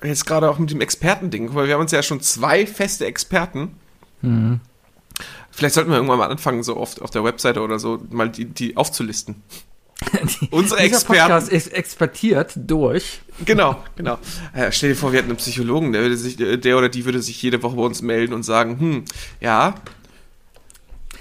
Jetzt 0.03 0.25
gerade 0.25 0.49
auch 0.49 0.57
mit 0.57 0.71
dem 0.71 0.81
Expertending. 0.81 1.53
Mal, 1.53 1.67
wir 1.67 1.75
haben 1.75 1.81
uns 1.81 1.91
ja 1.91 2.01
schon 2.01 2.21
zwei 2.21 2.65
feste 2.65 3.05
Experten. 3.05 3.77
Vielleicht 5.51 5.75
sollten 5.75 5.91
wir 5.91 5.97
irgendwann 5.97 6.17
mal 6.17 6.31
anfangen, 6.31 6.63
so 6.63 6.75
oft 6.77 7.01
auf 7.01 7.11
der 7.11 7.23
Webseite 7.23 7.61
oder 7.61 7.77
so, 7.77 8.01
mal 8.09 8.29
die, 8.29 8.45
die 8.45 8.77
aufzulisten. 8.77 9.43
Unsere 10.51 10.79
Experten. 10.81 11.21
Podcast 11.21 11.49
ist 11.49 11.67
expertiert 11.73 12.53
durch. 12.55 13.21
Genau, 13.45 13.81
genau. 13.95 14.17
Äh, 14.53 14.71
stell 14.71 14.89
dir 14.89 14.95
vor, 14.95 15.11
wir 15.11 15.19
hätten 15.19 15.29
einen 15.29 15.37
Psychologen, 15.37 15.93
der, 15.93 16.01
würde 16.01 16.17
sich, 16.17 16.37
der 16.37 16.77
oder 16.77 16.89
die 16.89 17.05
würde 17.05 17.21
sich 17.21 17.41
jede 17.41 17.63
Woche 17.63 17.75
bei 17.75 17.81
uns 17.81 18.01
melden 18.01 18.33
und 18.33 18.43
sagen, 18.43 18.79
hm, 18.79 19.05
ja. 19.39 19.75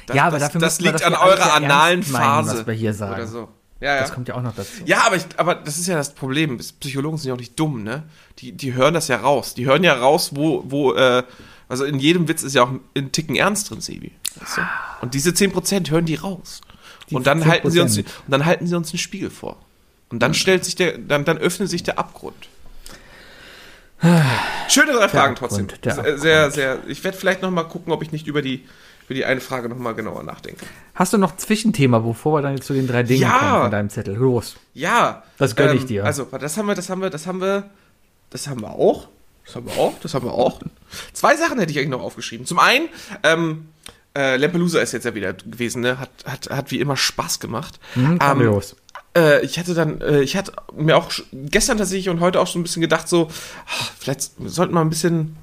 Das, 0.06 0.16
ja, 0.16 0.24
aber 0.26 0.38
das, 0.38 0.48
dafür 0.48 0.60
das 0.60 0.78
wir 0.80 0.86
liegt 0.86 1.00
das 1.00 1.06
an 1.06 1.14
eurer 1.14 1.54
analen 1.54 2.00
ernst 2.00 2.12
meinen, 2.12 2.24
Phase. 2.24 2.58
was 2.58 2.66
wir 2.66 2.74
hier 2.74 2.94
sagen. 2.94 3.14
Oder 3.14 3.26
so. 3.26 3.48
Ja, 3.80 3.96
ja. 3.96 4.00
Das 4.00 4.12
kommt 4.12 4.28
ja 4.28 4.34
auch 4.34 4.42
noch 4.42 4.54
dazu. 4.54 4.70
Ja, 4.84 5.06
aber, 5.06 5.16
ich, 5.16 5.24
aber 5.36 5.54
das 5.54 5.78
ist 5.78 5.86
ja 5.86 5.96
das 5.96 6.14
Problem. 6.14 6.58
Psychologen 6.58 7.18
sind 7.18 7.28
ja 7.28 7.34
auch 7.34 7.38
nicht 7.38 7.58
dumm, 7.58 7.82
ne? 7.82 8.04
Die, 8.38 8.52
die 8.52 8.74
hören 8.74 8.94
das 8.94 9.08
ja 9.08 9.16
raus. 9.16 9.54
Die 9.54 9.66
hören 9.66 9.84
ja 9.84 9.94
raus, 9.94 10.30
wo, 10.34 10.64
wo, 10.66 10.94
äh, 10.94 11.22
also 11.68 11.84
in 11.84 11.98
jedem 11.98 12.28
Witz 12.28 12.42
ist 12.42 12.54
ja 12.54 12.64
auch 12.64 12.70
ein 12.96 13.12
Ticken 13.12 13.36
Ernst 13.36 13.70
drin, 13.70 13.80
Sebi. 13.80 14.12
Weißt 14.40 14.58
du? 14.58 14.62
Und 15.02 15.14
diese 15.14 15.30
10% 15.30 15.90
hören 15.90 16.06
die 16.06 16.14
raus. 16.14 16.60
Und 17.14 17.26
dann 17.26 17.44
halten 17.46 17.70
sie 17.70 17.80
uns, 17.80 17.96
10%. 17.96 18.00
und 18.00 18.06
dann 18.28 18.44
halten 18.44 18.66
sie 18.66 18.76
uns 18.76 18.90
einen 18.92 18.98
Spiegel 18.98 19.30
vor. 19.30 19.56
Und 20.10 20.20
dann 20.20 20.34
stellt 20.34 20.64
sich 20.64 20.74
der, 20.76 20.98
dann, 20.98 21.24
dann 21.24 21.38
öffnet 21.38 21.68
sich 21.70 21.82
der 21.82 21.98
Abgrund. 21.98 22.48
Schöne 24.68 24.92
drei 24.92 25.08
Fragen 25.08 25.34
trotzdem. 25.34 25.68
Sehr, 25.82 26.18
sehr, 26.18 26.50
sehr. 26.50 26.78
Ich 26.88 27.02
werde 27.04 27.16
vielleicht 27.16 27.42
noch 27.42 27.50
mal 27.50 27.62
gucken, 27.64 27.92
ob 27.92 28.02
ich 28.02 28.12
nicht 28.12 28.26
über 28.26 28.42
die, 28.42 28.64
über 29.06 29.14
die 29.14 29.24
eine 29.24 29.40
Frage 29.40 29.68
noch 29.68 29.78
mal 29.78 29.94
genauer 29.94 30.22
nachdenke. 30.24 30.66
Hast 30.94 31.12
du 31.14 31.18
noch 31.18 31.32
ein 31.32 31.38
Zwischenthema, 31.38 32.00
bevor 32.00 32.38
wir 32.38 32.42
dann 32.42 32.54
jetzt 32.56 32.66
zu 32.66 32.74
den 32.74 32.86
drei 32.86 33.02
Dingen 33.02 33.22
Ja. 33.22 33.38
kommen 33.38 33.62
von 33.62 33.70
deinem 33.70 33.90
Zettel? 33.90 34.14
Los. 34.14 34.56
Ja. 34.74 35.22
Das 35.38 35.56
gönn 35.56 35.76
ich 35.76 35.86
dir. 35.86 36.04
Also, 36.04 36.24
das 36.24 36.56
haben 36.58 36.66
wir, 36.66 36.74
das 36.74 36.90
haben 36.90 37.00
wir, 37.00 37.10
das 37.10 37.26
haben 37.26 37.40
wir, 37.40 37.70
das 38.30 38.46
haben 38.48 38.60
wir 38.60 38.70
auch. 38.70 39.08
Das 39.46 39.56
haben 39.56 39.66
wir 39.66 39.76
auch, 39.76 39.92
das 40.00 40.14
haben 40.14 40.26
wir 40.26 40.32
auch. 40.32 40.60
Zwei 41.12 41.36
Sachen 41.36 41.58
hätte 41.58 41.70
ich 41.70 41.78
eigentlich 41.78 41.90
noch 41.90 42.00
aufgeschrieben. 42.02 42.46
Zum 42.46 42.58
einen, 42.58 42.88
ähm, 43.22 43.68
äh, 44.16 44.36
Lampelusa 44.36 44.80
ist 44.80 44.92
jetzt 44.92 45.04
ja 45.04 45.14
wieder 45.14 45.32
gewesen, 45.32 45.82
ne? 45.82 45.98
Hat, 45.98 46.10
hat, 46.24 46.50
hat 46.50 46.70
wie 46.70 46.80
immer 46.80 46.96
Spaß 46.96 47.40
gemacht. 47.40 47.78
Hm, 47.94 48.18
Ähm, 48.22 48.40
los. 48.42 48.76
äh, 49.16 49.44
ich 49.44 49.58
hatte 49.58 49.74
dann, 49.74 50.00
äh, 50.00 50.20
ich 50.22 50.36
hatte 50.36 50.52
mir 50.76 50.96
auch 50.96 51.10
gestern 51.32 51.78
tatsächlich 51.78 52.08
und 52.08 52.20
heute 52.20 52.40
auch 52.40 52.46
schon 52.46 52.60
ein 52.60 52.64
bisschen 52.64 52.82
gedacht, 52.82 53.08
so, 53.08 53.28
ah, 53.66 53.84
vielleicht 53.98 54.30
sollten 54.44 54.74
wir 54.74 54.80
ein 54.80 54.90
bisschen, 54.90 55.36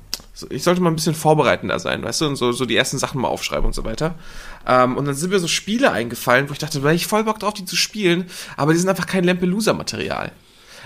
ich 0.49 0.63
sollte 0.63 0.82
mal 0.82 0.89
ein 0.89 0.95
bisschen 0.95 1.15
vorbereitender 1.15 1.80
sein, 1.80 2.03
weißt 2.03 2.22
du, 2.22 2.28
und 2.28 2.36
so, 2.36 2.51
so 2.51 2.65
die 2.65 2.76
ersten 2.76 2.97
Sachen 2.97 3.19
mal 3.22 3.28
aufschreiben 3.28 3.65
und 3.65 3.74
so 3.76 3.84
weiter. 3.84 4.15
Ähm, 4.65 4.97
und 4.97 5.05
dann 5.05 5.15
sind 5.15 5.32
mir 5.32 5.39
so 5.39 5.47
Spiele 5.47 5.91
eingefallen, 5.91 6.47
wo 6.49 6.53
ich 6.53 6.59
dachte, 6.59 6.80
da 6.80 6.91
ich 6.91 7.07
voll 7.07 7.24
Bock 7.26 7.39
drauf, 7.39 7.53
die 7.53 7.65
zu 7.65 7.76
spielen, 7.76 8.26
aber 8.57 8.74
die 8.74 8.80
sind 8.80 8.89
einfach 8.89 9.07
kein 9.07 9.24
Lampelusa-Material. 9.26 10.32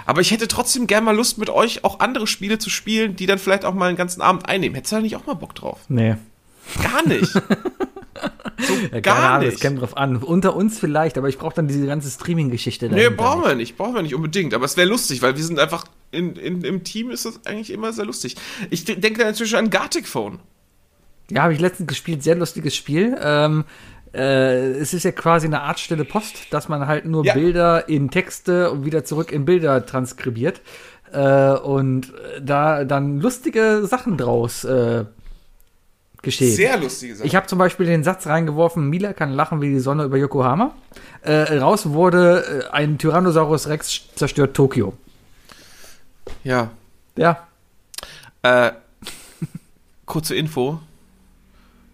Aber 0.07 0.21
ich 0.21 0.31
hätte 0.31 0.47
trotzdem 0.47 0.87
gern 0.87 1.03
mal 1.03 1.15
Lust, 1.15 1.37
mit 1.37 1.49
euch 1.49 1.83
auch 1.83 1.99
andere 1.99 2.27
Spiele 2.27 2.59
zu 2.59 2.69
spielen, 2.69 3.15
die 3.15 3.25
dann 3.25 3.39
vielleicht 3.39 3.65
auch 3.65 3.73
mal 3.73 3.87
einen 3.87 3.97
ganzen 3.97 4.21
Abend 4.21 4.47
einnehmen. 4.47 4.75
Hättest 4.75 4.91
du 4.91 4.97
da 4.97 5.01
nicht 5.01 5.15
auch 5.15 5.25
mal 5.25 5.33
Bock 5.33 5.55
drauf? 5.55 5.79
Nee. 5.87 6.15
Gar 6.83 7.07
nicht. 7.07 7.31
so 7.33 8.73
Ja, 8.91 8.99
gar 9.01 9.39
nicht. 9.39 9.53
Das 9.53 9.59
kommt 9.61 9.81
drauf 9.81 9.97
an. 9.97 10.17
Unter 10.17 10.55
uns 10.55 10.79
vielleicht, 10.79 11.17
aber 11.17 11.29
ich 11.29 11.37
brauche 11.37 11.55
dann 11.55 11.67
diese 11.67 11.85
ganze 11.85 12.09
Streaming-Geschichte. 12.09 12.89
Nee, 12.89 13.09
brauchen 13.09 13.43
wir 13.43 13.55
nicht, 13.55 13.77
brauchen 13.77 13.95
wir 13.95 14.01
nicht 14.01 14.15
unbedingt. 14.15 14.53
Aber 14.53 14.65
es 14.65 14.77
wäre 14.77 14.87
lustig, 14.87 15.21
weil 15.21 15.35
wir 15.35 15.43
sind 15.43 15.59
einfach 15.59 15.85
in, 16.11 16.35
in, 16.35 16.63
im 16.63 16.83
Team 16.83 17.11
ist 17.11 17.25
das 17.25 17.45
eigentlich 17.45 17.71
immer 17.71 17.91
sehr 17.93 18.05
lustig. 18.05 18.35
Ich 18.69 18.85
de- 18.85 18.95
denke 18.95 19.21
da 19.21 19.29
inzwischen 19.29 19.57
an 19.57 19.69
Gartic 19.69 20.07
Phone. 20.07 20.39
Ja, 21.29 21.43
habe 21.43 21.53
ich 21.53 21.59
letztens 21.59 21.87
gespielt, 21.87 22.23
sehr 22.23 22.35
lustiges 22.35 22.75
Spiel. 22.75 23.17
Ähm, 23.21 23.65
äh, 24.13 24.69
es 24.73 24.93
ist 24.93 25.03
ja 25.03 25.11
quasi 25.11 25.47
eine 25.47 25.61
Art 25.61 25.79
stille 25.79 26.05
Post, 26.05 26.35
dass 26.51 26.69
man 26.69 26.87
halt 26.87 27.05
nur 27.05 27.25
Ja. 27.25 27.33
Bilder 27.33 27.89
in 27.89 28.09
Texte 28.11 28.71
und 28.71 28.85
wieder 28.85 29.03
zurück 29.03 29.31
in 29.31 29.43
Bilder 29.43 29.85
transkribiert. 29.85 30.61
Äh, 31.11 31.53
und 31.57 32.13
da 32.41 32.83
dann 32.85 33.19
lustige 33.19 33.85
Sachen 33.85 34.17
draus 34.17 34.63
äh, 34.63 35.05
geschehen. 36.25 36.51
Sehr 36.53 36.77
lustige 36.77 37.15
Sache. 37.15 37.27
Ich 37.27 37.35
habe 37.35 37.47
zum 37.47 37.57
Beispiel 37.57 37.85
den 37.85 38.03
Satz 38.03 38.27
reingeworfen, 38.27 38.89
Mila 38.89 39.13
kann 39.13 39.31
lachen 39.31 39.61
wie 39.61 39.69
die 39.69 39.79
Sonne 39.79 40.03
über 40.03 40.17
Yokohama. 40.17 40.73
Äh, 41.21 41.57
raus 41.59 41.89
wurde, 41.91 42.65
äh, 42.69 42.73
ein 42.73 42.97
Tyrannosaurus 42.97 43.67
Rex 43.67 44.01
zerstört 44.15 44.53
Tokio. 44.55 44.93
ja. 46.43 46.69
Ja, 47.17 47.47
Äh, 48.43 48.73
kurze 50.05 50.35
Info. 50.35 50.79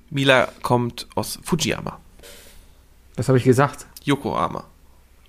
Mila 0.09 0.47
kommt 0.63 1.07
aus 1.15 1.39
Fujiyama. 1.43 1.99
das 3.15 3.27
habe 3.27 3.37
ich 3.37 3.43
gesagt. 3.43 3.85
Yokohama. 4.03 4.63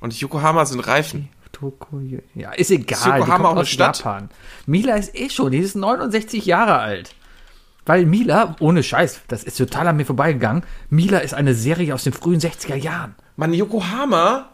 Und 0.00 0.18
Yokohama 0.18 0.64
sind 0.64 0.80
Reifen. 0.80 1.28
Tokio. 1.52 2.20
Ja, 2.34 2.52
ist 2.52 2.70
egal. 2.70 2.98
Ist 2.98 3.06
Yokohama 3.06 3.50
auch 3.50 3.56
eine 3.56 3.66
Stadt? 3.66 3.98
Japan. 3.98 4.30
Mila 4.66 4.94
ist 4.96 5.14
eh 5.14 5.28
schon, 5.28 5.52
die 5.52 5.58
ist 5.58 5.76
69 5.76 6.46
Jahre 6.46 6.78
alt. 6.78 7.14
Weil 7.84 8.06
Mila, 8.06 8.56
ohne 8.60 8.82
Scheiß, 8.82 9.22
das 9.28 9.42
ist 9.42 9.58
total 9.58 9.88
an 9.88 9.96
mir 9.96 10.06
vorbeigegangen. 10.06 10.62
Mila 10.88 11.18
ist 11.18 11.34
eine 11.34 11.54
Serie 11.54 11.94
aus 11.94 12.04
den 12.04 12.12
frühen 12.12 12.40
60er 12.40 12.76
Jahren. 12.76 13.14
Mann, 13.36 13.52
Yokohama 13.52 14.50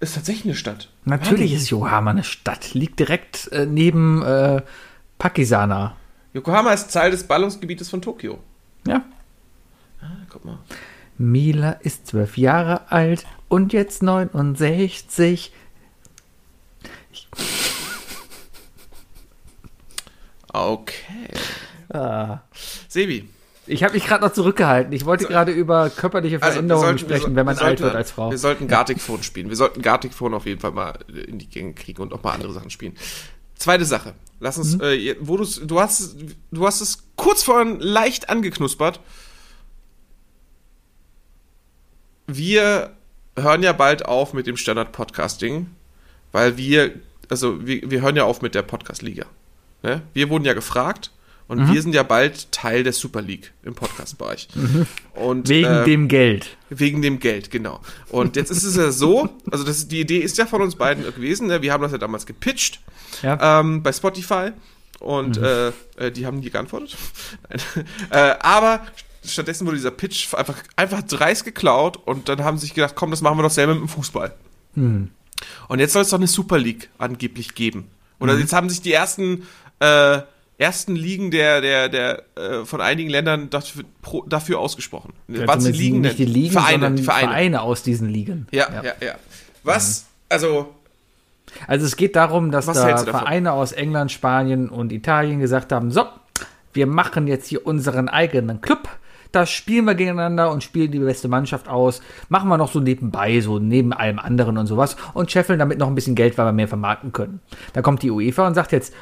ist 0.00 0.14
tatsächlich 0.14 0.46
eine 0.46 0.54
Stadt. 0.54 0.90
Natürlich 1.04 1.54
ist 1.54 1.70
Yokohama 1.70 2.10
eine 2.10 2.24
Stadt. 2.24 2.74
Liegt 2.74 2.98
direkt 2.98 3.50
äh, 3.52 3.66
neben 3.66 4.22
äh, 4.22 4.62
Pakisana. 5.18 5.96
Yokohama 6.34 6.72
ist 6.72 6.92
Teil 6.92 7.10
des 7.10 7.24
Ballungsgebietes 7.24 7.88
von 7.88 8.02
Tokio. 8.02 8.38
Ja. 8.86 9.04
Ah, 10.02 10.06
guck 10.28 10.44
mal. 10.44 10.58
Mila 11.18 11.72
ist 11.72 12.08
zwölf 12.08 12.36
Jahre 12.36 12.90
alt 12.90 13.26
und 13.48 13.72
jetzt 13.72 14.02
69. 14.02 15.52
Okay. 20.52 21.28
Ah. 21.92 22.40
Sebi. 22.88 23.28
Ich 23.66 23.84
habe 23.84 23.94
mich 23.94 24.04
gerade 24.06 24.24
noch 24.24 24.32
zurückgehalten. 24.32 24.92
Ich 24.92 25.04
wollte 25.04 25.26
gerade 25.26 25.52
über 25.52 25.88
körperliche 25.88 26.40
Veränderungen 26.40 26.70
Also, 26.70 26.82
wir 26.82 26.86
sollten- 26.86 26.98
sprechen, 26.98 27.30
wir 27.32 27.36
wenn 27.36 27.46
man 27.46 27.54
sollten- 27.56 27.68
alt 27.68 27.80
wird 27.80 27.94
als 27.94 28.10
Frau. 28.10 28.30
Wir 28.30 28.38
sollten 28.38 28.66
Gartic 28.66 29.00
Phone 29.00 29.22
spielen. 29.22 29.48
Wir 29.48 29.56
sollten 29.56 29.82
Gartic 29.82 30.12
Phone 30.12 30.34
auf 30.34 30.46
jeden 30.46 30.60
Fall 30.60 30.72
mal 30.72 30.98
in 31.28 31.38
die 31.38 31.48
Gänge 31.48 31.72
kriegen 31.74 32.02
und 32.02 32.12
auch 32.12 32.22
mal 32.22 32.32
andere 32.32 32.52
Sachen 32.52 32.70
spielen. 32.70 32.96
Zweite 33.54 33.84
Sache. 33.84 34.14
Lass 34.40 34.58
uns, 34.58 34.76
Mhm. 34.76 34.82
äh, 34.82 35.16
wo 35.20 35.36
du's, 35.36 35.60
du 35.64 35.80
hast, 35.80 36.16
du 36.50 36.66
hast 36.66 36.80
es 36.80 37.04
kurz 37.14 37.44
vorhin 37.44 37.78
leicht 37.78 38.28
angeknuspert. 38.28 38.98
Wir 42.26 42.90
hören 43.38 43.62
ja 43.62 43.72
bald 43.72 44.04
auf 44.06 44.32
mit 44.32 44.46
dem 44.46 44.56
Standard-Podcasting, 44.56 45.68
weil 46.32 46.56
wir, 46.56 46.92
also 47.28 47.64
wir, 47.66 47.88
wir 47.90 48.00
hören 48.02 48.16
ja 48.16 48.24
auf 48.24 48.42
mit 48.42 48.54
der 48.54 48.62
Podcast-Liga. 48.62 49.26
Ne? 49.82 50.02
Wir 50.12 50.28
wurden 50.30 50.44
ja 50.44 50.52
gefragt 50.54 51.10
und 51.48 51.58
Mhm. 51.58 51.72
wir 51.74 51.82
sind 51.82 51.94
ja 51.94 52.02
bald 52.02 52.50
Teil 52.52 52.84
der 52.84 52.92
Super 52.92 53.20
League 53.20 53.52
im 53.62 53.74
Podcast-Bereich. 53.74 54.48
Und, 55.14 55.48
Wegen 55.48 55.66
äh, 55.68 55.84
dem 55.84 56.08
Geld. 56.08 56.56
Wegen 56.70 57.02
dem 57.02 57.18
Geld, 57.18 57.50
genau. 57.50 57.80
Und 58.10 58.36
jetzt 58.36 58.50
ist 58.50 58.62
es 58.64 58.76
ja 58.76 58.90
so, 58.90 59.28
also 59.50 59.64
das, 59.64 59.88
die 59.88 60.00
Idee 60.00 60.18
ist 60.18 60.38
ja 60.38 60.46
von 60.46 60.62
uns 60.62 60.76
beiden 60.76 61.04
gewesen, 61.04 61.48
ne? 61.48 61.60
wir 61.62 61.72
haben 61.72 61.82
das 61.82 61.92
ja 61.92 61.98
damals 61.98 62.26
gepitcht 62.26 62.80
Ja. 63.22 63.60
ähm, 63.60 63.82
bei 63.82 63.92
Spotify 63.92 64.52
und 65.00 65.36
äh, 65.36 65.68
äh, 65.96 66.10
die 66.12 66.26
haben 66.26 66.38
nie 66.38 66.48
geantwortet. 66.50 66.96
Nein. 67.50 67.86
äh, 68.10 68.34
aber 68.40 68.80
stattdessen 69.24 69.66
wurde 69.66 69.76
dieser 69.76 69.90
Pitch 69.90 70.32
einfach, 70.34 70.56
einfach 70.76 71.02
dreist 71.02 71.44
geklaut 71.44 71.96
und 72.06 72.28
dann 72.28 72.42
haben 72.44 72.56
sie 72.56 72.66
sich 72.66 72.74
gedacht, 72.74 72.94
komm, 72.94 73.10
das 73.10 73.20
machen 73.20 73.36
wir 73.38 73.42
doch 73.42 73.50
selber 73.50 73.74
mit 73.74 73.82
dem 73.82 73.88
Fußball. 73.88 74.32
Und 74.76 75.78
jetzt 75.78 75.92
soll 75.92 76.02
es 76.02 76.08
doch 76.10 76.18
eine 76.18 76.26
Super 76.28 76.58
League 76.58 76.88
angeblich 76.98 77.54
geben. 77.54 77.88
Oder 78.20 78.38
jetzt 78.38 78.52
haben 78.52 78.70
sich 78.70 78.80
die 78.80 78.92
ersten 78.92 79.46
äh, 79.82 80.22
ersten 80.58 80.94
Ligen 80.94 81.30
der 81.30 81.60
der 81.60 81.88
der 81.88 82.22
äh, 82.36 82.64
von 82.64 82.80
einigen 82.80 83.10
Ländern 83.10 83.50
dafür, 83.50 83.84
pro, 84.00 84.22
dafür 84.22 84.60
ausgesprochen. 84.60 85.12
Ja, 85.28 85.46
Was 85.48 85.64
die 85.64 85.72
Ligen 85.72 86.00
nicht 86.02 86.18
die? 86.18 86.24
Ligen, 86.24 86.52
Vereine, 86.52 86.72
sondern 86.72 86.96
die 86.96 87.02
Vereine. 87.02 87.28
Vereine 87.28 87.62
aus 87.62 87.82
diesen 87.82 88.08
Ligen. 88.08 88.46
Ja, 88.52 88.68
ja, 88.82 88.92
ja. 89.00 89.14
Was? 89.64 90.06
Also, 90.28 90.72
Also 91.66 91.86
es 91.86 91.96
geht 91.96 92.16
darum, 92.16 92.50
dass 92.50 92.66
da? 92.66 92.96
Vereine 92.96 93.52
aus 93.52 93.72
England, 93.72 94.12
Spanien 94.12 94.68
und 94.68 94.92
Italien 94.92 95.40
gesagt 95.40 95.72
haben, 95.72 95.90
so, 95.90 96.04
wir 96.72 96.86
machen 96.86 97.26
jetzt 97.26 97.48
hier 97.48 97.66
unseren 97.66 98.08
eigenen 98.08 98.60
Club. 98.60 98.88
Da 99.32 99.46
spielen 99.46 99.86
wir 99.86 99.94
gegeneinander 99.94 100.50
und 100.50 100.62
spielen 100.62 100.92
die 100.92 100.98
beste 100.98 101.26
Mannschaft 101.26 101.66
aus. 101.66 102.02
Machen 102.28 102.48
wir 102.50 102.58
noch 102.58 102.70
so 102.70 102.80
nebenbei, 102.80 103.40
so 103.40 103.58
neben 103.58 103.94
allem 103.94 104.18
anderen 104.18 104.58
und 104.58 104.66
sowas 104.66 104.96
und 105.14 105.30
scheffeln 105.30 105.58
damit 105.58 105.78
noch 105.78 105.88
ein 105.88 105.94
bisschen 105.94 106.14
Geld, 106.14 106.36
weil 106.36 106.46
wir 106.46 106.52
mehr 106.52 106.68
vermarkten 106.68 107.12
können. 107.12 107.40
Da 107.72 107.80
kommt 107.80 108.02
die 108.02 108.10
UEFA 108.10 108.46
und 108.46 108.54
sagt 108.54 108.72
jetzt, 108.72 108.92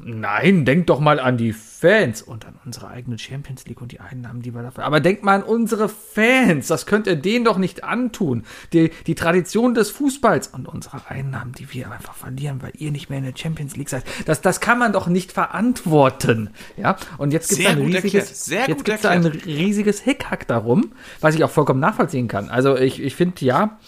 nein, 0.00 0.64
denkt 0.64 0.90
doch 0.90 0.98
mal 0.98 1.20
an 1.20 1.36
die 1.36 1.52
Fans 1.52 2.22
und 2.22 2.44
an 2.44 2.58
unsere 2.64 2.88
eigene 2.88 3.18
Champions 3.18 3.64
League 3.66 3.80
und 3.80 3.92
die 3.92 4.00
Einnahmen, 4.00 4.42
die 4.42 4.52
wir 4.52 4.62
dafür. 4.62 4.84
Aber 4.84 4.98
denkt 4.98 5.22
mal 5.22 5.36
an 5.36 5.42
unsere 5.44 5.88
Fans. 5.88 6.66
Das 6.66 6.86
könnt 6.86 7.06
ihr 7.06 7.14
denen 7.14 7.44
doch 7.44 7.56
nicht 7.56 7.84
antun. 7.84 8.44
Die, 8.72 8.90
die 9.06 9.14
Tradition 9.14 9.74
des 9.74 9.90
Fußballs 9.90 10.48
und 10.48 10.66
unsere 10.66 11.08
Einnahmen, 11.08 11.52
die 11.52 11.72
wir 11.72 11.92
einfach 11.92 12.14
verlieren, 12.14 12.62
weil 12.62 12.72
ihr 12.78 12.90
nicht 12.90 13.10
mehr 13.10 13.18
in 13.18 13.24
der 13.24 13.36
Champions 13.36 13.76
League 13.76 13.88
seid. 13.88 14.04
Das, 14.26 14.40
das 14.40 14.60
kann 14.60 14.78
man 14.78 14.92
doch 14.92 15.06
nicht 15.06 15.30
verantworten. 15.30 16.50
Ja, 16.76 16.96
und 17.16 17.32
jetzt 17.32 17.50
gibt 17.50 17.60
es 17.60 17.66
ein 17.66 17.78
riesiges, 17.78 18.48
jetzt 18.48 18.84
gibt's 18.84 19.02
da 19.02 19.10
ein 19.10 19.24
riesiges 19.24 20.00
Hickhack 20.00 20.48
darum, 20.48 20.92
was 21.20 21.36
ich 21.36 21.44
auch 21.44 21.50
vollkommen 21.50 21.80
nachvollziehen 21.80 22.26
kann. 22.26 22.48
Also 22.48 22.76
ich, 22.76 23.00
ich 23.00 23.14
finde, 23.14 23.44
ja, 23.44 23.78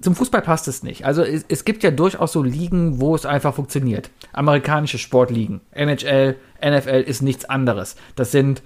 zum 0.00 0.14
Fußball 0.14 0.42
passt 0.42 0.68
es 0.68 0.82
nicht. 0.82 1.04
Also 1.04 1.22
es, 1.22 1.44
es 1.48 1.64
gibt 1.64 1.82
ja 1.82 1.90
durchaus 1.90 2.32
so 2.32 2.42
Ligen, 2.42 3.00
wo 3.00 3.14
es 3.14 3.26
einfach 3.26 3.54
funktioniert. 3.54 4.10
Amerikanische 4.32 4.98
Sportligen, 4.98 5.60
NHL, 5.72 6.36
NFL 6.64 7.04
ist 7.06 7.22
nichts 7.22 7.44
anderes. 7.44 7.96
Das 8.16 8.30
sind 8.30 8.62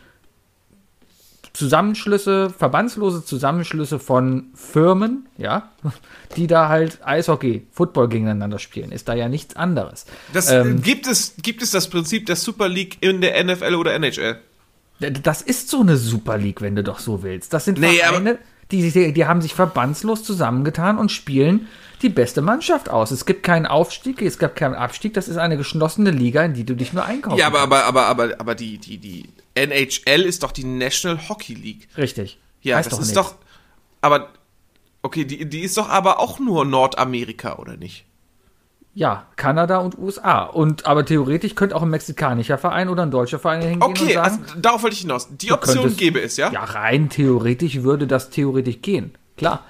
Zusammenschlüsse, 1.53 2.49
verbandslose 2.51 3.25
Zusammenschlüsse 3.25 3.99
von 3.99 4.47
Firmen, 4.55 5.27
ja, 5.37 5.71
die 6.37 6.47
da 6.47 6.69
halt 6.69 7.01
Eishockey, 7.05 7.67
Football 7.73 8.09
gegeneinander 8.09 8.59
spielen. 8.59 8.91
Ist 8.91 9.09
da 9.09 9.15
ja 9.15 9.29
nichts 9.29 9.55
anderes. 9.57 10.07
Das, 10.33 10.51
Ähm, 10.51 10.83
gibt, 10.83 11.07
es, 11.07 11.35
gibt 11.43 11.63
es 11.63 11.71
das 11.71 11.89
Prinzip 11.89 12.27
der 12.27 12.37
Super 12.37 12.69
League 12.69 12.97
in 13.01 13.21
der 13.21 13.43
NFL 13.45 13.75
oder 13.75 13.95
NHL? 13.95 14.39
Das 14.99 15.43
ist 15.43 15.69
so 15.69 15.81
eine 15.81 15.97
Super 15.97 16.39
League, 16.39 16.61
wenn 16.61 16.77
du 16.77 16.83
doch 16.83 17.01
so 17.01 17.23
willst. 17.23 17.53
Das 17.53 17.65
sind 17.65 17.79
Nee, 17.79 17.97
Vereine, 17.97 18.39
die, 18.81 19.13
die 19.13 19.27
haben 19.27 19.43
sich 19.43 19.55
verbandslos 19.55 20.23
zusammengetan 20.25 20.99
und 20.99 21.11
spielen 21.11 21.69
die 22.03 22.09
beste 22.09 22.43
Mannschaft 22.43 22.89
aus. 22.89 23.11
Es 23.11 23.27
gibt 23.27 23.43
keinen 23.43 23.67
Aufstieg, 23.67 24.21
es 24.23 24.39
gibt 24.39 24.57
keinen 24.57 24.75
Abstieg. 24.75 25.15
Das 25.15 25.29
ist 25.29 25.37
eine 25.37 25.57
geschlossene 25.57 26.11
Liga, 26.11 26.45
in 26.45 26.55
die 26.55 26.65
du 26.65 26.75
dich 26.75 26.93
nur 26.93 27.05
einkaufen 27.05 27.39
Ja, 27.39 27.47
aber, 27.47 27.61
aber, 27.61 27.85
aber, 27.85 28.07
aber, 28.07 28.35
aber 28.39 28.55
die, 28.55 28.79
die, 28.79 28.99
die 28.99 29.29
NHL 29.55 30.23
ist 30.23 30.43
doch 30.43 30.53
die 30.53 30.65
National 30.65 31.29
Hockey 31.29 31.55
League. 31.55 31.89
Richtig. 31.97 32.39
Ja, 32.61 32.77
Weiß 32.77 32.89
das 32.89 32.99
ist 32.99 33.07
nix. 33.09 33.15
doch. 33.15 33.35
Aber. 34.01 34.31
Okay, 35.05 35.25
die, 35.25 35.49
die 35.49 35.61
ist 35.61 35.77
doch 35.77 35.89
aber 35.89 36.21
auch 36.21 36.39
nur 36.39 36.65
Nordamerika, 36.65 37.57
oder 37.57 37.77
nicht? 37.77 38.05
Ja, 38.95 39.27
Kanada 39.37 39.79
und 39.79 39.97
USA. 39.99 40.43
Und 40.43 40.85
aber 40.87 41.05
theoretisch 41.07 41.55
könnte 41.55 41.75
auch 41.77 41.83
ein 41.83 41.89
mexikanischer 41.89 42.59
Verein 42.59 42.89
oder 42.91 43.03
ein 43.05 43.11
deutscher 43.11 43.39
Verein 43.39 43.63
hingehen 43.63 43.83
Okay, 43.83 44.17
und 44.17 44.23
also 44.23 44.37
sagen, 44.45 44.61
darauf 44.61 44.83
wollte 44.83 44.95
ich 44.95 45.01
hinaus. 45.03 45.29
Die 45.31 45.51
Option 45.53 45.77
könntest- 45.85 45.99
gäbe 45.99 46.21
es, 46.21 46.37
ja? 46.37 46.51
ja, 46.53 46.63
rein 46.65 47.09
theoretisch 47.09 47.83
würde 47.83 48.07
das 48.07 48.29
theoretisch 48.31 48.83
gehen. 48.83 49.13
Klar. 49.39 49.65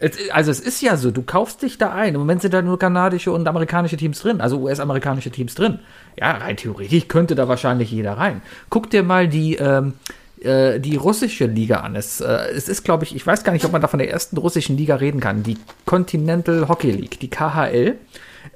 Es, 0.00 0.12
also 0.30 0.50
es 0.52 0.60
ist 0.60 0.80
ja 0.80 0.96
so, 0.96 1.10
du 1.10 1.22
kaufst 1.22 1.60
dich 1.62 1.76
da 1.76 1.90
ein. 1.92 2.14
Im 2.14 2.20
Moment 2.20 2.40
sind 2.40 2.54
da 2.54 2.62
nur 2.62 2.78
kanadische 2.78 3.32
und 3.32 3.46
amerikanische 3.48 3.96
Teams 3.96 4.20
drin, 4.20 4.40
also 4.40 4.58
US-amerikanische 4.60 5.30
Teams 5.30 5.54
drin. 5.56 5.80
Ja, 6.16 6.30
rein 6.32 6.56
theoretisch 6.56 7.08
könnte 7.08 7.34
da 7.34 7.48
wahrscheinlich 7.48 7.90
jeder 7.90 8.12
rein. 8.16 8.40
Guck 8.70 8.88
dir 8.90 9.02
mal 9.02 9.26
die, 9.28 9.56
ähm, 9.56 9.94
äh, 10.40 10.78
die 10.78 10.94
russische 10.96 11.46
Liga 11.46 11.80
an. 11.80 11.96
Es, 11.96 12.20
äh, 12.20 12.32
es 12.54 12.68
ist, 12.68 12.84
glaube 12.84 13.04
ich, 13.04 13.14
ich 13.16 13.26
weiß 13.26 13.42
gar 13.42 13.52
nicht, 13.52 13.64
ob 13.64 13.72
man 13.72 13.82
da 13.82 13.88
von 13.88 13.98
der 13.98 14.08
ersten 14.10 14.38
russischen 14.38 14.76
Liga 14.76 14.94
reden 14.94 15.18
kann. 15.20 15.42
Die 15.42 15.58
Continental 15.84 16.68
Hockey 16.68 16.92
League, 16.92 17.18
die 17.18 17.28
KHL, 17.28 17.96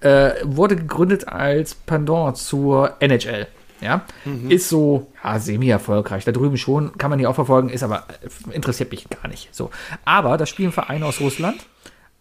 äh, 0.01 0.33
wurde 0.45 0.77
gegründet 0.77 1.29
als 1.29 1.75
Pendant 1.75 2.37
zur 2.37 2.97
NHL. 3.01 3.47
Ja, 3.81 4.03
ist 4.49 4.69
so 4.69 5.09
ja, 5.25 5.41
semi-erfolgreich. 5.41 6.25
Da 6.25 6.31
drüben 6.31 6.57
schon, 6.57 6.97
kann 6.99 7.11
man 7.11 7.19
hier 7.19 7.29
auch 7.29 7.35
verfolgen, 7.35 7.69
ist 7.69 7.83
aber 7.83 8.07
äh, 8.23 8.55
interessiert 8.55 8.93
mich 8.93 9.09
gar 9.09 9.29
nicht. 9.29 9.53
So, 9.53 9.71
aber 10.05 10.37
da 10.37 10.47
spielen 10.47 10.71
Vereine 10.71 11.05
aus 11.05 11.21
Russland, 11.21 11.67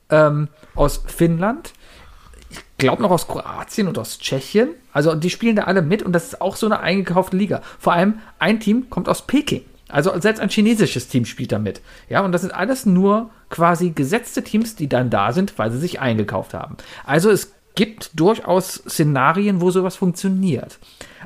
ähm, 0.09 0.47
aus 0.73 1.03
Finnland, 1.05 1.73
ich 2.49 2.59
glaube 2.77 3.03
noch 3.03 3.11
aus 3.11 3.27
Kroatien 3.27 3.87
und 3.87 3.99
aus 3.99 4.17
Tschechien. 4.17 4.69
Also 4.91 5.13
die 5.13 5.29
spielen 5.29 5.55
da 5.55 5.63
alle 5.63 5.83
mit 5.83 6.01
und 6.01 6.13
das 6.13 6.25
ist 6.25 6.41
auch 6.41 6.55
so 6.55 6.65
eine 6.65 6.79
eingekaufte 6.79 7.37
Liga. 7.37 7.61
Vor 7.79 7.93
allem 7.93 8.19
ein 8.39 8.59
Team 8.59 8.89
kommt 8.89 9.07
aus 9.07 9.27
Peking. 9.27 9.61
Also 9.87 10.17
selbst 10.19 10.39
ein 10.39 10.49
chinesisches 10.49 11.07
Team 11.09 11.25
spielt 11.25 11.51
da 11.51 11.59
mit. 11.59 11.81
Ja, 12.09 12.21
und 12.21 12.31
das 12.31 12.41
sind 12.41 12.53
alles 12.53 12.85
nur 12.85 13.29
quasi 13.49 13.91
gesetzte 13.91 14.43
Teams, 14.43 14.75
die 14.75 14.87
dann 14.87 15.09
da 15.09 15.33
sind, 15.33 15.59
weil 15.59 15.71
sie 15.71 15.79
sich 15.79 15.99
eingekauft 15.99 16.53
haben. 16.53 16.77
Also 17.05 17.29
es 17.29 17.53
gibt 17.75 18.19
durchaus 18.19 18.83
Szenarien, 18.87 19.61
wo 19.61 19.71
sowas 19.71 19.95
funktioniert. 19.95 20.79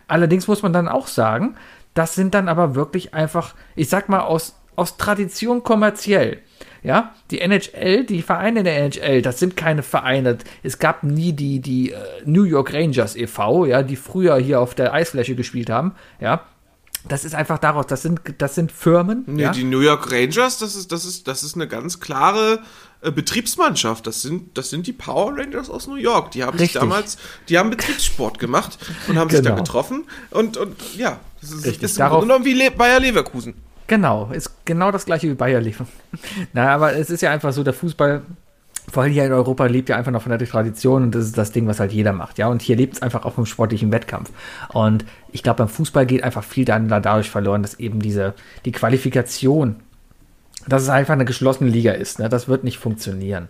Allerdings 0.08 0.48
muss 0.48 0.62
man 0.62 0.74
dann 0.74 0.88
auch 0.88 1.08
sagen, 1.08 1.56
das 1.94 2.16
sind 2.16 2.34
dann 2.34 2.50
aber 2.50 2.76
wirklich 2.76 3.14
einfach, 3.14 3.56
ich 3.76 3.90
sag 3.90 4.10
mal, 4.10 4.20
aus, 4.20 4.56
aus 4.76 4.98
Tradition 4.98 5.64
kommerziell. 5.64 6.40
Ja, 6.84 7.16
die 7.32 7.42
NHL, 7.42 8.04
die 8.04 8.22
Vereine 8.22 8.62
der 8.62 8.78
NHL, 8.78 9.24
das 9.24 9.40
sind 9.40 9.58
keine 9.58 9.82
Vereine. 9.82 10.38
Es 10.62 10.78
gab 10.78 11.02
nie 11.02 11.34
die, 11.34 11.60
die 11.60 11.94
äh, 11.94 11.98
New 12.26 12.44
York 12.44 12.74
Rangers 12.74 13.16
e.V., 13.16 13.66
ja, 13.66 13.82
die 13.82 13.96
früher 13.96 14.38
hier 14.38 14.62
auf 14.62 14.76
der 14.76 14.94
Eisfläche 14.94 15.34
gespielt 15.36 15.72
haben. 15.72 15.96
Ja, 16.20 16.46
das 17.08 17.26
ist 17.26 17.36
einfach 17.36 17.58
daraus, 17.58 17.88
das 17.88 18.02
sind, 18.02 18.22
das 18.38 18.56
sind 18.56 18.72
Firmen. 18.72 19.24
Nee, 19.26 19.44
ja? 19.44 19.52
die 19.52 19.64
New 19.64 19.80
York 19.80 20.12
Rangers, 20.12 20.60
das 20.60 20.76
ist, 20.76 20.92
das 20.92 21.06
ist, 21.06 21.28
das 21.28 21.44
ist 21.44 21.56
eine 21.56 21.68
ganz 21.68 22.00
klare 22.00 22.60
Betriebsmannschaft. 23.12 24.06
Das 24.08 24.22
sind, 24.22 24.58
das 24.58 24.70
sind 24.70 24.88
die 24.88 24.94
Power 24.94 25.38
Rangers 25.38 25.70
aus 25.70 25.88
New 25.88 25.96
York. 25.96 26.32
Die 26.32 26.44
haben 26.44 26.58
sich 26.58 26.68
Richtig. 26.70 26.82
damals, 26.82 27.18
die 27.50 27.58
haben 27.58 27.70
Betriebssport 27.70 28.40
gemacht 28.40 28.78
und 29.08 29.18
haben 29.18 29.30
sich 29.30 29.42
da 29.42 29.50
Genau. 29.52 29.62
getroffen. 29.64 30.06
Und, 30.32 30.58
und 30.58 30.76
ja, 30.98 31.20
das 31.42 31.52
ist, 31.52 31.66
Richtig, 31.66 31.82
das 31.82 31.92
ist 31.92 32.00
darauf- 32.00 32.22
genommen 32.22 32.46
wie 32.46 32.54
Le 32.54 32.72
Bayer 32.72 33.00
Leverkusen. 33.00 33.54
Genau, 33.88 34.30
ist 34.32 34.50
genau 34.66 34.92
das 34.92 35.06
gleiche 35.06 35.30
wie 35.30 35.36
Bayer 35.36 35.62
liefern. 35.62 35.88
Na, 36.54 36.70
aber 36.74 36.96
es 36.96 37.10
ist 37.12 37.22
ja 37.22 37.32
einfach 37.32 37.54
so, 37.54 37.64
der 37.64 37.74
Fußball, 37.74 38.24
vor 38.92 39.04
allem 39.04 39.12
hier 39.14 39.26
in 39.26 39.32
Europa, 39.32 39.66
lebt 39.68 39.90
ja 39.90 39.96
einfach 39.96 40.12
noch 40.12 40.24
von 40.24 40.36
der 40.36 40.48
Tradition 40.48 41.04
und 41.04 41.14
das 41.16 41.26
ist 41.26 41.38
das 41.38 41.52
Ding, 41.52 41.68
was 41.68 41.80
halt 41.80 41.92
jeder 41.92 42.12
macht, 42.14 42.38
ja. 42.40 42.48
Und 42.48 42.62
hier 42.64 42.76
lebt 42.76 42.96
es 42.96 43.02
einfach 43.04 43.26
auch 43.26 43.34
vom 43.34 43.46
sportlichen 43.46 43.92
Wettkampf. 43.92 44.32
Und 44.74 45.06
ich 45.32 45.44
glaube, 45.44 45.58
beim 45.58 45.70
Fußball 45.70 46.06
geht 46.08 46.24
einfach 46.24 46.44
viel 46.44 46.66
dann 46.66 46.88
dadurch 46.88 47.30
verloren, 47.30 47.62
dass 47.62 47.80
eben 47.80 48.00
diese, 48.00 48.34
die 48.66 48.72
Qualifikation, 48.72 49.76
dass 50.68 50.84
es 50.84 50.90
einfach 50.90 51.14
eine 51.14 51.26
geschlossene 51.26 51.70
Liga 51.70 51.92
ist, 51.92 52.20
ne? 52.20 52.30
Das 52.30 52.48
wird 52.48 52.64
nicht 52.64 52.78
funktionieren. 52.78 53.50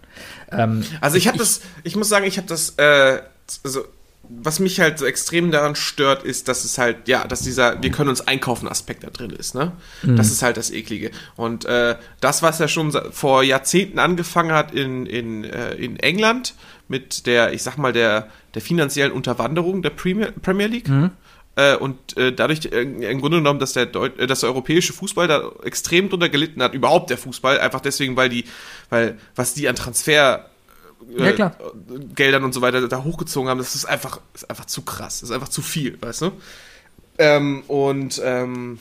Ähm, 0.51 0.83
Also 1.01 1.17
ich 1.17 1.27
habe 1.27 1.37
das, 1.37 1.61
ich 1.83 1.95
muss 1.95 2.09
sagen, 2.09 2.25
ich 2.25 2.37
habe 2.37 2.47
das, 2.47 2.75
äh, 2.77 3.19
also 3.63 3.85
was 4.27 4.59
mich 4.59 4.79
halt 4.79 4.97
so 4.97 5.05
extrem 5.05 5.51
daran 5.51 5.75
stört, 5.75 6.23
ist, 6.23 6.47
dass 6.47 6.65
es 6.65 6.79
halt, 6.79 7.07
ja, 7.07 7.27
dass 7.27 7.41
dieser, 7.41 7.81
wir 7.83 7.91
können 7.91 8.09
uns 8.09 8.21
einkaufen 8.27 8.67
Aspekt 8.67 9.03
da 9.03 9.11
drin 9.11 9.29
ist, 9.29 9.53
ne? 9.53 9.71
Das 10.15 10.31
ist 10.31 10.41
halt 10.41 10.57
das 10.57 10.71
Eklige. 10.71 11.11
Und 11.35 11.65
äh, 11.65 11.95
das, 12.21 12.41
was 12.41 12.57
ja 12.57 12.67
schon 12.67 12.91
vor 13.11 13.43
Jahrzehnten 13.43 13.99
angefangen 13.99 14.51
hat 14.51 14.73
in, 14.73 15.05
in, 15.05 15.43
äh, 15.43 15.75
in 15.75 15.97
England 15.97 16.55
mit 16.87 17.27
der, 17.27 17.53
ich 17.53 17.61
sag 17.61 17.77
mal, 17.77 17.93
der, 17.93 18.27
der 18.55 18.61
finanziellen 18.63 19.11
Unterwanderung 19.11 19.83
der 19.83 19.91
Premier, 19.91 20.31
Premier 20.41 20.67
League. 20.67 20.89
Äh, 21.55 21.75
und 21.77 22.17
äh, 22.17 22.33
dadurch 22.33 22.65
äh, 22.65 22.81
im 22.81 23.21
Grunde 23.21 23.37
genommen, 23.37 23.59
dass 23.59 23.73
der, 23.73 23.85
Deut 23.85 24.19
äh, 24.19 24.27
dass 24.27 24.41
der 24.41 24.49
europäische 24.49 24.93
Fußball 24.93 25.27
da 25.27 25.51
extrem 25.63 26.09
drunter 26.09 26.29
gelitten 26.29 26.61
hat, 26.61 26.73
überhaupt 26.73 27.09
der 27.09 27.17
Fußball, 27.17 27.59
einfach 27.59 27.81
deswegen, 27.81 28.17
weil 28.17 28.29
die, 28.29 28.45
weil 28.89 29.17
was 29.35 29.53
die 29.53 29.67
an 29.69 29.75
Transfer 29.75 30.49
Ja, 31.17 31.27
äh, 31.27 31.51
Geldern 32.13 32.43
und 32.43 32.53
so 32.53 32.61
weiter 32.61 32.87
da 32.87 33.03
hochgezogen 33.03 33.49
haben, 33.49 33.57
das 33.57 33.75
ist 33.75 33.85
einfach, 33.85 34.19
ist 34.33 34.49
einfach 34.49 34.65
zu 34.65 34.81
krass. 34.81 35.21
Das 35.21 35.29
ist 35.29 35.35
einfach 35.35 35.49
zu 35.49 35.61
viel, 35.61 36.01
weißt 36.01 36.23
du? 36.23 36.31
Ähm, 37.17 37.63
und 37.67 38.21
ähm, 38.23 38.79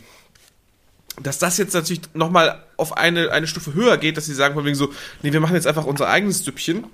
dass 1.23 1.39
das 1.39 1.59
jetzt 1.59 1.75
natürlich 1.75 2.03
nochmal 2.15 2.65
auf 2.77 2.97
eine, 2.97 3.31
eine 3.31 3.47
Stufe 3.47 3.75
höher 3.75 3.99
geht, 3.99 4.17
dass 4.17 4.27
sie 4.27 4.35
sagen 4.35 4.55
von 4.55 4.65
wegen 4.65 4.75
so, 4.75 4.93
nee, 5.23 5.33
wir 5.33 5.41
machen 5.41 5.55
jetzt 5.55 5.67
einfach 5.67 5.85
unser 5.85 6.09
eigenes 6.09 6.45
Süppchen. 6.45 6.85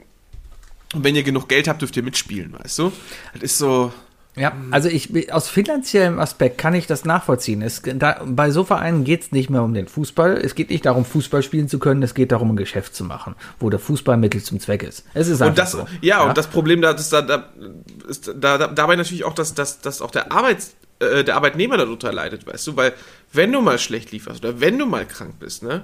Und 0.92 1.04
wenn 1.04 1.14
ihr 1.16 1.22
genug 1.22 1.48
Geld 1.48 1.68
habt, 1.68 1.80
dürft 1.80 1.96
ihr 1.96 2.02
mitspielen, 2.02 2.52
weißt 2.52 2.78
du? 2.80 2.92
Das 3.32 3.42
ist 3.42 3.58
so. 3.58 3.92
Ja, 4.36 4.52
also 4.70 4.88
ich 4.88 5.32
aus 5.32 5.48
finanziellem 5.48 6.20
Aspekt 6.20 6.56
kann 6.56 6.72
ich 6.74 6.86
das 6.86 7.04
nachvollziehen. 7.04 7.62
Es, 7.62 7.82
da, 7.82 8.22
bei 8.24 8.50
so 8.50 8.64
Vereinen 8.64 9.02
geht 9.02 9.22
es 9.22 9.32
nicht 9.32 9.50
mehr 9.50 9.62
um 9.62 9.74
den 9.74 9.88
Fußball. 9.88 10.36
Es 10.36 10.54
geht 10.54 10.70
nicht 10.70 10.86
darum, 10.86 11.04
Fußball 11.04 11.42
spielen 11.42 11.68
zu 11.68 11.80
können. 11.80 12.02
Es 12.02 12.14
geht 12.14 12.30
darum, 12.30 12.52
ein 12.52 12.56
Geschäft 12.56 12.94
zu 12.94 13.04
machen, 13.04 13.34
wo 13.58 13.70
der 13.70 13.80
Fußball 13.80 14.16
Mittel 14.16 14.42
zum 14.42 14.60
Zweck 14.60 14.84
ist. 14.84 15.04
Es 15.14 15.26
ist 15.26 15.42
einfach 15.42 15.50
Und 15.50 15.58
das, 15.58 15.72
so. 15.72 15.86
ja, 16.00 16.22
und 16.22 16.38
das 16.38 16.46
Problem 16.46 16.80
da, 16.80 16.92
ist 16.92 17.12
da, 17.12 17.22
da 17.22 17.48
ist 18.08 18.28
da, 18.28 18.56
da, 18.56 18.68
dabei 18.68 18.96
natürlich 18.96 19.24
auch, 19.24 19.34
dass, 19.34 19.54
dass, 19.54 19.80
dass 19.80 20.00
auch 20.00 20.12
der 20.12 20.30
Arbeits, 20.30 20.74
äh, 21.00 21.24
der 21.24 21.34
Arbeitnehmer 21.34 21.76
darunter 21.76 22.12
leidet, 22.12 22.46
weißt 22.46 22.68
du, 22.68 22.76
weil 22.76 22.92
wenn 23.32 23.50
du 23.50 23.60
mal 23.60 23.78
schlecht 23.80 24.12
lieferst 24.12 24.44
oder 24.44 24.60
wenn 24.60 24.78
du 24.78 24.86
mal 24.86 25.06
krank 25.06 25.34
bist, 25.40 25.64
ne, 25.64 25.82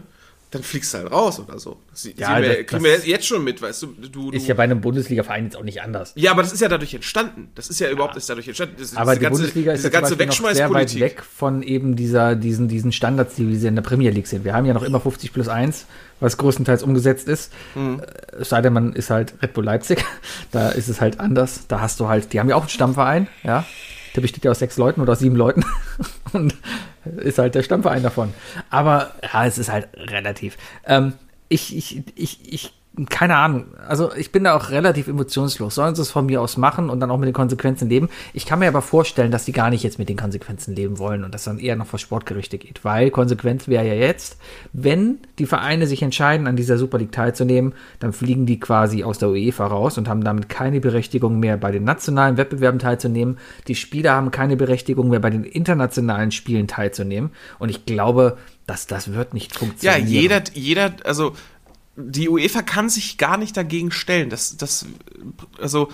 dann 0.57 0.63
fliegst 0.65 0.93
du 0.95 0.99
halt 0.99 1.11
raus 1.13 1.39
oder 1.41 1.59
so. 1.59 1.77
Das 1.91 2.05
Ja, 2.05 2.11
sehen 2.35 2.43
wir, 2.43 2.49
das- 2.49 2.57
kriegen 2.67 2.85
das- 2.85 3.05
wir 3.05 3.11
jetzt 3.11 3.27
schon 3.27 3.45
mit, 3.45 3.63
weißt 3.63 3.83
du, 3.83 3.87
du, 3.89 4.09
du 4.09 4.31
ist 4.31 4.47
ja 4.47 4.55
bei 4.55 4.65
einem 4.65 4.81
Bundesliga-Verein 4.81 5.45
jetzt 5.45 5.57
auch 5.57 5.63
nicht 5.63 5.83
anders. 5.83 6.13
ja, 6.17 6.31
aber 6.33 6.43
das 6.43 6.53
ist 6.53 6.61
ja 6.61 6.69
dadurch 6.69 6.95
entstanden. 6.95 7.51
Das 7.55 7.69
ist 7.69 7.79
ja 7.81 7.91
überhaupt 7.91 8.17
ist 8.17 8.29
dadurch 8.29 8.49
entstanden. 8.49 8.75
Das, 8.79 8.97
Aber 8.97 9.15
die 9.15 9.21
ganze, 9.21 9.39
Bundesliga 9.41 9.73
ist 9.73 9.85
ja 9.85 9.91
ganze 9.91 10.15
noch 10.17 10.53
sehr 10.53 10.71
weit 10.73 10.99
weg 10.99 11.23
von 11.23 11.63
eben 11.63 11.97
dieser, 11.97 12.35
diesen, 12.37 12.69
diesen 12.69 12.93
Standards, 12.93 13.35
die 13.37 13.49
wir 13.61 13.69
in 13.69 13.75
der 13.77 13.83
Premier 13.83 14.11
League 14.11 14.27
sind. 14.27 14.45
Wir 14.45 14.55
haben 14.55 14.67
ja 14.67 14.75
noch 14.75 14.83
immer 14.83 15.01
50 15.01 15.33
plus 15.33 15.49
1, 15.49 15.87
was 16.21 16.37
größtenteils 16.39 16.83
umgesetzt 16.83 17.29
ist. 17.29 17.53
Mhm. 17.75 18.01
Äh, 18.01 18.37
Es 18.41 18.49
sei 18.51 18.61
denn, 18.61 18.73
man 18.73 18.93
ist 18.93 19.11
halt 19.11 19.35
Red 19.43 19.53
Bull 19.55 19.65
Leipzig. 19.65 20.05
Da 20.53 20.71
ist 20.71 20.89
es 20.89 21.01
halt 21.01 21.21
anders. 21.21 21.67
Da 21.69 21.81
hast 21.81 22.01
du 22.01 22.09
halt, 22.09 22.33
die 22.33 22.41
haben 22.41 22.49
ja 22.49 22.57
auch 22.57 22.61
einen 22.63 22.69
Stammverein, 22.71 23.29
ja. 23.43 23.65
Der 24.15 24.21
besteht 24.23 24.45
ja 24.45 24.51
aus 24.51 24.59
sechs 24.61 24.79
Leuten 24.79 25.01
oder 25.03 25.13
aus 25.13 25.19
sieben 25.19 25.37
Leuten. 25.37 25.63
Und 26.33 26.55
ist 27.19 27.39
halt 27.39 27.55
der 27.55 27.63
Stammverein 27.63 28.03
davon. 28.03 28.35
Aber 28.71 29.13
ja, 29.23 29.47
es 29.47 29.59
ist 29.59 29.71
halt 29.71 29.89
relativ. 29.97 30.57
Ähm, 30.87 31.15
ich, 31.49 31.77
ich, 31.77 32.03
ich, 32.17 32.53
ich, 32.53 32.73
keine 33.11 33.37
Ahnung. 33.37 33.67
Also 33.87 34.11
ich 34.15 34.33
bin 34.33 34.45
da 34.45 34.57
auch 34.57 34.71
relativ 34.71 35.07
emotionslos. 35.07 35.75
Sollen 35.75 35.95
sie 35.95 36.03
es 36.03 36.11
von 36.11 36.25
mir 36.27 36.41
aus 36.41 36.57
machen 36.57 36.89
und 36.89 37.01
dann 37.01 37.11
auch 37.11 37.19
mit 37.19 37.27
den 37.27 37.35
Konsequenzen 37.35 37.89
leben? 37.91 38.09
Ich 38.33 38.47
kann 38.47 38.59
mir 38.59 38.69
aber 38.69 38.81
vorstellen, 38.81 39.31
dass 39.31 39.45
die 39.45 39.53
gar 39.53 39.69
nicht 39.69 39.83
jetzt 39.83 39.99
mit 39.99 40.09
den 40.09 40.17
Konsequenzen 40.17 40.75
leben 40.75 40.99
wollen 40.99 41.23
und 41.23 41.35
dass 41.35 41.45
dann 41.45 41.59
eher 41.59 41.77
noch 41.77 41.87
vor 41.87 41.99
Sportgerichte 41.99 42.57
geht. 42.57 42.85
Weil 42.85 43.11
Konsequenz 43.11 43.69
wäre 43.69 43.87
ja 43.87 43.93
jetzt, 43.95 44.39
wenn 44.73 45.19
die 45.39 45.45
Vereine 45.47 45.87
sich 45.87 46.03
entscheiden, 46.03 46.47
an 46.47 46.57
dieser 46.57 46.79
Super 46.79 46.97
League 46.99 47.13
teilzunehmen, 47.13 47.75
dann 47.99 48.15
fliegen 48.15 48.47
die 48.47 48.59
quasi 48.59 49.05
aus 49.05 49.19
der 49.19 49.29
UEFA 49.29 49.67
raus 49.67 49.99
und 49.99 50.09
haben 50.09 50.25
damit 50.25 50.49
keine 50.49 50.81
Berechtigung 50.81 51.39
mehr, 51.39 51.59
bei 51.59 51.73
den 51.73 51.85
nationalen 51.85 52.39
Wettbewerben 52.39 52.79
teilzunehmen. 52.79 53.37
Die 53.69 53.75
Spieler 53.75 54.13
haben 54.13 54.31
keine 54.31 54.57
Berechtigung 54.57 55.11
mehr, 55.11 55.21
bei 55.21 55.31
den 55.31 55.45
internationalen 55.45 56.31
Spielen 56.33 56.67
teilzunehmen. 56.67 57.31
Und 57.59 57.69
ich 57.69 57.85
glaube, 57.85 58.39
dass 58.67 58.87
das 58.87 59.13
wird 59.13 59.35
nicht 59.35 59.53
Ja, 59.55 59.59
funktionieren. 59.59 60.07
jeder, 60.09 60.43
jeder, 60.55 60.93
also 61.05 61.35
die 61.97 62.29
UEFA 62.29 62.63
kann 62.63 62.89
sich 62.89 63.19
gar 63.19 63.37
nicht 63.39 63.57
dagegen 63.57 63.91
stellen. 63.91 64.31
Das, 64.31 64.57
das, 64.57 64.87
also 65.61 65.89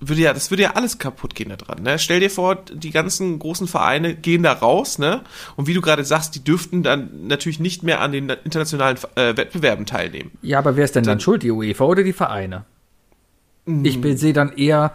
würde 0.00 0.20
ja, 0.20 0.32
das 0.32 0.50
würde 0.50 0.64
ja 0.64 0.72
alles 0.72 0.98
kaputt 0.98 1.34
gehen 1.34 1.48
da 1.50 1.56
dran. 1.56 1.82
Ne? 1.82 1.98
Stell 1.98 2.20
dir 2.20 2.30
vor, 2.30 2.56
die 2.56 2.90
ganzen 2.90 3.38
großen 3.38 3.68
Vereine 3.68 4.14
gehen 4.14 4.42
da 4.42 4.52
raus, 4.52 4.98
ne? 4.98 5.22
Und 5.56 5.68
wie 5.68 5.74
du 5.74 5.80
gerade 5.80 6.04
sagst, 6.04 6.34
die 6.34 6.42
dürften 6.42 6.82
dann 6.82 7.28
natürlich 7.28 7.60
nicht 7.60 7.82
mehr 7.84 8.00
an 8.00 8.10
den 8.12 8.28
internationalen 8.28 8.98
äh, 9.14 9.36
Wettbewerben 9.36 9.86
teilnehmen. 9.86 10.32
Ja, 10.42 10.58
aber 10.58 10.76
wer 10.76 10.84
ist 10.84 10.96
denn 10.96 11.04
dann 11.04 11.20
schuld, 11.20 11.42
die 11.44 11.50
UEFA 11.52 11.84
oder 11.84 12.02
die 12.02 12.12
Vereine? 12.12 12.64
Ich 13.84 14.00
bin- 14.00 14.16
sehe 14.16 14.32
dann 14.32 14.56
eher, 14.56 14.92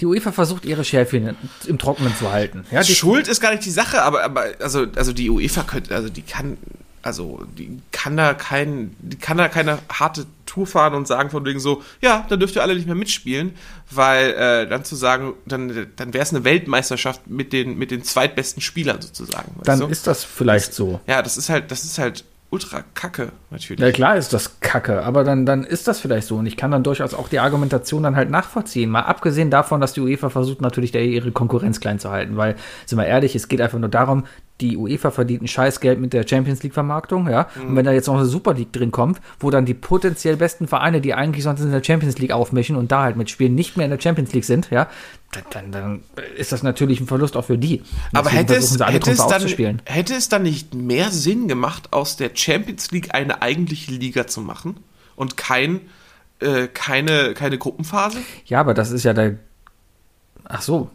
die 0.00 0.06
UEFA 0.06 0.32
versucht 0.32 0.64
ihre 0.64 0.82
Schärfchen 0.84 1.36
im 1.66 1.78
Trockenen 1.78 2.14
zu 2.16 2.32
halten. 2.32 2.64
Ja, 2.70 2.82
die, 2.82 2.94
Schuld 2.94 3.28
ist 3.28 3.40
gar 3.40 3.50
nicht 3.50 3.66
die 3.66 3.70
Sache, 3.70 4.02
aber, 4.02 4.24
aber 4.24 4.46
also, 4.60 4.86
also 4.96 5.12
die 5.12 5.28
UEFA 5.28 5.62
könnte, 5.64 5.94
also 5.94 6.08
die 6.08 6.22
kann, 6.22 6.56
also 7.02 7.44
die 7.56 7.80
kann 7.92 8.16
da 8.16 8.34
kein, 8.34 8.94
die 8.98 9.16
kann 9.16 9.38
da 9.38 9.48
keine 9.48 9.78
harte 9.88 10.26
Tour 10.46 10.66
fahren 10.66 10.94
und 10.94 11.06
sagen 11.06 11.30
von 11.30 11.44
wegen 11.44 11.60
so, 11.60 11.82
ja, 12.00 12.26
dann 12.28 12.40
dürft 12.40 12.56
ihr 12.56 12.62
alle 12.62 12.74
nicht 12.74 12.86
mehr 12.86 12.94
mitspielen, 12.94 13.54
weil 13.90 14.30
äh, 14.32 14.68
dann 14.68 14.84
zu 14.84 14.96
sagen, 14.96 15.34
dann, 15.46 15.88
dann 15.96 16.14
wäre 16.14 16.22
es 16.22 16.34
eine 16.34 16.44
Weltmeisterschaft 16.44 17.26
mit 17.26 17.52
den, 17.52 17.78
mit 17.78 17.90
den 17.90 18.02
zweitbesten 18.02 18.62
Spielern 18.62 19.00
sozusagen. 19.00 19.52
dann 19.64 19.80
du? 19.80 19.86
ist 19.86 20.06
das 20.06 20.24
vielleicht 20.24 20.74
so. 20.74 21.00
ja, 21.06 21.22
das 21.22 21.36
ist 21.36 21.48
halt, 21.48 21.70
das 21.70 21.84
ist 21.84 21.98
halt 21.98 22.24
ultra 22.50 22.82
kacke, 22.94 23.32
natürlich. 23.50 23.80
Ja, 23.80 23.92
klar 23.92 24.16
ist 24.16 24.32
das 24.32 24.60
Kacke, 24.60 25.02
aber 25.02 25.22
dann, 25.22 25.44
dann 25.44 25.64
ist 25.64 25.86
das 25.86 26.00
vielleicht 26.00 26.26
so. 26.26 26.36
Und 26.36 26.46
ich 26.46 26.56
kann 26.56 26.70
dann 26.70 26.82
durchaus 26.82 27.12
auch 27.12 27.28
die 27.28 27.40
Argumentation 27.40 28.02
dann 28.02 28.16
halt 28.16 28.30
nachvollziehen. 28.30 28.90
Mal 28.90 29.02
abgesehen 29.02 29.50
davon, 29.50 29.80
dass 29.80 29.92
die 29.92 30.00
UEFA 30.00 30.30
versucht 30.30 30.62
natürlich 30.62 30.90
da 30.90 30.98
ihre 30.98 31.30
Konkurrenz 31.30 31.80
klein 31.80 31.98
zu 31.98 32.10
halten, 32.10 32.36
weil, 32.36 32.56
sind 32.86 32.98
wir 32.98 33.06
ehrlich, 33.06 33.34
es 33.34 33.48
geht 33.48 33.60
einfach 33.60 33.78
nur 33.78 33.90
darum, 33.90 34.24
die 34.60 34.76
UEFA 34.76 35.10
verdient 35.10 35.42
ein 35.42 35.48
Scheißgeld 35.48 36.00
mit 36.00 36.12
der 36.12 36.26
Champions 36.26 36.62
League 36.62 36.74
Vermarktung, 36.74 37.28
ja. 37.28 37.48
Und 37.68 37.76
wenn 37.76 37.84
da 37.84 37.92
jetzt 37.92 38.08
noch 38.08 38.16
eine 38.16 38.24
Super 38.24 38.54
League 38.54 38.72
drin 38.72 38.90
kommt, 38.90 39.20
wo 39.38 39.50
dann 39.50 39.66
die 39.66 39.74
potenziell 39.74 40.36
besten 40.36 40.66
Vereine, 40.66 41.00
die 41.00 41.14
eigentlich 41.14 41.44
sonst 41.44 41.60
in 41.60 41.70
der 41.70 41.84
Champions 41.84 42.18
League 42.18 42.32
aufmischen 42.32 42.76
und 42.76 42.90
da 42.90 43.02
halt 43.02 43.16
mitspielen, 43.16 43.54
nicht 43.54 43.76
mehr 43.76 43.84
in 43.84 43.92
der 43.92 44.00
Champions 44.00 44.32
League 44.32 44.44
sind, 44.44 44.70
ja, 44.70 44.88
dann, 45.50 45.72
dann, 45.72 46.02
ist 46.36 46.52
das 46.52 46.62
natürlich 46.62 47.00
ein 47.00 47.06
Verlust 47.06 47.36
auch 47.36 47.44
für 47.44 47.58
die. 47.58 47.82
Aber 48.12 48.30
hätte 48.30 48.54
es, 48.54 48.70
versuchen 48.70 48.78
sie 48.78 48.86
alle 48.86 48.94
hätte, 48.94 49.10
es 49.10 49.18
dann, 49.18 49.82
hätte 49.84 50.14
es 50.14 50.28
dann 50.28 50.42
nicht 50.42 50.74
mehr 50.74 51.10
Sinn 51.10 51.48
gemacht, 51.48 51.92
aus 51.92 52.16
der 52.16 52.30
Champions 52.34 52.90
League 52.90 53.14
eine 53.14 53.42
eigentliche 53.42 53.92
Liga 53.92 54.26
zu 54.26 54.40
machen 54.40 54.78
und 55.16 55.36
kein, 55.36 55.80
äh, 56.40 56.68
keine, 56.68 57.34
keine 57.34 57.58
Gruppenphase? 57.58 58.18
Ja, 58.46 58.60
aber 58.60 58.74
das 58.74 58.90
ist 58.90 59.04
ja 59.04 59.12
der. 59.12 59.36
Ach 60.44 60.62
so. 60.62 60.90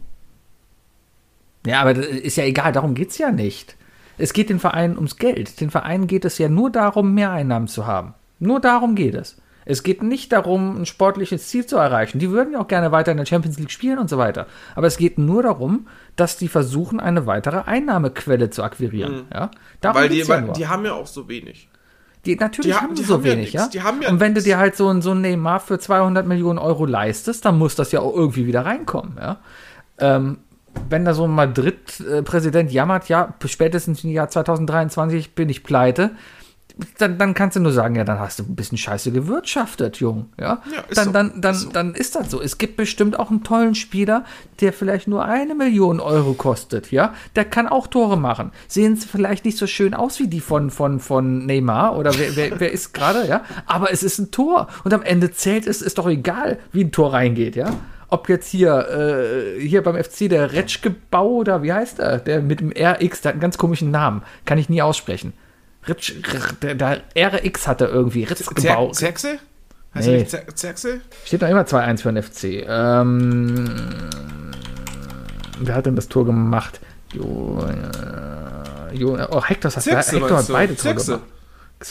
Ja, 1.66 1.80
aber 1.80 1.94
das 1.94 2.06
ist 2.06 2.36
ja 2.36 2.44
egal, 2.44 2.72
darum 2.72 2.94
geht's 2.94 3.18
ja 3.18 3.30
nicht. 3.30 3.76
Es 4.18 4.32
geht 4.32 4.50
den 4.50 4.60
Vereinen 4.60 4.96
ums 4.96 5.16
Geld. 5.16 5.60
Den 5.60 5.70
Vereinen 5.70 6.06
geht 6.06 6.24
es 6.24 6.38
ja 6.38 6.48
nur 6.48 6.70
darum, 6.70 7.14
mehr 7.14 7.30
Einnahmen 7.30 7.68
zu 7.68 7.86
haben. 7.86 8.14
Nur 8.38 8.60
darum 8.60 8.94
geht 8.94 9.14
es. 9.14 9.36
Es 9.66 9.82
geht 9.82 10.02
nicht 10.02 10.32
darum, 10.32 10.82
ein 10.82 10.86
sportliches 10.86 11.48
Ziel 11.48 11.64
zu 11.66 11.76
erreichen. 11.76 12.18
Die 12.18 12.30
würden 12.30 12.52
ja 12.52 12.60
auch 12.60 12.68
gerne 12.68 12.92
weiter 12.92 13.10
in 13.12 13.18
der 13.18 13.26
Champions 13.26 13.58
League 13.58 13.70
spielen 13.70 13.98
und 13.98 14.10
so 14.10 14.18
weiter. 14.18 14.46
Aber 14.74 14.86
es 14.86 14.96
geht 14.98 15.18
nur 15.18 15.42
darum, 15.42 15.86
dass 16.16 16.36
die 16.36 16.48
versuchen, 16.48 17.00
eine 17.00 17.26
weitere 17.26 17.62
Einnahmequelle 17.66 18.50
zu 18.50 18.62
akquirieren. 18.62 19.24
Ja? 19.32 19.50
Darum 19.80 19.96
Mhm. 19.98 20.02
Weil 20.02 20.08
die, 20.10 20.18
ja 20.18 20.28
weil 20.28 20.52
die 20.52 20.66
haben 20.68 20.84
ja 20.84 20.92
auch 20.92 21.06
so 21.06 21.28
wenig. 21.28 21.68
Die, 22.26 22.36
natürlich 22.36 22.70
Die 22.72 22.74
ha- 22.78 22.82
haben 22.82 22.94
die 22.94 23.02
sie 23.02 23.08
so 23.08 23.14
haben 23.14 23.24
wenig, 23.24 23.52
ja. 23.52 23.68
Haben 23.82 24.00
ja 24.02 24.08
und 24.08 24.18
wenn 24.20 24.34
du 24.34 24.40
dir 24.40 24.56
halt 24.58 24.76
so 24.76 24.88
ein, 24.88 25.02
so 25.02 25.10
ein 25.10 25.20
Neymar 25.20 25.60
für 25.60 25.78
200 25.78 26.26
Millionen 26.26 26.58
Euro 26.58 26.86
leistest, 26.86 27.44
dann 27.44 27.58
muss 27.58 27.74
das 27.74 27.92
ja 27.92 28.00
auch 28.00 28.14
irgendwie 28.14 28.46
wieder 28.46 28.64
reinkommen, 28.64 29.18
ja. 29.20 29.40
Ähm, 29.98 30.38
wenn 30.88 31.04
da 31.04 31.12
so 31.14 31.24
ein 31.24 31.30
Madrid-Präsident 31.30 32.72
jammert, 32.72 33.08
ja, 33.08 33.34
spätestens 33.44 34.04
im 34.04 34.10
Jahr 34.10 34.28
2023 34.28 35.34
bin 35.34 35.48
ich 35.48 35.62
pleite, 35.64 36.10
dann, 36.98 37.18
dann 37.18 37.34
kannst 37.34 37.56
du 37.56 37.60
nur 37.60 37.72
sagen, 37.72 37.94
ja, 37.94 38.04
dann 38.04 38.18
hast 38.18 38.40
du 38.40 38.42
ein 38.42 38.56
bisschen 38.56 38.78
scheiße 38.78 39.12
gewirtschaftet, 39.12 39.98
Jung. 39.98 40.26
Ja, 40.38 40.62
Ja, 40.74 40.80
ist 40.88 40.98
dann, 40.98 41.06
so. 41.06 41.12
dann, 41.12 41.40
dann, 41.40 41.54
Ist 41.54 41.60
so. 41.62 41.70
dann 41.70 41.94
ist 41.94 42.14
das 42.16 42.30
so. 42.30 42.42
Es 42.42 42.58
gibt 42.58 42.76
bestimmt 42.76 43.18
auch 43.18 43.30
einen 43.30 43.44
tollen 43.44 43.74
Spieler, 43.76 44.24
der 44.60 44.72
vielleicht 44.72 45.06
nur 45.06 45.24
eine 45.24 45.54
Million 45.54 46.00
Euro 46.00 46.34
kostet, 46.34 46.90
ja. 46.90 47.14
Der 47.36 47.44
kann 47.44 47.68
auch 47.68 47.86
Tore 47.86 48.16
machen. 48.16 48.50
Sehen 48.66 48.96
sie 48.96 49.06
vielleicht 49.06 49.44
nicht 49.44 49.56
so 49.56 49.68
schön 49.68 49.94
aus 49.94 50.18
wie 50.18 50.26
die 50.26 50.40
von, 50.40 50.70
von, 50.70 50.98
von 50.98 51.46
Neymar 51.46 51.96
oder 51.96 52.18
wer, 52.18 52.34
wer, 52.34 52.58
wer 52.58 52.72
ist 52.72 52.92
gerade, 52.92 53.28
ja. 53.28 53.44
Aber 53.66 53.92
es 53.92 54.02
ist 54.02 54.18
ein 54.18 54.32
Tor. 54.32 54.66
Und 54.82 54.92
am 54.92 55.02
Ende 55.02 55.30
zählt 55.30 55.68
es, 55.68 55.80
ist 55.80 55.98
doch 55.98 56.08
egal, 56.08 56.58
wie 56.72 56.82
ein 56.82 56.92
Tor 56.92 57.12
reingeht, 57.12 57.54
ja. 57.54 57.72
Ob 58.08 58.28
jetzt 58.28 58.48
hier, 58.48 58.88
äh, 58.88 59.60
hier 59.60 59.82
beim 59.82 59.96
FC 60.02 60.28
der 60.28 60.52
Retschgebau 60.52 61.28
oder 61.28 61.62
wie 61.62 61.72
heißt 61.72 62.00
er? 62.00 62.18
Der 62.18 62.42
mit 62.42 62.60
dem 62.60 62.70
RX, 62.70 63.22
der 63.22 63.30
hat 63.30 63.34
einen 63.34 63.40
ganz 63.40 63.58
komischen 63.58 63.90
Namen. 63.90 64.22
Kann 64.44 64.58
ich 64.58 64.68
nie 64.68 64.82
aussprechen. 64.82 65.32
Ritsch, 65.88 66.12
der, 66.62 66.74
der 66.74 67.02
RX 67.16 67.66
hat 67.66 67.80
er 67.80 67.88
irgendwie. 67.88 68.24
Ritzgebau. 68.24 68.92
Zer 68.92 69.06
Zerxe? 69.06 69.38
Heißt 69.94 70.06
Nee. 70.06 70.14
er 70.14 70.18
nicht 70.20 70.30
Zer 70.30 70.46
Zerxe? 70.54 71.00
Steht 71.24 71.40
noch 71.42 71.48
immer 71.48 71.62
2-1 71.62 72.02
für 72.02 72.12
den 72.12 72.22
FC. 72.22 72.64
Ähm, 72.66 73.64
wer 75.60 75.74
hat 75.74 75.86
denn 75.86 75.96
das 75.96 76.08
Tor 76.08 76.24
gemacht? 76.24 76.80
Jo, 77.12 77.64
äh, 77.68 78.96
jo, 78.96 79.16
oh, 79.30 79.44
Hector 79.44 79.70
hat, 79.70 79.82
Zirkse, 79.82 80.16
Hector 80.20 80.38
hat 80.38 80.48
beide 80.48 80.74
Tore 80.76 80.94
gemacht. 80.94 81.20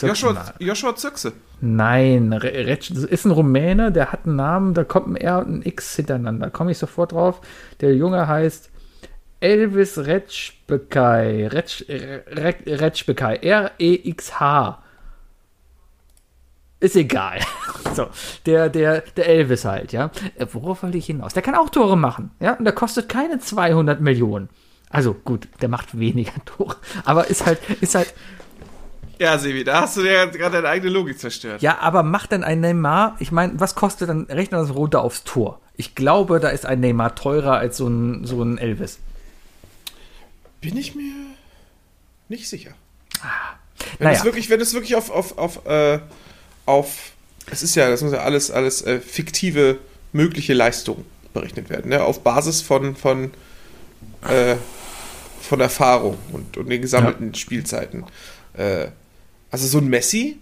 Joshua, 0.02 0.54
Joshua 0.58 0.96
Zirkse. 0.96 1.32
Nein, 1.60 2.30
das 2.30 2.88
ist 2.90 3.24
ein 3.24 3.30
Rumäne, 3.30 3.92
der 3.92 4.12
hat 4.12 4.26
einen 4.26 4.36
Namen, 4.36 4.74
da 4.74 4.82
kommt 4.82 5.08
ein 5.08 5.16
R 5.16 5.38
und 5.38 5.58
ein 5.58 5.62
X 5.64 5.96
hintereinander. 5.96 6.50
Komme 6.50 6.72
ich 6.72 6.78
sofort 6.78 7.12
drauf. 7.12 7.40
Der 7.80 7.94
Junge 7.94 8.26
heißt 8.26 8.70
Elvis 9.40 9.98
Retschbekai. 9.98 11.48
Retsch, 11.48 11.84
Re- 11.88 12.54
Retschbekai. 12.66 13.36
R-E-X-H. 13.36 14.82
Ist 16.80 16.96
egal. 16.96 17.40
So, 17.94 18.08
der, 18.44 18.70
der, 18.70 19.02
der 19.02 19.26
Elvis 19.28 19.64
halt, 19.64 19.92
ja. 19.92 20.10
Äh, 20.36 20.46
Worauf 20.50 20.82
wollte 20.82 20.98
ich 20.98 21.06
hinaus? 21.06 21.32
Der 21.32 21.44
kann 21.44 21.54
auch 21.54 21.68
Tore 21.70 21.96
machen, 21.96 22.32
ja. 22.40 22.54
Und 22.54 22.64
der 22.64 22.72
kostet 22.74 23.08
keine 23.08 23.38
200 23.38 24.00
Millionen. 24.00 24.48
Also 24.90 25.14
gut, 25.14 25.46
der 25.60 25.68
macht 25.68 25.96
weniger 25.96 26.32
Tore. 26.44 26.74
Aber 27.04 27.28
ist 27.28 27.46
halt, 27.46 27.60
ist 27.80 27.94
halt, 27.94 28.12
Ja, 29.20 29.38
Sebi, 29.38 29.62
da 29.62 29.82
hast 29.82 29.96
du 29.96 30.02
dir 30.02 30.26
gerade 30.26 30.56
deine 30.56 30.68
eigene 30.70 30.90
Logik 30.90 31.20
zerstört. 31.20 31.62
Ja, 31.62 31.78
aber 31.78 32.02
macht 32.02 32.32
denn 32.32 32.42
ein 32.42 32.58
Neymar, 32.60 33.14
ich 33.20 33.30
meine, 33.30 33.60
was 33.60 33.76
kostet 33.76 34.08
dann, 34.08 34.24
rechnen 34.24 34.58
wir 34.60 34.66
das 34.66 34.74
runter 34.74 35.02
aufs 35.02 35.22
Tor. 35.22 35.60
Ich 35.76 35.94
glaube, 35.94 36.40
da 36.40 36.48
ist 36.48 36.66
ein 36.66 36.80
Neymar 36.80 37.14
teurer 37.14 37.52
als 37.58 37.76
so 37.76 37.86
ein, 37.86 38.24
so 38.24 38.42
ein 38.42 38.58
Elvis. 38.58 38.98
Bin 40.64 40.76
ich 40.76 40.94
mir 40.94 41.12
nicht 42.28 42.48
sicher. 42.48 42.74
Wenn 43.98 44.06
Naja. 44.06 44.18
es 44.18 44.24
wirklich, 44.24 44.50
wenn 44.50 44.60
es 44.60 44.74
wirklich 44.74 44.96
auf, 44.96 45.10
auf, 45.10 45.38
auf, 45.38 45.66
äh, 45.66 45.98
auf, 46.66 47.12
es 47.50 47.62
ist 47.62 47.74
ja, 47.74 47.88
das 47.88 48.02
muss 48.02 48.12
ja 48.12 48.20
alles, 48.20 48.50
alles 48.50 48.82
äh, 48.82 49.00
fiktive 49.00 49.78
mögliche 50.12 50.54
Leistungen 50.54 51.04
berechnet 51.32 51.68
werden, 51.68 51.90
ne? 51.90 52.02
Auf 52.02 52.22
Basis 52.22 52.62
von, 52.62 52.96
von, 52.96 53.32
äh, 54.28 54.56
von 55.40 55.60
Erfahrung 55.60 56.16
und, 56.32 56.56
und 56.56 56.68
den 56.68 56.80
gesammelten 56.80 57.34
Spielzeiten. 57.34 58.04
Äh, 58.54 58.88
also 59.50 59.66
so 59.66 59.78
ein 59.78 59.88
Messi, 59.88 60.38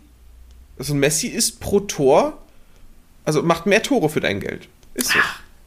so 0.78 0.94
ein 0.94 1.00
Messi 1.00 1.28
ist 1.28 1.60
pro 1.60 1.80
Tor, 1.80 2.38
also 3.24 3.42
macht 3.42 3.66
mehr 3.66 3.82
Tore 3.82 4.08
für 4.08 4.20
dein 4.20 4.40
Geld. 4.40 4.68
Ist 4.94 5.08
so. 5.08 5.18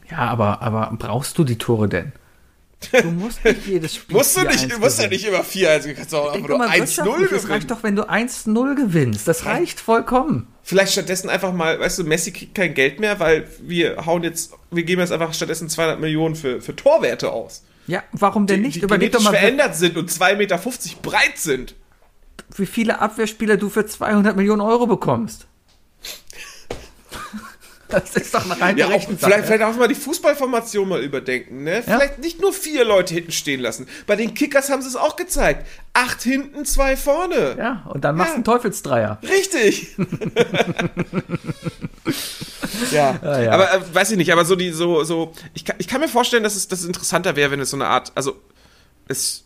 Ja, 0.09 0.19
aber, 0.19 0.61
aber 0.61 0.95
brauchst 0.97 1.37
du 1.37 1.43
die 1.43 1.57
Tore 1.57 1.89
denn? 1.89 2.11
Du 3.01 3.07
musst 3.11 3.43
nicht 3.43 3.65
jedes 3.67 3.95
Spiel. 3.95 4.15
Musst 4.17 4.37
du 4.37 4.41
nicht, 4.43 4.59
4-1 4.65 4.67
du 4.69 4.79
musst 4.79 4.99
ja 4.99 5.07
gewinnen. 5.07 5.09
nicht 5.09 5.27
immer 5.27 5.43
4-1, 5.69 5.83
du 5.87 5.93
kannst 5.95 6.13
auch 6.13 6.33
einfach 6.33 6.47
nur 6.49 6.57
mal, 6.59 6.69
1-0 6.69 6.77
wirtschaftlich, 6.77 7.05
Es 7.05 7.29
gewinnen. 7.41 7.51
reicht 7.51 7.71
doch, 7.71 7.83
wenn 7.83 7.95
du 7.95 8.03
1-0 8.09 8.75
gewinnst. 8.75 9.27
Das 9.27 9.45
reicht 9.45 9.79
vollkommen. 9.79 10.47
Vielleicht 10.61 10.91
stattdessen 10.91 11.29
einfach 11.29 11.53
mal, 11.53 11.79
weißt 11.79 11.99
du, 11.99 12.03
Messi 12.03 12.31
kriegt 12.31 12.53
kein 12.55 12.73
Geld 12.73 12.99
mehr, 12.99 13.19
weil 13.19 13.47
wir 13.61 14.05
hauen 14.05 14.23
jetzt, 14.23 14.51
wir 14.71 14.83
geben 14.83 15.01
jetzt 15.01 15.11
einfach 15.11 15.33
stattdessen 15.33 15.69
200 15.69 15.99
Millionen 15.99 16.35
für, 16.35 16.61
für 16.61 16.75
Torwerte 16.75 17.31
aus. 17.31 17.63
Ja, 17.87 18.03
warum 18.11 18.45
denn 18.47 18.61
Die, 18.61 18.67
nicht? 18.67 18.75
die 18.77 18.81
Überleg 18.81 19.11
doch 19.11 19.21
mal, 19.21 19.29
verändert 19.31 19.75
sind 19.75 19.95
und 19.97 20.11
2,50 20.11 20.35
Meter 20.37 20.57
breit 21.01 21.37
sind. 21.37 21.75
wie 22.55 22.65
viele 22.65 22.99
Abwehrspieler 22.99 23.57
du 23.57 23.69
für 23.69 23.85
200 23.85 24.35
Millionen 24.35 24.61
Euro 24.61 24.85
bekommst. 24.87 25.47
Das 27.95 28.15
ist 28.15 28.33
doch 28.33 28.45
eine 28.45 28.59
rein 28.59 28.77
Ja, 28.77 28.87
auch, 28.87 29.01
vielleicht, 29.17 29.45
vielleicht 29.45 29.63
auch 29.63 29.75
mal 29.75 29.87
die 29.87 29.95
Fußballformation 29.95 30.87
mal 30.87 31.03
überdenken, 31.03 31.63
ne? 31.63 31.81
Vielleicht 31.83 32.19
nicht 32.19 32.41
nur 32.41 32.53
vier 32.53 32.83
Leute 32.85 33.13
hinten 33.13 33.31
stehen 33.31 33.59
lassen. 33.61 33.87
Bei 34.07 34.15
den 34.15 34.33
Kickers 34.33 34.69
haben 34.69 34.81
sie 34.81 34.87
es 34.89 34.95
auch 34.95 35.15
gezeigt. 35.15 35.65
Acht 35.93 36.21
hinten, 36.21 36.65
zwei 36.65 36.97
vorne. 36.97 37.55
Ja, 37.57 37.83
und 37.93 38.03
dann 38.03 38.15
machst 38.15 38.29
du 38.29 38.31
Ja. 38.31 38.35
einen 38.35 38.43
Teufelsdreier. 38.43 39.19
Richtig. 39.23 39.95
ja. 42.91 43.19
Ja, 43.23 43.41
ja. 43.41 43.51
Aber 43.51 43.73
äh, 43.73 43.79
weiß 43.93 44.11
ich 44.11 44.17
nicht, 44.17 44.31
aber 44.31 44.45
so 44.45 44.55
die, 44.55 44.71
so, 44.71 45.03
so, 45.03 45.33
ich 45.53 45.65
kann, 45.65 45.75
ich 45.79 45.87
kann 45.87 46.01
mir 46.01 46.07
vorstellen, 46.07 46.43
dass 46.43 46.55
es, 46.55 46.67
dass 46.67 46.79
es 46.79 46.85
interessanter 46.85 47.35
wäre, 47.35 47.51
wenn 47.51 47.59
es 47.59 47.69
so 47.69 47.77
eine 47.77 47.87
Art, 47.87 48.11
also 48.15 48.35
es 49.07 49.45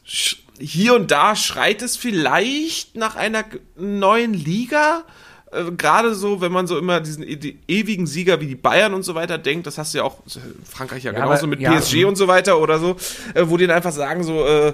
hier 0.60 0.94
und 0.96 1.12
da 1.12 1.36
schreit 1.36 1.82
es 1.82 1.98
vielleicht 1.98 2.96
nach 2.96 3.16
einer 3.16 3.46
neuen 3.78 4.34
Liga. 4.34 5.04
Äh, 5.52 5.72
Gerade 5.78 6.14
so, 6.16 6.42
wenn 6.42 6.52
man 6.52 6.68
so 6.68 6.78
immer 6.78 7.00
diesen 7.02 7.24
e 7.24 7.36
die 7.36 7.58
ewigen 7.68 8.06
Sieger 8.08 8.40
wie 8.42 8.48
die 8.48 8.56
Bayern 8.56 8.94
und 8.94 9.04
so 9.04 9.16
weiter 9.16 9.38
denkt, 9.38 9.68
das 9.68 9.78
hast 9.78 9.94
du 9.94 10.00
ja 10.00 10.04
auch, 10.04 10.18
Frankreich 10.64 11.04
ja, 11.04 11.12
Ja, 11.12 11.20
genauso 11.20 11.40
aber- 11.44 11.48
mit 11.48 11.60
ja, 11.62 11.74
PSG 11.80 12.06
und 12.06 12.16
so 12.16 12.28
weiter 12.28 12.60
oder 12.60 12.80
so, 12.80 12.96
äh, 13.34 13.44
wo 13.46 13.58
die 13.58 13.66
dann 13.68 13.76
einfach 13.76 13.92
sagen 13.92 14.24
so, 14.24 14.46
äh, 14.46 14.74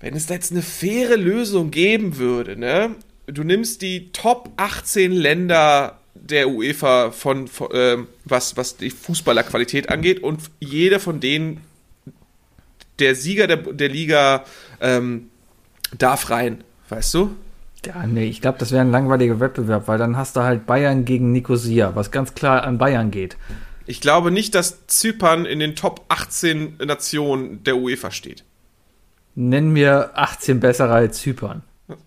wenn 0.00 0.14
es 0.14 0.26
da 0.26 0.34
jetzt 0.34 0.52
eine 0.52 0.62
faire 0.62 1.16
Lösung 1.16 1.70
geben 1.70 2.18
würde, 2.18 2.56
ne? 2.58 2.94
Du 3.26 3.42
nimmst 3.42 3.82
die 3.82 4.12
Top 4.12 4.50
18 4.56 5.10
Länder 5.10 5.98
der 6.14 6.48
UEFA 6.48 7.10
von, 7.10 7.48
von 7.48 7.68
ähm, 7.72 8.06
was, 8.24 8.56
was 8.56 8.76
die 8.76 8.90
Fußballerqualität 8.90 9.88
angeht 9.88 10.22
und 10.22 10.40
jeder 10.60 11.00
von 11.00 11.18
denen, 11.20 11.60
der 12.98 13.14
Sieger 13.14 13.46
der, 13.46 13.56
der 13.58 13.88
Liga, 13.88 14.44
ähm, 14.80 15.28
darf 15.98 16.30
rein, 16.30 16.62
weißt 16.88 17.14
du? 17.14 17.34
Ja, 17.86 18.04
nee, 18.04 18.24
ich 18.24 18.40
glaube, 18.40 18.58
das 18.58 18.72
wäre 18.72 18.80
ein 18.80 18.90
langweiliger 18.90 19.38
Wettbewerb, 19.38 19.86
weil 19.86 19.96
dann 19.96 20.16
hast 20.16 20.34
du 20.34 20.40
halt 20.40 20.66
Bayern 20.66 21.04
gegen 21.04 21.30
Nicosia, 21.30 21.94
was 21.94 22.10
ganz 22.10 22.34
klar 22.34 22.64
an 22.64 22.78
Bayern 22.78 23.12
geht. 23.12 23.36
Ich 23.86 24.00
glaube 24.00 24.32
nicht, 24.32 24.56
dass 24.56 24.88
Zypern 24.88 25.46
in 25.46 25.60
den 25.60 25.76
Top 25.76 26.04
18 26.08 26.78
Nationen 26.84 27.62
der 27.62 27.76
UEFA 27.76 28.10
steht. 28.10 28.42
Nenn 29.36 29.70
mir 29.70 30.10
18 30.14 30.58
bessere 30.58 30.94
als 30.94 31.20
Zypern. 31.20 31.62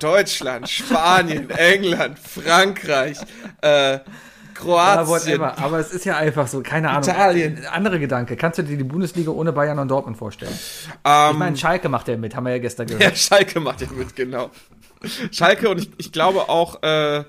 Deutschland, 0.00 0.68
Spanien, 0.68 1.48
England, 1.50 2.18
Frankreich, 2.18 3.18
äh, 3.62 4.00
Kroatien. 4.58 5.40
Ja. 5.40 5.56
Aber 5.58 5.78
es 5.78 5.92
ist 5.92 6.04
ja 6.04 6.16
einfach 6.16 6.46
so, 6.46 6.60
keine 6.62 6.90
Ahnung. 6.90 7.02
Italien. 7.08 7.58
Andere 7.72 7.98
Gedanke. 7.98 8.36
Kannst 8.36 8.58
du 8.58 8.62
dir 8.62 8.76
die 8.76 8.84
Bundesliga 8.84 9.30
ohne 9.30 9.52
Bayern 9.52 9.78
und 9.78 9.88
Dortmund 9.88 10.16
vorstellen? 10.16 10.56
Ähm, 11.04 11.30
Ich 11.32 11.38
meine, 11.38 11.56
Schalke 11.56 11.88
macht 11.88 12.08
ja 12.08 12.16
mit, 12.16 12.34
haben 12.36 12.44
wir 12.44 12.52
ja 12.52 12.58
gestern 12.58 12.88
Ja, 12.88 12.98
gehört. 12.98 13.18
Schalke 13.18 13.60
macht 13.60 13.80
ja 13.82 13.88
mit, 13.96 14.14
genau. 14.16 14.50
Schalke 15.30 15.68
und 15.68 15.78
ich, 15.78 15.90
ich 15.98 16.12
glaube 16.12 16.48
auch 16.48 16.82
äh, 16.82 17.18
äh, 17.18 17.24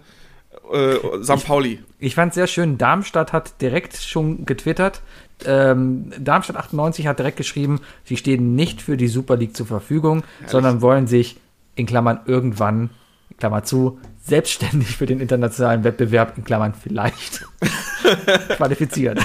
St. 1.24 1.46
Pauli. 1.46 1.84
Ich 2.00 2.16
fand 2.16 2.34
sehr 2.34 2.48
schön, 2.48 2.78
Darmstadt 2.78 3.34
hat 3.34 3.62
direkt 3.62 3.96
schon 3.98 4.46
getwittert. 4.46 5.02
Ähm, 5.46 6.12
Darmstadt 6.18 6.56
98 6.58 7.06
hat 7.08 7.20
direkt 7.20 7.38
geschrieben, 7.38 7.82
sie 8.04 8.18
stehen 8.18 8.56
nicht 8.56 8.82
für 8.82 8.98
die 8.98 9.08
Super 9.08 9.36
League 9.38 9.56
zur 9.56 9.68
Verfügung, 9.68 10.24
sondern 10.48 10.82
wollen 10.82 11.06
sich 11.08 11.38
in 11.76 11.86
Klammern 11.86 12.22
irgendwann, 12.26 12.90
Klammer 13.38 13.64
zu, 13.64 14.00
selbstständig 14.24 14.98
für 14.98 15.06
den 15.06 15.20
internationalen 15.20 15.84
Wettbewerb, 15.84 16.38
in 16.38 16.44
Klammern 16.44 16.74
vielleicht, 16.74 17.46
qualifizieren. 18.50 19.20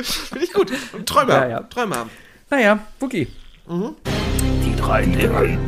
Finde 0.00 0.44
ich 0.44 0.52
gut. 0.52 0.72
Und 0.92 1.08
Träume 1.08 1.32
Ja, 1.32 1.46
ja. 1.48 1.60
Träume 1.62 1.96
haben. 1.96 2.10
Naja, 2.50 2.78
Wookie. 3.00 3.28
Die 3.68 4.76
drei 4.76 5.04
Dinge. 5.04 5.58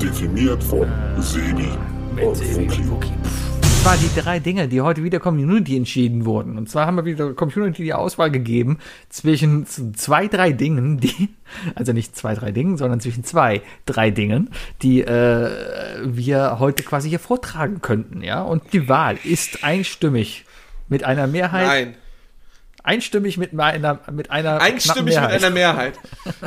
Definiert 0.00 0.62
von 0.64 0.88
Sebi 1.18 1.68
und 2.20 2.90
Wookie. 2.90 3.12
Waren 3.88 4.00
die 4.00 4.20
drei 4.20 4.38
Dinge, 4.38 4.68
die 4.68 4.82
heute 4.82 5.02
wieder 5.02 5.18
Community 5.18 5.74
entschieden 5.74 6.26
wurden. 6.26 6.58
Und 6.58 6.68
zwar 6.68 6.84
haben 6.84 6.96
wir 6.96 7.06
wieder 7.06 7.32
Community 7.32 7.84
die 7.84 7.94
Auswahl 7.94 8.30
gegeben 8.30 8.80
zwischen 9.08 9.64
zwei, 9.64 10.28
drei 10.28 10.52
Dingen, 10.52 11.00
die, 11.00 11.30
also 11.74 11.94
nicht 11.94 12.14
zwei, 12.14 12.34
drei 12.34 12.52
Dingen, 12.52 12.76
sondern 12.76 13.00
zwischen 13.00 13.24
zwei, 13.24 13.62
drei 13.86 14.10
Dingen, 14.10 14.50
die 14.82 15.00
äh, 15.00 15.50
wir 16.04 16.58
heute 16.58 16.82
quasi 16.82 17.08
hier 17.08 17.18
vortragen 17.18 17.80
könnten, 17.80 18.20
ja. 18.20 18.42
Und 18.42 18.74
die 18.74 18.90
Wahl 18.90 19.16
ist 19.24 19.64
einstimmig 19.64 20.44
mit 20.90 21.04
einer 21.04 21.26
Mehrheit, 21.26 21.66
Nein. 21.66 21.94
einstimmig 22.82 23.38
mit 23.38 23.58
einer, 23.58 24.00
mit 24.12 24.30
einer 24.30 24.60
Einstimmig 24.60 25.14
mit 25.14 25.14
Mehrheit. 25.14 25.42
einer 25.42 25.54
Mehrheit. 25.54 25.98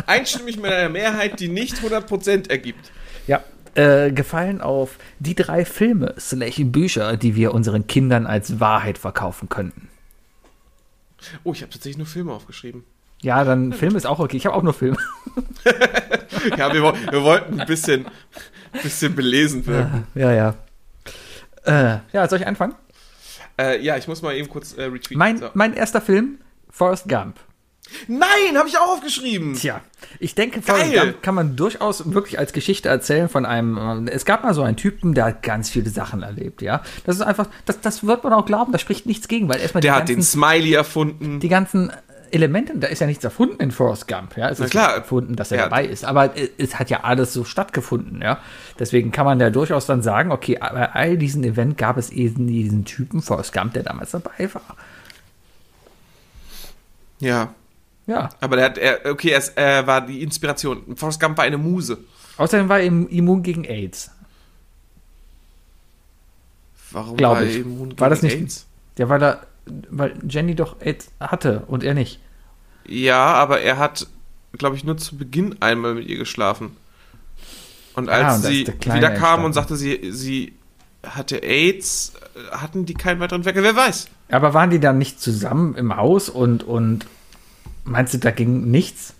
Einstimmig 0.05 0.57
mit 0.57 0.71
einer 0.71 0.89
Mehrheit, 0.89 1.39
die 1.39 1.47
nicht 1.47 1.77
100% 1.77 2.51
ergibt. 2.51 2.91
Ja, 3.25 3.43
äh, 3.75 4.11
gefallen 4.11 4.61
auf 4.61 4.97
die 5.19 5.35
drei 5.35 5.65
Filme 5.65 6.15
slash 6.19 6.61
Bücher, 6.65 7.17
die 7.17 7.35
wir 7.35 7.53
unseren 7.53 7.87
Kindern 7.87 8.25
als 8.27 8.59
Wahrheit 8.59 8.97
verkaufen 8.97 9.49
könnten. 9.49 9.87
Oh, 11.43 11.53
ich 11.53 11.61
habe 11.61 11.71
tatsächlich 11.71 11.97
nur 11.97 12.07
Filme 12.07 12.33
aufgeschrieben. 12.33 12.83
Ja, 13.21 13.43
dann 13.43 13.73
Film 13.73 13.95
ist 13.95 14.07
auch 14.07 14.17
okay. 14.19 14.37
Ich 14.37 14.45
habe 14.47 14.55
auch 14.55 14.63
nur 14.63 14.73
Film. 14.73 14.97
Ja, 16.57 16.73
wir, 16.73 16.81
wir 16.81 17.23
wollten 17.23 17.59
ein 17.59 17.67
bisschen, 17.67 18.07
bisschen 18.81 19.15
belesen 19.15 19.65
wirken. 19.67 20.07
Ja, 20.15 20.31
ja. 20.31 20.55
Äh, 21.65 21.99
ja, 22.13 22.27
soll 22.27 22.39
ich 22.39 22.47
anfangen? 22.47 22.73
Äh, 23.59 23.79
ja, 23.81 23.95
ich 23.97 24.07
muss 24.07 24.23
mal 24.23 24.33
eben 24.35 24.49
kurz 24.49 24.73
äh, 24.73 24.85
retweeten. 24.85 25.19
Mein, 25.19 25.37
So. 25.37 25.49
mein 25.53 25.73
erster 25.75 26.01
Film, 26.01 26.39
Forrest 26.71 27.07
Gump. 27.07 27.39
Nein, 28.07 28.57
habe 28.57 28.67
ich 28.69 28.77
auch 28.77 28.89
aufgeschrieben. 28.93 29.53
Tja, 29.55 29.81
ich 30.19 30.35
denke, 30.35 30.61
Forrest 30.61 30.93
Geil. 30.93 31.05
Gump 31.11 31.23
kann 31.23 31.35
man 31.35 31.55
durchaus 31.55 32.13
wirklich 32.13 32.39
als 32.39 32.53
Geschichte 32.53 32.89
erzählen 32.89 33.29
von 33.29 33.45
einem. 33.45 34.07
äh, 34.07 34.11
Es 34.11 34.25
gab 34.25 34.43
mal 34.43 34.53
so 34.53 34.61
einen 34.63 34.77
Typen, 34.77 35.13
der 35.13 35.25
hat 35.25 35.43
ganz 35.43 35.69
viele 35.69 35.89
Sachen 35.89 36.23
erlebt, 36.23 36.61
ja. 36.61 36.81
Das 37.05 37.15
ist 37.15 37.21
einfach, 37.21 37.47
das, 37.65 37.81
das 37.81 38.05
wird 38.05 38.23
man 38.23 38.33
auch 38.33 38.45
glauben, 38.45 38.71
da 38.71 38.77
spricht 38.79 39.05
nichts 39.05 39.27
gegen, 39.27 39.47
weil 39.49 39.59
erstmal 39.59 39.81
Der 39.81 39.95
hat 39.95 40.09
den 40.09 40.17
ganzen, 40.17 40.31
Smiley 40.39 40.73
erfunden. 40.73 41.39
die 41.39 41.49
ganzen 41.49 41.91
Elemente, 42.33 42.77
da 42.77 42.87
ist 42.87 42.99
ja 43.01 43.07
nichts 43.07 43.25
erfunden 43.25 43.59
in 43.61 43.71
Forrest 43.71 44.07
Gump, 44.07 44.37
ja. 44.37 44.47
Es 44.49 44.59
Na 44.59 44.65
ist 44.65 44.71
klar. 44.71 44.95
erfunden, 44.95 45.35
dass 45.35 45.51
er 45.51 45.57
Ja. 45.57 45.63
dabei 45.65 45.85
ist, 45.85 46.05
aber 46.05 46.33
es, 46.37 46.49
es 46.57 46.79
hat 46.79 46.89
ja 46.89 47.01
alles 47.01 47.33
so 47.33 47.43
stattgefunden, 47.43 48.21
ja. 48.21 48.39
Deswegen 48.79 49.11
kann 49.11 49.25
man 49.25 49.37
ja 49.41 49.49
durchaus 49.49 49.85
dann 49.85 50.01
sagen, 50.01 50.31
okay, 50.31 50.57
bei 50.59 50.89
all 50.93 51.17
diesen 51.17 51.43
Event 51.43 51.77
gab 51.77 51.97
es 51.97 52.09
eben 52.09 52.47
diesen 52.47 52.85
Typen 52.85 53.21
Forrest 53.21 53.51
Gump, 53.53 53.73
der 53.73 53.83
damals 53.83 54.11
dabei 54.11 54.49
war. 54.53 54.77
ja, 57.19 57.53
Ja. 58.11 58.29
aber 58.39 58.55
der 58.57 58.65
hat, 58.65 58.77
er, 58.77 58.99
okay, 59.11 59.29
er, 59.29 59.37
ist, 59.39 59.57
er 59.57 59.85
war 59.87 60.01
die 60.05 60.21
Inspiration. 60.21 60.95
Forrest 60.95 61.19
Gump 61.19 61.37
war 61.37 61.45
eine 61.45 61.57
Muse. 61.57 61.97
Außerdem 62.37 62.69
war 62.69 62.79
er 62.79 62.85
im- 62.85 63.07
immun 63.09 63.43
gegen 63.43 63.65
AIDS. 63.65 64.11
Warum 66.91 67.17
Glaub 67.17 67.35
war 67.35 67.43
ich. 67.43 67.55
er 67.55 67.61
immun 67.61 67.99
War 67.99 68.09
das 68.09 68.21
gegen 68.21 68.33
nicht- 68.33 68.41
AIDS? 68.43 68.65
Ja, 68.97 69.09
weil 69.09 69.23
er, 69.23 69.41
weil 69.89 70.13
Jenny 70.27 70.55
doch 70.55 70.79
AIDS 70.81 71.09
hatte 71.19 71.63
und 71.67 71.83
er 71.83 71.93
nicht. 71.93 72.19
Ja, 72.85 73.33
aber 73.33 73.61
er 73.61 73.77
hat, 73.77 74.07
glaube 74.57 74.75
ich, 74.75 74.83
nur 74.83 74.97
zu 74.97 75.17
Beginn 75.17 75.55
einmal 75.61 75.93
mit 75.95 76.07
ihr 76.07 76.17
geschlafen. 76.17 76.75
Und 77.93 78.09
Ah, 78.09 78.13
als 78.29 78.37
und 78.37 78.43
da 78.45 78.49
sie 78.49 78.67
wieder 78.93 79.11
kam 79.11 79.43
und 79.43 79.53
sagte, 79.53 79.75
sie, 79.75 80.11
sie 80.11 80.53
hatte 81.05 81.37
AIDS, 81.43 82.13
hatten 82.51 82.85
die 82.85 82.93
keinen 82.93 83.19
weiteren 83.19 83.45
Wecker. 83.45 83.63
Wer 83.63 83.75
weiß? 83.75 84.07
Aber 84.29 84.53
waren 84.53 84.69
die 84.69 84.79
dann 84.79 84.97
nicht 84.97 85.19
zusammen 85.21 85.75
im 85.75 85.95
Haus 85.95 86.29
und, 86.29 86.63
und 86.63 87.05
meinst 87.83 88.13
du, 88.13 88.17
da 88.17 88.31
ging 88.31 88.69
nichts? 88.71 89.13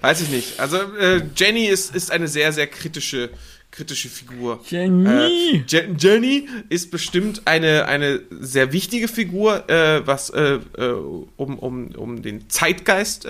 Weiß 0.00 0.20
ich 0.22 0.30
nicht. 0.30 0.58
Also 0.60 0.78
äh, 0.98 1.22
Jenny 1.36 1.66
ist, 1.66 1.94
ist 1.94 2.10
eine 2.10 2.28
sehr, 2.28 2.52
sehr 2.52 2.66
kritische, 2.66 3.30
kritische 3.70 4.08
Figur. 4.08 4.64
Jenny! 4.68 5.08
Äh, 5.08 5.64
Je 5.66 5.88
Jenny 5.98 6.48
ist 6.68 6.90
bestimmt 6.90 7.42
eine, 7.46 7.86
eine 7.86 8.20
sehr 8.30 8.72
wichtige 8.72 9.08
Figur, 9.08 9.68
äh, 9.68 10.06
was, 10.06 10.30
äh, 10.30 10.60
äh, 10.78 10.92
um, 11.36 11.58
um, 11.58 11.88
um 11.88 12.22
den 12.22 12.48
Zeitgeist 12.48 13.26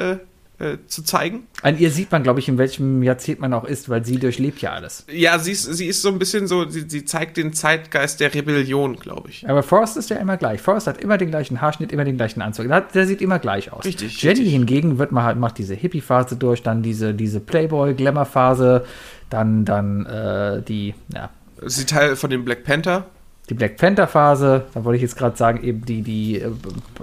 äh, 0.59 0.79
zu 0.87 1.03
zeigen. 1.03 1.47
An 1.63 1.79
ihr 1.79 1.91
sieht 1.91 2.13
man, 2.13 2.23
glaube 2.23 2.41
ich, 2.41 2.49
in 2.49 2.59
welchem 2.59 3.03
Jahrzehnt 3.03 3.41
man 3.41 3.53
auch 3.53 3.65
ist, 3.65 3.89
weil 3.89 4.05
sie 4.05 4.19
durchlebt 4.19 4.61
ja 4.63 4.73
alles. 4.73 5.05
Ja, 5.11 5.39
sie 5.39 5.53
ist, 5.53 5.65
sie 5.65 5.87
ist 5.87 6.03
so 6.03 6.09
ein 6.09 6.19
bisschen 6.19 6.47
so, 6.47 6.69
sie, 6.69 6.87
sie 6.89 7.05
zeigt 7.05 7.37
den 7.37 7.53
Zeitgeist 7.53 8.21
der 8.21 8.33
Rebellion, 8.35 8.97
glaube 8.97 9.31
ich. 9.31 9.49
Aber 9.49 9.63
Forrest 9.63 9.97
ist 9.97 10.11
ja 10.11 10.17
immer 10.17 10.37
gleich. 10.37 10.61
Forrest 10.61 10.87
hat 10.87 10.99
immer 10.99 11.19
den 11.19 11.31
gleichen 11.31 11.61
Haarschnitt, 11.61 11.93
immer 11.93 12.05
den 12.05 12.17
gleichen 12.17 12.43
Anzug. 12.43 12.69
Der, 12.69 12.81
der 12.81 13.07
sieht 13.07 13.21
immer 13.21 13.39
gleich 13.39 13.73
aus. 13.73 13.85
Richtig, 13.85 14.23
Jenny 14.23 14.41
richtig. 14.41 14.53
hingegen 14.53 14.99
wird 14.99 15.13
mal 15.13 15.25
halt, 15.25 15.39
macht 15.39 15.59
diese 15.59 15.75
Hippie-Phase 15.75 16.37
durch, 16.37 16.63
dann 16.63 16.83
diese, 16.83 17.15
diese 17.15 17.41
Playboy-Glamour-Phase, 17.41 18.85
dann, 19.31 19.65
dann 19.65 20.07
äh, 20.07 20.63
die, 20.63 20.95
ja, 21.13 21.31
Sie 21.65 21.87
Teil 21.87 22.17
von 22.17 22.31
dem 22.31 22.45
Black 22.45 22.65
Panther. 22.65 23.07
Die 23.49 23.55
Black 23.55 23.77
Panther-Phase, 23.77 24.67
da 24.75 24.85
wollte 24.85 24.97
ich 24.97 25.03
jetzt 25.03 25.17
gerade 25.17 25.37
sagen, 25.37 25.63
eben 25.63 25.85
die, 25.85 26.03
die, 26.03 26.41
äh, 26.41 26.51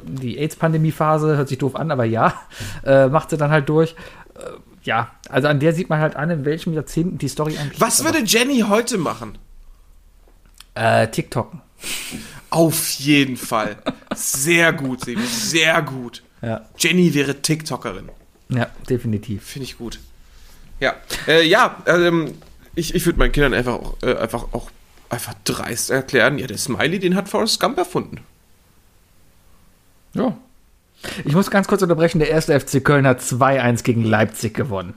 die 0.04 0.38
AIDS-Pandemie-Phase, 0.38 1.38
hört 1.38 1.48
sich 1.48 1.58
doof 1.58 1.76
an, 1.76 1.92
aber 1.92 2.06
ja, 2.06 2.34
äh, 2.86 3.08
macht 3.08 3.30
sie 3.30 3.38
dann 3.38 3.52
halt 3.52 3.70
durch. 3.70 3.96
Äh, 4.36 4.42
ja, 4.84 5.12
also 5.30 5.48
an 5.48 5.60
der 5.60 5.74
sieht 5.74 5.90
man 5.90 6.00
halt 6.00 6.16
an, 6.16 6.30
in 6.30 6.46
welchem 6.46 6.74
Jahrzehnt 6.74 7.22
die 7.22 7.30
Story 7.30 7.58
eigentlich 7.58 7.80
Was 7.80 8.04
würde 8.04 8.20
Jenny 8.26 8.66
heute 8.68 8.98
machen? 8.98 9.38
Äh, 10.76 11.08
TikToken. 11.08 11.62
Auf 12.50 12.90
jeden 12.92 13.38
Fall. 13.38 13.78
Sehr 14.16 14.74
gut, 14.74 15.06
Sebi, 15.06 15.24
sehr 15.26 15.82
gut. 15.82 16.24
Ja, 16.42 16.66
Jenny 16.78 17.14
wäre 17.14 17.42
TikTokerin. 17.42 18.10
ja, 18.50 18.68
definitiv. 18.90 19.44
Finde 19.44 19.64
ich 19.64 19.78
gut. 19.78 20.00
Ja, 20.80 20.96
äh, 21.28 21.48
ja, 21.48 21.78
ähm, 21.86 22.34
ich, 22.76 22.94
ich 22.94 23.06
würde 23.06 23.20
meinen 23.20 23.32
Kindern 23.32 23.54
einfach 23.54 23.74
auch, 23.76 23.96
äh, 24.04 24.16
einfach 24.16 24.48
auch 24.52 24.70
einfach 25.14 25.36
dreist 25.44 25.90
erklären, 25.90 26.38
ja, 26.38 26.48
der 26.48 26.58
Smiley, 26.58 27.00
den 27.00 27.16
hat 27.16 27.30
Forrest 27.30 27.60
Gump 27.60 27.78
erfunden. 27.78 28.20
Ja. 30.14 30.38
Ich 31.26 31.34
muss 31.34 31.52
ganz 31.52 31.68
kurz 31.68 31.82
unterbrechen, 31.82 32.20
der 32.20 32.30
erste 32.30 32.58
FC 32.60 32.84
Köln 32.84 33.06
hat 33.06 33.20
2-1 33.20 33.84
gegen 33.84 34.04
Leipzig 34.04 34.54
gewonnen. 34.54 34.94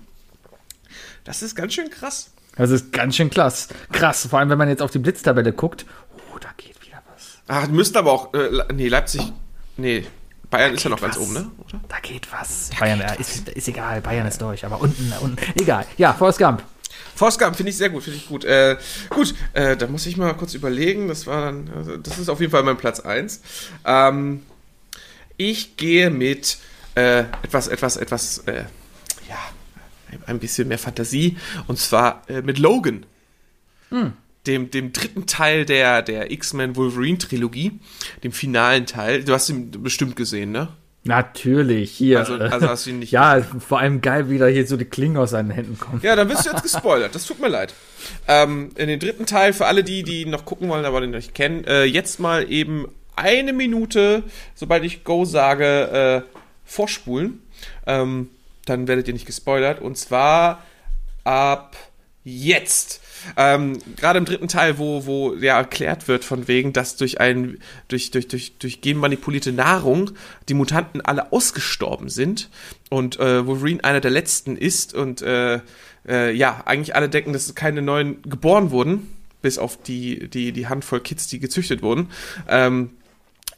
Das 1.24 1.42
ist 1.42 1.56
ganz 1.56 1.74
schön 1.74 1.90
krass. 1.90 2.30
Das 2.56 2.70
ist 2.70 2.92
ganz 2.92 3.16
schön 3.16 3.30
krass. 3.30 3.68
Krass, 3.92 4.26
vor 4.28 4.38
allem 4.38 4.48
wenn 4.48 4.58
man 4.58 4.68
jetzt 4.68 4.82
auf 4.82 4.90
die 4.90 4.98
Blitztabelle 4.98 5.52
guckt. 5.52 5.84
Oh, 6.32 6.38
da 6.38 6.48
geht 6.56 6.80
wieder 6.86 7.02
was. 7.12 7.38
Ach, 7.48 7.68
müssten 7.68 7.98
aber 7.98 8.12
auch, 8.12 8.32
äh, 8.34 8.72
nee, 8.72 8.88
Leipzig, 8.88 9.32
nee, 9.76 10.06
Bayern 10.50 10.74
ist 10.74 10.84
ja 10.84 10.90
noch 10.90 10.96
geht 10.96 11.06
ganz 11.06 11.16
was. 11.16 11.22
oben, 11.22 11.34
ne? 11.34 11.50
Oder? 11.64 11.80
Da 11.88 11.98
geht 12.00 12.32
was. 12.32 12.70
Bayern, 12.78 13.00
ja, 13.00 13.12
ist, 13.14 13.48
ist 13.48 13.68
egal, 13.68 14.00
Bayern 14.00 14.26
ist 14.26 14.40
durch, 14.40 14.64
aber 14.64 14.80
unten, 14.80 15.12
unten, 15.20 15.36
egal. 15.60 15.86
Ja, 15.96 16.12
Forrest 16.14 16.38
Gump. 16.38 16.62
Gump 17.38 17.56
finde 17.56 17.70
ich 17.70 17.76
sehr 17.76 17.90
gut, 17.90 18.02
finde 18.04 18.18
ich 18.18 18.26
gut. 18.28 18.44
Äh, 18.44 18.76
gut, 19.10 19.34
äh, 19.54 19.76
da 19.76 19.86
muss 19.86 20.06
ich 20.06 20.16
mal 20.16 20.34
kurz 20.34 20.54
überlegen. 20.54 21.08
Das 21.08 21.26
war 21.26 21.46
dann, 21.46 21.70
also 21.74 21.96
das 21.96 22.18
ist 22.18 22.28
auf 22.28 22.40
jeden 22.40 22.52
Fall 22.52 22.62
mein 22.62 22.76
Platz 22.76 23.00
1. 23.00 23.40
Ähm, 23.84 24.42
ich 25.36 25.76
gehe 25.76 26.10
mit 26.10 26.58
äh, 26.94 27.20
etwas, 27.42 27.68
etwas, 27.68 27.96
etwas, 27.96 28.38
äh, 28.46 28.64
ja, 29.28 29.38
ein- 30.26 30.38
bisschen 30.38 30.68
mehr 30.68 30.78
Fantasie. 30.78 31.36
Und 31.66 31.78
zwar 31.78 32.22
äh, 32.28 32.42
mit 32.42 32.58
Logan. 32.58 33.04
dem, 34.46 34.70
dem 34.70 34.92
dritten 34.92 35.26
Teil 35.26 35.64
der, 35.64 36.02
der 36.02 36.30
X-Men 36.30 36.76
Wolverine-Trilogie, 36.76 37.80
dem 38.22 38.32
finalen 38.32 38.86
Teil. 38.86 39.24
Du 39.24 39.32
hast 39.32 39.48
ihn 39.48 39.70
bestimmt 39.82 40.16
gesehen, 40.16 40.52
ne? 40.52 40.68
Natürlich, 41.06 41.92
hier. 41.92 42.18
Also- 42.20 42.34
also 42.34 42.68
hast 42.68 42.86
du 42.86 42.90
ihn 42.90 42.98
nicht 43.00 43.10
ja, 43.12 43.40
vor 43.42 43.78
allem 43.80 44.00
geil, 44.00 44.28
wie 44.30 44.38
da 44.38 44.46
hier 44.46 44.66
so 44.66 44.76
die 44.76 44.84
Klingen 44.84 45.16
aus 45.16 45.30
seinen 45.30 45.50
Händen 45.50 45.78
kommen. 45.78 46.00
Ja, 46.02 46.16
dann 46.16 46.28
bist 46.28 46.44
du 46.46 46.50
jetzt 46.50 46.62
gespoilert. 46.62 47.14
Das 47.14 47.24
tut 47.24 47.40
mir 47.40 47.48
leid. 47.48 47.74
Ähm, 48.28 48.70
in 48.76 48.88
den 48.88 49.00
dritten 49.00 49.26
Teil, 49.26 49.52
für 49.52 49.66
alle 49.66 49.84
die, 49.84 50.02
die 50.02 50.26
noch 50.26 50.44
gucken 50.44 50.68
wollen, 50.68 50.84
aber 50.84 51.00
den 51.00 51.10
nicht 51.10 51.34
kennen, 51.34 51.64
äh, 51.64 51.84
jetzt 51.84 52.20
mal 52.20 52.50
eben 52.50 52.86
eine 53.16 53.52
Minute, 53.52 54.22
sobald 54.54 54.84
ich 54.84 55.04
Go 55.04 55.24
sage, 55.24 56.24
äh, 56.26 56.38
vorspulen. 56.64 57.40
Ähm, 57.86 58.28
dann 58.66 58.88
werdet 58.88 59.06
ihr 59.08 59.14
nicht 59.14 59.26
gespoilert. 59.26 59.80
Und 59.80 59.96
zwar 59.96 60.62
ab 61.24 61.76
jetzt. 62.24 63.00
Ähm, 63.36 63.78
Gerade 63.96 64.18
im 64.18 64.24
dritten 64.24 64.48
Teil, 64.48 64.78
wo, 64.78 65.06
wo 65.06 65.34
ja 65.34 65.58
erklärt 65.58 66.08
wird, 66.08 66.24
von 66.24 66.48
wegen, 66.48 66.72
dass 66.72 66.96
durch 66.96 67.20
ein, 67.20 67.58
durch, 67.88 68.10
durch, 68.10 68.28
durch, 68.28 68.58
durch 68.58 68.80
genmanipulierte 68.80 69.52
Nahrung 69.52 70.10
die 70.48 70.54
Mutanten 70.54 71.00
alle 71.00 71.32
ausgestorben 71.32 72.08
sind 72.08 72.48
und 72.90 73.18
äh, 73.18 73.46
Wolverine 73.46 73.84
einer 73.84 74.00
der 74.00 74.10
letzten 74.10 74.56
ist 74.56 74.94
und 74.94 75.22
äh, 75.22 75.60
äh, 76.08 76.32
ja, 76.32 76.62
eigentlich 76.64 76.94
alle 76.94 77.08
denken, 77.08 77.32
dass 77.32 77.54
keine 77.54 77.82
neuen 77.82 78.22
geboren 78.22 78.70
wurden, 78.70 79.08
bis 79.42 79.58
auf 79.58 79.82
die, 79.82 80.28
die, 80.28 80.52
die 80.52 80.68
Handvoll 80.68 81.00
Kids, 81.00 81.26
die 81.28 81.40
gezüchtet 81.40 81.82
wurden. 81.82 82.10
Ähm, 82.48 82.90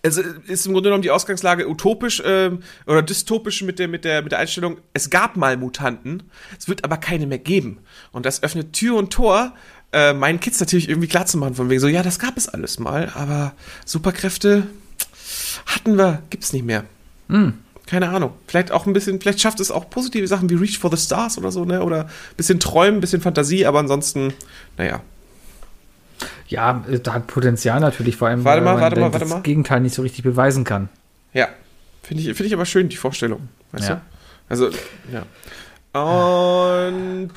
es 0.03 0.17
ist 0.17 0.67
im 0.67 0.73
Grunde 0.73 0.89
genommen 0.89 1.03
die 1.03 1.11
Ausgangslage 1.11 1.69
utopisch 1.69 2.23
ähm, 2.25 2.63
oder 2.87 3.03
dystopisch 3.03 3.63
mit 3.63 3.79
der, 3.79 3.89
mit, 3.89 4.05
der, 4.05 4.23
mit 4.23 4.33
der 4.33 4.39
Einstellung, 4.39 4.79
es 4.93 5.11
gab 5.11 5.37
mal 5.37 5.57
Mutanten, 5.57 6.23
es 6.59 6.69
wird 6.69 6.85
aber 6.85 6.97
keine 6.97 7.27
mehr 7.27 7.39
geben. 7.39 7.79
Und 8.13 8.25
das 8.27 8.43
öffnet 8.43 8.73
Tür 8.73 8.97
und 8.97 9.13
Tor, 9.13 9.55
äh, 9.93 10.13
meinen 10.13 10.41
Kids 10.41 10.61
natürlich 10.61 10.89
irgendwie 10.89 11.09
klarzumachen, 11.09 11.55
von 11.55 11.71
wegen 11.71 11.81
so, 11.81 11.89
ja, 11.89 12.03
das 12.03 12.19
gab 12.19 12.37
es 12.37 12.49
alles 12.49 12.79
mal, 12.79 13.11
aber 13.15 13.55
Superkräfte 13.85 14.67
hatten 15.67 15.97
wir, 15.97 16.23
gibt's 16.31 16.53
nicht 16.53 16.65
mehr. 16.65 16.85
Keine 17.87 18.11
Ahnung. 18.11 18.35
Vielleicht 18.47 18.71
auch 18.71 18.87
ein 18.87 18.93
bisschen, 18.93 19.19
vielleicht 19.19 19.41
schafft 19.41 19.61
es 19.61 19.71
auch 19.71 19.89
positive 19.89 20.27
Sachen 20.27 20.51
wie 20.51 20.55
Reach 20.55 20.79
for 20.79 20.95
the 20.95 21.03
Stars 21.03 21.39
oder 21.39 21.51
so, 21.51 21.65
ne? 21.65 21.83
Oder 21.83 22.05
ein 22.05 22.37
bisschen 22.37 22.61
Träumen, 22.61 22.99
ein 22.99 23.01
bisschen 23.01 23.23
Fantasie, 23.23 23.65
aber 23.65 23.79
ansonsten, 23.79 24.35
naja. 24.77 25.01
Ja, 26.49 26.85
äh, 26.91 26.99
da 27.01 27.15
hat 27.15 27.27
Potenzial 27.27 27.81
natürlich, 27.81 28.17
vor 28.17 28.29
allem, 28.29 28.45
Warte 28.45 28.59
weil 28.59 28.65
mal, 28.65 28.73
man 28.75 28.81
warte 28.83 29.01
mal, 29.01 29.07
warte 29.13 29.19
das 29.21 29.29
mal. 29.29 29.43
Gegenteil 29.43 29.81
nicht 29.81 29.95
so 29.95 30.03
richtig 30.03 30.25
beweisen 30.25 30.65
kann. 30.65 30.89
Ja. 31.33 31.49
Finde 32.03 32.23
ich, 32.23 32.29
finde 32.29 32.47
ich 32.47 32.55
aber 32.55 32.67
schön, 32.67 32.89
die 32.89 32.97
Vorstellung. 32.97 33.49
Weißt 33.73 33.89
Ja. 33.89 33.95
du? 33.97 34.01
Also, 34.49 34.71
ja. 35.13 35.27
Und 36.01 37.31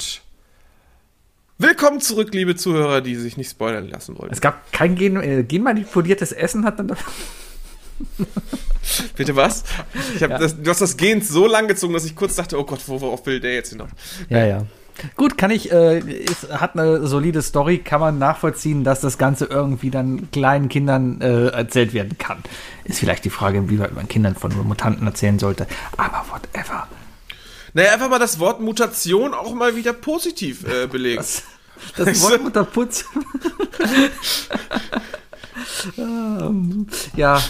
willkommen 1.57 1.99
zurück, 1.99 2.33
liebe 2.33 2.55
Zuhörer, 2.55 3.01
die 3.01 3.15
sich 3.15 3.37
nicht 3.37 3.51
spoilern 3.51 3.89
lassen 3.89 4.17
wollen. 4.17 4.31
Es 4.31 4.41
gab 4.41 4.71
kein 4.71 4.95
Gen, 4.95 5.21
äh, 5.21 5.43
genmanipuliertes 5.43 6.31
Essen, 6.31 6.65
hat 6.65 6.79
dann 6.79 6.87
da 6.87 6.95
Bitte 9.15 9.35
was? 9.35 9.63
Ja. 10.19 10.27
das, 10.27 10.61
du 10.61 10.69
hast 10.69 10.81
das 10.81 10.97
Gen 10.97 11.21
so 11.21 11.47
lang 11.47 11.67
gezogen, 11.67 11.93
dass 11.93 12.05
ich 12.05 12.15
kurz 12.15 12.35
dachte, 12.35 12.59
oh 12.59 12.63
Gott, 12.63 12.81
wo- 12.87 12.99
worauf 12.99 13.25
will 13.25 13.39
der 13.39 13.53
jetzt 13.53 13.69
hinaus? 13.69 13.89
Ja, 14.29 14.45
ja. 14.45 14.65
Gut, 15.15 15.37
kann 15.37 15.51
ich, 15.51 15.71
äh, 15.71 15.99
ist, 15.99 16.51
hat 16.51 16.77
eine 16.77 17.07
solide 17.07 17.41
Story, 17.41 17.79
kann 17.79 17.99
man 18.01 18.19
nachvollziehen, 18.19 18.83
dass 18.83 19.01
das 19.01 19.17
Ganze 19.17 19.45
irgendwie 19.45 19.89
dann 19.89 20.29
kleinen 20.31 20.69
Kindern 20.69 21.21
äh, 21.21 21.47
erzählt 21.47 21.93
werden 21.93 22.17
kann. 22.17 22.43
Ist 22.83 22.99
vielleicht 22.99 23.25
die 23.25 23.29
Frage, 23.29 23.57
inwieweit 23.57 23.93
man 23.93 24.07
Kindern 24.07 24.35
von 24.35 24.51
Mutanten 24.67 25.05
erzählen 25.07 25.39
sollte. 25.39 25.67
Aber 25.97 26.25
whatever. 26.29 26.87
Naja, 27.73 27.93
einfach 27.93 28.09
mal 28.09 28.19
das 28.19 28.39
Wort 28.39 28.59
Mutation 28.59 29.33
auch 29.33 29.53
mal 29.53 29.75
wieder 29.75 29.93
positiv 29.93 30.65
äh, 30.67 30.87
belegen. 30.91 31.17
Das, 31.17 31.43
das 31.97 32.21
Wort? 32.21 32.43
Mutterputz. 32.43 33.05
ähm, 35.97 36.87
ja. 37.15 37.41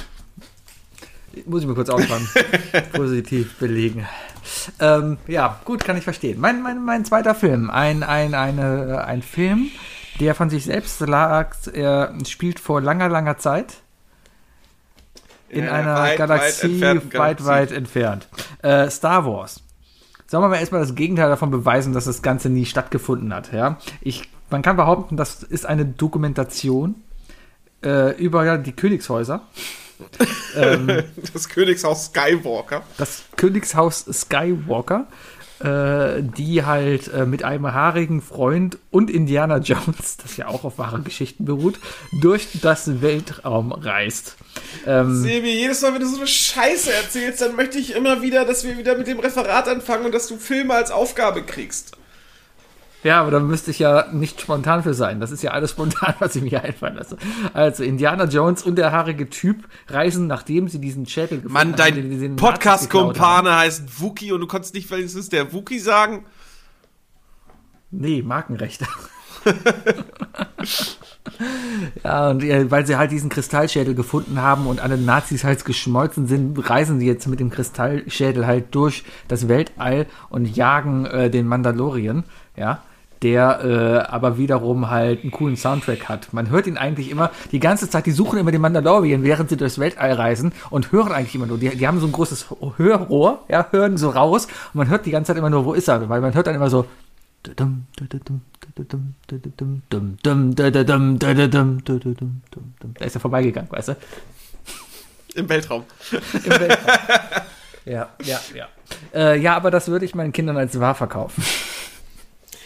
Muss 1.46 1.62
ich 1.62 1.68
mir 1.68 1.76
kurz 1.76 1.90
aufschreiben. 1.90 2.28
Positiv 2.94 3.58
belegen. 3.58 4.08
Ähm, 4.80 5.18
ja, 5.28 5.60
gut, 5.66 5.84
kann 5.84 5.98
ich 5.98 6.04
verstehen. 6.04 6.40
Mein, 6.40 6.62
mein, 6.62 6.84
mein 6.84 7.06
zweiter 7.06 7.36
Film. 7.36 7.70
Ein, 7.70 8.04
ein, 8.04 8.34
eine, 8.34 9.06
ein 9.06 9.22
Film, 9.22 9.70
der 10.20 10.36
von 10.36 10.50
sich 10.50 10.66
selbst 10.66 11.00
sagt, 11.00 11.68
er 11.68 12.14
spielt 12.28 12.60
vor 12.60 12.82
langer, 12.82 13.10
langer 13.10 13.38
Zeit. 13.38 13.76
In, 15.50 15.68
einer 15.68 15.96
weit, 15.96 16.18
Galaxie 16.18 16.82
weit, 16.82 17.10
Galaxie. 17.10 17.46
weit 17.46 17.72
entfernt. 17.72 18.28
Äh, 18.62 18.90
Star 18.90 19.26
Wars. 19.26 19.62
Sollen 20.28 20.44
wir 20.44 20.48
mal 20.48 20.60
erstmal 20.60 20.80
das 20.80 20.96
Gegenteil 20.96 21.28
davon 21.28 21.52
beweisen, 21.52 21.92
dass 21.92 22.06
das 22.06 22.22
Ganze 22.22 22.50
nie 22.50 22.66
stattgefunden 22.66 23.34
hat. 23.34 23.52
Ja? 23.52 23.78
Ich, 24.00 24.30
man 24.50 24.62
kann 24.62 24.78
behaupten, 24.78 25.18
das 25.18 25.44
ist 25.44 25.66
eine 25.66 25.86
Dokumentation 25.86 26.96
äh, 27.84 28.16
über 28.16 28.58
die 28.58 28.72
Königshäuser. 28.72 29.42
Ähm, 30.56 31.04
Das 31.34 31.50
Königshaus 31.50 32.08
Skywalker. 32.08 32.84
das 32.98 33.24
Königshaus 33.36 34.06
Skywalker, 34.12 35.08
äh, 35.60 36.24
die 36.24 36.64
halt 36.66 37.14
äh, 37.14 37.26
mit 37.26 37.44
einem 37.44 37.72
haarigen 37.72 38.22
Freund 38.22 38.78
und 38.90 39.10
Indiana 39.10 39.58
Jones, 39.58 40.18
das 40.24 40.38
ja 40.38 40.48
auch 40.48 40.64
auf 40.64 40.78
wahren 40.78 41.04
Geschichten 41.04 41.46
beruht, 41.46 41.80
durch 42.22 42.48
das 42.62 43.02
Weltraum 43.02 43.72
reist. 43.72 44.36
Ähm, 44.86 45.22
Sebi, 45.22 45.52
jedes 45.52 45.82
Mal, 45.82 45.94
wenn 45.94 46.02
du 46.02 46.08
so 46.08 46.18
eine 46.18 46.28
Scheiße 46.28 46.92
erzählst, 46.94 47.42
dann 47.42 47.56
möchte 47.56 47.78
ich 47.78 47.96
immer 47.96 48.22
wieder, 48.22 48.46
dass 48.46 48.64
wir 48.64 48.78
wieder 48.78 48.98
mit 48.98 49.08
dem 49.08 49.20
Referat 49.20 49.68
anfangen 49.68 50.06
und 50.06 50.14
dass 50.14 50.28
du 50.28 50.38
Filme 50.38 50.74
als 50.74 50.92
Aufgabe 50.92 51.44
kriegst. 51.44 51.92
Ja, 53.04 53.22
aber 53.22 53.32
da 53.32 53.40
müsste 53.40 53.72
ich 53.72 53.80
ja 53.80 54.08
nicht 54.12 54.42
spontan 54.42 54.84
für 54.84 54.94
sein. 54.94 55.20
Das 55.20 55.32
ist 55.32 55.42
ja 55.42 55.52
alles 55.52 55.72
spontan, 55.72 56.14
was 56.20 56.36
ich 56.36 56.44
mir 56.44 56.64
einfallen 56.64 56.96
lasse. 56.96 57.18
Also 57.54 57.84
Indiana 57.84 58.26
Jones 58.26 58.64
und 58.64 58.76
der 58.76 58.92
haarige 58.92 59.30
Typ 59.30 59.68
reisen, 59.88 60.28
nachdem 60.28 60.68
sie 60.68 60.80
diesen 60.80 61.06
Schädel 61.06 61.42
gefunden 61.42 61.54
Mann, 61.54 61.76
dein. 61.76 62.36
Podcast-Kumpane 62.36 63.58
heißt 63.58 64.02
Wookie 64.02 64.32
und 64.32 64.42
du 64.42 64.48
konntest 64.48 64.74
nicht, 64.76 64.92
ist 64.92 65.34
der 65.34 65.52
Wookie 65.54 65.80
sagen. 65.80 66.26
Nee, 67.90 68.22
Markenrechte. 68.22 68.86
ja, 72.04 72.30
und 72.30 72.44
äh, 72.44 72.70
weil 72.70 72.86
sie 72.86 72.96
halt 72.96 73.12
diesen 73.12 73.30
Kristallschädel 73.30 73.96
gefunden 73.96 74.42
haben 74.42 74.68
und 74.68 74.80
alle 74.80 74.98
Nazis 74.98 75.44
halt 75.44 75.66
geschmolzen 75.66 76.28
sind, 76.28 76.70
reisen 76.70 77.00
sie 77.00 77.08
jetzt 77.08 77.28
mit 77.28 77.40
dem 77.40 77.50
Kristallschädel 77.50 78.46
halt 78.46 78.76
durch 78.76 79.04
das 79.28 79.48
Weltall 79.48 80.06
und 80.30 80.46
jagen 80.56 81.06
äh, 81.06 81.30
den 81.30 81.48
Mandalorian, 81.48 82.24
ja, 82.56 82.84
der 83.24 83.64
äh, 83.64 84.12
aber 84.12 84.38
wiederum 84.38 84.90
halt 84.90 85.22
einen 85.22 85.32
coolen 85.32 85.56
Soundtrack 85.56 86.10
hat. 86.10 86.34
Man 86.34 86.50
hört 86.50 86.68
ihn 86.68 86.78
eigentlich 86.78 87.12
immer, 87.12 87.32
die 87.52 87.60
ganze 87.60 87.90
Zeit, 87.90 88.06
die 88.06 88.12
suchen 88.12 88.40
immer 88.40 88.52
den 88.52 88.62
Mandalorian, 88.62 89.24
während 89.24 89.50
sie 89.50 89.58
durchs 89.58 89.80
Weltall 89.80 90.14
reisen 90.14 90.54
und 90.70 90.92
hören 90.92 91.12
eigentlich 91.12 91.36
immer 91.36 91.46
nur, 91.46 91.58
die, 91.58 91.70
die 91.70 91.88
haben 91.88 92.00
so 92.00 92.08
ein 92.08 92.12
großes 92.12 92.48
Hörrohr, 92.78 93.44
ja, 93.48 93.68
hören 93.72 93.98
so 93.98 94.10
raus 94.10 94.46
und 94.46 94.76
man 94.76 94.90
hört 94.90 95.06
die 95.06 95.12
ganze 95.12 95.30
Zeit 95.30 95.38
immer 95.38 95.50
nur, 95.50 95.66
wo 95.66 95.74
ist 95.74 95.88
er? 95.88 96.10
Weil 96.10 96.22
man 96.22 96.34
hört 96.34 96.48
dann 96.48 96.56
immer 96.56 96.70
so, 96.70 96.86
da 97.44 97.68
ist 103.00 103.16
er 103.16 103.22
vorbeigegangen, 103.22 103.72
weißt 103.72 103.90
du? 103.90 103.98
Im 105.36 105.50
Weltraum. 105.50 105.84
Im 106.12 106.52
Weltraum. 106.52 106.96
ja, 107.86 108.10
ja, 108.24 108.40
ja. 108.54 108.68
Äh, 109.14 109.40
ja, 109.40 109.56
aber 109.56 109.72
das 109.72 109.88
würde 109.88 110.06
ich 110.06 110.14
meinen 110.14 110.34
Kindern 110.34 110.58
als 110.58 110.80
wahr 110.80 110.96
verkaufen. 110.96 111.44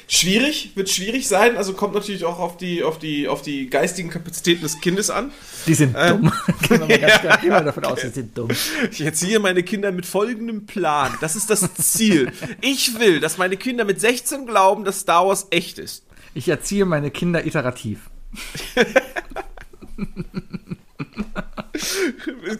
Schwierig, 0.07 0.71
wird 0.75 0.89
schwierig 0.89 1.27
sein, 1.27 1.57
also 1.57 1.73
kommt 1.73 1.95
natürlich 1.95 2.25
auch 2.25 2.37
auf 2.39 2.57
die, 2.57 2.83
auf 2.83 2.99
die, 2.99 3.27
auf 3.27 3.41
die 3.41 3.69
geistigen 3.69 4.09
Kapazitäten 4.09 4.61
des 4.61 4.79
Kindes 4.79 5.09
an. 5.09 5.31
Die 5.65 5.73
sind 5.73 5.95
dumm. 5.95 6.31
Gehen 6.67 6.79
wir 6.79 6.87
mal 6.87 6.99
ganz 6.99 7.19
klar 7.21 7.37
gehen 7.39 7.49
wir 7.49 7.61
davon 7.61 7.85
aus, 7.85 8.01
die 8.01 8.09
sind 8.09 8.37
dumm. 8.37 8.49
Ich 8.91 9.01
erziehe 9.01 9.39
meine 9.39 9.63
Kinder 9.63 9.91
mit 9.91 10.05
folgendem 10.05 10.67
Plan. 10.67 11.17
Das 11.21 11.35
ist 11.35 11.49
das 11.49 11.73
Ziel. 11.73 12.31
Ich 12.61 12.99
will, 12.99 13.19
dass 13.19 13.37
meine 13.37 13.57
Kinder 13.57 13.83
mit 13.83 13.99
16 13.99 14.45
glauben, 14.45 14.85
dass 14.85 14.99
Star 14.99 15.27
Wars 15.27 15.47
echt 15.49 15.79
ist. 15.79 16.05
Ich 16.35 16.47
erziehe 16.49 16.85
meine 16.85 17.09
Kinder 17.09 17.45
iterativ. 17.45 18.09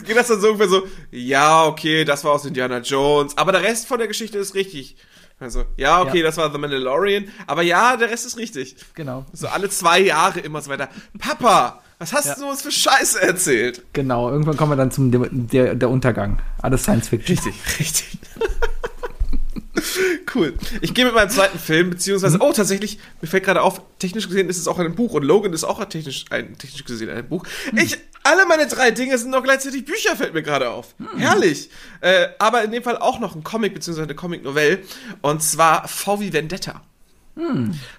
Geht 0.06 0.18
das 0.18 0.28
dann 0.28 0.42
so 0.42 0.48
ungefähr 0.48 0.70
so, 0.70 0.88
ja, 1.12 1.66
okay, 1.66 2.06
das 2.06 2.24
war 2.24 2.34
aus 2.34 2.46
Indiana 2.46 2.80
Jones, 2.80 3.38
aber 3.38 3.52
der 3.52 3.64
Rest 3.64 3.88
von 3.88 3.98
der 3.98 4.08
Geschichte 4.08 4.38
ist 4.38 4.56
richtig. 4.56 4.96
Also, 5.40 5.66
ja, 5.76 6.02
okay, 6.02 6.20
Ja. 6.20 6.24
das 6.26 6.38
war 6.38 6.52
The 6.52 6.57
Mandalorian, 6.57 7.26
aber 7.45 7.62
ja, 7.62 7.98
der 7.98 8.10
Rest 8.10 8.26
ist 8.26 8.38
richtig. 8.38 8.78
Genau. 8.94 9.26
So 9.34 9.48
alle 9.48 9.70
zwei 9.70 9.99
Jahre 9.99 10.40
immer 10.40 10.62
so 10.62 10.70
weiter. 10.70 10.88
Papa, 11.20 11.82
was 11.99 12.14
hast 12.14 12.26
Ja. 12.26 12.36
du 12.36 12.49
uns 12.49 12.62
für 12.62 12.72
Scheiße 12.72 13.22
erzählt? 13.22 13.84
Genau, 13.94 14.30
irgendwann 14.32 14.56
kommen 14.56 14.72
wir 14.72 14.76
dann 14.78 14.91
zum 14.91 15.12
der, 15.49 15.76
der 15.76 15.90
Untergang. 15.90 16.41
Alles 16.62 16.84
Science 16.84 17.10
Fiction. 17.10 17.38
Richtig, 17.38 17.80
richtig. 17.80 18.18
cool. 20.36 20.53
Ich 20.82 20.94
gehe 20.94 21.06
mit 21.06 21.14
meinem 21.14 21.30
zweiten 21.30 21.60
Film, 21.60 21.90
beziehungsweise, 21.90 22.40
oh, 22.41 22.52
tatsächlich, 22.53 22.99
mir 23.22 23.28
fällt 23.28 23.44
gerade 23.44 23.62
auf, 23.62 23.82
technisch 23.99 24.28
gesehen 24.28 24.49
ist 24.49 24.57
es 24.57 24.68
auch 24.68 24.80
ein 24.80 24.95
Buch 24.95 25.14
und 25.14 25.24
Logan 25.24 25.53
ist 25.53 25.64
auch 25.64 25.80
ein 25.80 25.90
technisch, 25.90 26.26
ein, 26.30 26.57
technisch 26.57 26.86
gesehen 26.86 27.10
ein 27.10 27.28
Buch. 27.28 27.45
Ich, 27.76 27.98
alle 28.26 28.45
meine 28.47 28.68
drei 28.68 28.91
Dinge 28.91 29.18
sind 29.18 29.30
noch 29.30 29.43
gleichzeitig 29.43 29.85
Bücher, 29.85 30.15
fällt 30.15 30.34
mir 30.34 30.43
gerade 30.43 30.69
auf. 30.69 30.95
Herrlich. 31.15 31.69
Äh, 32.02 32.27
aber 32.39 32.64
in 32.64 32.72
dem 32.72 32.84
Fall 32.84 32.97
auch 32.97 33.19
noch 33.19 33.35
ein 33.35 33.43
Comic, 33.43 33.73
beziehungsweise 33.73 34.07
eine 34.07 34.15
Comic-Novelle. 34.15 34.80
Und 35.22 35.43
zwar 35.43 35.88
V 35.88 36.19
wie 36.19 36.34
Vendetta. 36.34 36.81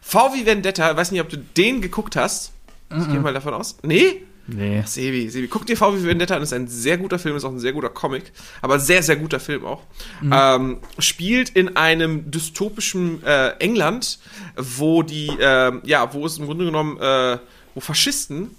V 0.00 0.34
wie 0.34 0.44
Vendetta, 0.44 0.96
weiß 0.96 1.12
nicht, 1.12 1.20
ob 1.20 1.28
du 1.28 1.36
den 1.36 1.80
geguckt 1.80 2.16
hast. 2.16 2.52
Ich 2.90 3.08
gehe 3.08 3.20
mal 3.20 3.34
davon 3.34 3.54
aus. 3.54 3.76
Nee? 3.82 4.22
Nee. 4.48 4.82
Sebi, 4.86 5.28
Sebi, 5.28 5.48
guck 5.48 5.66
dir 5.66 5.76
V 5.76 5.96
wie 5.96 6.04
Vendetta 6.04 6.36
an, 6.36 6.42
ist 6.42 6.52
ein 6.52 6.68
sehr 6.68 6.98
guter 6.98 7.18
Film, 7.18 7.36
ist 7.36 7.44
auch 7.44 7.50
ein 7.50 7.58
sehr 7.58 7.72
guter 7.72 7.88
Comic, 7.88 8.32
aber 8.62 8.78
sehr, 8.78 9.02
sehr 9.02 9.16
guter 9.16 9.40
Film 9.40 9.64
auch. 9.64 9.82
Ähm, 10.30 10.78
spielt 11.00 11.50
in 11.50 11.76
einem 11.76 12.30
dystopischen 12.30 13.24
äh, 13.24 13.50
England, 13.58 14.20
wo 14.56 15.02
die, 15.02 15.28
äh, 15.28 15.72
ja, 15.84 16.12
wo 16.14 16.24
es 16.26 16.38
im 16.38 16.46
Grunde 16.46 16.64
genommen, 16.64 16.98
äh, 17.00 17.38
wo 17.74 17.80
Faschisten 17.80 18.56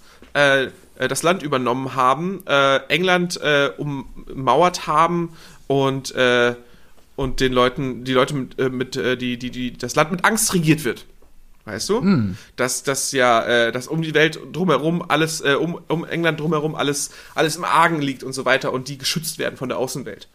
äh, 0.98 1.08
das 1.08 1.24
Land 1.24 1.44
übernommen 1.44 1.96
haben, 1.96 2.44
äh, 2.48 2.78
England 2.88 3.40
äh, 3.42 3.72
ummauert 3.78 4.88
haben 4.88 5.34
und, 5.68 6.14
äh, 6.16 6.56
und 7.16 7.40
den 7.40 7.54
Leuten, 7.54 8.04
die 8.04 8.14
Leute 8.14 8.34
mit, 8.36 8.60
äh, 8.60 8.70
mit 8.70 8.96
die, 8.96 9.38
die, 9.38 9.52
die, 9.52 9.74
das 9.74 9.96
Land 9.96 10.12
mit 10.12 10.26
Angst 10.26 10.54
regiert 10.54 10.84
wird. 10.84 11.06
Weißt 11.66 11.90
du? 11.90 12.00
Dass 12.56 12.84
das 12.84 13.12
ja, 13.12 13.44
äh, 13.44 13.72
dass 13.74 13.90
um 13.90 14.02
die 14.02 14.14
Welt 14.14 14.40
drumherum 14.54 15.04
alles, 15.06 15.42
äh, 15.42 15.56
um, 15.56 15.82
um 15.90 16.06
England 16.06 16.40
drumherum 16.40 16.76
alles, 16.76 17.12
alles 17.36 17.58
im 17.58 17.66
Argen 17.66 18.02
liegt 18.02 18.24
und 18.24 18.32
so 18.32 18.46
weiter 18.46 18.72
und 18.72 18.88
die 18.88 18.98
geschützt 18.98 19.38
werden 19.38 19.58
von 19.58 19.68
der 19.68 19.78
Außenwelt. 19.78 20.30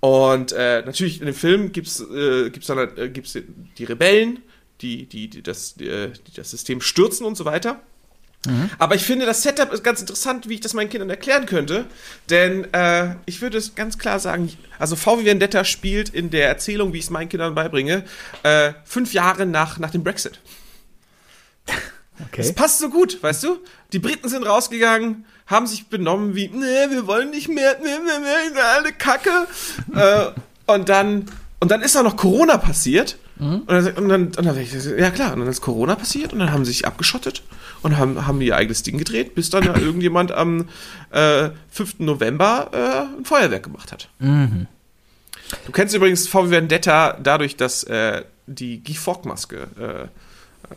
Und 0.00 0.50
natürlich 0.50 1.20
in 1.20 1.26
dem 1.26 1.34
Film 1.36 1.70
gibt's 1.70 2.00
äh, 2.00 2.50
gibt's 2.50 2.66
dann 2.66 3.12
gibt's 3.12 3.38
die 3.78 3.84
Rebellen, 3.84 4.40
die, 4.80 5.06
die, 5.06 5.28
die, 5.28 5.42
das, 5.44 5.76
die 5.76 6.10
das 6.34 6.50
System 6.50 6.80
stürzen 6.80 7.24
und 7.24 7.36
so 7.36 7.44
weiter. 7.44 7.80
Aber 8.78 8.94
ich 8.96 9.04
finde, 9.04 9.24
das 9.24 9.42
Setup 9.42 9.72
ist 9.72 9.84
ganz 9.84 10.00
interessant, 10.00 10.48
wie 10.48 10.54
ich 10.54 10.60
das 10.60 10.74
meinen 10.74 10.90
Kindern 10.90 11.10
erklären 11.10 11.46
könnte. 11.46 11.84
Denn 12.28 12.72
äh, 12.74 13.14
ich 13.24 13.40
würde 13.40 13.56
es 13.58 13.74
ganz 13.76 13.98
klar 13.98 14.18
sagen, 14.18 14.52
also 14.78 14.96
V 14.96 15.20
wie 15.20 15.24
Vendetta 15.26 15.64
spielt 15.64 16.08
in 16.08 16.30
der 16.30 16.48
Erzählung, 16.48 16.92
wie 16.92 16.98
ich 16.98 17.04
es 17.04 17.10
meinen 17.10 17.28
Kindern 17.28 17.54
beibringe, 17.54 18.04
äh, 18.42 18.72
fünf 18.84 19.12
Jahre 19.12 19.46
nach, 19.46 19.78
nach 19.78 19.90
dem 19.90 20.02
Brexit. 20.02 20.40
Es 21.66 22.48
Okay. 22.48 22.52
passt 22.52 22.78
so 22.78 22.88
gut, 22.90 23.22
weißt 23.22 23.42
du? 23.44 23.58
Die 23.92 23.98
Briten 23.98 24.28
sind 24.28 24.44
rausgegangen, 24.44 25.24
haben 25.46 25.66
sich 25.66 25.86
benommen 25.88 26.34
wie, 26.36 26.48
nee, 26.48 26.90
wir 26.90 27.06
wollen 27.06 27.30
nicht 27.30 27.48
mehr, 27.48 27.76
nee, 27.82 27.88
nee, 27.90 28.50
nee, 28.52 28.60
alle 28.60 28.92
Kacke. 28.92 29.46
äh, 29.94 30.26
und 30.66 30.88
dann, 30.88 31.26
und 31.60 31.70
dann 31.70 31.82
ist 31.82 31.94
da 31.94 32.02
noch 32.02 32.16
Corona 32.16 32.58
passiert. 32.58 33.18
Und 33.42 33.68
dann, 33.68 33.86
und 33.94 34.08
dann, 34.08 34.22
und 34.26 34.44
dann 34.44 34.58
ich, 34.58 34.72
ja 34.72 35.10
klar, 35.10 35.32
und 35.32 35.40
dann 35.40 35.48
ist 35.48 35.60
Corona 35.60 35.94
passiert 35.96 36.32
und 36.32 36.38
dann 36.38 36.52
haben 36.52 36.64
sie 36.64 36.72
sich 36.72 36.86
abgeschottet 36.86 37.42
und 37.82 37.96
haben, 37.98 38.26
haben 38.26 38.40
ihr 38.40 38.56
eigenes 38.56 38.82
Ding 38.82 38.98
gedreht, 38.98 39.34
bis 39.34 39.50
dann 39.50 39.64
irgendjemand 39.80 40.32
am 40.32 40.68
äh, 41.10 41.50
5. 41.70 42.00
November 42.00 42.70
äh, 42.72 43.18
ein 43.18 43.24
Feuerwerk 43.24 43.62
gemacht 43.64 43.90
hat. 43.92 44.08
Du 44.20 45.72
kennst 45.72 45.94
übrigens 45.94 46.28
VW 46.28 46.50
Vendetta 46.50 47.18
dadurch, 47.22 47.56
dass 47.56 47.84
äh, 47.84 48.22
die 48.46 48.82
Guy 48.82 48.94
Fawkes-Maske 48.94 50.08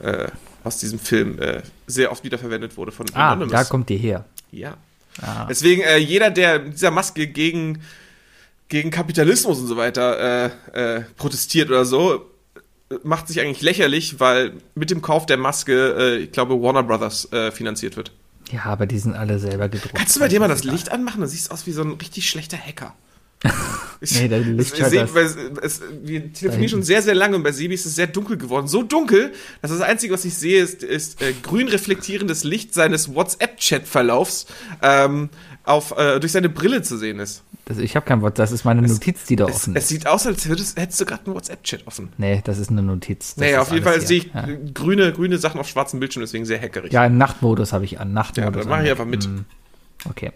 äh, 0.01 0.07
äh, 0.07 0.27
aus 0.63 0.77
diesem 0.79 0.99
Film 0.99 1.39
äh, 1.39 1.61
sehr 1.87 2.11
oft 2.11 2.23
wiederverwendet 2.23 2.75
wurde 2.77 2.91
von 2.91 3.05
Ah, 3.13 3.33
Anonymous. 3.33 3.51
da 3.51 3.63
kommt 3.65 3.89
die 3.89 3.97
her. 3.97 4.25
Ja. 4.51 4.77
Deswegen, 5.49 5.81
äh, 5.81 5.97
jeder, 5.97 6.29
der 6.29 6.59
mit 6.59 6.73
dieser 6.73 6.91
Maske 6.91 7.27
gegen, 7.27 7.81
gegen 8.67 8.91
Kapitalismus 8.91 9.59
und 9.59 9.67
so 9.67 9.77
weiter 9.77 10.49
äh, 10.73 10.97
äh, 10.97 11.01
protestiert 11.15 11.69
oder 11.69 11.85
so, 11.85 12.25
macht 13.03 13.27
sich 13.27 13.39
eigentlich 13.41 13.61
lächerlich, 13.61 14.19
weil 14.19 14.53
mit 14.75 14.91
dem 14.91 15.01
Kauf 15.01 15.25
der 15.25 15.37
Maske, 15.37 15.95
äh, 15.97 16.17
ich 16.17 16.31
glaube, 16.31 16.61
Warner 16.61 16.83
Brothers 16.83 17.31
äh, 17.31 17.51
finanziert 17.51 17.97
wird. 17.97 18.11
Ja, 18.51 18.65
aber 18.65 18.85
die 18.85 18.99
sind 18.99 19.15
alle 19.15 19.39
selber 19.39 19.69
gedruckt. 19.69 19.95
Kannst 19.95 20.15
du 20.15 20.19
bei 20.19 20.27
dir 20.27 20.39
mal 20.39 20.47
das 20.47 20.63
Licht 20.63 20.91
anmachen? 20.91 21.19
Dann 21.21 21.29
siehst 21.29 21.47
du 21.49 21.53
aus 21.53 21.65
wie 21.65 21.71
so 21.71 21.81
ein 21.81 21.93
richtig 21.93 22.29
schlechter 22.29 22.57
Hacker. 22.57 22.93
Nee, 24.01 24.27
der 24.27 24.39
Licht 24.39 24.79
das- 24.79 24.91
es, 24.93 25.35
es, 25.61 25.81
wir 26.03 26.31
telefonieren 26.33 26.69
schon 26.69 26.83
sehr, 26.83 27.01
sehr 27.01 27.15
lange 27.15 27.37
und 27.37 27.43
bei 27.43 27.53
Sebi 27.53 27.73
ist 27.73 27.85
es 27.85 27.95
sehr 27.95 28.07
dunkel 28.07 28.37
geworden. 28.37 28.67
So 28.67 28.83
dunkel, 28.83 29.31
dass 29.61 29.71
das 29.71 29.81
Einzige, 29.81 30.13
was 30.13 30.25
ich 30.25 30.35
sehe, 30.35 30.61
ist, 30.61 30.83
ist 30.83 31.21
äh, 31.21 31.33
grün 31.41 31.69
reflektierendes 31.69 32.43
Licht 32.43 32.73
seines 32.73 33.15
WhatsApp-Chat-Verlaufs 33.15 34.47
ähm, 34.81 35.29
auf, 35.65 35.97
äh, 35.97 36.19
durch 36.19 36.31
seine 36.31 36.49
Brille 36.49 36.81
zu 36.81 36.97
sehen 36.97 37.19
ist. 37.19 37.43
Das, 37.65 37.77
ich 37.79 37.95
habe 37.95 38.05
kein 38.05 38.21
Wort, 38.21 38.37
das 38.37 38.51
ist 38.51 38.63
meine 38.65 38.81
Notiz, 38.83 39.25
die 39.25 39.35
da 39.35 39.45
Es, 39.47 39.55
offen 39.55 39.75
es 39.75 39.83
ist. 39.85 39.89
sieht 39.89 40.07
aus, 40.07 40.27
als 40.27 40.45
hättest, 40.47 40.79
hättest 40.79 41.01
du 41.01 41.05
gerade 41.05 41.25
einen 41.25 41.35
WhatsApp-Chat 41.35 41.87
offen. 41.87 42.09
Nee, 42.17 42.41
das 42.45 42.59
ist 42.59 42.69
eine 42.69 42.83
Notiz. 42.83 43.35
Das 43.35 43.47
ist 43.49 43.57
auf 43.57 43.71
jeden 43.71 43.83
Fall 43.83 43.99
sehe 44.01 44.19
ich 44.19 44.31
Ja. 44.33 44.47
grüne, 44.73 45.11
grüne 45.13 45.37
Sachen 45.39 45.59
auf 45.59 45.67
schwarzem 45.67 45.99
Bildschirm, 45.99 46.21
deswegen 46.21 46.45
sehr 46.45 46.61
hackerig. 46.61 46.93
Ja, 46.93 47.05
im 47.05 47.17
Nachtmodus 47.17 47.73
habe 47.73 47.85
ich 47.85 47.99
an. 47.99 48.09
Ja, 48.09 48.13
Nachtmodus. 48.13 48.61
dann 48.61 48.69
mache 48.69 48.83
ich 48.85 48.91
einfach 48.91 49.05
mit. 49.05 49.27
Okay. 50.07 50.31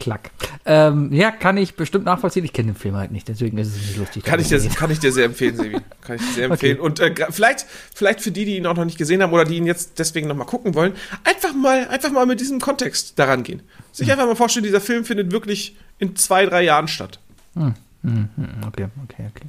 Klack. 0.00 0.30
Ähm, 0.64 1.12
ja, 1.12 1.30
kann 1.30 1.56
ich 1.56 1.76
bestimmt 1.76 2.06
nachvollziehen. 2.06 2.44
Ich 2.44 2.52
kenne 2.52 2.72
den 2.72 2.78
Film 2.78 2.96
halt 2.96 3.12
nicht, 3.12 3.28
deswegen 3.28 3.58
ist 3.58 3.68
es 3.68 3.76
nicht 3.76 3.96
lustig. 3.98 4.24
Kann 4.24 4.40
ich, 4.40 4.48
dir, 4.48 4.58
kann 4.70 4.90
ich 4.90 4.98
dir 4.98 5.12
sehr 5.12 5.26
empfehlen, 5.26 5.56
Sebi. 5.56 5.78
Kann 6.00 6.16
ich 6.16 6.22
dir 6.22 6.32
sehr 6.32 6.44
empfehlen. 6.50 6.80
Und 6.80 6.98
äh, 6.98 7.14
vielleicht, 7.30 7.66
vielleicht 7.94 8.20
für 8.20 8.32
die, 8.32 8.44
die 8.44 8.56
ihn 8.56 8.66
auch 8.66 8.74
noch 8.74 8.84
nicht 8.84 8.98
gesehen 8.98 9.22
haben 9.22 9.32
oder 9.32 9.44
die 9.44 9.56
ihn 9.56 9.66
jetzt 9.66 9.98
deswegen 9.98 10.26
noch 10.26 10.34
mal 10.34 10.44
gucken 10.44 10.74
wollen, 10.74 10.94
einfach 11.22 11.54
mal, 11.54 11.86
einfach 11.88 12.10
mal 12.10 12.26
mit 12.26 12.40
diesem 12.40 12.60
Kontext 12.60 13.18
daran 13.18 13.44
gehen. 13.44 13.62
Sich 13.92 14.10
einfach 14.10 14.26
mal 14.26 14.36
vorstellen, 14.36 14.64
dieser 14.64 14.80
Film 14.80 15.04
findet 15.04 15.30
wirklich 15.30 15.76
in 15.98 16.16
zwei, 16.16 16.46
drei 16.46 16.62
Jahren 16.62 16.88
statt. 16.88 17.20
Okay, 17.54 18.88
okay, 19.04 19.30
okay. 19.30 19.46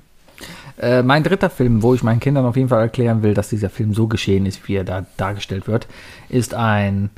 Äh, 0.77 1.03
mein 1.03 1.23
dritter 1.23 1.49
Film, 1.49 1.83
wo 1.83 1.93
ich 1.93 2.03
meinen 2.03 2.19
Kindern 2.19 2.45
auf 2.45 2.55
jeden 2.55 2.69
Fall 2.69 2.81
erklären 2.81 3.23
will, 3.23 3.33
dass 3.33 3.49
dieser 3.49 3.69
Film 3.69 3.93
so 3.93 4.07
geschehen 4.07 4.45
ist, 4.45 4.67
wie 4.67 4.75
er 4.75 4.83
da 4.83 5.05
dargestellt 5.17 5.67
wird, 5.67 5.87
ist 6.29 6.53
ein 6.53 7.09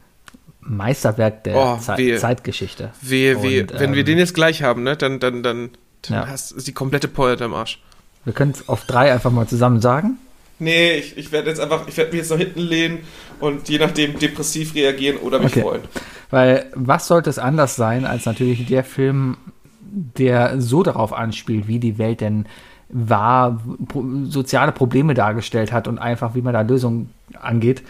Meisterwerk 0.66 1.44
der 1.44 1.56
Oh, 1.56 1.78
Zei- 1.78 1.98
wehe. 1.98 2.18
Zeitgeschichte. 2.18 2.92
Wehe, 3.02 3.42
wehe. 3.44 3.62
Und, 3.64 3.80
Wenn 3.80 3.94
wir 3.94 4.00
ähm, 4.00 4.06
den 4.06 4.18
jetzt 4.18 4.34
gleich 4.34 4.64
haben, 4.64 4.84
ne, 4.84 4.96
dann, 4.96 5.20
dann, 5.20 5.44
dann, 5.44 5.70
dann 6.04 6.16
Ja. 6.16 6.28
hast 6.28 6.52
ist 6.52 6.68
die 6.68 6.74
komplette 6.74 7.08
Pointe 7.08 7.46
am 7.46 7.54
Arsch. 7.54 7.82
Wir 8.26 8.34
können 8.34 8.52
es 8.52 8.70
auf 8.70 8.86
drei 8.86 9.12
einfach 9.12 9.32
mal 9.32 9.48
zusammen 9.48 9.82
sagen. 9.82 10.18
Nee, 10.60 10.94
ich, 10.94 11.18
ich 11.18 11.32
werde 11.32 11.50
jetzt 11.50 11.60
einfach, 11.60 11.88
ich 11.88 11.98
werde 11.98 12.12
mich 12.12 12.20
jetzt 12.22 12.30
nach 12.32 12.38
hinten 12.38 12.62
lehnen 12.62 13.00
und 13.40 13.68
je 13.68 13.80
nachdem 13.80 14.18
depressiv 14.20 14.76
reagieren 14.76 15.18
oder 15.18 15.40
mich 15.40 15.52
Okay. 15.54 15.62
freuen. 15.62 15.82
Weil 16.30 16.68
was 16.74 17.08
sollte 17.08 17.30
es 17.30 17.38
anders 17.40 17.76
sein, 17.76 18.06
als 18.06 18.26
natürlich 18.26 18.66
der 18.68 18.84
Film, 18.84 19.36
der 19.82 20.62
so 20.62 20.82
darauf 20.84 21.12
anspielt, 21.12 21.68
wie 21.68 21.80
die 21.80 21.98
Welt 21.98 22.22
denn 22.22 22.46
war, 22.90 23.60
pro 23.88 24.04
soziale 24.26 24.72
Probleme 24.72 25.16
dargestellt 25.16 25.72
hat 25.72 25.88
und 25.88 25.98
einfach, 26.00 26.34
wie 26.36 26.42
man 26.42 26.54
da 26.54 26.62
Lösungen 26.62 27.10
angeht, 27.40 27.82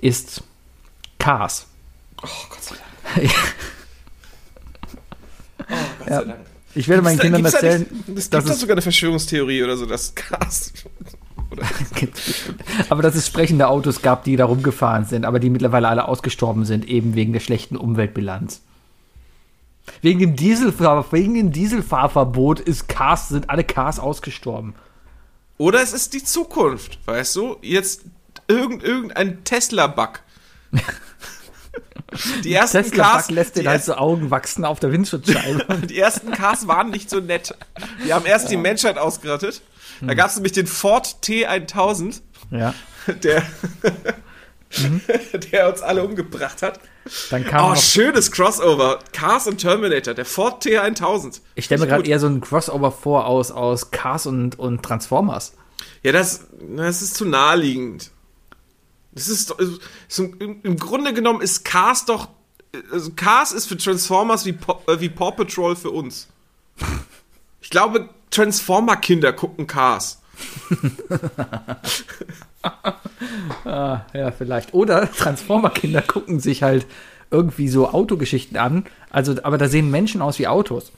ist 0.00 0.42
Cars. 1.18 1.68
Oh, 2.22 2.28
Gott 2.48 2.62
sei 2.62 2.74
Dank. 3.14 3.30
Oh, 5.72 5.74
Gott 5.98 6.08
sei 6.08 6.24
Dank. 6.24 6.40
Ich 6.74 6.88
werde 6.88 7.02
meinen 7.02 7.16
da- 7.18 7.22
Kindern 7.24 7.42
da 7.42 7.50
erzählen, 7.50 7.80
nicht- 8.06 8.18
Es 8.18 8.30
gibt 8.30 8.48
da 8.48 8.54
sogar 8.54 8.74
eine 8.74 8.82
Verschwörungstheorie 8.82 9.62
oder 9.62 9.76
so, 9.76 9.86
dass. 9.86 10.14
Oder 11.50 11.64
aber 12.90 13.02
dass 13.02 13.16
es 13.16 13.26
sprechende 13.26 13.66
Autos 13.66 14.02
gab, 14.02 14.22
die 14.22 14.36
da 14.36 14.44
rumgefahren 14.44 15.04
sind, 15.04 15.24
aber 15.24 15.40
die 15.40 15.50
mittlerweile 15.50 15.88
alle 15.88 16.06
ausgestorben 16.06 16.64
sind, 16.64 16.86
eben 16.88 17.16
wegen 17.16 17.32
der 17.32 17.40
schlechten 17.40 17.76
Umweltbilanz. 17.76 18.60
Wegen 20.00 20.20
dem, 20.20 20.36
Dieselfahr 20.36 21.10
wegen 21.10 21.34
dem 21.34 21.50
Dieselfahrverbot 21.50 22.60
ist 22.60 22.86
Cars, 22.88 23.30
sind 23.30 23.50
alle 23.50 23.64
Cars 23.64 23.98
ausgestorben. 23.98 24.74
Oder 25.58 25.82
es 25.82 25.92
ist 25.92 26.14
die 26.14 26.22
Zukunft, 26.22 27.00
weißt 27.06 27.34
du? 27.34 27.56
Jetzt 27.62 28.02
irgend, 28.46 28.84
irgendein 28.84 29.42
Tesla-Bug. 29.42 30.20
Die 32.44 32.52
ersten 32.52 32.82
Tesla 32.82 33.04
Cars, 33.04 33.30
lässt 33.30 33.56
den 33.56 33.68
halt 33.68 33.84
so 33.84 33.94
Augen 33.94 34.30
wachsen 34.30 34.64
auf 34.64 34.80
der 34.80 34.92
Windschutzscheibe. 34.92 35.64
die 35.88 35.98
ersten 35.98 36.32
Cars 36.32 36.66
waren 36.66 36.90
nicht 36.90 37.10
so 37.10 37.20
nett. 37.20 37.54
Die 38.04 38.12
haben 38.12 38.26
erst 38.26 38.50
die 38.50 38.56
Menschheit 38.56 38.98
ausgerottet. 38.98 39.62
Da 40.00 40.14
gab 40.14 40.30
es 40.30 40.36
nämlich 40.36 40.52
den 40.52 40.66
Ford 40.66 41.16
T1000, 41.22 42.20
ja. 42.50 42.74
der, 43.22 43.42
der 45.52 45.68
uns 45.68 45.82
alle 45.82 46.02
umgebracht 46.04 46.62
hat. 46.62 46.80
Dann 47.30 47.44
kam 47.44 47.66
Oh, 47.66 47.68
noch, 47.70 47.76
schönes 47.76 48.30
Crossover. 48.30 48.98
Cars 49.12 49.46
und 49.46 49.58
Terminator, 49.58 50.14
der 50.14 50.24
Ford 50.24 50.64
T1000. 50.64 51.40
ich 51.54 51.66
stelle 51.66 51.82
mir 51.82 51.86
gerade 51.86 52.08
eher 52.08 52.18
so 52.18 52.28
ein 52.28 52.40
Crossover 52.40 52.92
vor 52.92 53.26
aus, 53.26 53.50
aus 53.50 53.90
Cars 53.90 54.26
und, 54.26 54.58
und 54.58 54.82
Transformers. 54.82 55.54
Ja, 56.02 56.12
das, 56.12 56.46
das 56.76 57.02
ist 57.02 57.14
zu 57.14 57.26
naheliegend. 57.26 58.10
Das 59.12 59.28
ist, 59.28 59.50
doch- 59.50 59.58
ist 59.58 59.80
im, 60.18 60.60
im 60.62 60.76
Grunde 60.76 61.12
genommen 61.12 61.40
ist 61.40 61.64
Cars 61.64 62.04
doch. 62.04 62.28
Also 62.92 63.10
Cars 63.12 63.50
ist 63.52 63.66
für 63.66 63.76
Transformers 63.76 64.44
wie, 64.46 64.52
Po- 64.52 64.80
äh, 64.86 65.00
wie 65.00 65.08
Paw 65.08 65.32
Patrol 65.32 65.74
für 65.74 65.90
uns. 65.90 66.28
Ich 67.60 67.70
glaube, 67.70 68.08
Transformer-Kinder 68.30 69.32
gucken 69.32 69.66
Cars. 69.66 70.18
Ah, 73.64 74.02
ja, 74.12 74.30
vielleicht. 74.32 74.74
Oder 74.74 75.10
Transformer-Kinder 75.10 76.02
gucken 76.02 76.40
sich 76.40 76.62
halt 76.62 76.86
irgendwie 77.30 77.68
so 77.68 77.88
Autogeschichten 77.90 78.56
an. 78.56 78.84
Also, 79.10 79.36
aber 79.42 79.56
da 79.58 79.68
sehen 79.68 79.90
Menschen 79.90 80.20
aus 80.22 80.38
wie 80.38 80.46
Autos. 80.48 80.92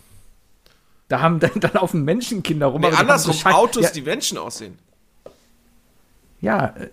Da 1.09 1.21
haben 1.21 1.41
dann, 1.41 1.53
dann 1.61 1.77
auf 1.77 1.91
dem 1.93 2.05
Menschen 2.05 2.43
Kinder 2.43 2.67
rum. 2.67 2.81
Nee, 2.81 2.89
andersrum, 2.89 3.35
so 3.35 3.49
Autos, 3.49 3.85
ja, 3.85 3.91
die 3.91 4.03
Menschen 4.03 4.39
aussehen. 4.39 4.79
Ja, 6.41 6.67
äh, 6.77 6.89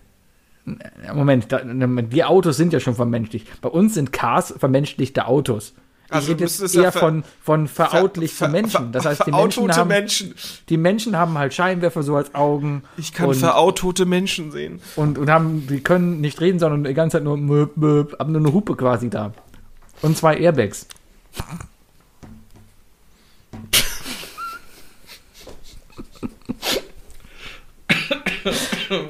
Moment, 1.13 1.51
da, 1.51 1.61
wir 1.65 2.29
Autos 2.29 2.57
sind 2.57 2.73
ja 2.73 2.79
schon 2.79 2.95
vermenschlicht. 2.95 3.61
Bei 3.61 3.69
uns 3.69 3.93
sind 3.93 4.11
Cars 4.11 4.53
vermenschlichte 4.57 5.27
Autos. 5.27 5.73
Ich 6.07 6.13
Also 6.15 6.31
rede 6.31 6.43
es 6.45 6.73
ja 6.73 6.83
eher 6.83 6.91
ver- 6.91 6.99
von, 7.01 7.23
von 7.43 7.67
verautlichten 7.67 8.37
ver- 8.37 8.47
Menschen. 8.49 8.91
Das 8.91 9.05
heißt, 9.05 9.27
die 9.27 9.31
Menschen, 9.31 9.71
haben, 9.75 9.87
Menschen. 9.87 10.33
die 10.67 10.77
Menschen 10.77 11.15
haben 11.15 11.37
halt 11.37 11.53
Scheinwerfer 11.53 12.01
so 12.01 12.15
als 12.15 12.33
Augen. 12.33 12.81
Ich 12.97 13.13
kann 13.13 13.29
und, 13.29 13.35
verautote 13.35 14.07
Menschen 14.07 14.51
sehen. 14.51 14.81
und, 14.95 15.19
und 15.19 15.29
haben, 15.29 15.67
die 15.67 15.81
können 15.81 16.19
nicht 16.19 16.41
reden, 16.41 16.57
sondern 16.57 16.83
die 16.83 16.95
ganze 16.95 17.17
Zeit 17.17 17.23
nur, 17.23 17.37
möp, 17.37 17.77
möp, 17.77 18.17
haben 18.17 18.31
nur 18.31 18.41
eine 18.41 18.51
Hupe 18.53 18.75
quasi 18.75 19.11
da. 19.11 19.33
Und 20.01 20.17
zwei 20.17 20.35
Airbags. 20.37 20.87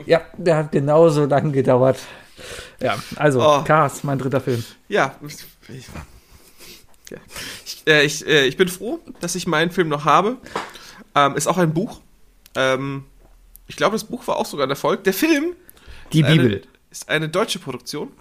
ja, 0.06 0.22
der 0.38 0.58
hat 0.58 0.72
genauso 0.72 1.26
lang 1.26 1.52
gedauert. 1.52 1.98
Ja, 2.82 2.98
also, 3.16 3.42
Oh. 3.42 3.64
Cars, 3.64 4.04
mein 4.04 4.18
dritter 4.20 4.40
Film. 4.42 4.64
Ja, 4.88 5.16
ich, 5.28 5.86
ja. 7.10 7.18
ich, 7.66 7.84
äh, 7.88 8.04
ich, 8.04 8.26
äh, 8.28 8.46
ich 8.46 8.58
bin 8.58 8.68
froh, 8.68 9.00
dass 9.20 9.36
ich 9.36 9.48
meinen 9.48 9.72
Film 9.72 9.90
noch 9.90 10.06
habe. 10.06 10.38
Ähm, 11.16 11.36
ist 11.36 11.48
auch 11.48 11.58
ein 11.58 11.74
Buch. 11.74 12.00
Ähm, 12.56 13.06
ich 13.68 13.76
glaube, 13.76 13.94
das 13.96 14.04
Buch 14.06 14.26
war 14.28 14.38
auch 14.38 14.46
sogar 14.46 14.66
ein 14.68 14.70
Erfolg. 14.70 15.04
Der 15.04 15.14
Film 15.14 15.56
Die 16.14 16.24
Bibel. 16.24 16.46
Eine, 16.46 16.62
ist 16.92 17.10
eine 17.10 17.30
deutsche 17.30 17.60
Produktion. 17.60 18.12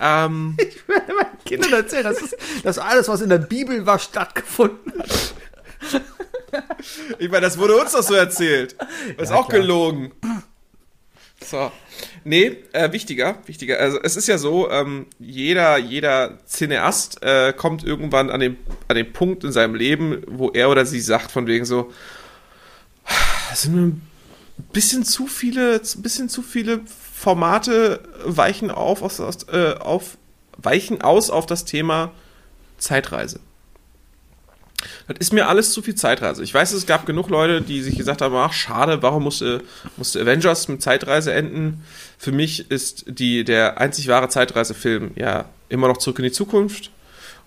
ähm, 0.00 0.56
Kindern 1.44 1.72
erzählen, 1.72 2.04
das 2.04 2.20
ist 2.20 2.36
das 2.62 2.78
alles, 2.78 3.08
was 3.08 3.20
in 3.20 3.28
der 3.28 3.38
Bibel 3.38 3.86
war, 3.86 3.98
stattgefunden 3.98 4.92
hat. 4.98 5.34
Ich 7.18 7.28
meine, 7.28 7.42
das 7.42 7.58
wurde 7.58 7.76
uns 7.76 7.92
doch 7.92 8.02
so 8.02 8.14
erzählt. 8.14 8.76
ist 9.18 9.32
auch 9.32 9.48
klar. 9.48 9.60
gelogen. 9.60 10.12
So. 11.44 11.70
Nee, 12.24 12.56
äh, 12.72 12.90
wichtiger, 12.92 13.38
wichtiger. 13.46 13.78
Also 13.78 14.00
es 14.02 14.16
ist 14.16 14.26
ja 14.28 14.38
so, 14.38 14.70
ähm, 14.70 15.06
jeder, 15.18 15.76
jeder 15.76 16.38
Cineast 16.46 17.22
äh, 17.22 17.52
kommt 17.52 17.84
irgendwann 17.84 18.30
an 18.30 18.40
den, 18.40 18.56
an 18.88 18.96
den 18.96 19.12
Punkt 19.12 19.44
in 19.44 19.52
seinem 19.52 19.74
Leben, 19.74 20.22
wo 20.26 20.50
er 20.50 20.70
oder 20.70 20.86
sie 20.86 21.00
sagt, 21.00 21.30
von 21.30 21.46
wegen 21.46 21.64
so, 21.64 21.92
es 23.52 23.62
sind 23.62 23.76
ein 23.76 24.02
bisschen 24.72 25.04
zu 25.04 25.26
viele, 25.26 25.80
ein 25.82 26.02
bisschen 26.02 26.28
zu 26.28 26.42
viele 26.42 26.80
Formate 27.14 28.00
weichen 28.24 28.70
auf, 28.70 29.02
aus, 29.02 29.20
aus, 29.20 29.44
äh, 29.48 29.74
auf 29.78 30.16
weichen 30.56 31.02
aus 31.02 31.30
auf 31.30 31.46
das 31.46 31.64
Thema 31.64 32.12
Zeitreise. 32.78 33.40
Das 35.08 35.18
ist 35.18 35.32
mir 35.32 35.48
alles 35.48 35.72
zu 35.72 35.82
viel 35.82 35.94
Zeitreise. 35.94 36.42
Ich 36.42 36.52
weiß, 36.52 36.72
es 36.72 36.86
gab 36.86 37.06
genug 37.06 37.28
Leute, 37.28 37.62
die 37.62 37.82
sich 37.82 37.96
gesagt 37.96 38.22
haben, 38.22 38.34
ach, 38.34 38.52
schade, 38.52 39.02
warum 39.02 39.24
musste, 39.24 39.62
musste 39.96 40.20
Avengers 40.20 40.68
mit 40.68 40.82
Zeitreise 40.82 41.32
enden? 41.32 41.84
Für 42.18 42.32
mich 42.32 42.70
ist 42.70 43.04
die, 43.08 43.44
der 43.44 43.80
einzig 43.80 44.08
wahre 44.08 44.28
Zeitreisefilm 44.28 45.12
ja 45.16 45.46
immer 45.68 45.88
noch 45.88 45.98
zurück 45.98 46.18
in 46.18 46.24
die 46.24 46.32
Zukunft. 46.32 46.90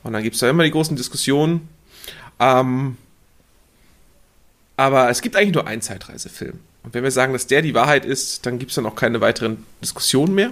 Und 0.04 0.14
dann 0.14 0.24
gibt 0.24 0.36
es 0.36 0.42
da 0.42 0.50
immer 0.50 0.64
die 0.64 0.72
großen 0.72 0.96
Diskussionen. 0.96 1.68
Ähm, 2.40 2.98
aber 4.76 5.10
es 5.10 5.22
gibt 5.22 5.36
eigentlich 5.36 5.56
nur 5.56 5.68
einen 5.68 5.82
Zeitreisefilm. 5.82 6.60
Und 6.84 6.94
wenn 6.94 7.04
wir 7.04 7.12
sagen, 7.12 7.34
dass 7.34 7.48
der 7.48 7.62
die 7.62 7.74
Wahrheit 7.74 8.06
ist, 8.06 8.46
dann 8.46 8.60
gibt 8.60 8.72
es 8.72 8.76
dann 8.76 8.86
auch 8.86 8.96
keine 8.96 9.20
weiteren 9.20 9.66
Diskussionen 9.82 10.36
mehr. 10.36 10.52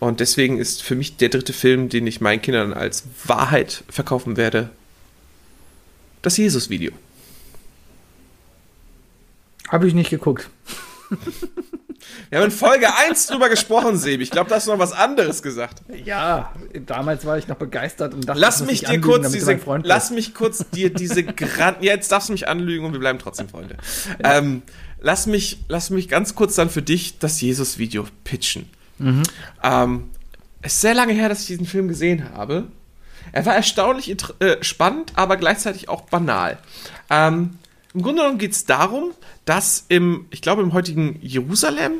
Und 0.00 0.20
deswegen 0.20 0.58
ist 0.58 0.82
für 0.82 0.96
mich 0.96 1.16
der 1.16 1.28
dritte 1.28 1.52
Film, 1.52 1.88
den 1.88 2.06
ich 2.06 2.20
meinen 2.20 2.42
Kindern 2.42 2.72
als 2.72 3.04
Wahrheit 3.24 3.84
verkaufen 3.88 4.36
werde, 4.36 4.70
das 6.26 6.36
Jesus-Video. 6.36 6.92
Habe 9.68 9.88
ich 9.88 9.94
nicht 9.94 10.10
geguckt. 10.10 10.48
Wir 12.30 12.38
haben 12.38 12.46
in 12.46 12.50
Folge 12.50 12.86
1 13.08 13.26
drüber 13.28 13.48
gesprochen, 13.48 13.96
Sebi. 13.96 14.22
Ich 14.22 14.30
glaube, 14.30 14.48
da 14.48 14.56
hast 14.56 14.66
du 14.66 14.72
noch 14.72 14.78
was 14.78 14.92
anderes 14.92 15.42
gesagt. 15.42 15.82
Ja, 16.04 16.52
damals 16.86 17.24
war 17.24 17.38
ich 17.38 17.48
noch 17.48 17.56
begeistert 17.56 18.14
und 18.14 18.28
dachte, 18.28 18.40
Lass 18.40 18.60
mich 18.60 18.72
ich 18.72 18.80
dir 18.80 18.88
anlügen, 18.88 19.08
kurz 19.08 19.32
diese, 19.32 19.60
lass 19.82 20.10
mich 20.10 20.34
kurz 20.34 20.68
dir 20.70 20.92
diese 20.92 21.22
Gran 21.24 21.76
ja, 21.80 21.92
jetzt 21.92 22.10
darfst 22.12 22.28
du 22.28 22.32
mich 22.32 22.48
anlügen 22.48 22.86
und 22.86 22.92
wir 22.92 23.00
bleiben 23.00 23.18
trotzdem 23.18 23.48
Freunde. 23.48 23.76
Ähm, 24.22 24.62
lass 25.00 25.26
mich, 25.26 25.60
lass 25.68 25.90
mich 25.90 26.08
ganz 26.08 26.34
kurz 26.34 26.54
dann 26.54 26.70
für 26.70 26.82
dich 26.82 27.18
das 27.18 27.40
Jesus-Video 27.40 28.06
pitchen. 28.24 28.68
Ähm, 29.62 30.10
es 30.62 30.74
ist 30.74 30.80
sehr 30.80 30.94
lange 30.94 31.12
her, 31.12 31.28
dass 31.28 31.40
ich 31.40 31.46
diesen 31.46 31.66
Film 31.66 31.88
gesehen 31.88 32.30
habe. 32.34 32.68
Er 33.32 33.46
war 33.46 33.54
erstaunlich 33.54 34.16
äh, 34.40 34.62
spannend, 34.62 35.12
aber 35.16 35.36
gleichzeitig 35.36 35.88
auch 35.88 36.02
banal. 36.02 36.58
Ähm, 37.10 37.58
Im 37.92 38.02
Grunde 38.02 38.22
genommen 38.22 38.38
geht 38.38 38.52
es 38.52 38.64
darum, 38.64 39.12
dass 39.44 39.84
im, 39.88 40.26
ich 40.30 40.42
glaube, 40.42 40.62
im 40.62 40.72
heutigen 40.72 41.18
Jerusalem, 41.22 41.94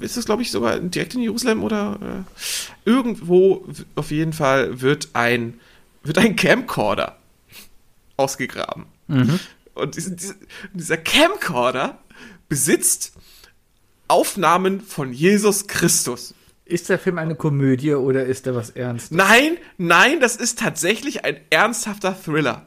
ist 0.00 0.16
es, 0.16 0.26
glaube 0.26 0.42
ich, 0.42 0.50
sogar 0.50 0.78
direkt 0.78 1.14
in 1.14 1.22
Jerusalem 1.22 1.62
oder 1.62 2.24
äh, 2.26 2.88
irgendwo 2.88 3.66
auf 3.94 4.10
jeden 4.10 4.32
Fall 4.32 4.80
wird 4.80 5.08
ein, 5.14 5.60
wird 6.02 6.18
ein 6.18 6.36
Camcorder 6.36 7.16
ausgegraben. 8.16 8.86
Und 9.74 9.96
diese, 9.96 10.14
diese, 10.16 10.34
dieser 10.72 10.96
Camcorder 10.96 11.98
besitzt 12.48 13.12
Aufnahmen 14.08 14.80
von 14.80 15.12
Jesus 15.12 15.66
Christus. 15.66 16.34
Ist 16.66 16.88
der 16.88 16.98
Film 16.98 17.18
eine 17.18 17.36
Komödie 17.36 17.94
oder 17.94 18.24
ist 18.24 18.46
der 18.46 18.56
was 18.56 18.70
ernst? 18.70 19.12
Nein, 19.12 19.56
nein, 19.78 20.18
das 20.20 20.34
ist 20.34 20.58
tatsächlich 20.58 21.24
ein 21.24 21.36
ernsthafter 21.48 22.16
Thriller. 22.20 22.66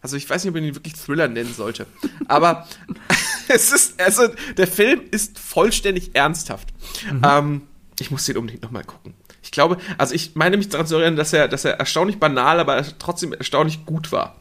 Also 0.00 0.16
ich 0.16 0.28
weiß 0.28 0.42
nicht, 0.42 0.48
ob 0.48 0.54
man 0.54 0.64
ihn 0.64 0.74
wirklich 0.74 0.94
Thriller 0.94 1.28
nennen 1.28 1.52
sollte. 1.52 1.86
Aber 2.26 2.66
es 3.48 3.70
ist, 3.70 4.00
also 4.00 4.28
der 4.56 4.66
Film 4.66 5.02
ist 5.10 5.38
vollständig 5.38 6.14
ernsthaft. 6.14 6.68
Ähm, 7.22 7.62
ich 8.00 8.10
muss 8.10 8.24
den 8.24 8.38
unbedingt 8.38 8.62
nochmal 8.62 8.84
gucken. 8.84 9.14
Ich 9.42 9.50
glaube, 9.50 9.76
also 9.98 10.14
ich 10.14 10.34
meine 10.34 10.56
mich 10.56 10.70
daran 10.70 10.86
zu 10.86 10.96
erinnern, 10.96 11.16
dass 11.16 11.34
er, 11.34 11.48
dass 11.48 11.66
er 11.66 11.78
erstaunlich 11.78 12.18
banal, 12.18 12.60
aber 12.60 12.82
trotzdem 12.98 13.34
erstaunlich 13.34 13.84
gut 13.84 14.10
war. 14.10 14.36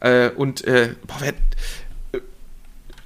Äh, 0.00 0.30
und 0.30 0.64
äh, 0.64 0.94
boah, 1.06 1.16
wer, 1.20 1.34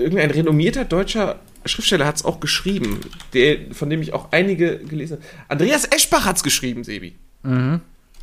irgendein 0.01 0.31
renommierter 0.31 0.85
deutscher 0.85 1.41
Schriftsteller 1.65 2.07
hat 2.07 2.17
es 2.17 2.25
auch 2.25 2.41
geschrieben, 2.41 3.01
der, 3.35 3.73
von 3.73 3.91
dem 3.91 4.01
ich 4.03 4.13
auch 4.13 4.33
einige 4.33 4.79
gelesen 4.79 5.19
habe. 5.19 5.27
Andreas 5.49 5.85
Eschbach 5.85 6.25
hat 6.25 6.37
es 6.37 6.43
geschrieben, 6.43 6.85
Sebi. 6.85 7.15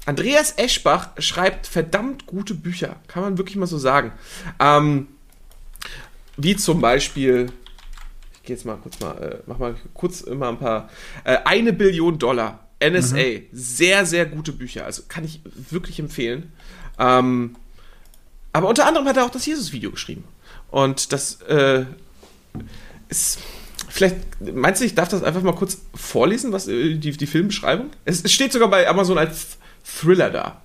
Andreas 0.05 0.53
Eschbach 0.57 1.09
schreibt 1.19 1.67
verdammt 1.67 2.25
gute 2.25 2.53
Bücher, 2.53 2.95
kann 3.07 3.23
man 3.23 3.37
wirklich 3.37 3.57
mal 3.57 3.67
so 3.67 3.77
sagen. 3.77 4.11
Ähm, 4.59 5.07
wie 6.37 6.55
zum 6.55 6.81
Beispiel, 6.81 7.51
ich 8.35 8.43
gehe 8.43 8.55
jetzt 8.55 8.65
mal 8.65 8.77
kurz 8.77 8.99
mal, 8.99 9.17
äh, 9.21 9.37
mach 9.45 9.59
mal 9.59 9.75
kurz 9.93 10.21
immer 10.21 10.49
ein 10.49 10.59
paar, 10.59 10.89
äh, 11.23 11.37
eine 11.45 11.73
Billion 11.73 12.17
Dollar, 12.17 12.67
NSA, 12.79 13.41
sehr, 13.51 14.05
sehr 14.05 14.25
gute 14.27 14.51
Bücher, 14.53 14.85
also 14.85 15.03
kann 15.07 15.25
ich 15.25 15.41
wirklich 15.69 15.99
empfehlen. 15.99 16.51
Ähm, 16.99 17.55
aber 18.53 18.69
unter 18.69 18.85
anderem 18.85 19.07
hat 19.07 19.17
er 19.17 19.25
auch 19.25 19.31
das 19.31 19.45
Jesus-Video 19.45 19.91
geschrieben. 19.91 20.23
Und 20.71 21.13
das 21.13 21.41
äh, 21.43 21.85
ist. 23.09 23.39
Vielleicht, 23.89 24.17
meinst 24.41 24.81
du, 24.81 24.85
ich 24.85 24.95
darf 24.95 25.07
das 25.09 25.23
einfach 25.23 25.41
mal 25.41 25.55
kurz 25.55 25.79
vorlesen, 25.95 26.51
was 26.51 26.67
äh, 26.67 26.95
die, 26.95 27.11
die 27.11 27.27
Filmbeschreibung? 27.27 27.89
Es, 28.05 28.21
es 28.23 28.31
steht 28.31 28.51
sogar 28.51 28.69
bei 28.69 28.87
Amazon 28.87 29.17
als 29.17 29.57
Thriller 29.83 30.29
da. 30.29 30.61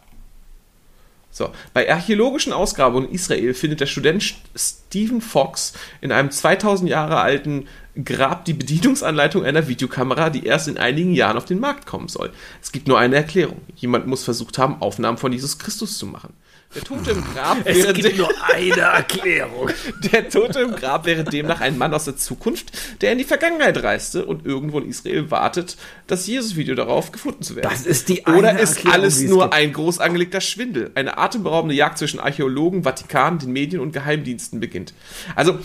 So, 1.30 1.50
bei 1.72 1.90
archäologischen 1.90 2.52
Ausgrabungen 2.52 3.08
in 3.08 3.14
Israel 3.14 3.54
findet 3.54 3.80
der 3.80 3.86
Student 3.86 4.22
St- 4.22 4.34
Stephen 4.54 5.22
Fox 5.22 5.72
in 6.02 6.12
einem 6.12 6.30
2000 6.30 6.90
Jahre 6.90 7.20
alten 7.20 7.68
Grab 8.04 8.44
die 8.44 8.52
Bedienungsanleitung 8.54 9.44
einer 9.44 9.68
Videokamera, 9.68 10.30
die 10.30 10.44
erst 10.44 10.68
in 10.68 10.78
einigen 10.78 11.12
Jahren 11.12 11.36
auf 11.36 11.44
den 11.44 11.60
Markt 11.60 11.86
kommen 11.86 12.08
soll. 12.08 12.32
Es 12.62 12.72
gibt 12.72 12.88
nur 12.88 12.98
eine 12.98 13.16
Erklärung. 13.16 13.60
Jemand 13.76 14.06
muss 14.06 14.24
versucht 14.24 14.58
haben, 14.58 14.80
Aufnahmen 14.80 15.18
von 15.18 15.32
Jesus 15.32 15.58
Christus 15.58 15.96
zu 15.98 16.06
machen. 16.06 16.34
Der 16.74 16.82
Tote 16.84 17.10
im 17.10 17.22
Grab 17.22 17.64
wäre 17.66 17.92
de- 17.92 18.24
eine 18.54 18.80
Erklärung. 18.80 19.70
der 20.12 20.28
Tote 20.30 20.60
im 20.60 20.74
Grab 20.74 21.04
wäre 21.04 21.22
demnach 21.24 21.60
ein 21.60 21.76
Mann 21.76 21.92
aus 21.92 22.06
der 22.06 22.16
Zukunft, 22.16 22.72
der 23.02 23.12
in 23.12 23.18
die 23.18 23.24
Vergangenheit 23.24 23.82
reiste 23.82 24.24
und 24.24 24.46
irgendwo 24.46 24.78
in 24.78 24.88
Israel 24.88 25.30
wartet, 25.30 25.76
das 26.06 26.26
Jesus-Video 26.26 26.74
darauf 26.74 27.12
gefunden 27.12 27.42
zu 27.42 27.56
werden. 27.56 27.68
Das 27.70 27.84
ist 27.84 28.08
die 28.08 28.24
eine 28.26 28.38
Oder 28.38 28.58
ist 28.58 28.76
Erklärung, 28.76 28.92
alles 28.94 29.16
es 29.16 29.28
nur 29.28 29.42
gibt. 29.44 29.54
ein 29.54 29.72
groß 29.72 29.98
angelegter 29.98 30.40
Schwindel? 30.40 30.90
Eine 30.94 31.18
atemberaubende 31.18 31.74
Jagd 31.74 31.98
zwischen 31.98 32.20
Archäologen, 32.20 32.84
Vatikan, 32.84 33.38
den 33.38 33.52
Medien 33.52 33.80
und 33.82 33.92
Geheimdiensten 33.92 34.58
beginnt. 34.60 34.94
Also, 35.36 35.58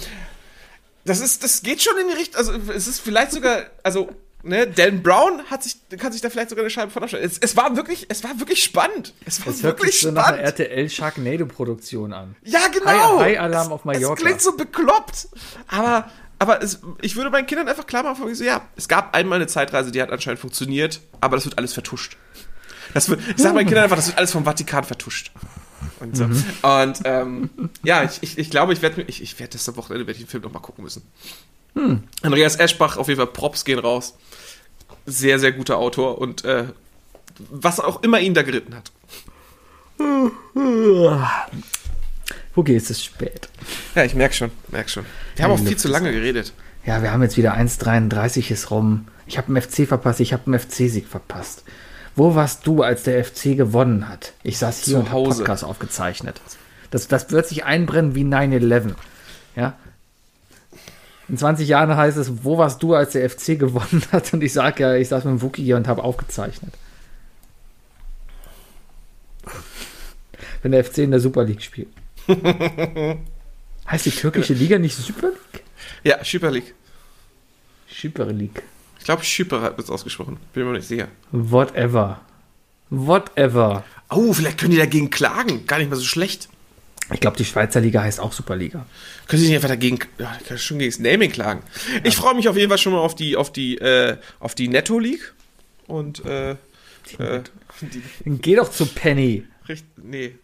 das 1.05 1.21
ist, 1.21 1.41
das 1.43 1.61
geht 1.63 1.81
schon 1.81 1.93
in 2.01 2.07
die 2.09 2.15
Richtung, 2.15 2.35
also 2.37 2.51
es 2.73 2.85
ist 2.87 2.99
vielleicht 2.99 3.31
sogar, 3.31 3.63
also, 3.83 4.09
ne, 4.47 4.67
Dan 4.67 5.03
Brown 5.03 5.41
hat 5.49 5.63
sich, 5.63 5.77
kann 5.97 6.11
sich 6.11 6.21
da 6.21 6.29
vielleicht 6.29 6.49
sogar 6.49 6.63
eine 6.63 6.69
Scheibe 6.69 6.91
von 6.91 7.03
abschneiden. 7.03 7.27
Es, 7.29 7.37
es 7.37 7.55
war 7.55 7.75
wirklich, 7.75 8.05
es 8.09 8.23
war 8.23 8.39
wirklich 8.39 8.63
spannend. 8.63 9.13
Es 9.25 9.39
war 9.45 9.53
Das 9.53 9.63
hört 9.63 9.77
wirklich 9.79 9.93
sich 9.93 10.01
so 10.01 10.11
nach 10.11 10.27
einer 10.27 10.37
spannend. 10.37 10.59
RTL 10.59 10.89
Sharknado-Produktion 10.89 12.13
an. 12.13 12.35
Ja, 12.43 12.67
genau. 12.73 13.19
High- 13.19 13.19
High 13.35 13.39
Alarm 13.39 13.71
auf 13.71 13.85
Mallorca. 13.85 14.13
Es 14.15 14.19
klingt 14.25 14.41
so 14.41 14.55
bekloppt. 14.55 15.27
Aber, 15.67 16.09
aber 16.39 16.61
es, 16.63 16.79
ich 17.01 17.15
würde 17.15 17.29
meinen 17.29 17.45
Kindern 17.47 17.67
einfach 17.67 17.85
klar 17.87 18.03
machen, 18.03 18.33
so, 18.33 18.43
ja, 18.43 18.67
es 18.75 18.87
gab 18.87 19.15
einmal 19.15 19.37
eine 19.37 19.47
Zeitreise, 19.47 19.91
die 19.91 20.01
hat 20.01 20.11
anscheinend 20.11 20.39
funktioniert, 20.39 21.01
aber 21.21 21.37
das 21.37 21.45
wird 21.45 21.57
alles 21.57 21.73
vertuscht. 21.73 22.17
Das 22.93 23.09
wird, 23.09 23.19
ich 23.35 23.41
sage 23.41 23.53
meinen 23.53 23.65
Kindern 23.67 23.83
einfach, 23.83 23.97
das 23.97 24.07
wird 24.07 24.17
alles 24.17 24.31
vom 24.31 24.45
Vatikan 24.45 24.83
vertuscht. 24.83 25.31
Und 25.99 26.15
so. 26.15 26.23
Und 26.25 26.99
ähm, 27.05 27.49
ja, 27.83 28.03
ich, 28.03 28.19
ich, 28.21 28.37
ich 28.37 28.49
glaube, 28.49 28.73
ich 28.73 28.81
werde 28.81 29.01
ich, 29.03 29.21
ich 29.21 29.39
werd 29.39 29.53
das 29.53 29.67
am 29.69 29.75
Wochenende 29.77 30.07
werd 30.07 30.17
ich 30.17 30.23
den 30.23 30.29
Film 30.29 30.43
noch 30.43 30.51
mal 30.51 30.59
gucken 30.59 30.83
müssen. 30.83 31.03
Andreas 32.21 32.55
Eschbach, 32.55 32.97
auf 32.97 33.07
jeden 33.07 33.19
Fall 33.19 33.27
Props 33.27 33.65
gehen 33.65 33.79
raus. 33.79 34.15
Sehr, 35.05 35.39
sehr 35.39 35.51
guter 35.51 35.77
Autor 35.77 36.19
und 36.19 36.43
äh, 36.45 36.65
was 37.49 37.79
auch 37.79 38.03
immer 38.03 38.19
ihn 38.19 38.33
da 38.33 38.41
geritten 38.41 38.75
hat. 38.75 38.91
Wookie, 42.55 42.75
es 42.75 42.89
ist 42.89 43.03
spät. 43.03 43.49
Ja, 43.95 44.03
ich 44.03 44.15
merk 44.15 44.33
schon, 44.33 44.51
merk 44.69 44.89
schon. 44.89 45.05
Wir 45.35 45.45
haben 45.45 45.51
auch 45.51 45.59
viel 45.59 45.77
zu 45.77 45.87
lange 45.87 46.11
geredet. 46.11 46.53
Ja, 46.85 47.01
wir 47.01 47.11
haben 47.11 47.21
jetzt 47.21 47.37
wieder 47.37 47.55
1,33 47.55 48.51
ist 48.51 48.71
rum. 48.71 49.07
Ich 49.25 49.37
habe 49.37 49.47
einen 49.49 49.61
FC 49.61 49.87
verpasst, 49.87 50.19
ich 50.21 50.33
habe 50.33 50.43
einen 50.47 50.59
FC-Sieg 50.59 51.07
verpasst. 51.07 51.63
Wo 52.15 52.33
warst 52.33 52.65
du, 52.65 52.81
als 52.81 53.03
der 53.03 53.23
FC 53.23 53.55
gewonnen 53.55 54.09
hat? 54.09 54.33
Ich 54.41 54.57
saß 54.57 54.83
hier 54.85 54.93
Zu 54.95 54.99
und 55.01 55.11
habe. 55.11 55.29
Podcast 55.29 55.63
aufgezeichnet. 55.63 56.41
Das, 56.89 57.07
das 57.07 57.29
wird 57.29 57.47
sich 57.47 57.65
einbrennen 57.65 58.15
wie 58.15 58.23
9-11. 58.23 58.95
Ja? 59.55 59.73
In 61.29 61.37
20 61.37 61.67
Jahren 61.67 61.95
heißt 61.95 62.17
es, 62.17 62.43
wo 62.43 62.57
warst 62.57 62.81
du, 62.83 62.93
als 62.93 63.11
der 63.11 63.29
FC 63.29 63.45
gewonnen 63.59 64.03
hat? 64.11 64.33
Und 64.33 64.43
ich 64.43 64.53
sage 64.53 64.83
ja, 64.83 64.95
ich 64.95 65.09
saß 65.09 65.25
mit 65.25 65.31
dem 65.31 65.41
Wookie 65.41 65.63
hier 65.63 65.77
und 65.77 65.87
habe 65.87 66.03
aufgezeichnet. 66.03 66.73
Wenn 70.61 70.71
der 70.71 70.83
FC 70.83 70.99
in 70.99 71.11
der 71.11 71.19
Super 71.19 71.43
League 71.43 71.61
spielt. 71.61 71.89
heißt 73.87 74.05
die 74.05 74.11
türkische 74.11 74.53
Liga 74.53 74.77
nicht 74.77 74.95
Super 74.95 75.29
League? 75.29 75.63
Ja, 76.03 76.23
Super 76.23 76.51
League. 76.51 76.73
Super 77.89 78.25
League. 78.25 78.63
Ich 78.99 79.05
glaube, 79.05 79.23
Schüper 79.23 79.61
wird 79.61 79.79
es 79.79 79.89
ausgesprochen. 79.89 80.37
Bin 80.53 80.65
mir 80.65 80.73
nicht 80.73 80.87
sicher. 80.87 81.07
Whatever. 81.31 82.19
Whatever. 82.89 83.83
Oh, 84.09 84.33
vielleicht 84.33 84.57
können 84.57 84.71
die 84.71 84.77
dagegen 84.77 85.09
klagen. 85.09 85.65
Gar 85.65 85.79
nicht 85.79 85.89
mal 85.89 85.95
so 85.95 86.03
schlecht. 86.03 86.49
Ich 87.13 87.19
glaube, 87.21 87.37
die 87.37 87.45
Schweizer 87.45 87.79
Liga 87.79 88.01
heißt 88.01 88.19
auch 88.19 88.33
Superliga. 88.33 88.85
Können 89.27 89.41
sie 89.41 89.47
nicht 89.47 89.55
einfach 89.55 89.69
dagegen, 89.69 89.99
ja, 90.17 90.35
ich 90.39 90.47
kann 90.47 90.57
schon 90.57 90.79
gegen 90.79 90.91
das 90.91 90.99
Naming 90.99 91.31
klagen. 91.31 91.61
Ich 92.03 92.15
freue 92.15 92.35
mich 92.35 92.49
auf 92.49 92.57
jeden 92.57 92.69
Fall 92.69 92.77
schon 92.77 92.93
mal 92.93 92.99
auf 92.99 93.15
die, 93.15 93.37
auf 93.37 93.51
die, 93.51 93.77
äh, 93.77 94.17
auf 94.39 94.55
die 94.55 94.67
Netto 94.67 94.99
League. 94.99 95.33
Und, 95.87 96.25
äh, 96.25 96.51
äh, 96.51 96.55
die, 97.81 98.01
Geh 98.25 98.55
doch 98.55 98.69
zu 98.69 98.85
Penny. 98.85 99.45
richt, 99.69 99.85
nee, 99.97 100.35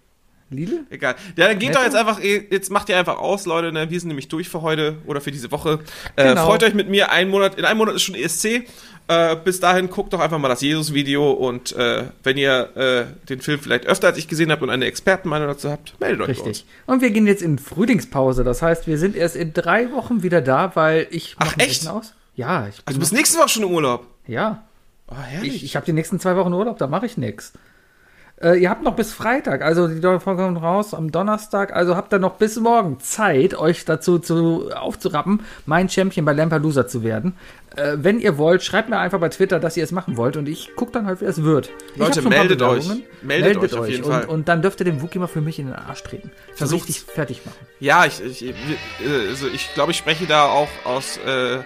Lidl? 0.54 0.86
egal. 0.90 1.16
Ja, 1.36 1.48
dann 1.48 1.60
geht 1.60 1.70
Netto? 1.70 1.80
doch 1.80 1.86
jetzt 1.86 1.96
einfach, 1.96 2.20
jetzt 2.22 2.70
macht 2.72 2.90
ihr 2.90 2.98
einfach 2.98 3.18
aus, 3.18 3.46
Leute, 3.46 3.72
ne? 3.72 3.90
wir 3.90 4.00
sind 4.00 4.08
nämlich 4.10 4.28
durch 4.30 4.48
für 4.50 4.62
heute 4.62 4.98
oder 5.06 5.20
für 5.22 5.32
diese 5.32 5.52
Woche. 5.52 5.80
Äh, 6.16 6.30
Genau. 6.30 6.46
Freut 6.46 6.64
euch 6.64 6.74
mit 6.74 6.90
mir, 6.90 7.12
ein 7.12 7.30
Monat, 7.30 7.56
in 7.60 7.66
einem 7.66 7.78
Monat 7.80 7.96
ist 7.96 8.04
schon 8.04 8.16
ESC. 8.16 8.64
Äh, 9.10 9.36
bis 9.36 9.60
dahin 9.60 9.90
guckt 9.90 10.14
doch 10.14 10.22
einfach 10.22 10.38
mal 10.38 10.48
das 10.48 10.62
Jesus-Video 10.62 11.32
und 11.32 11.74
äh, 11.74 12.04
wenn 12.24 12.38
ihr 12.38 12.70
äh, 12.78 13.28
den 13.28 13.42
Film 13.42 13.60
vielleicht 13.60 13.86
öfter 13.86 14.08
als 14.08 14.18
ich 14.18 14.30
gesehen 14.30 14.50
habt 14.50 14.62
und 14.62 14.70
eine 14.70 14.86
Expertenmeinung 14.86 15.50
dazu 15.50 15.70
habt, 15.70 16.00
meldet 16.00 16.22
euch 16.22 16.38
bei 16.38 16.44
uns. 16.44 16.48
Richtig. 16.60 16.66
Und 16.86 17.02
wir 17.02 17.12
gehen 17.12 17.28
jetzt 17.28 17.42
in 17.42 17.60
Frühlingspause. 17.60 18.46
Das 18.46 18.62
heißt, 18.62 18.88
wir 18.88 18.98
sind 18.98 19.18
erst 19.18 19.36
in 19.36 19.52
drei 19.54 19.92
Wochen 19.92 20.24
wieder 20.24 20.42
da, 20.42 20.72
weil 20.76 21.08
ich 21.12 21.36
Ach, 21.40 21.54
echt? 21.58 21.86
aus. 21.88 22.14
Ja, 22.36 22.62
ich 22.70 22.76
Also 22.76 22.84
bin 22.86 22.94
du 22.94 23.00
bist 23.02 23.12
nächste 23.14 23.38
Woche 23.40 23.50
schon 23.50 23.64
im 23.64 23.72
Urlaub. 23.72 24.08
ja. 24.26 24.64
Oh, 25.08 25.16
herrlich. 25.18 25.56
Ich, 25.58 25.64
ich 25.66 25.76
habe 25.76 25.86
die 25.86 25.92
nächsten 25.92 26.18
zwei 26.22 26.38
Wochen 26.38 26.54
Urlaub, 26.54 26.78
da 26.78 26.88
mache 26.88 27.06
ich 27.06 27.18
nichts. 27.18 27.52
Äh, 28.44 28.58
ihr 28.58 28.70
habt 28.70 28.84
noch 28.84 28.96
bis 28.96 29.14
Freitag, 29.14 29.62
also 29.62 29.88
die 29.88 30.02
Folge 30.02 30.44
kommt 30.44 30.62
raus 30.62 30.94
am 30.94 31.12
Donnerstag, 31.12 31.74
also 31.74 31.96
habt 31.96 32.14
ihr 32.14 32.20
noch 32.20 32.34
bis 32.34 32.58
morgen 32.58 33.00
Zeit, 33.00 33.58
euch 33.58 33.86
dazu 33.86 34.20
zu, 34.20 34.70
aufzurappen, 34.76 35.42
mein 35.66 35.88
Champion 35.88 36.26
bei 36.26 36.34
Lampedusa 36.34 36.86
zu 36.86 37.04
werden. 37.04 37.36
Äh, 37.78 37.94
wenn 37.98 38.20
ihr 38.20 38.38
wollt, 38.38 38.62
schreibt 38.62 38.90
mir 38.90 38.98
einfach 38.98 39.20
bei 39.20 39.30
Twitter, 39.30 39.60
dass 39.60 39.78
ihr 39.78 39.84
es 39.86 39.94
machen 39.94 40.18
wollt 40.18 40.36
und 40.36 40.50
ich 40.50 40.76
gucke 40.76 40.92
dann 40.92 41.06
halt, 41.06 41.22
wie 41.22 41.26
es 41.26 41.42
wird. 41.42 41.70
Leute, 41.96 42.22
meldet 42.22 42.62
euch. 42.62 42.84
Bewerbungen. 42.84 43.04
Meldet 43.22 43.58
euch 43.58 43.74
auf 43.76 43.88
jeden 43.88 44.04
und, 44.04 44.12
Fall. 44.12 44.26
Und 44.26 44.48
dann 44.50 44.62
dürft 44.62 44.82
ihr 44.82 44.86
den 44.86 45.02
Wookie 45.02 45.20
mal 45.20 45.28
für 45.28 45.42
mich 45.42 45.58
in 45.58 45.68
den 45.68 45.76
Arsch 45.76 46.04
treten. 46.04 46.30
So 46.52 46.58
Versucht's. 46.58 46.90
richtig 46.90 47.14
fertig 47.14 47.46
machen. 47.46 47.58
Ja, 47.80 48.06
ich, 48.06 48.22
ich, 48.22 48.44
äh, 48.44 48.54
also 49.30 49.48
ich 49.48 49.74
glaube, 49.74 49.92
ich 49.92 49.98
spreche 49.98 50.26
da 50.28 50.48
auch 50.48 50.70
aus 50.84 51.18
äh, 51.26 51.56
äh, 51.56 51.62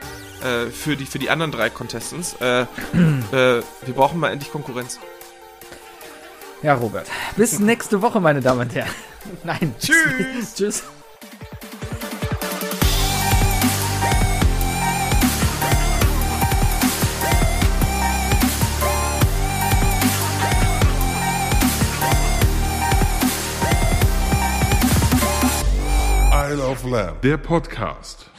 für, 0.72 0.96
die, 0.96 1.06
für 1.06 1.18
die 1.18 1.32
anderen 1.32 1.52
drei 1.52 1.72
Contestants. 1.72 2.36
Äh, 2.40 2.68
wir 3.32 3.64
brauchen 3.96 4.20
mal 4.20 4.30
endlich 4.30 4.52
Konkurrenz. 4.52 5.00
Ja, 6.64 6.74
Robert. 6.74 7.08
Bis 7.36 7.60
nächste 7.60 8.02
Woche, 8.02 8.20
meine 8.20 8.42
Damen 8.42 8.62
und 8.62 8.76
Herren. 8.76 8.90
Nein. 9.44 9.76
Tschüss. 9.80 10.54
Tschüss. 10.56 10.84
Isle 26.32 26.64
of 26.66 26.84
Lamb. 26.86 27.22
Der 27.22 27.38
Podcast. 27.38 28.30